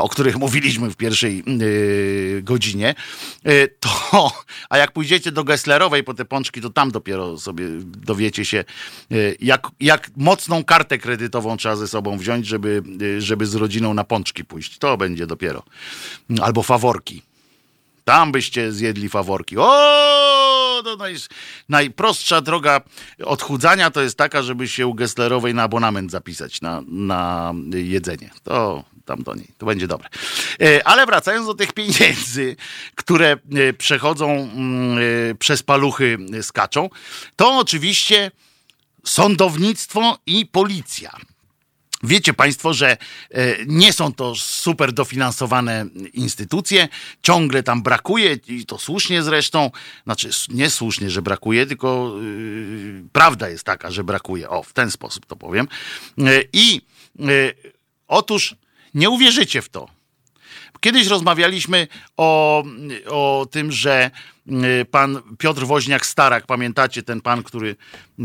o 0.00 0.08
których 0.08 0.36
mówiliśmy 0.36 0.90
w 0.90 0.96
pierwszej 0.96 1.44
godzinie, 2.42 2.94
to, 3.80 4.32
a 4.70 4.78
jak 4.78 4.92
pójdziecie 4.92 5.32
do 5.32 5.44
Gesslerowej 5.44 6.04
po 6.04 6.14
te 6.14 6.24
pączki, 6.24 6.60
to 6.60 6.70
tam 6.70 6.90
dopiero 6.90 7.38
sobie 7.38 7.66
dowiecie 7.84 8.44
się, 8.44 8.64
jak, 9.40 9.66
jak 9.80 10.10
mocną 10.16 10.64
kartę 10.64 10.98
kredytową 10.98 11.56
trzeba 11.56 11.76
ze 11.76 11.88
sobą 11.88 12.18
wziąć, 12.18 12.46
żeby, 12.46 12.82
żeby 13.18 13.31
żeby 13.32 13.46
z 13.46 13.54
rodziną 13.54 13.94
na 13.94 14.04
pączki 14.04 14.44
pójść. 14.44 14.78
To 14.78 14.96
będzie 14.96 15.26
dopiero. 15.26 15.62
Albo 16.42 16.62
faworki. 16.62 17.22
Tam 18.04 18.32
byście 18.32 18.72
zjedli 18.72 19.08
faworki. 19.08 19.56
O, 19.58 20.82
to 20.84 20.96
naj, 20.96 21.16
najprostsza 21.68 22.40
droga 22.40 22.80
odchudzania 23.24 23.90
to 23.90 24.02
jest 24.02 24.18
taka, 24.18 24.42
żeby 24.42 24.68
się 24.68 24.86
u 24.86 24.94
Gesslerowej 24.94 25.54
na 25.54 25.62
abonament 25.62 26.10
zapisać 26.10 26.60
na, 26.60 26.82
na 26.86 27.52
jedzenie. 27.72 28.30
To 28.42 28.84
tam 29.04 29.22
do 29.22 29.34
niej. 29.34 29.48
To 29.58 29.66
będzie 29.66 29.86
dobre. 29.86 30.08
E, 30.60 30.86
ale 30.86 31.06
wracając 31.06 31.46
do 31.46 31.54
tych 31.54 31.72
pieniędzy, 31.72 32.56
które 32.94 33.32
e, 33.32 33.72
przechodzą 33.72 34.30
mm, 34.30 34.98
e, 35.30 35.34
przez 35.34 35.62
paluchy, 35.62 36.18
skaczą, 36.42 36.90
to 37.36 37.58
oczywiście 37.58 38.30
sądownictwo 39.04 40.18
i 40.26 40.46
policja. 40.46 41.16
Wiecie 42.02 42.34
Państwo, 42.34 42.74
że 42.74 42.90
e, 42.90 42.96
nie 43.66 43.92
są 43.92 44.12
to 44.12 44.34
super 44.34 44.92
dofinansowane 44.92 45.86
instytucje, 46.12 46.88
ciągle 47.22 47.62
tam 47.62 47.82
brakuje 47.82 48.38
i 48.48 48.66
to 48.66 48.78
słusznie 48.78 49.22
zresztą, 49.22 49.70
znaczy 50.04 50.30
nie 50.48 50.70
słusznie, 50.70 51.10
że 51.10 51.22
brakuje, 51.22 51.66
tylko 51.66 52.14
yy, 52.22 53.02
prawda 53.12 53.48
jest 53.48 53.64
taka, 53.64 53.90
że 53.90 54.04
brakuje. 54.04 54.50
O, 54.50 54.62
w 54.62 54.72
ten 54.72 54.90
sposób 54.90 55.26
to 55.26 55.36
powiem. 55.36 55.68
Yy, 56.16 56.48
I 56.52 56.80
yy, 57.18 57.54
otóż 58.08 58.54
nie 58.94 59.10
uwierzycie 59.10 59.62
w 59.62 59.68
to. 59.68 60.01
Kiedyś 60.82 61.06
rozmawialiśmy 61.06 61.88
o, 62.16 62.64
o 63.06 63.46
tym, 63.50 63.72
że 63.72 64.10
y, 64.80 64.84
pan 64.84 65.22
Piotr 65.38 65.62
Woźniak-Starak, 65.62 66.46
pamiętacie 66.46 67.02
ten 67.02 67.20
pan, 67.20 67.42
który 67.42 67.76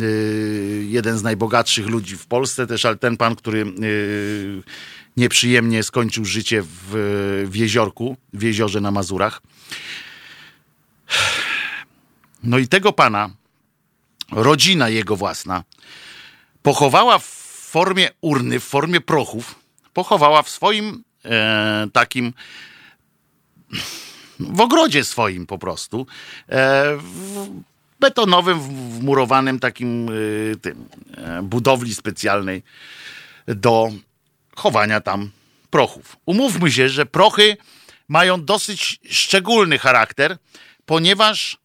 y, 0.01 0.85
jeden 0.89 1.17
z 1.17 1.23
najbogatszych 1.23 1.88
ludzi 1.88 2.17
w 2.17 2.27
Polsce 2.27 2.67
też, 2.67 2.85
ale 2.85 2.95
ten 2.95 3.17
pan, 3.17 3.35
który 3.35 3.59
y, 3.84 4.63
nieprzyjemnie 5.17 5.84
skończył 5.84 6.25
życie 6.25 6.61
w, 6.61 7.47
w 7.49 7.55
jeziorku, 7.55 8.17
w 8.34 8.43
jeziorze 8.43 8.81
na 8.81 8.91
Mazurach. 8.91 9.41
No 12.43 12.57
i 12.57 12.67
tego 12.67 12.93
pana, 12.93 13.29
rodzina 14.31 14.89
jego 14.89 15.15
własna, 15.15 15.63
pochowała 16.61 17.19
w 17.19 17.25
formie 17.71 18.09
urny, 18.21 18.59
w 18.59 18.63
formie 18.63 19.01
prochów, 19.01 19.55
pochowała 19.93 20.43
w 20.43 20.49
swoim 20.49 21.03
takim 21.94 22.34
w 24.40 24.62
ogrodzie 24.62 25.04
swoim 25.04 25.45
po 25.45 25.58
prostu. 25.58 26.08
E, 26.49 26.98
w 26.98 27.48
betonowym, 27.99 28.60
wmurowanym 28.91 29.60
takim 29.60 30.10
e, 30.10 30.12
tym, 30.56 30.90
e, 31.18 31.41
budowli 31.44 31.95
specjalnej 31.95 32.64
do 33.48 33.91
chowania 34.56 35.02
tam 35.02 35.32
prochów. 35.70 36.18
Umówmy 36.26 36.72
się, 36.72 36.90
że 36.90 37.06
prochy 37.06 37.58
mają 38.08 38.45
dosyć 38.45 38.99
szczególny 39.10 39.80
charakter, 39.80 40.38
ponieważ 40.86 41.58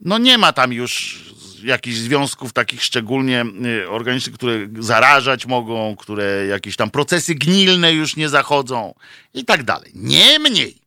no 0.00 0.18
nie 0.18 0.38
ma 0.38 0.52
tam 0.52 0.72
już 0.72 1.24
jakichś 1.62 1.96
związków 1.96 2.52
takich 2.52 2.82
szczególnie 2.82 3.44
y, 3.66 3.90
organicznych, 3.90 4.34
które 4.34 4.68
zarażać 4.78 5.46
mogą, 5.46 5.96
które 5.96 6.46
jakieś 6.46 6.76
tam 6.76 6.90
procesy 6.90 7.34
gnilne 7.34 7.92
już 7.92 8.16
nie 8.16 8.28
zachodzą 8.28 8.94
i 9.34 9.44
tak 9.44 9.62
dalej. 9.62 9.92
Niemniej, 9.94 10.78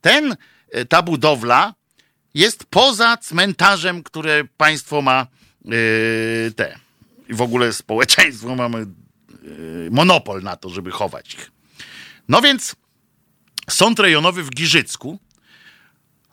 ten, 0.00 0.36
y, 0.76 0.84
ta 0.84 1.02
budowla 1.02 1.74
jest 2.34 2.64
poza 2.64 3.16
cmentarzem, 3.16 4.02
które 4.02 4.44
państwo 4.56 5.02
ma 5.02 5.26
yy, 5.64 6.52
te. 6.56 6.78
I 7.28 7.34
w 7.34 7.42
ogóle 7.42 7.72
społeczeństwo 7.72 8.54
mamy 8.54 8.78
yy, 8.78 9.88
monopol 9.90 10.42
na 10.42 10.56
to, 10.56 10.68
żeby 10.68 10.90
chować 10.90 11.34
ich. 11.34 11.50
No 12.28 12.42
więc 12.42 12.76
sąd 13.70 13.98
rejonowy 13.98 14.42
w 14.42 14.50
Giżycku 14.50 15.18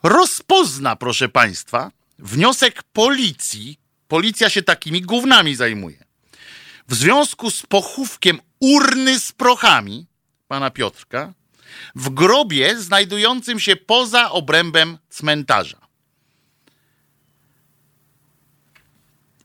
rozpozna, 0.03 0.95
proszę 0.95 1.29
państwa, 1.29 1.91
wniosek 2.19 2.83
policji, 2.83 3.79
policja 4.07 4.49
się 4.49 4.61
takimi 4.61 5.01
gównami 5.01 5.55
zajmuje, 5.55 6.03
w 6.87 6.95
związku 6.95 7.51
z 7.51 7.65
pochówkiem 7.65 8.39
urny 8.59 9.19
z 9.19 9.31
prochami 9.31 10.05
pana 10.47 10.71
Piotrka 10.71 11.33
w 11.95 12.09
grobie 12.09 12.79
znajdującym 12.79 13.59
się 13.59 13.75
poza 13.75 14.31
obrębem 14.31 14.97
cmentarza. 15.09 15.77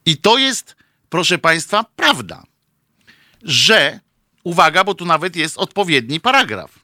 I 0.05 0.17
to 0.17 0.37
jest, 0.37 0.75
proszę 1.09 1.37
państwa, 1.37 1.85
prawda, 1.95 2.43
że, 3.43 3.99
uwaga, 4.43 4.83
bo 4.83 4.93
tu 4.93 5.05
nawet 5.05 5.35
jest 5.35 5.57
odpowiedni 5.57 6.19
paragraf. 6.19 6.78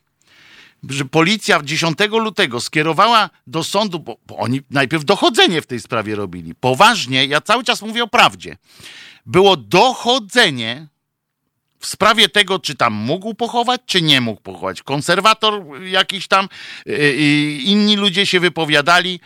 Że 0.89 1.05
policja 1.05 1.63
10 1.63 1.97
lutego 2.11 2.61
skierowała 2.61 3.29
do 3.47 3.63
sądu, 3.63 3.99
bo, 3.99 4.17
bo 4.27 4.37
oni 4.37 4.61
najpierw 4.69 5.05
dochodzenie 5.05 5.61
w 5.61 5.67
tej 5.67 5.79
sprawie 5.79 6.15
robili. 6.15 6.55
Poważnie, 6.55 7.25
ja 7.25 7.41
cały 7.41 7.63
czas 7.63 7.81
mówię 7.81 8.03
o 8.03 8.07
prawdzie. 8.07 8.57
Było 9.25 9.57
dochodzenie 9.57 10.87
w 11.79 11.87
sprawie 11.87 12.29
tego, 12.29 12.59
czy 12.59 12.75
tam 12.75 12.93
mógł 12.93 13.33
pochować, 13.33 13.81
czy 13.85 14.01
nie 14.01 14.21
mógł 14.21 14.41
pochować. 14.41 14.83
Konserwator 14.83 15.63
jakiś 15.83 16.27
tam, 16.27 16.49
yy, 16.85 17.51
inni 17.51 17.95
ludzie 17.95 18.25
się 18.25 18.39
wypowiadali 18.39 19.11
yy, 19.11 19.19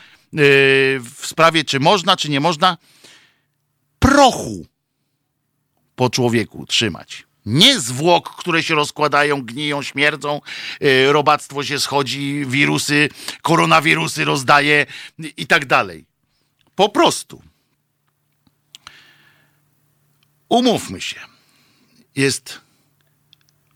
w 1.00 1.22
sprawie, 1.24 1.64
czy 1.64 1.80
można, 1.80 2.18
czy 2.18 2.30
nie 2.30 2.40
można 2.40 2.78
prochu 4.00 4.66
po 5.96 6.10
człowieku 6.10 6.66
trzymać. 6.66 7.29
Nie 7.50 7.80
zwłok, 7.80 8.36
które 8.36 8.64
się 8.64 8.76
rozkładają, 8.76 9.42
gniją, 9.42 9.82
śmierdzą, 9.82 10.42
yy, 10.82 11.12
robactwo 11.12 11.64
się 11.64 11.80
schodzi, 11.80 12.46
wirusy, 12.48 13.10
koronawirusy 13.42 14.26
rozdaje 14.26 14.86
i 15.38 15.48
tak 15.48 15.66
dalej. 15.66 16.06
Po 16.76 16.90
prostu. 16.90 17.42
Umówmy 20.50 21.02
się. 21.02 21.20
Jest 22.16 22.62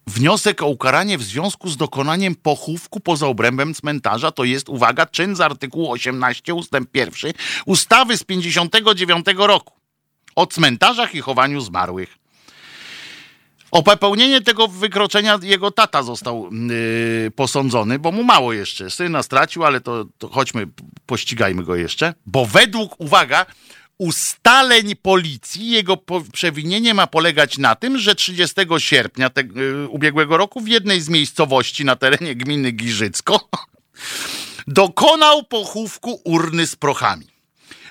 wniosek 0.08 0.62
o 0.62 0.68
ukaranie 0.68 1.18
w 1.18 1.24
związku 1.24 1.70
z 1.70 1.78
dokonaniem 1.78 2.36
pochówku 2.36 3.00
poza 3.00 3.28
obrębem 3.28 3.74
cmentarza. 3.74 4.32
To 4.32 4.44
jest, 4.44 4.70
uwaga, 4.70 5.06
czyn 5.06 5.36
z 5.36 5.42
artykułu 5.42 5.92
18 5.92 6.54
ustęp 6.54 6.96
1 6.96 7.34
ustawy 7.66 8.18
z 8.18 8.24
59 8.24 9.26
roku 9.38 9.74
o 10.36 10.48
cmentarzach 10.48 11.16
i 11.16 11.22
chowaniu 11.22 11.62
zmarłych. 11.62 12.23
O 13.74 13.84
popełnienie 13.84 14.42
tego 14.42 14.68
wykroczenia 14.68 15.40
jego 15.42 15.72
tata 15.72 16.04
został 16.04 16.50
yy, 16.54 17.32
posądzony, 17.32 18.00
bo 18.00 18.12
mu 18.12 18.24
mało 18.24 18.54
jeszcze. 18.54 18.90
Syna 18.90 19.24
stracił, 19.24 19.64
ale 19.64 19.82
to, 19.82 20.06
to 20.18 20.30
chodźmy, 20.30 20.68
pościgajmy 21.06 21.64
go 21.64 21.76
jeszcze. 21.76 22.14
Bo 22.26 22.46
według, 22.46 23.00
uwaga, 23.00 23.46
ustaleń 23.98 24.96
policji 24.96 25.70
jego 25.70 25.98
przewinienie 26.34 26.94
ma 26.94 27.08
polegać 27.08 27.58
na 27.58 27.76
tym, 27.76 27.98
że 27.98 28.16
30 28.16 28.56
sierpnia 28.78 29.30
te, 29.30 29.42
yy, 29.42 29.88
ubiegłego 29.90 30.38
roku 30.38 30.62
w 30.62 30.68
jednej 30.68 31.02
z 31.02 31.10
miejscowości 31.10 31.86
na 31.86 31.96
terenie 31.96 32.36
gminy 32.36 32.72
Giżycko 32.72 33.50
dokonał 34.68 35.44
pochówku 35.44 36.22
urny 36.24 36.68
z 36.68 36.76
prochami. 36.76 37.28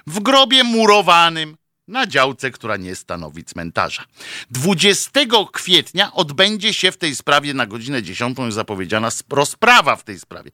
W 0.06 0.20
grobie 0.20 0.64
murowanym 0.64 1.56
na 1.88 2.06
działce, 2.06 2.50
która 2.50 2.76
nie 2.76 2.96
stanowi 2.96 3.44
cmentarza. 3.44 4.04
20 4.50 5.10
kwietnia 5.52 6.12
odbędzie 6.12 6.74
się 6.74 6.92
w 6.92 6.96
tej 6.96 7.16
sprawie 7.16 7.54
na 7.54 7.66
godzinę 7.66 8.02
10 8.02 8.38
zapowiedziana 8.48 9.08
rozprawa 9.30 9.96
w 9.96 10.04
tej 10.04 10.20
sprawie. 10.20 10.50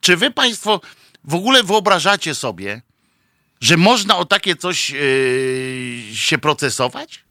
Czy 0.00 0.16
wy 0.16 0.30
państwo 0.30 0.80
w 1.24 1.34
ogóle 1.34 1.62
wyobrażacie 1.62 2.34
sobie, 2.34 2.82
że 3.60 3.76
można 3.76 4.16
o 4.16 4.24
takie 4.24 4.56
coś 4.56 4.90
yy, 4.90 6.02
się 6.12 6.38
procesować? 6.38 7.24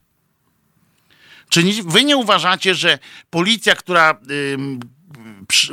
Czy 1.49 1.63
wy 1.85 2.03
nie 2.03 2.17
uważacie, 2.17 2.75
że 2.75 2.99
policja, 3.29 3.75
która 3.75 4.19
yy, 4.27 4.57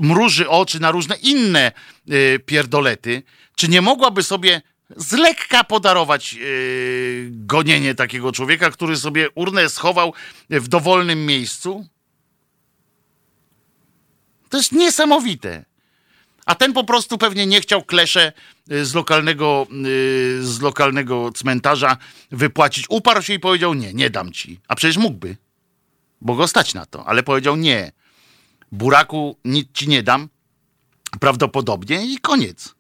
mruży 0.01 0.49
oczy 0.49 0.81
na 0.81 0.91
różne 0.91 1.17
inne 1.17 1.73
yy, 2.07 2.39
pierdolety, 2.47 3.23
czy 3.57 3.69
nie 3.69 3.83
mogłaby 3.83 4.23
sobie 4.23 4.63
z 4.97 5.13
lekka 5.13 5.65
podarować 5.65 6.33
yy, 6.33 7.29
gonienie 7.31 7.95
takiego 7.95 8.33
człowieka, 8.33 8.71
który 8.71 8.97
sobie 8.97 9.31
urnę 9.31 9.69
schował 9.69 10.13
w 10.51 10.69
dowolnym 10.69 11.27
miejscu? 11.27 11.87
To 14.49 14.57
jest 14.57 14.73
niesamowite. 14.73 15.65
A 16.47 16.55
ten 16.55 16.73
po 16.73 16.85
prostu 16.85 17.19
pewnie 17.19 17.47
nie 17.47 17.61
chciał 17.61 17.85
klesze 17.85 18.33
y, 18.73 18.85
z 18.85 18.95
lokalnego, 18.95 19.67
yy, 19.71 20.45
z 20.45 20.61
lokalnego 20.61 21.33
cmentarza 21.33 21.97
wypłacić. 22.31 22.87
Uparł 22.89 23.23
się 23.23 23.35
i 23.35 23.41
powiedział: 23.41 23.75
Nie, 23.75 23.95
nie 23.95 24.11
dam 24.11 24.33
ci. 24.33 24.61
A 24.69 24.75
przecież 24.75 24.97
mógłby, 24.97 25.37
bo 26.21 26.35
go 26.35 26.49
stać 26.49 26.75
na 26.75 26.87
to, 26.87 27.07
ale 27.07 27.23
powiedział: 27.23 27.57
Nie, 27.57 27.93
buraku 28.73 29.37
nic 29.45 29.69
ci 29.73 29.89
nie 29.89 30.03
dam. 30.03 30.29
Prawdopodobnie 31.21 32.07
i 32.07 32.19
koniec. 32.19 32.78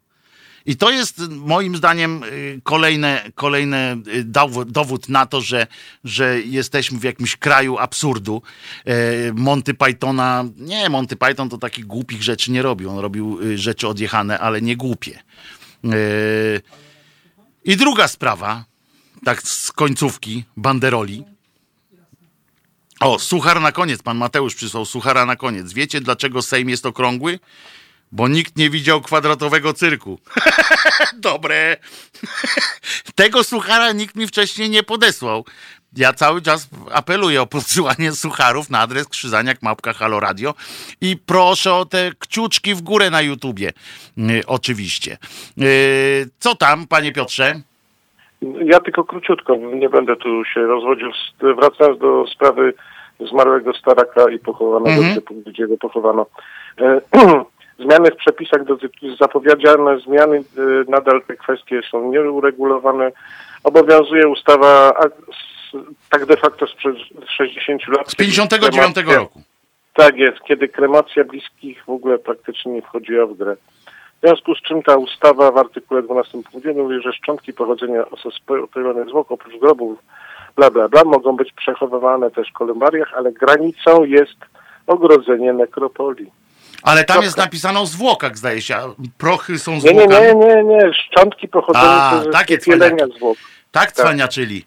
I 0.68 0.76
to 0.76 0.90
jest 0.90 1.18
moim 1.28 1.76
zdaniem 1.76 2.22
y, 2.22 2.60
kolejne, 2.64 3.30
kolejny 3.34 3.96
y, 4.06 4.24
dowód 4.66 5.08
na 5.08 5.26
to, 5.26 5.40
że, 5.40 5.66
że 6.04 6.40
jesteśmy 6.40 6.98
w 6.98 7.02
jakimś 7.02 7.36
kraju 7.36 7.78
absurdu. 7.78 8.42
E, 8.84 8.94
Monty 9.32 9.74
Pythona, 9.74 10.44
nie, 10.56 10.88
Monty 10.88 11.16
Python 11.16 11.48
to 11.48 11.58
takich 11.58 11.86
głupich 11.86 12.22
rzeczy 12.22 12.50
nie 12.50 12.62
robił. 12.62 12.90
On 12.90 12.98
robił 12.98 13.38
y, 13.42 13.58
rzeczy 13.58 13.88
odjechane, 13.88 14.38
ale 14.38 14.62
nie 14.62 14.76
głupie. 14.76 15.18
E, 15.84 15.88
I 17.64 17.76
druga 17.76 18.08
sprawa, 18.08 18.64
tak 19.24 19.42
z 19.42 19.72
końcówki, 19.72 20.44
banderoli. 20.56 21.24
O, 23.00 23.18
suchar 23.18 23.60
na 23.60 23.72
koniec, 23.72 24.02
pan 24.02 24.16
Mateusz 24.16 24.54
przysłał 24.54 24.84
suchara 24.84 25.26
na 25.26 25.36
koniec. 25.36 25.72
Wiecie, 25.72 26.00
dlaczego 26.00 26.42
Sejm 26.42 26.68
jest 26.68 26.86
okrągły? 26.86 27.38
Bo 28.12 28.28
nikt 28.28 28.56
nie 28.56 28.70
widział 28.70 29.00
kwadratowego 29.00 29.72
cyrku. 29.72 30.18
Dobre. 31.14 31.76
Tego 33.14 33.44
suchara 33.44 33.92
nikt 33.92 34.16
mi 34.16 34.26
wcześniej 34.26 34.70
nie 34.70 34.82
podesłał. 34.82 35.44
Ja 35.96 36.12
cały 36.12 36.42
czas 36.42 36.68
apeluję 36.92 37.42
o 37.42 37.46
podsyłanie 37.46 38.12
sucharów 38.12 38.70
na 38.70 38.80
adres 38.80 39.08
krzyzaniak 39.08 39.62
mapka 39.62 39.92
Halo 39.92 40.20
Radio 40.20 40.54
i 41.00 41.16
proszę 41.26 41.74
o 41.74 41.84
te 41.84 42.10
kciuczki 42.18 42.74
w 42.74 42.82
górę 42.82 43.10
na 43.10 43.22
YouTubie. 43.22 43.72
Yy, 44.16 44.40
oczywiście. 44.46 45.16
Yy, 45.56 45.66
co 46.38 46.54
tam, 46.54 46.86
panie 46.86 47.12
Piotrze? 47.12 47.54
Ja 48.64 48.80
tylko 48.80 49.04
króciutko, 49.04 49.56
nie 49.56 49.88
będę 49.88 50.16
tu 50.16 50.44
się 50.54 50.60
rozwodził. 50.60 51.10
Wracając 51.40 51.98
do 52.00 52.26
sprawy 52.34 52.74
zmarłego 53.30 53.72
staraka 53.74 54.30
i 54.30 54.38
pochowanego, 54.38 55.02
mm 55.02 55.16
-hmm. 55.16 55.42
gdzie 55.46 55.68
go 55.68 55.76
pochowano. 55.76 56.26
Yy, 56.78 57.00
Zmiany 57.78 58.10
w 58.10 58.16
przepisach, 58.16 58.60
zapowiedziane 59.18 60.00
zmiany, 60.00 60.36
y, 60.36 60.42
nadal 60.88 61.22
te 61.22 61.36
kwestie 61.36 61.80
są 61.90 62.10
nieuregulowane. 62.10 63.12
Obowiązuje 63.64 64.28
ustawa 64.28 64.92
tak 66.10 66.26
de 66.26 66.36
facto 66.36 66.66
sprzed 66.66 66.96
60 67.36 67.88
lat. 67.88 68.10
Z 68.10 68.14
59 68.14 68.96
roku. 68.96 69.42
Tak 69.94 70.16
jest, 70.16 70.40
kiedy 70.40 70.68
kremacja 70.68 71.24
bliskich 71.24 71.84
w 71.84 71.90
ogóle 71.90 72.18
praktycznie 72.18 72.72
nie 72.72 72.82
wchodziła 72.82 73.26
w 73.26 73.34
grę. 73.34 73.56
W 74.16 74.20
związku 74.20 74.54
z 74.54 74.62
czym 74.62 74.82
ta 74.82 74.96
ustawa 74.96 75.50
w 75.50 75.56
artykule 75.56 76.02
12 76.02 76.42
punkcie 76.52 76.72
mówi, 76.72 77.02
że 77.02 77.12
szczątki 77.12 77.52
pochodzenia 77.52 78.10
osób 78.10 78.32
spełnionych 78.70 79.08
zwłok 79.08 79.32
oprócz 79.32 79.60
grobów 79.60 79.98
bla 80.56 80.70
bla 80.70 80.88
bla 80.88 81.04
mogą 81.04 81.36
być 81.36 81.52
przechowywane 81.52 82.30
też 82.30 82.50
w 82.50 82.52
kolumbariach, 82.52 83.14
ale 83.16 83.32
granicą 83.32 84.04
jest 84.04 84.36
ogrodzenie 84.86 85.52
nekropolii. 85.52 86.30
Ale 86.82 87.04
tam 87.04 87.22
jest 87.22 87.36
napisane 87.36 87.80
o 87.80 87.86
zwłokach, 87.86 88.38
zdaje 88.38 88.62
się. 88.62 88.76
Prochy 89.18 89.58
są 89.58 89.80
zwłokami. 89.80 90.08
Nie, 90.08 90.34
nie, 90.34 90.54
nie, 90.54 90.64
nie. 90.64 90.94
Szczątki 90.94 91.48
pochodzące 91.48 92.30
z 92.30 92.32
takie 92.32 92.58
zwłok. 93.16 93.38
Tak, 93.70 93.92
cwaniaczyli. 93.92 94.64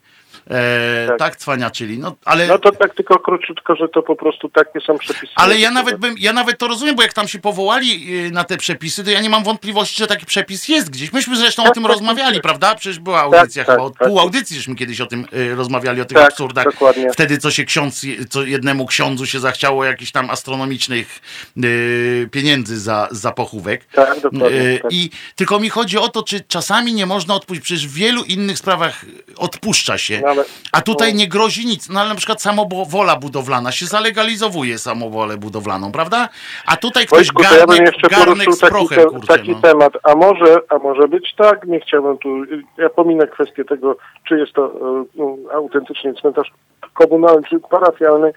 E, 0.49 1.07
tak. 1.07 1.19
tak 1.19 1.35
cwaniaczyli. 1.35 1.97
No, 1.99 2.15
ale... 2.25 2.47
no 2.47 2.59
to 2.59 2.71
tak 2.71 2.95
tylko 2.95 3.19
króciutko, 3.19 3.75
że 3.75 3.89
to 3.89 4.01
po 4.01 4.15
prostu 4.15 4.49
takie 4.49 4.79
są 4.81 4.97
przepisy. 4.97 5.33
Ale 5.35 5.59
ja 5.59 5.71
nawet 5.71 5.97
bym, 5.97 6.15
ja 6.19 6.33
nawet 6.33 6.57
to 6.57 6.67
rozumiem, 6.67 6.95
bo 6.95 7.01
jak 7.01 7.13
tam 7.13 7.27
się 7.27 7.39
powołali 7.39 8.17
y, 8.27 8.31
na 8.31 8.43
te 8.43 8.57
przepisy, 8.57 9.03
to 9.03 9.09
ja 9.09 9.21
nie 9.21 9.29
mam 9.29 9.43
wątpliwości, 9.43 9.97
że 9.97 10.07
taki 10.07 10.25
przepis 10.25 10.67
jest 10.67 10.89
gdzieś. 10.89 11.13
Myśmy 11.13 11.35
zresztą 11.35 11.63
tak, 11.63 11.71
o 11.71 11.73
tym 11.73 11.83
tak, 11.83 11.91
rozmawiali, 11.91 12.33
tak. 12.33 12.43
prawda? 12.43 12.75
Przecież 12.75 12.99
była 12.99 13.17
tak, 13.17 13.33
audycja 13.33 13.63
chyba, 13.63 13.83
od 13.83 13.97
pół 13.97 14.19
audycji 14.19 14.57
żeśmy 14.57 14.75
kiedyś 14.75 15.01
o 15.01 15.05
tym 15.05 15.25
y, 15.33 15.55
rozmawiali, 15.55 16.01
o 16.01 16.05
tych 16.05 16.17
absurdach. 16.17 16.65
Dokładnie. 16.65 17.11
Wtedy 17.11 17.37
co 17.37 17.51
się 17.51 17.63
ksiądz, 17.63 18.05
co 18.29 18.43
jednemu 18.43 18.85
ksiądzu 18.85 19.25
się 19.25 19.39
zachciało 19.39 19.85
jakichś 19.85 20.11
tam 20.11 20.29
astronomicznych 20.29 21.19
y, 21.63 22.29
pieniędzy 22.31 22.79
za, 22.79 23.07
za 23.11 23.31
pochówek. 23.31 23.85
Tak, 23.85 24.19
dokładnie. 24.19 24.59
Y, 24.59 24.81
I 24.89 25.09
tylko 25.35 25.59
mi 25.59 25.69
chodzi 25.69 25.97
o 25.97 26.07
to, 26.07 26.23
czy 26.23 26.41
czasami 26.41 26.93
nie 26.93 27.05
można 27.05 27.35
odpuścić, 27.35 27.63
przecież 27.63 27.87
w 27.87 27.93
wielu 27.93 28.23
innych 28.23 28.57
sprawach 28.57 29.05
odpuszcza 29.37 29.97
się. 29.97 30.21
No, 30.25 30.30
ale, 30.31 30.43
a 30.71 30.81
tutaj 30.81 31.13
nie 31.13 31.27
grozi 31.27 31.65
nic. 31.65 31.89
No 31.89 31.99
ale 31.99 32.09
na 32.09 32.15
przykład 32.15 32.41
samowola 32.41 33.15
budowlana 33.15 33.71
się 33.71 33.85
zalegalizowuje 33.85 34.77
samowolę 34.77 35.37
budowlaną, 35.37 35.91
prawda? 35.91 36.29
A 36.65 36.77
tutaj 36.77 37.05
ktoś 37.05 37.33
Wojtku, 37.33 37.43
garnek, 37.43 37.79
ja 37.79 37.85
jeszcze 37.85 38.07
garnek 38.07 38.53
z 38.53 38.59
prochem, 38.59 38.97
taki, 38.97 39.09
kurczę, 39.09 39.27
taki 39.27 39.51
no. 39.51 39.61
temat. 39.61 39.93
A 40.03 40.15
może, 40.15 40.57
a 40.69 40.77
może 40.77 41.07
być 41.07 41.35
tak, 41.37 41.65
nie 41.65 41.79
chciałbym 41.79 42.17
tu, 42.17 42.29
ja 42.77 42.89
pominę 42.89 43.27
kwestię 43.27 43.65
tego, 43.65 43.95
czy 44.27 44.37
jest 44.37 44.53
to 44.53 44.67
um, 44.67 45.37
autentycznie 45.53 46.13
cmentarz 46.13 46.51
komunalny, 46.93 47.41
czy 47.49 47.59
parafialny, 47.59 48.33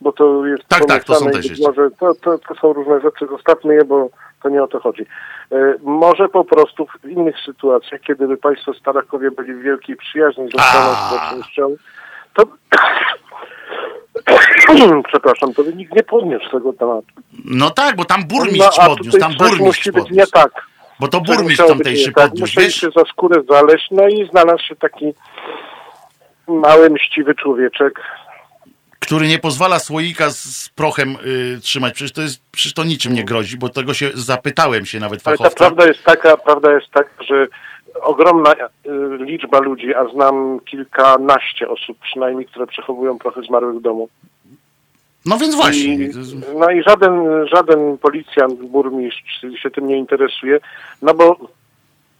bo 0.00 0.12
to 0.12 0.46
jest 0.46 0.64
tak, 0.68 0.84
tak, 0.86 1.04
to 1.04 1.14
są 1.14 1.30
też 1.30 1.60
może 1.60 1.90
to, 1.90 2.14
to, 2.14 2.38
to 2.38 2.54
są 2.54 2.72
różne 2.72 3.00
rzeczy, 3.00 3.26
zostawmy 3.26 3.74
je, 3.74 3.84
bo 3.84 4.08
to 4.44 4.48
nie 4.50 4.62
o 4.62 4.66
to 4.66 4.80
chodzi. 4.80 5.02
E, 5.52 5.56
może 5.82 6.28
po 6.28 6.44
prostu 6.44 6.86
w 7.02 7.08
innych 7.08 7.36
sytuacjach, 7.46 8.00
kiedy 8.00 8.28
by 8.28 8.36
Państwo 8.36 8.74
Starakowie 8.74 9.30
byli 9.30 9.54
w 9.54 9.62
wielkiej 9.62 9.96
przyjaźni 9.96 10.50
z 10.50 10.54
lokalną 10.54 10.94
społecznością, 10.94 11.76
to 12.34 12.42
przepraszam, 15.08 15.54
to 15.54 15.62
nikt 15.62 15.96
nie 15.96 16.02
podniósł 16.02 16.50
tego 16.50 16.72
tematu. 16.72 17.06
No 17.44 17.70
tak, 17.70 17.96
bo 17.96 18.04
tam 18.04 18.24
burmistrz 18.28 18.78
No, 18.78 18.86
podniósł, 18.96 19.18
tam 19.18 19.32
burmistrz 19.38 19.60
musi 19.60 19.92
być 19.92 20.02
podniósł. 20.02 20.20
nie 20.20 20.26
tak. 20.42 20.66
Bo 21.00 21.08
to 21.08 21.20
burmistrz 21.20 21.58
być 21.62 21.68
tamtejszy 21.68 22.12
tak. 22.12 22.14
podniósł, 22.14 22.42
Musieli 22.42 22.66
wiesz? 22.66 22.74
się 22.74 22.88
za 22.96 23.04
skórę 23.04 23.42
zaleźć, 23.50 23.88
no 23.90 24.08
i 24.08 24.28
znalazł 24.30 24.62
się 24.64 24.76
taki 24.76 25.12
mały, 26.48 26.90
mściwy 26.90 27.34
człowieczek. 27.34 28.00
Który 29.06 29.28
nie 29.28 29.38
pozwala 29.38 29.78
słoika 29.78 30.30
z, 30.30 30.68
prochem 30.68 31.16
y, 31.26 31.60
trzymać. 31.60 31.94
Przecież 31.94 32.12
to, 32.12 32.22
jest, 32.22 32.40
przecież 32.52 32.74
to 32.74 32.84
niczym 32.84 33.12
nie 33.12 33.24
grozi, 33.24 33.56
bo 33.58 33.68
tego 33.68 33.94
się 33.94 34.10
zapytałem 34.14 34.86
się 34.86 35.00
nawet 35.00 35.20
Ale 35.24 35.36
ta 35.38 35.44
fachowca. 35.44 35.64
prawda 35.64 35.86
jest 35.86 36.04
taka, 36.04 36.36
prawda 36.36 36.72
jest 36.72 36.90
taka, 36.90 37.24
że 37.24 37.46
ogromna 38.02 38.52
y, 38.52 38.56
liczba 39.24 39.58
ludzi, 39.60 39.94
a 39.94 40.08
znam 40.08 40.60
kilkanaście 40.60 41.68
osób 41.68 41.98
przynajmniej, 41.98 42.46
które 42.46 42.66
przechowują 42.66 43.18
prochy 43.18 43.40
zmarłych 43.42 43.76
w 43.78 43.82
domu. 43.82 44.08
No 45.26 45.38
więc 45.38 45.54
właśnie. 45.54 45.94
I, 45.94 46.10
no 46.58 46.70
i 46.70 46.82
żaden, 46.82 47.46
żaden 47.48 47.98
policjant, 47.98 48.62
burmistrz 48.62 49.40
się 49.62 49.70
tym 49.70 49.88
nie 49.88 49.96
interesuje, 49.98 50.58
no 51.02 51.14
bo 51.14 51.36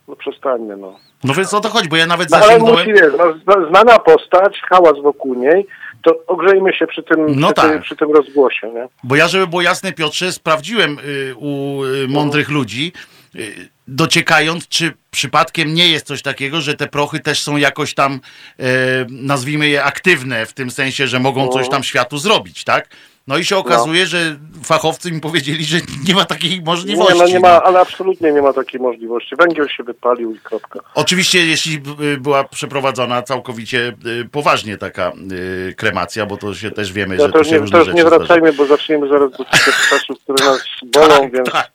no 0.09 0.17
przestańmy, 0.17 0.77
no. 0.77 0.97
No 1.25 1.35
więc 1.35 1.55
o 1.55 1.61
to 1.61 1.69
chodzi, 1.69 1.89
bo 1.89 1.97
ja 1.97 2.07
nawet 2.07 2.31
No 2.31 2.37
ale 2.37 2.47
zasięgnąłem... 2.47 2.79
musi, 2.79 2.93
wiesz, 2.93 3.13
no, 3.19 3.25
zna- 3.33 3.69
znana 3.69 3.99
postać, 3.99 4.61
hałas 4.71 4.99
wokół 5.03 5.35
niej, 5.35 5.67
to 6.05 6.27
ogrzejmy 6.27 6.73
się 6.73 6.87
przy 6.87 7.03
tym, 7.03 7.41
No 7.41 7.47
przy, 7.47 7.55
tak. 7.55 7.73
tym, 7.73 7.83
przy 7.83 7.97
tym 7.97 8.13
rozgłosie, 8.13 8.71
nie? 8.75 8.89
Bo 9.05 9.17
ja, 9.17 9.29
żeby 9.29 9.47
było 9.47 9.63
jasne, 9.63 9.93
Piotrze, 9.93 10.33
sprawdziłem 10.33 10.99
y, 11.05 11.35
u 11.37 11.85
y, 11.85 12.09
mądrych 12.09 12.49
ludzi, 12.49 12.93
y, 13.35 13.69
dociekając, 13.89 14.69
czy 14.69 14.93
przypadkiem 15.11 15.75
nie 15.75 15.89
jest 15.89 16.07
coś 16.07 16.23
takiego, 16.23 16.61
że 16.61 16.75
te 16.75 16.87
prochy 16.87 17.21
też 17.21 17.43
są 17.43 17.57
jakoś 17.57 17.95
tam, 17.95 18.21
e, 18.61 18.65
nazwijmy 19.11 19.69
je, 19.69 19.85
aktywne, 19.85 20.47
w 20.47 20.53
tym 20.53 20.71
sensie, 20.71 21.07
że 21.07 21.19
mogą 21.19 21.49
coś 21.49 21.69
tam 21.69 21.83
światu 21.83 22.19
zrobić, 22.19 22.65
tak? 22.65 22.89
No 23.27 23.39
i 23.39 23.45
się 23.45 23.57
okazuje, 23.57 24.07
że 24.07 24.37
fachowcy 24.65 25.13
mi 25.13 25.21
powiedzieli, 25.21 25.65
że 25.65 25.77
nie 26.09 26.15
ma 26.15 26.25
takiej 26.25 26.63
możliwości. 26.63 27.13
Nie, 27.15 27.19
no 27.19 27.27
nie 27.27 27.41
ma, 27.41 27.63
ale 27.63 27.81
absolutnie 27.81 28.33
nie 28.33 28.43
ma 28.43 28.53
takiej 28.53 28.81
możliwości. 28.81 29.37
Węgiel 29.37 29.69
się 29.69 29.83
wypalił 29.83 30.35
i 30.35 30.39
kropka. 30.39 30.81
Oczywiście, 30.95 31.47
jeśli 31.47 31.83
y, 32.15 32.17
była 32.21 32.45
przeprowadzona 32.45 33.23
całkowicie 33.23 33.93
y, 34.07 34.29
poważnie 34.33 34.77
taka 34.77 35.13
y, 35.33 35.75
kremacja, 35.75 36.27
bo 36.27 36.37
to 36.37 36.55
się 36.55 36.71
też 36.71 36.93
wiemy, 36.93 37.17
Ja 37.17 37.27
że 37.27 37.33
to 37.33 37.45
się 37.45 37.51
nie, 37.51 37.59
różne 37.59 37.79
też 37.79 37.87
rzeczy 37.87 37.97
nie 37.97 38.05
wracajmy, 38.05 38.53
bo 38.53 38.67
zaczniemy 38.67 39.09
zaraz 39.09 39.31
dotykać 39.31 39.75
czasów, 39.91 40.19
które 40.23 40.45
nas 40.45 40.61
bolą, 40.85 41.31
więc 41.31 41.51
Tak. 41.51 41.71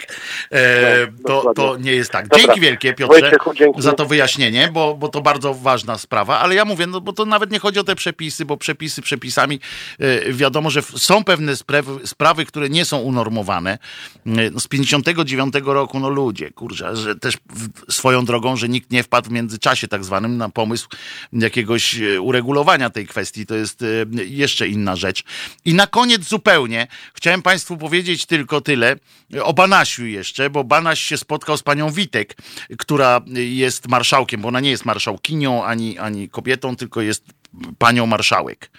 E, 0.52 1.08
No, 1.28 1.42
to, 1.42 1.54
to 1.54 1.78
nie 1.78 1.92
jest 1.92 2.12
tak. 2.12 2.28
Dobra. 2.28 2.46
Dzięki 2.46 2.62
wielkie, 2.62 2.94
Piotrze, 2.94 3.22
Wojciechu, 3.22 3.54
dzięki. 3.54 3.82
za 3.82 3.94
to 3.94 4.06
wyjaśnienie, 4.06 4.70
bo, 4.74 4.96
bo 4.96 5.08
to 5.08 5.22
bardzo 5.22 5.54
ważna 5.54 5.98
sprawa, 5.98 6.40
ale 6.40 6.56
ja 6.56 6.66
mówię, 6.66 6.88
no 6.88 7.02
bo 7.02 7.14
to 7.14 7.26
nawet 7.26 7.52
nie 7.52 7.60
chodzi 7.60 7.80
o 7.80 7.84
te 7.84 7.96
przepisy, 7.96 8.46
bo 8.46 8.58
przepisy 8.58 9.02
przepisami 9.02 9.60
e, 10.00 10.34
wiadomo, 10.34 10.70
że 10.70 10.82
są 10.82 11.24
pewne 11.24 11.39
sprawy, 11.56 12.08
sprawy, 12.08 12.46
które 12.46 12.70
nie 12.70 12.86
są 12.86 12.98
unormowane. 12.98 13.78
No, 14.26 14.60
z 14.60 14.68
59 14.68 15.54
roku, 15.66 16.00
no 16.00 16.10
ludzie, 16.10 16.52
kurczę, 16.52 16.96
że 16.96 17.16
też 17.16 17.38
swoją 17.90 18.26
drogą, 18.26 18.56
że 18.56 18.70
nikt 18.70 18.92
nie 18.92 19.04
wpadł 19.04 19.30
w 19.30 19.32
międzyczasie 19.32 19.88
tak 19.88 20.04
zwanym 20.04 20.38
na 20.38 20.50
pomysł 20.50 20.88
jakiegoś 21.34 22.00
e, 22.00 22.22
uregulowania 22.22 22.90
tej 22.90 23.08
kwestii, 23.08 23.46
to 23.46 23.56
jest 23.56 23.82
e, 23.82 23.86
jeszcze 24.26 24.68
inna 24.68 24.96
rzecz. 24.96 25.24
I 25.66 25.74
na 25.74 25.88
koniec 25.88 26.24
zupełnie 26.24 26.88
chciałem 27.14 27.42
Państwu 27.42 27.78
powiedzieć 27.78 28.26
tylko 28.26 28.62
tyle 28.62 28.96
o 29.44 29.54
Banasiu 29.54 30.06
jeszcze, 30.06 30.50
bo 30.50 30.64
Banaś 30.64 31.00
się 31.00 31.18
spotkał 31.18 31.58
z 31.58 31.64
panią 31.64 31.92
Witek, 31.92 32.36
która 32.78 33.22
jest 33.34 33.88
marszałkiem, 33.88 34.42
bo 34.42 34.48
ona 34.48 34.60
nie 34.60 34.70
jest 34.70 34.86
marszałkinią 34.86 35.66
ani, 35.66 35.98
ani 35.98 36.30
kobietą, 36.30 36.76
tylko 36.76 37.02
jest 37.02 37.26
panią 37.78 38.06
marszałek. 38.06 38.72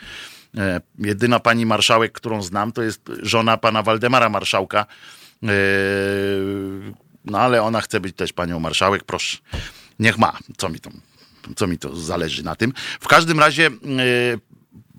E, 0.59 0.81
Jedyna 0.99 1.41
pani 1.41 1.67
marszałek, 1.67 2.13
którą 2.13 2.43
znam, 2.43 2.73
to 2.73 2.83
jest 2.83 3.01
żona 3.23 3.57
pana 3.57 3.83
Waldemara 3.83 4.29
Marszałka. 4.29 4.87
E, 5.43 5.47
No 7.25 7.39
ale 7.39 7.63
ona 7.63 7.81
chce 7.81 8.01
być 8.01 8.17
też 8.17 8.33
panią 8.33 8.61
marszałek, 8.61 9.05
proszę. 9.05 9.39
Niech 9.99 10.19
ma. 10.19 10.39
Co 10.57 10.69
mi 10.69 10.81
to, 10.81 10.91
co 11.57 11.67
mi 11.67 11.79
to 11.79 11.97
zależy 11.97 12.43
na 12.45 12.57
tym. 12.57 12.73
W 13.01 13.09
każdym 13.09 13.41
razie 13.41 13.67
e, 13.67 13.71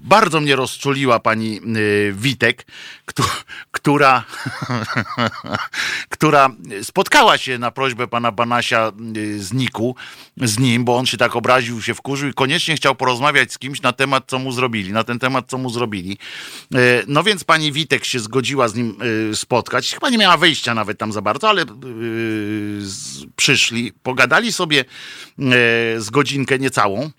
bardzo 0.04 0.42
mnie 0.42 0.56
rozczuliła 0.56 1.20
pani 1.20 1.60
y, 1.78 2.14
Witek, 2.18 2.66
któ- 3.06 3.24
która, 3.72 4.24
która 6.10 6.50
spotkała 6.84 7.38
się 7.38 7.58
na 7.58 7.72
prośbę 7.72 8.08
pana 8.08 8.32
Banasia 8.32 8.92
y, 9.18 9.44
z 9.44 9.54
Niku, 9.54 9.96
z 10.38 10.60
nim, 10.60 10.84
bo 10.86 10.98
on 10.98 11.06
się 11.06 11.18
tak 11.18 11.36
obraził, 11.36 11.82
się 11.82 11.94
wkurzył 11.94 12.30
i 12.30 12.34
koniecznie 12.34 12.76
chciał 12.76 12.96
porozmawiać 12.96 13.54
z 13.54 13.58
kimś 13.60 13.82
na 13.82 13.94
temat, 13.94 14.24
co 14.28 14.40
mu 14.40 14.52
zrobili, 14.52 14.94
na 14.94 15.04
ten 15.04 15.20
temat, 15.20 15.46
co 15.50 15.58
mu 15.58 15.70
zrobili. 15.70 16.18
Y, 16.76 17.04
No 17.08 17.24
więc 17.24 17.44
pani 17.44 17.72
Witek 17.72 18.06
się 18.06 18.20
zgodziła 18.20 18.68
z 18.68 18.76
nim 18.76 18.98
spotkać. 19.34 19.94
Chyba 19.94 20.10
nie 20.10 20.18
miała 20.18 20.38
wyjścia 20.38 20.74
nawet 20.74 20.98
tam 20.98 21.12
za 21.12 21.22
bardzo, 21.22 21.50
ale 21.50 21.66
przyszli, 23.36 23.94
pogadali 24.04 24.54
sobie 24.54 24.86
z 25.98 26.10
godzinkę 26.10 26.60
niecałą. 26.60 27.10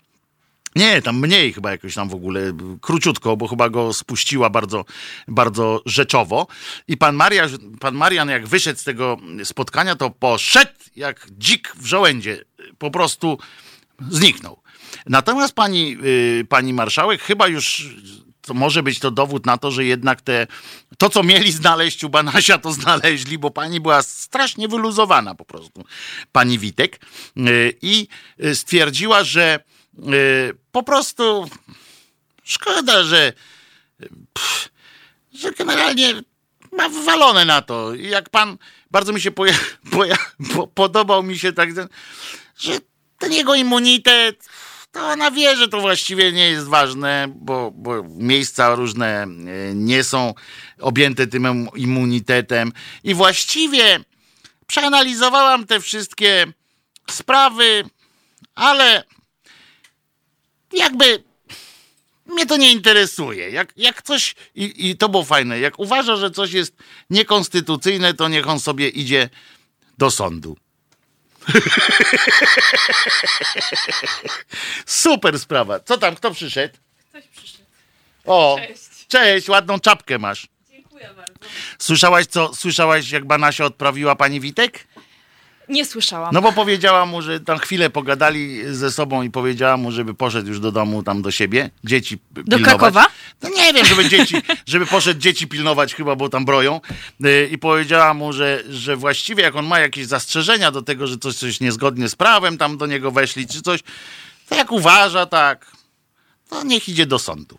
Nie, 0.75 1.01
tam 1.01 1.19
mniej 1.19 1.53
chyba 1.53 1.71
jakoś 1.71 1.95
tam 1.95 2.09
w 2.09 2.15
ogóle, 2.15 2.41
króciutko, 2.81 3.37
bo 3.37 3.47
chyba 3.47 3.69
go 3.69 3.93
spuściła 3.93 4.49
bardzo, 4.49 4.85
bardzo 5.27 5.81
rzeczowo. 5.85 6.47
I 6.87 6.97
pan, 6.97 7.15
Maria, 7.15 7.47
pan 7.79 7.95
Marian, 7.95 8.29
jak 8.29 8.47
wyszedł 8.47 8.79
z 8.79 8.83
tego 8.83 9.17
spotkania, 9.43 9.95
to 9.95 10.09
poszedł 10.09 10.71
jak 10.95 11.27
dzik 11.31 11.73
w 11.75 11.85
żołędzie. 11.85 12.45
Po 12.77 12.91
prostu 12.91 13.37
zniknął. 14.09 14.61
Natomiast 15.05 15.53
pani, 15.53 15.97
y, 16.03 16.45
pani 16.49 16.73
marszałek 16.73 17.21
chyba 17.21 17.47
już 17.47 17.89
to 18.41 18.53
może 18.53 18.83
być 18.83 18.99
to 18.99 19.11
dowód 19.11 19.45
na 19.45 19.57
to, 19.57 19.71
że 19.71 19.85
jednak 19.85 20.21
te, 20.21 20.47
to, 20.97 21.09
co 21.09 21.23
mieli 21.23 21.51
znaleźć 21.51 22.03
u 22.03 22.09
Banasia, 22.09 22.57
to 22.57 22.71
znaleźli, 22.73 23.37
bo 23.37 23.51
pani 23.51 23.79
była 23.79 24.01
strasznie 24.01 24.67
wyluzowana 24.67 25.35
po 25.35 25.45
prostu, 25.45 25.85
pani 26.31 26.59
Witek. 26.59 26.99
Y, 27.37 27.77
I 27.81 28.07
stwierdziła, 28.53 29.23
że 29.23 29.59
po 30.71 30.83
prostu 30.83 31.49
szkoda, 32.43 33.03
że 33.03 33.33
pff, 34.33 34.69
że 35.33 35.51
generalnie 35.51 36.13
ma 36.71 36.89
wywalone 36.89 37.45
na 37.45 37.61
to. 37.61 37.93
I 37.93 38.09
jak 38.09 38.29
pan, 38.29 38.57
bardzo 38.91 39.13
mi 39.13 39.21
się 39.21 39.31
poja, 39.31 39.53
poja, 39.91 40.17
po, 40.55 40.67
podobał 40.67 41.23
mi 41.23 41.39
się 41.39 41.53
tak, 41.53 41.69
że 42.57 42.79
ten 43.19 43.33
jego 43.33 43.55
immunitet, 43.55 44.49
to 44.91 45.07
ona 45.07 45.31
wie, 45.31 45.55
że 45.55 45.67
to 45.67 45.81
właściwie 45.81 46.31
nie 46.31 46.49
jest 46.49 46.67
ważne, 46.67 47.27
bo, 47.35 47.71
bo 47.71 48.03
miejsca 48.03 48.75
różne 48.75 49.23
e, 49.23 49.27
nie 49.73 50.03
są 50.03 50.33
objęte 50.79 51.27
tym 51.27 51.43
im- 51.43 51.69
immunitetem. 51.75 52.73
I 53.03 53.13
właściwie 53.13 53.99
przeanalizowałam 54.67 55.65
te 55.65 55.79
wszystkie 55.79 56.47
sprawy, 57.11 57.83
ale 58.55 59.03
jakby 60.73 61.23
mnie 62.25 62.45
to 62.45 62.57
nie 62.57 62.71
interesuje. 62.71 63.49
Jak, 63.49 63.73
jak 63.77 64.01
coś, 64.01 64.35
i, 64.55 64.89
i 64.89 64.97
to 64.97 65.09
było 65.09 65.23
fajne, 65.23 65.59
jak 65.59 65.79
uważa, 65.79 66.15
że 66.15 66.31
coś 66.31 66.51
jest 66.51 66.73
niekonstytucyjne, 67.09 68.13
to 68.13 68.27
niech 68.27 68.47
on 68.47 68.59
sobie 68.59 68.89
idzie 68.89 69.29
do 69.97 70.11
sądu. 70.11 70.57
Super 74.85 75.39
sprawa. 75.39 75.79
Co 75.79 75.97
tam, 75.97 76.15
kto 76.15 76.31
przyszedł? 76.31 76.73
Ktoś 77.09 77.27
przyszedł. 77.27 77.63
O, 78.25 78.57
Cześć. 78.67 79.07
cześć, 79.07 79.49
ładną 79.49 79.79
czapkę 79.79 80.19
masz. 80.19 80.47
Dziękuję 80.71 81.09
bardzo. 81.15 81.33
Słyszałaś, 81.79 82.25
co, 82.25 82.55
słyszałaś, 82.55 83.11
jak 83.11 83.25
Banasia 83.25 83.65
odprawiła 83.65 84.15
pani 84.15 84.39
Witek? 84.39 84.87
Nie 85.69 85.85
słyszałam. 85.85 86.33
No 86.33 86.41
bo 86.41 86.53
powiedziała 86.53 87.05
mu, 87.05 87.21
że 87.21 87.39
tam 87.39 87.57
chwilę 87.57 87.89
pogadali 87.89 88.61
ze 88.75 88.91
sobą 88.91 89.21
i 89.21 89.29
powiedziała 89.29 89.77
mu, 89.77 89.91
żeby 89.91 90.13
poszedł 90.13 90.47
już 90.47 90.59
do 90.59 90.71
domu, 90.71 91.03
tam 91.03 91.21
do 91.21 91.31
siebie, 91.31 91.69
dzieci 91.83 92.19
Do 92.31 92.43
pilnować. 92.43 92.63
Krakowa? 92.63 93.05
No 93.41 93.49
nie 93.49 93.73
wiem, 93.73 93.85
żeby 93.85 94.09
dzieci, 94.09 94.35
żeby 94.67 94.85
poszedł 94.85 95.19
dzieci 95.19 95.47
pilnować 95.47 95.95
chyba, 95.95 96.15
bo 96.15 96.29
tam 96.29 96.45
broją. 96.45 96.81
Yy, 97.19 97.49
I 97.51 97.57
powiedziała 97.57 98.13
mu, 98.13 98.33
że, 98.33 98.63
że 98.69 98.95
właściwie 98.95 99.43
jak 99.43 99.55
on 99.55 99.65
ma 99.65 99.79
jakieś 99.79 100.05
zastrzeżenia 100.05 100.71
do 100.71 100.81
tego, 100.81 101.07
że 101.07 101.17
coś, 101.17 101.35
coś 101.35 101.59
niezgodnie 101.59 102.09
z 102.09 102.15
prawem 102.15 102.57
tam 102.57 102.77
do 102.77 102.85
niego 102.85 103.11
weszli, 103.11 103.47
czy 103.47 103.61
coś, 103.61 103.79
to 104.49 104.55
jak 104.55 104.71
uważa, 104.71 105.25
tak, 105.25 105.71
to 106.49 106.63
niech 106.63 106.89
idzie 106.89 107.05
do 107.05 107.19
sądu. 107.19 107.57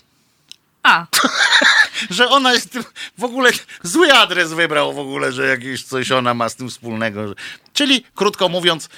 A, 0.83 1.07
Że 2.11 2.29
ona 2.29 2.53
jest 2.53 2.71
tym, 2.71 2.85
w 3.19 3.25
ogóle 3.25 3.51
zły 3.83 4.13
adres 4.13 4.53
wybrał 4.53 4.93
w 4.95 4.99
ogóle, 4.99 5.33
że 5.33 5.47
jakieś 5.47 5.83
coś 5.85 6.11
ona 6.13 6.35
ma 6.35 6.49
z 6.49 6.57
tym 6.57 6.71
wspólnego. 6.71 7.29
że- 7.29 7.35
Czyli, 7.73 8.05
krótko 8.15 8.49
mówiąc, 8.49 8.89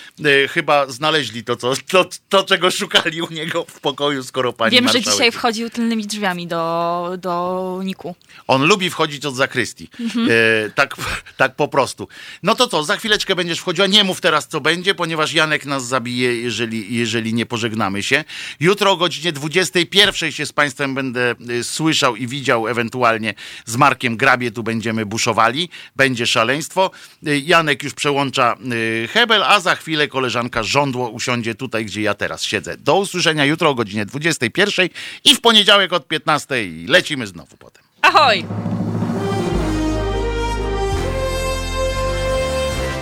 e, 0.45 0.49
chyba 0.49 0.87
znaleźli 0.87 1.45
to, 1.45 1.57
co, 1.57 1.73
to, 1.89 2.05
to, 2.29 2.45
czego 2.45 2.71
szukali 2.71 3.23
u 3.23 3.33
niego 3.33 3.65
w 3.65 3.81
pokoju, 3.81 4.23
skoro 4.25 4.53
pani 4.53 4.73
wiem, 4.77 4.89
że 4.89 4.99
marszałek- 4.99 5.13
dzisiaj 5.13 5.33
wchodził 5.33 5.71
tylnymi 5.71 6.07
drzwiami 6.07 6.47
do, 6.47 7.13
do 7.19 7.81
Niku. 7.85 8.15
On 8.47 8.65
lubi 8.67 8.91
wchodzić 8.91 9.25
od 9.27 9.35
zakrystii. 9.37 9.89
Mhm. 10.01 10.29
E, 10.31 10.71
tak, 10.71 10.97
tak 11.37 11.55
po 11.55 11.69
prostu. 11.69 12.09
No 12.43 12.55
to 12.55 12.69
co, 12.69 12.85
za 12.85 12.97
chwileczkę 12.97 13.35
będziesz 13.37 13.59
wchodziła. 13.59 13.87
Nie 13.87 14.05
mów 14.05 14.21
teraz, 14.21 14.49
co 14.49 14.61
będzie, 14.61 14.95
ponieważ 14.95 15.33
Janek 15.33 15.67
nas 15.67 15.87
zabije, 15.87 16.37
jeżeli, 16.43 16.97
jeżeli 16.97 17.35
nie 17.35 17.47
pożegnamy 17.47 18.03
się. 18.03 18.25
Jutro 18.61 18.91
o 18.93 18.97
godzinie 18.97 19.33
21 19.33 20.33
się 20.33 20.47
z 20.47 20.53
Państwem 20.53 20.95
będę 20.95 21.35
e, 21.61 21.65
słyszał 21.65 22.17
i 22.17 22.27
widział 22.27 22.69
ewentualnie 22.69 22.86
ewentualnie 22.87 23.35
z 23.65 23.77
Markiem 23.77 24.17
Grabie 24.17 24.51
tu 24.51 24.63
będziemy 24.63 25.07
buszowali. 25.07 25.69
Będzie 25.97 26.27
szaleństwo. 26.27 26.91
Y, 27.27 27.39
Janek 27.39 27.83
już 27.83 27.95
przełącza 27.95 28.57
y, 28.73 29.09
hebel, 29.09 29.43
a 29.43 29.61
za 29.61 29.75
chwilę 29.75 30.09
koleżanka 30.09 30.63
żądło 30.63 31.09
usiądzie 31.09 31.55
tutaj, 31.55 31.85
gdzie 31.85 32.03
ja 32.03 32.15
teraz 32.15 32.43
siedzę. 32.43 32.77
Do 32.77 32.99
usłyszenia 32.99 33.45
jutro 33.45 33.71
o 33.71 33.75
godzinie 33.75 34.07
21 34.07 34.89
i 35.25 35.35
w 35.35 35.41
poniedziałek 35.41 35.93
od 35.93 36.09
15 36.09 36.55
lecimy 36.89 37.27
znowu 37.27 37.57
potem. 37.57 37.83
Ahoj! 38.03 38.45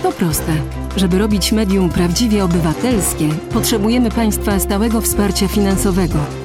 To 0.03 0.11
proste. 0.11 0.53
Żeby 0.97 1.17
robić 1.17 1.51
medium 1.51 1.89
prawdziwie 1.89 2.43
obywatelskie, 2.43 3.29
potrzebujemy 3.53 4.11
Państwa 4.11 4.59
stałego 4.59 5.01
wsparcia 5.01 5.47
finansowego. 5.47 6.44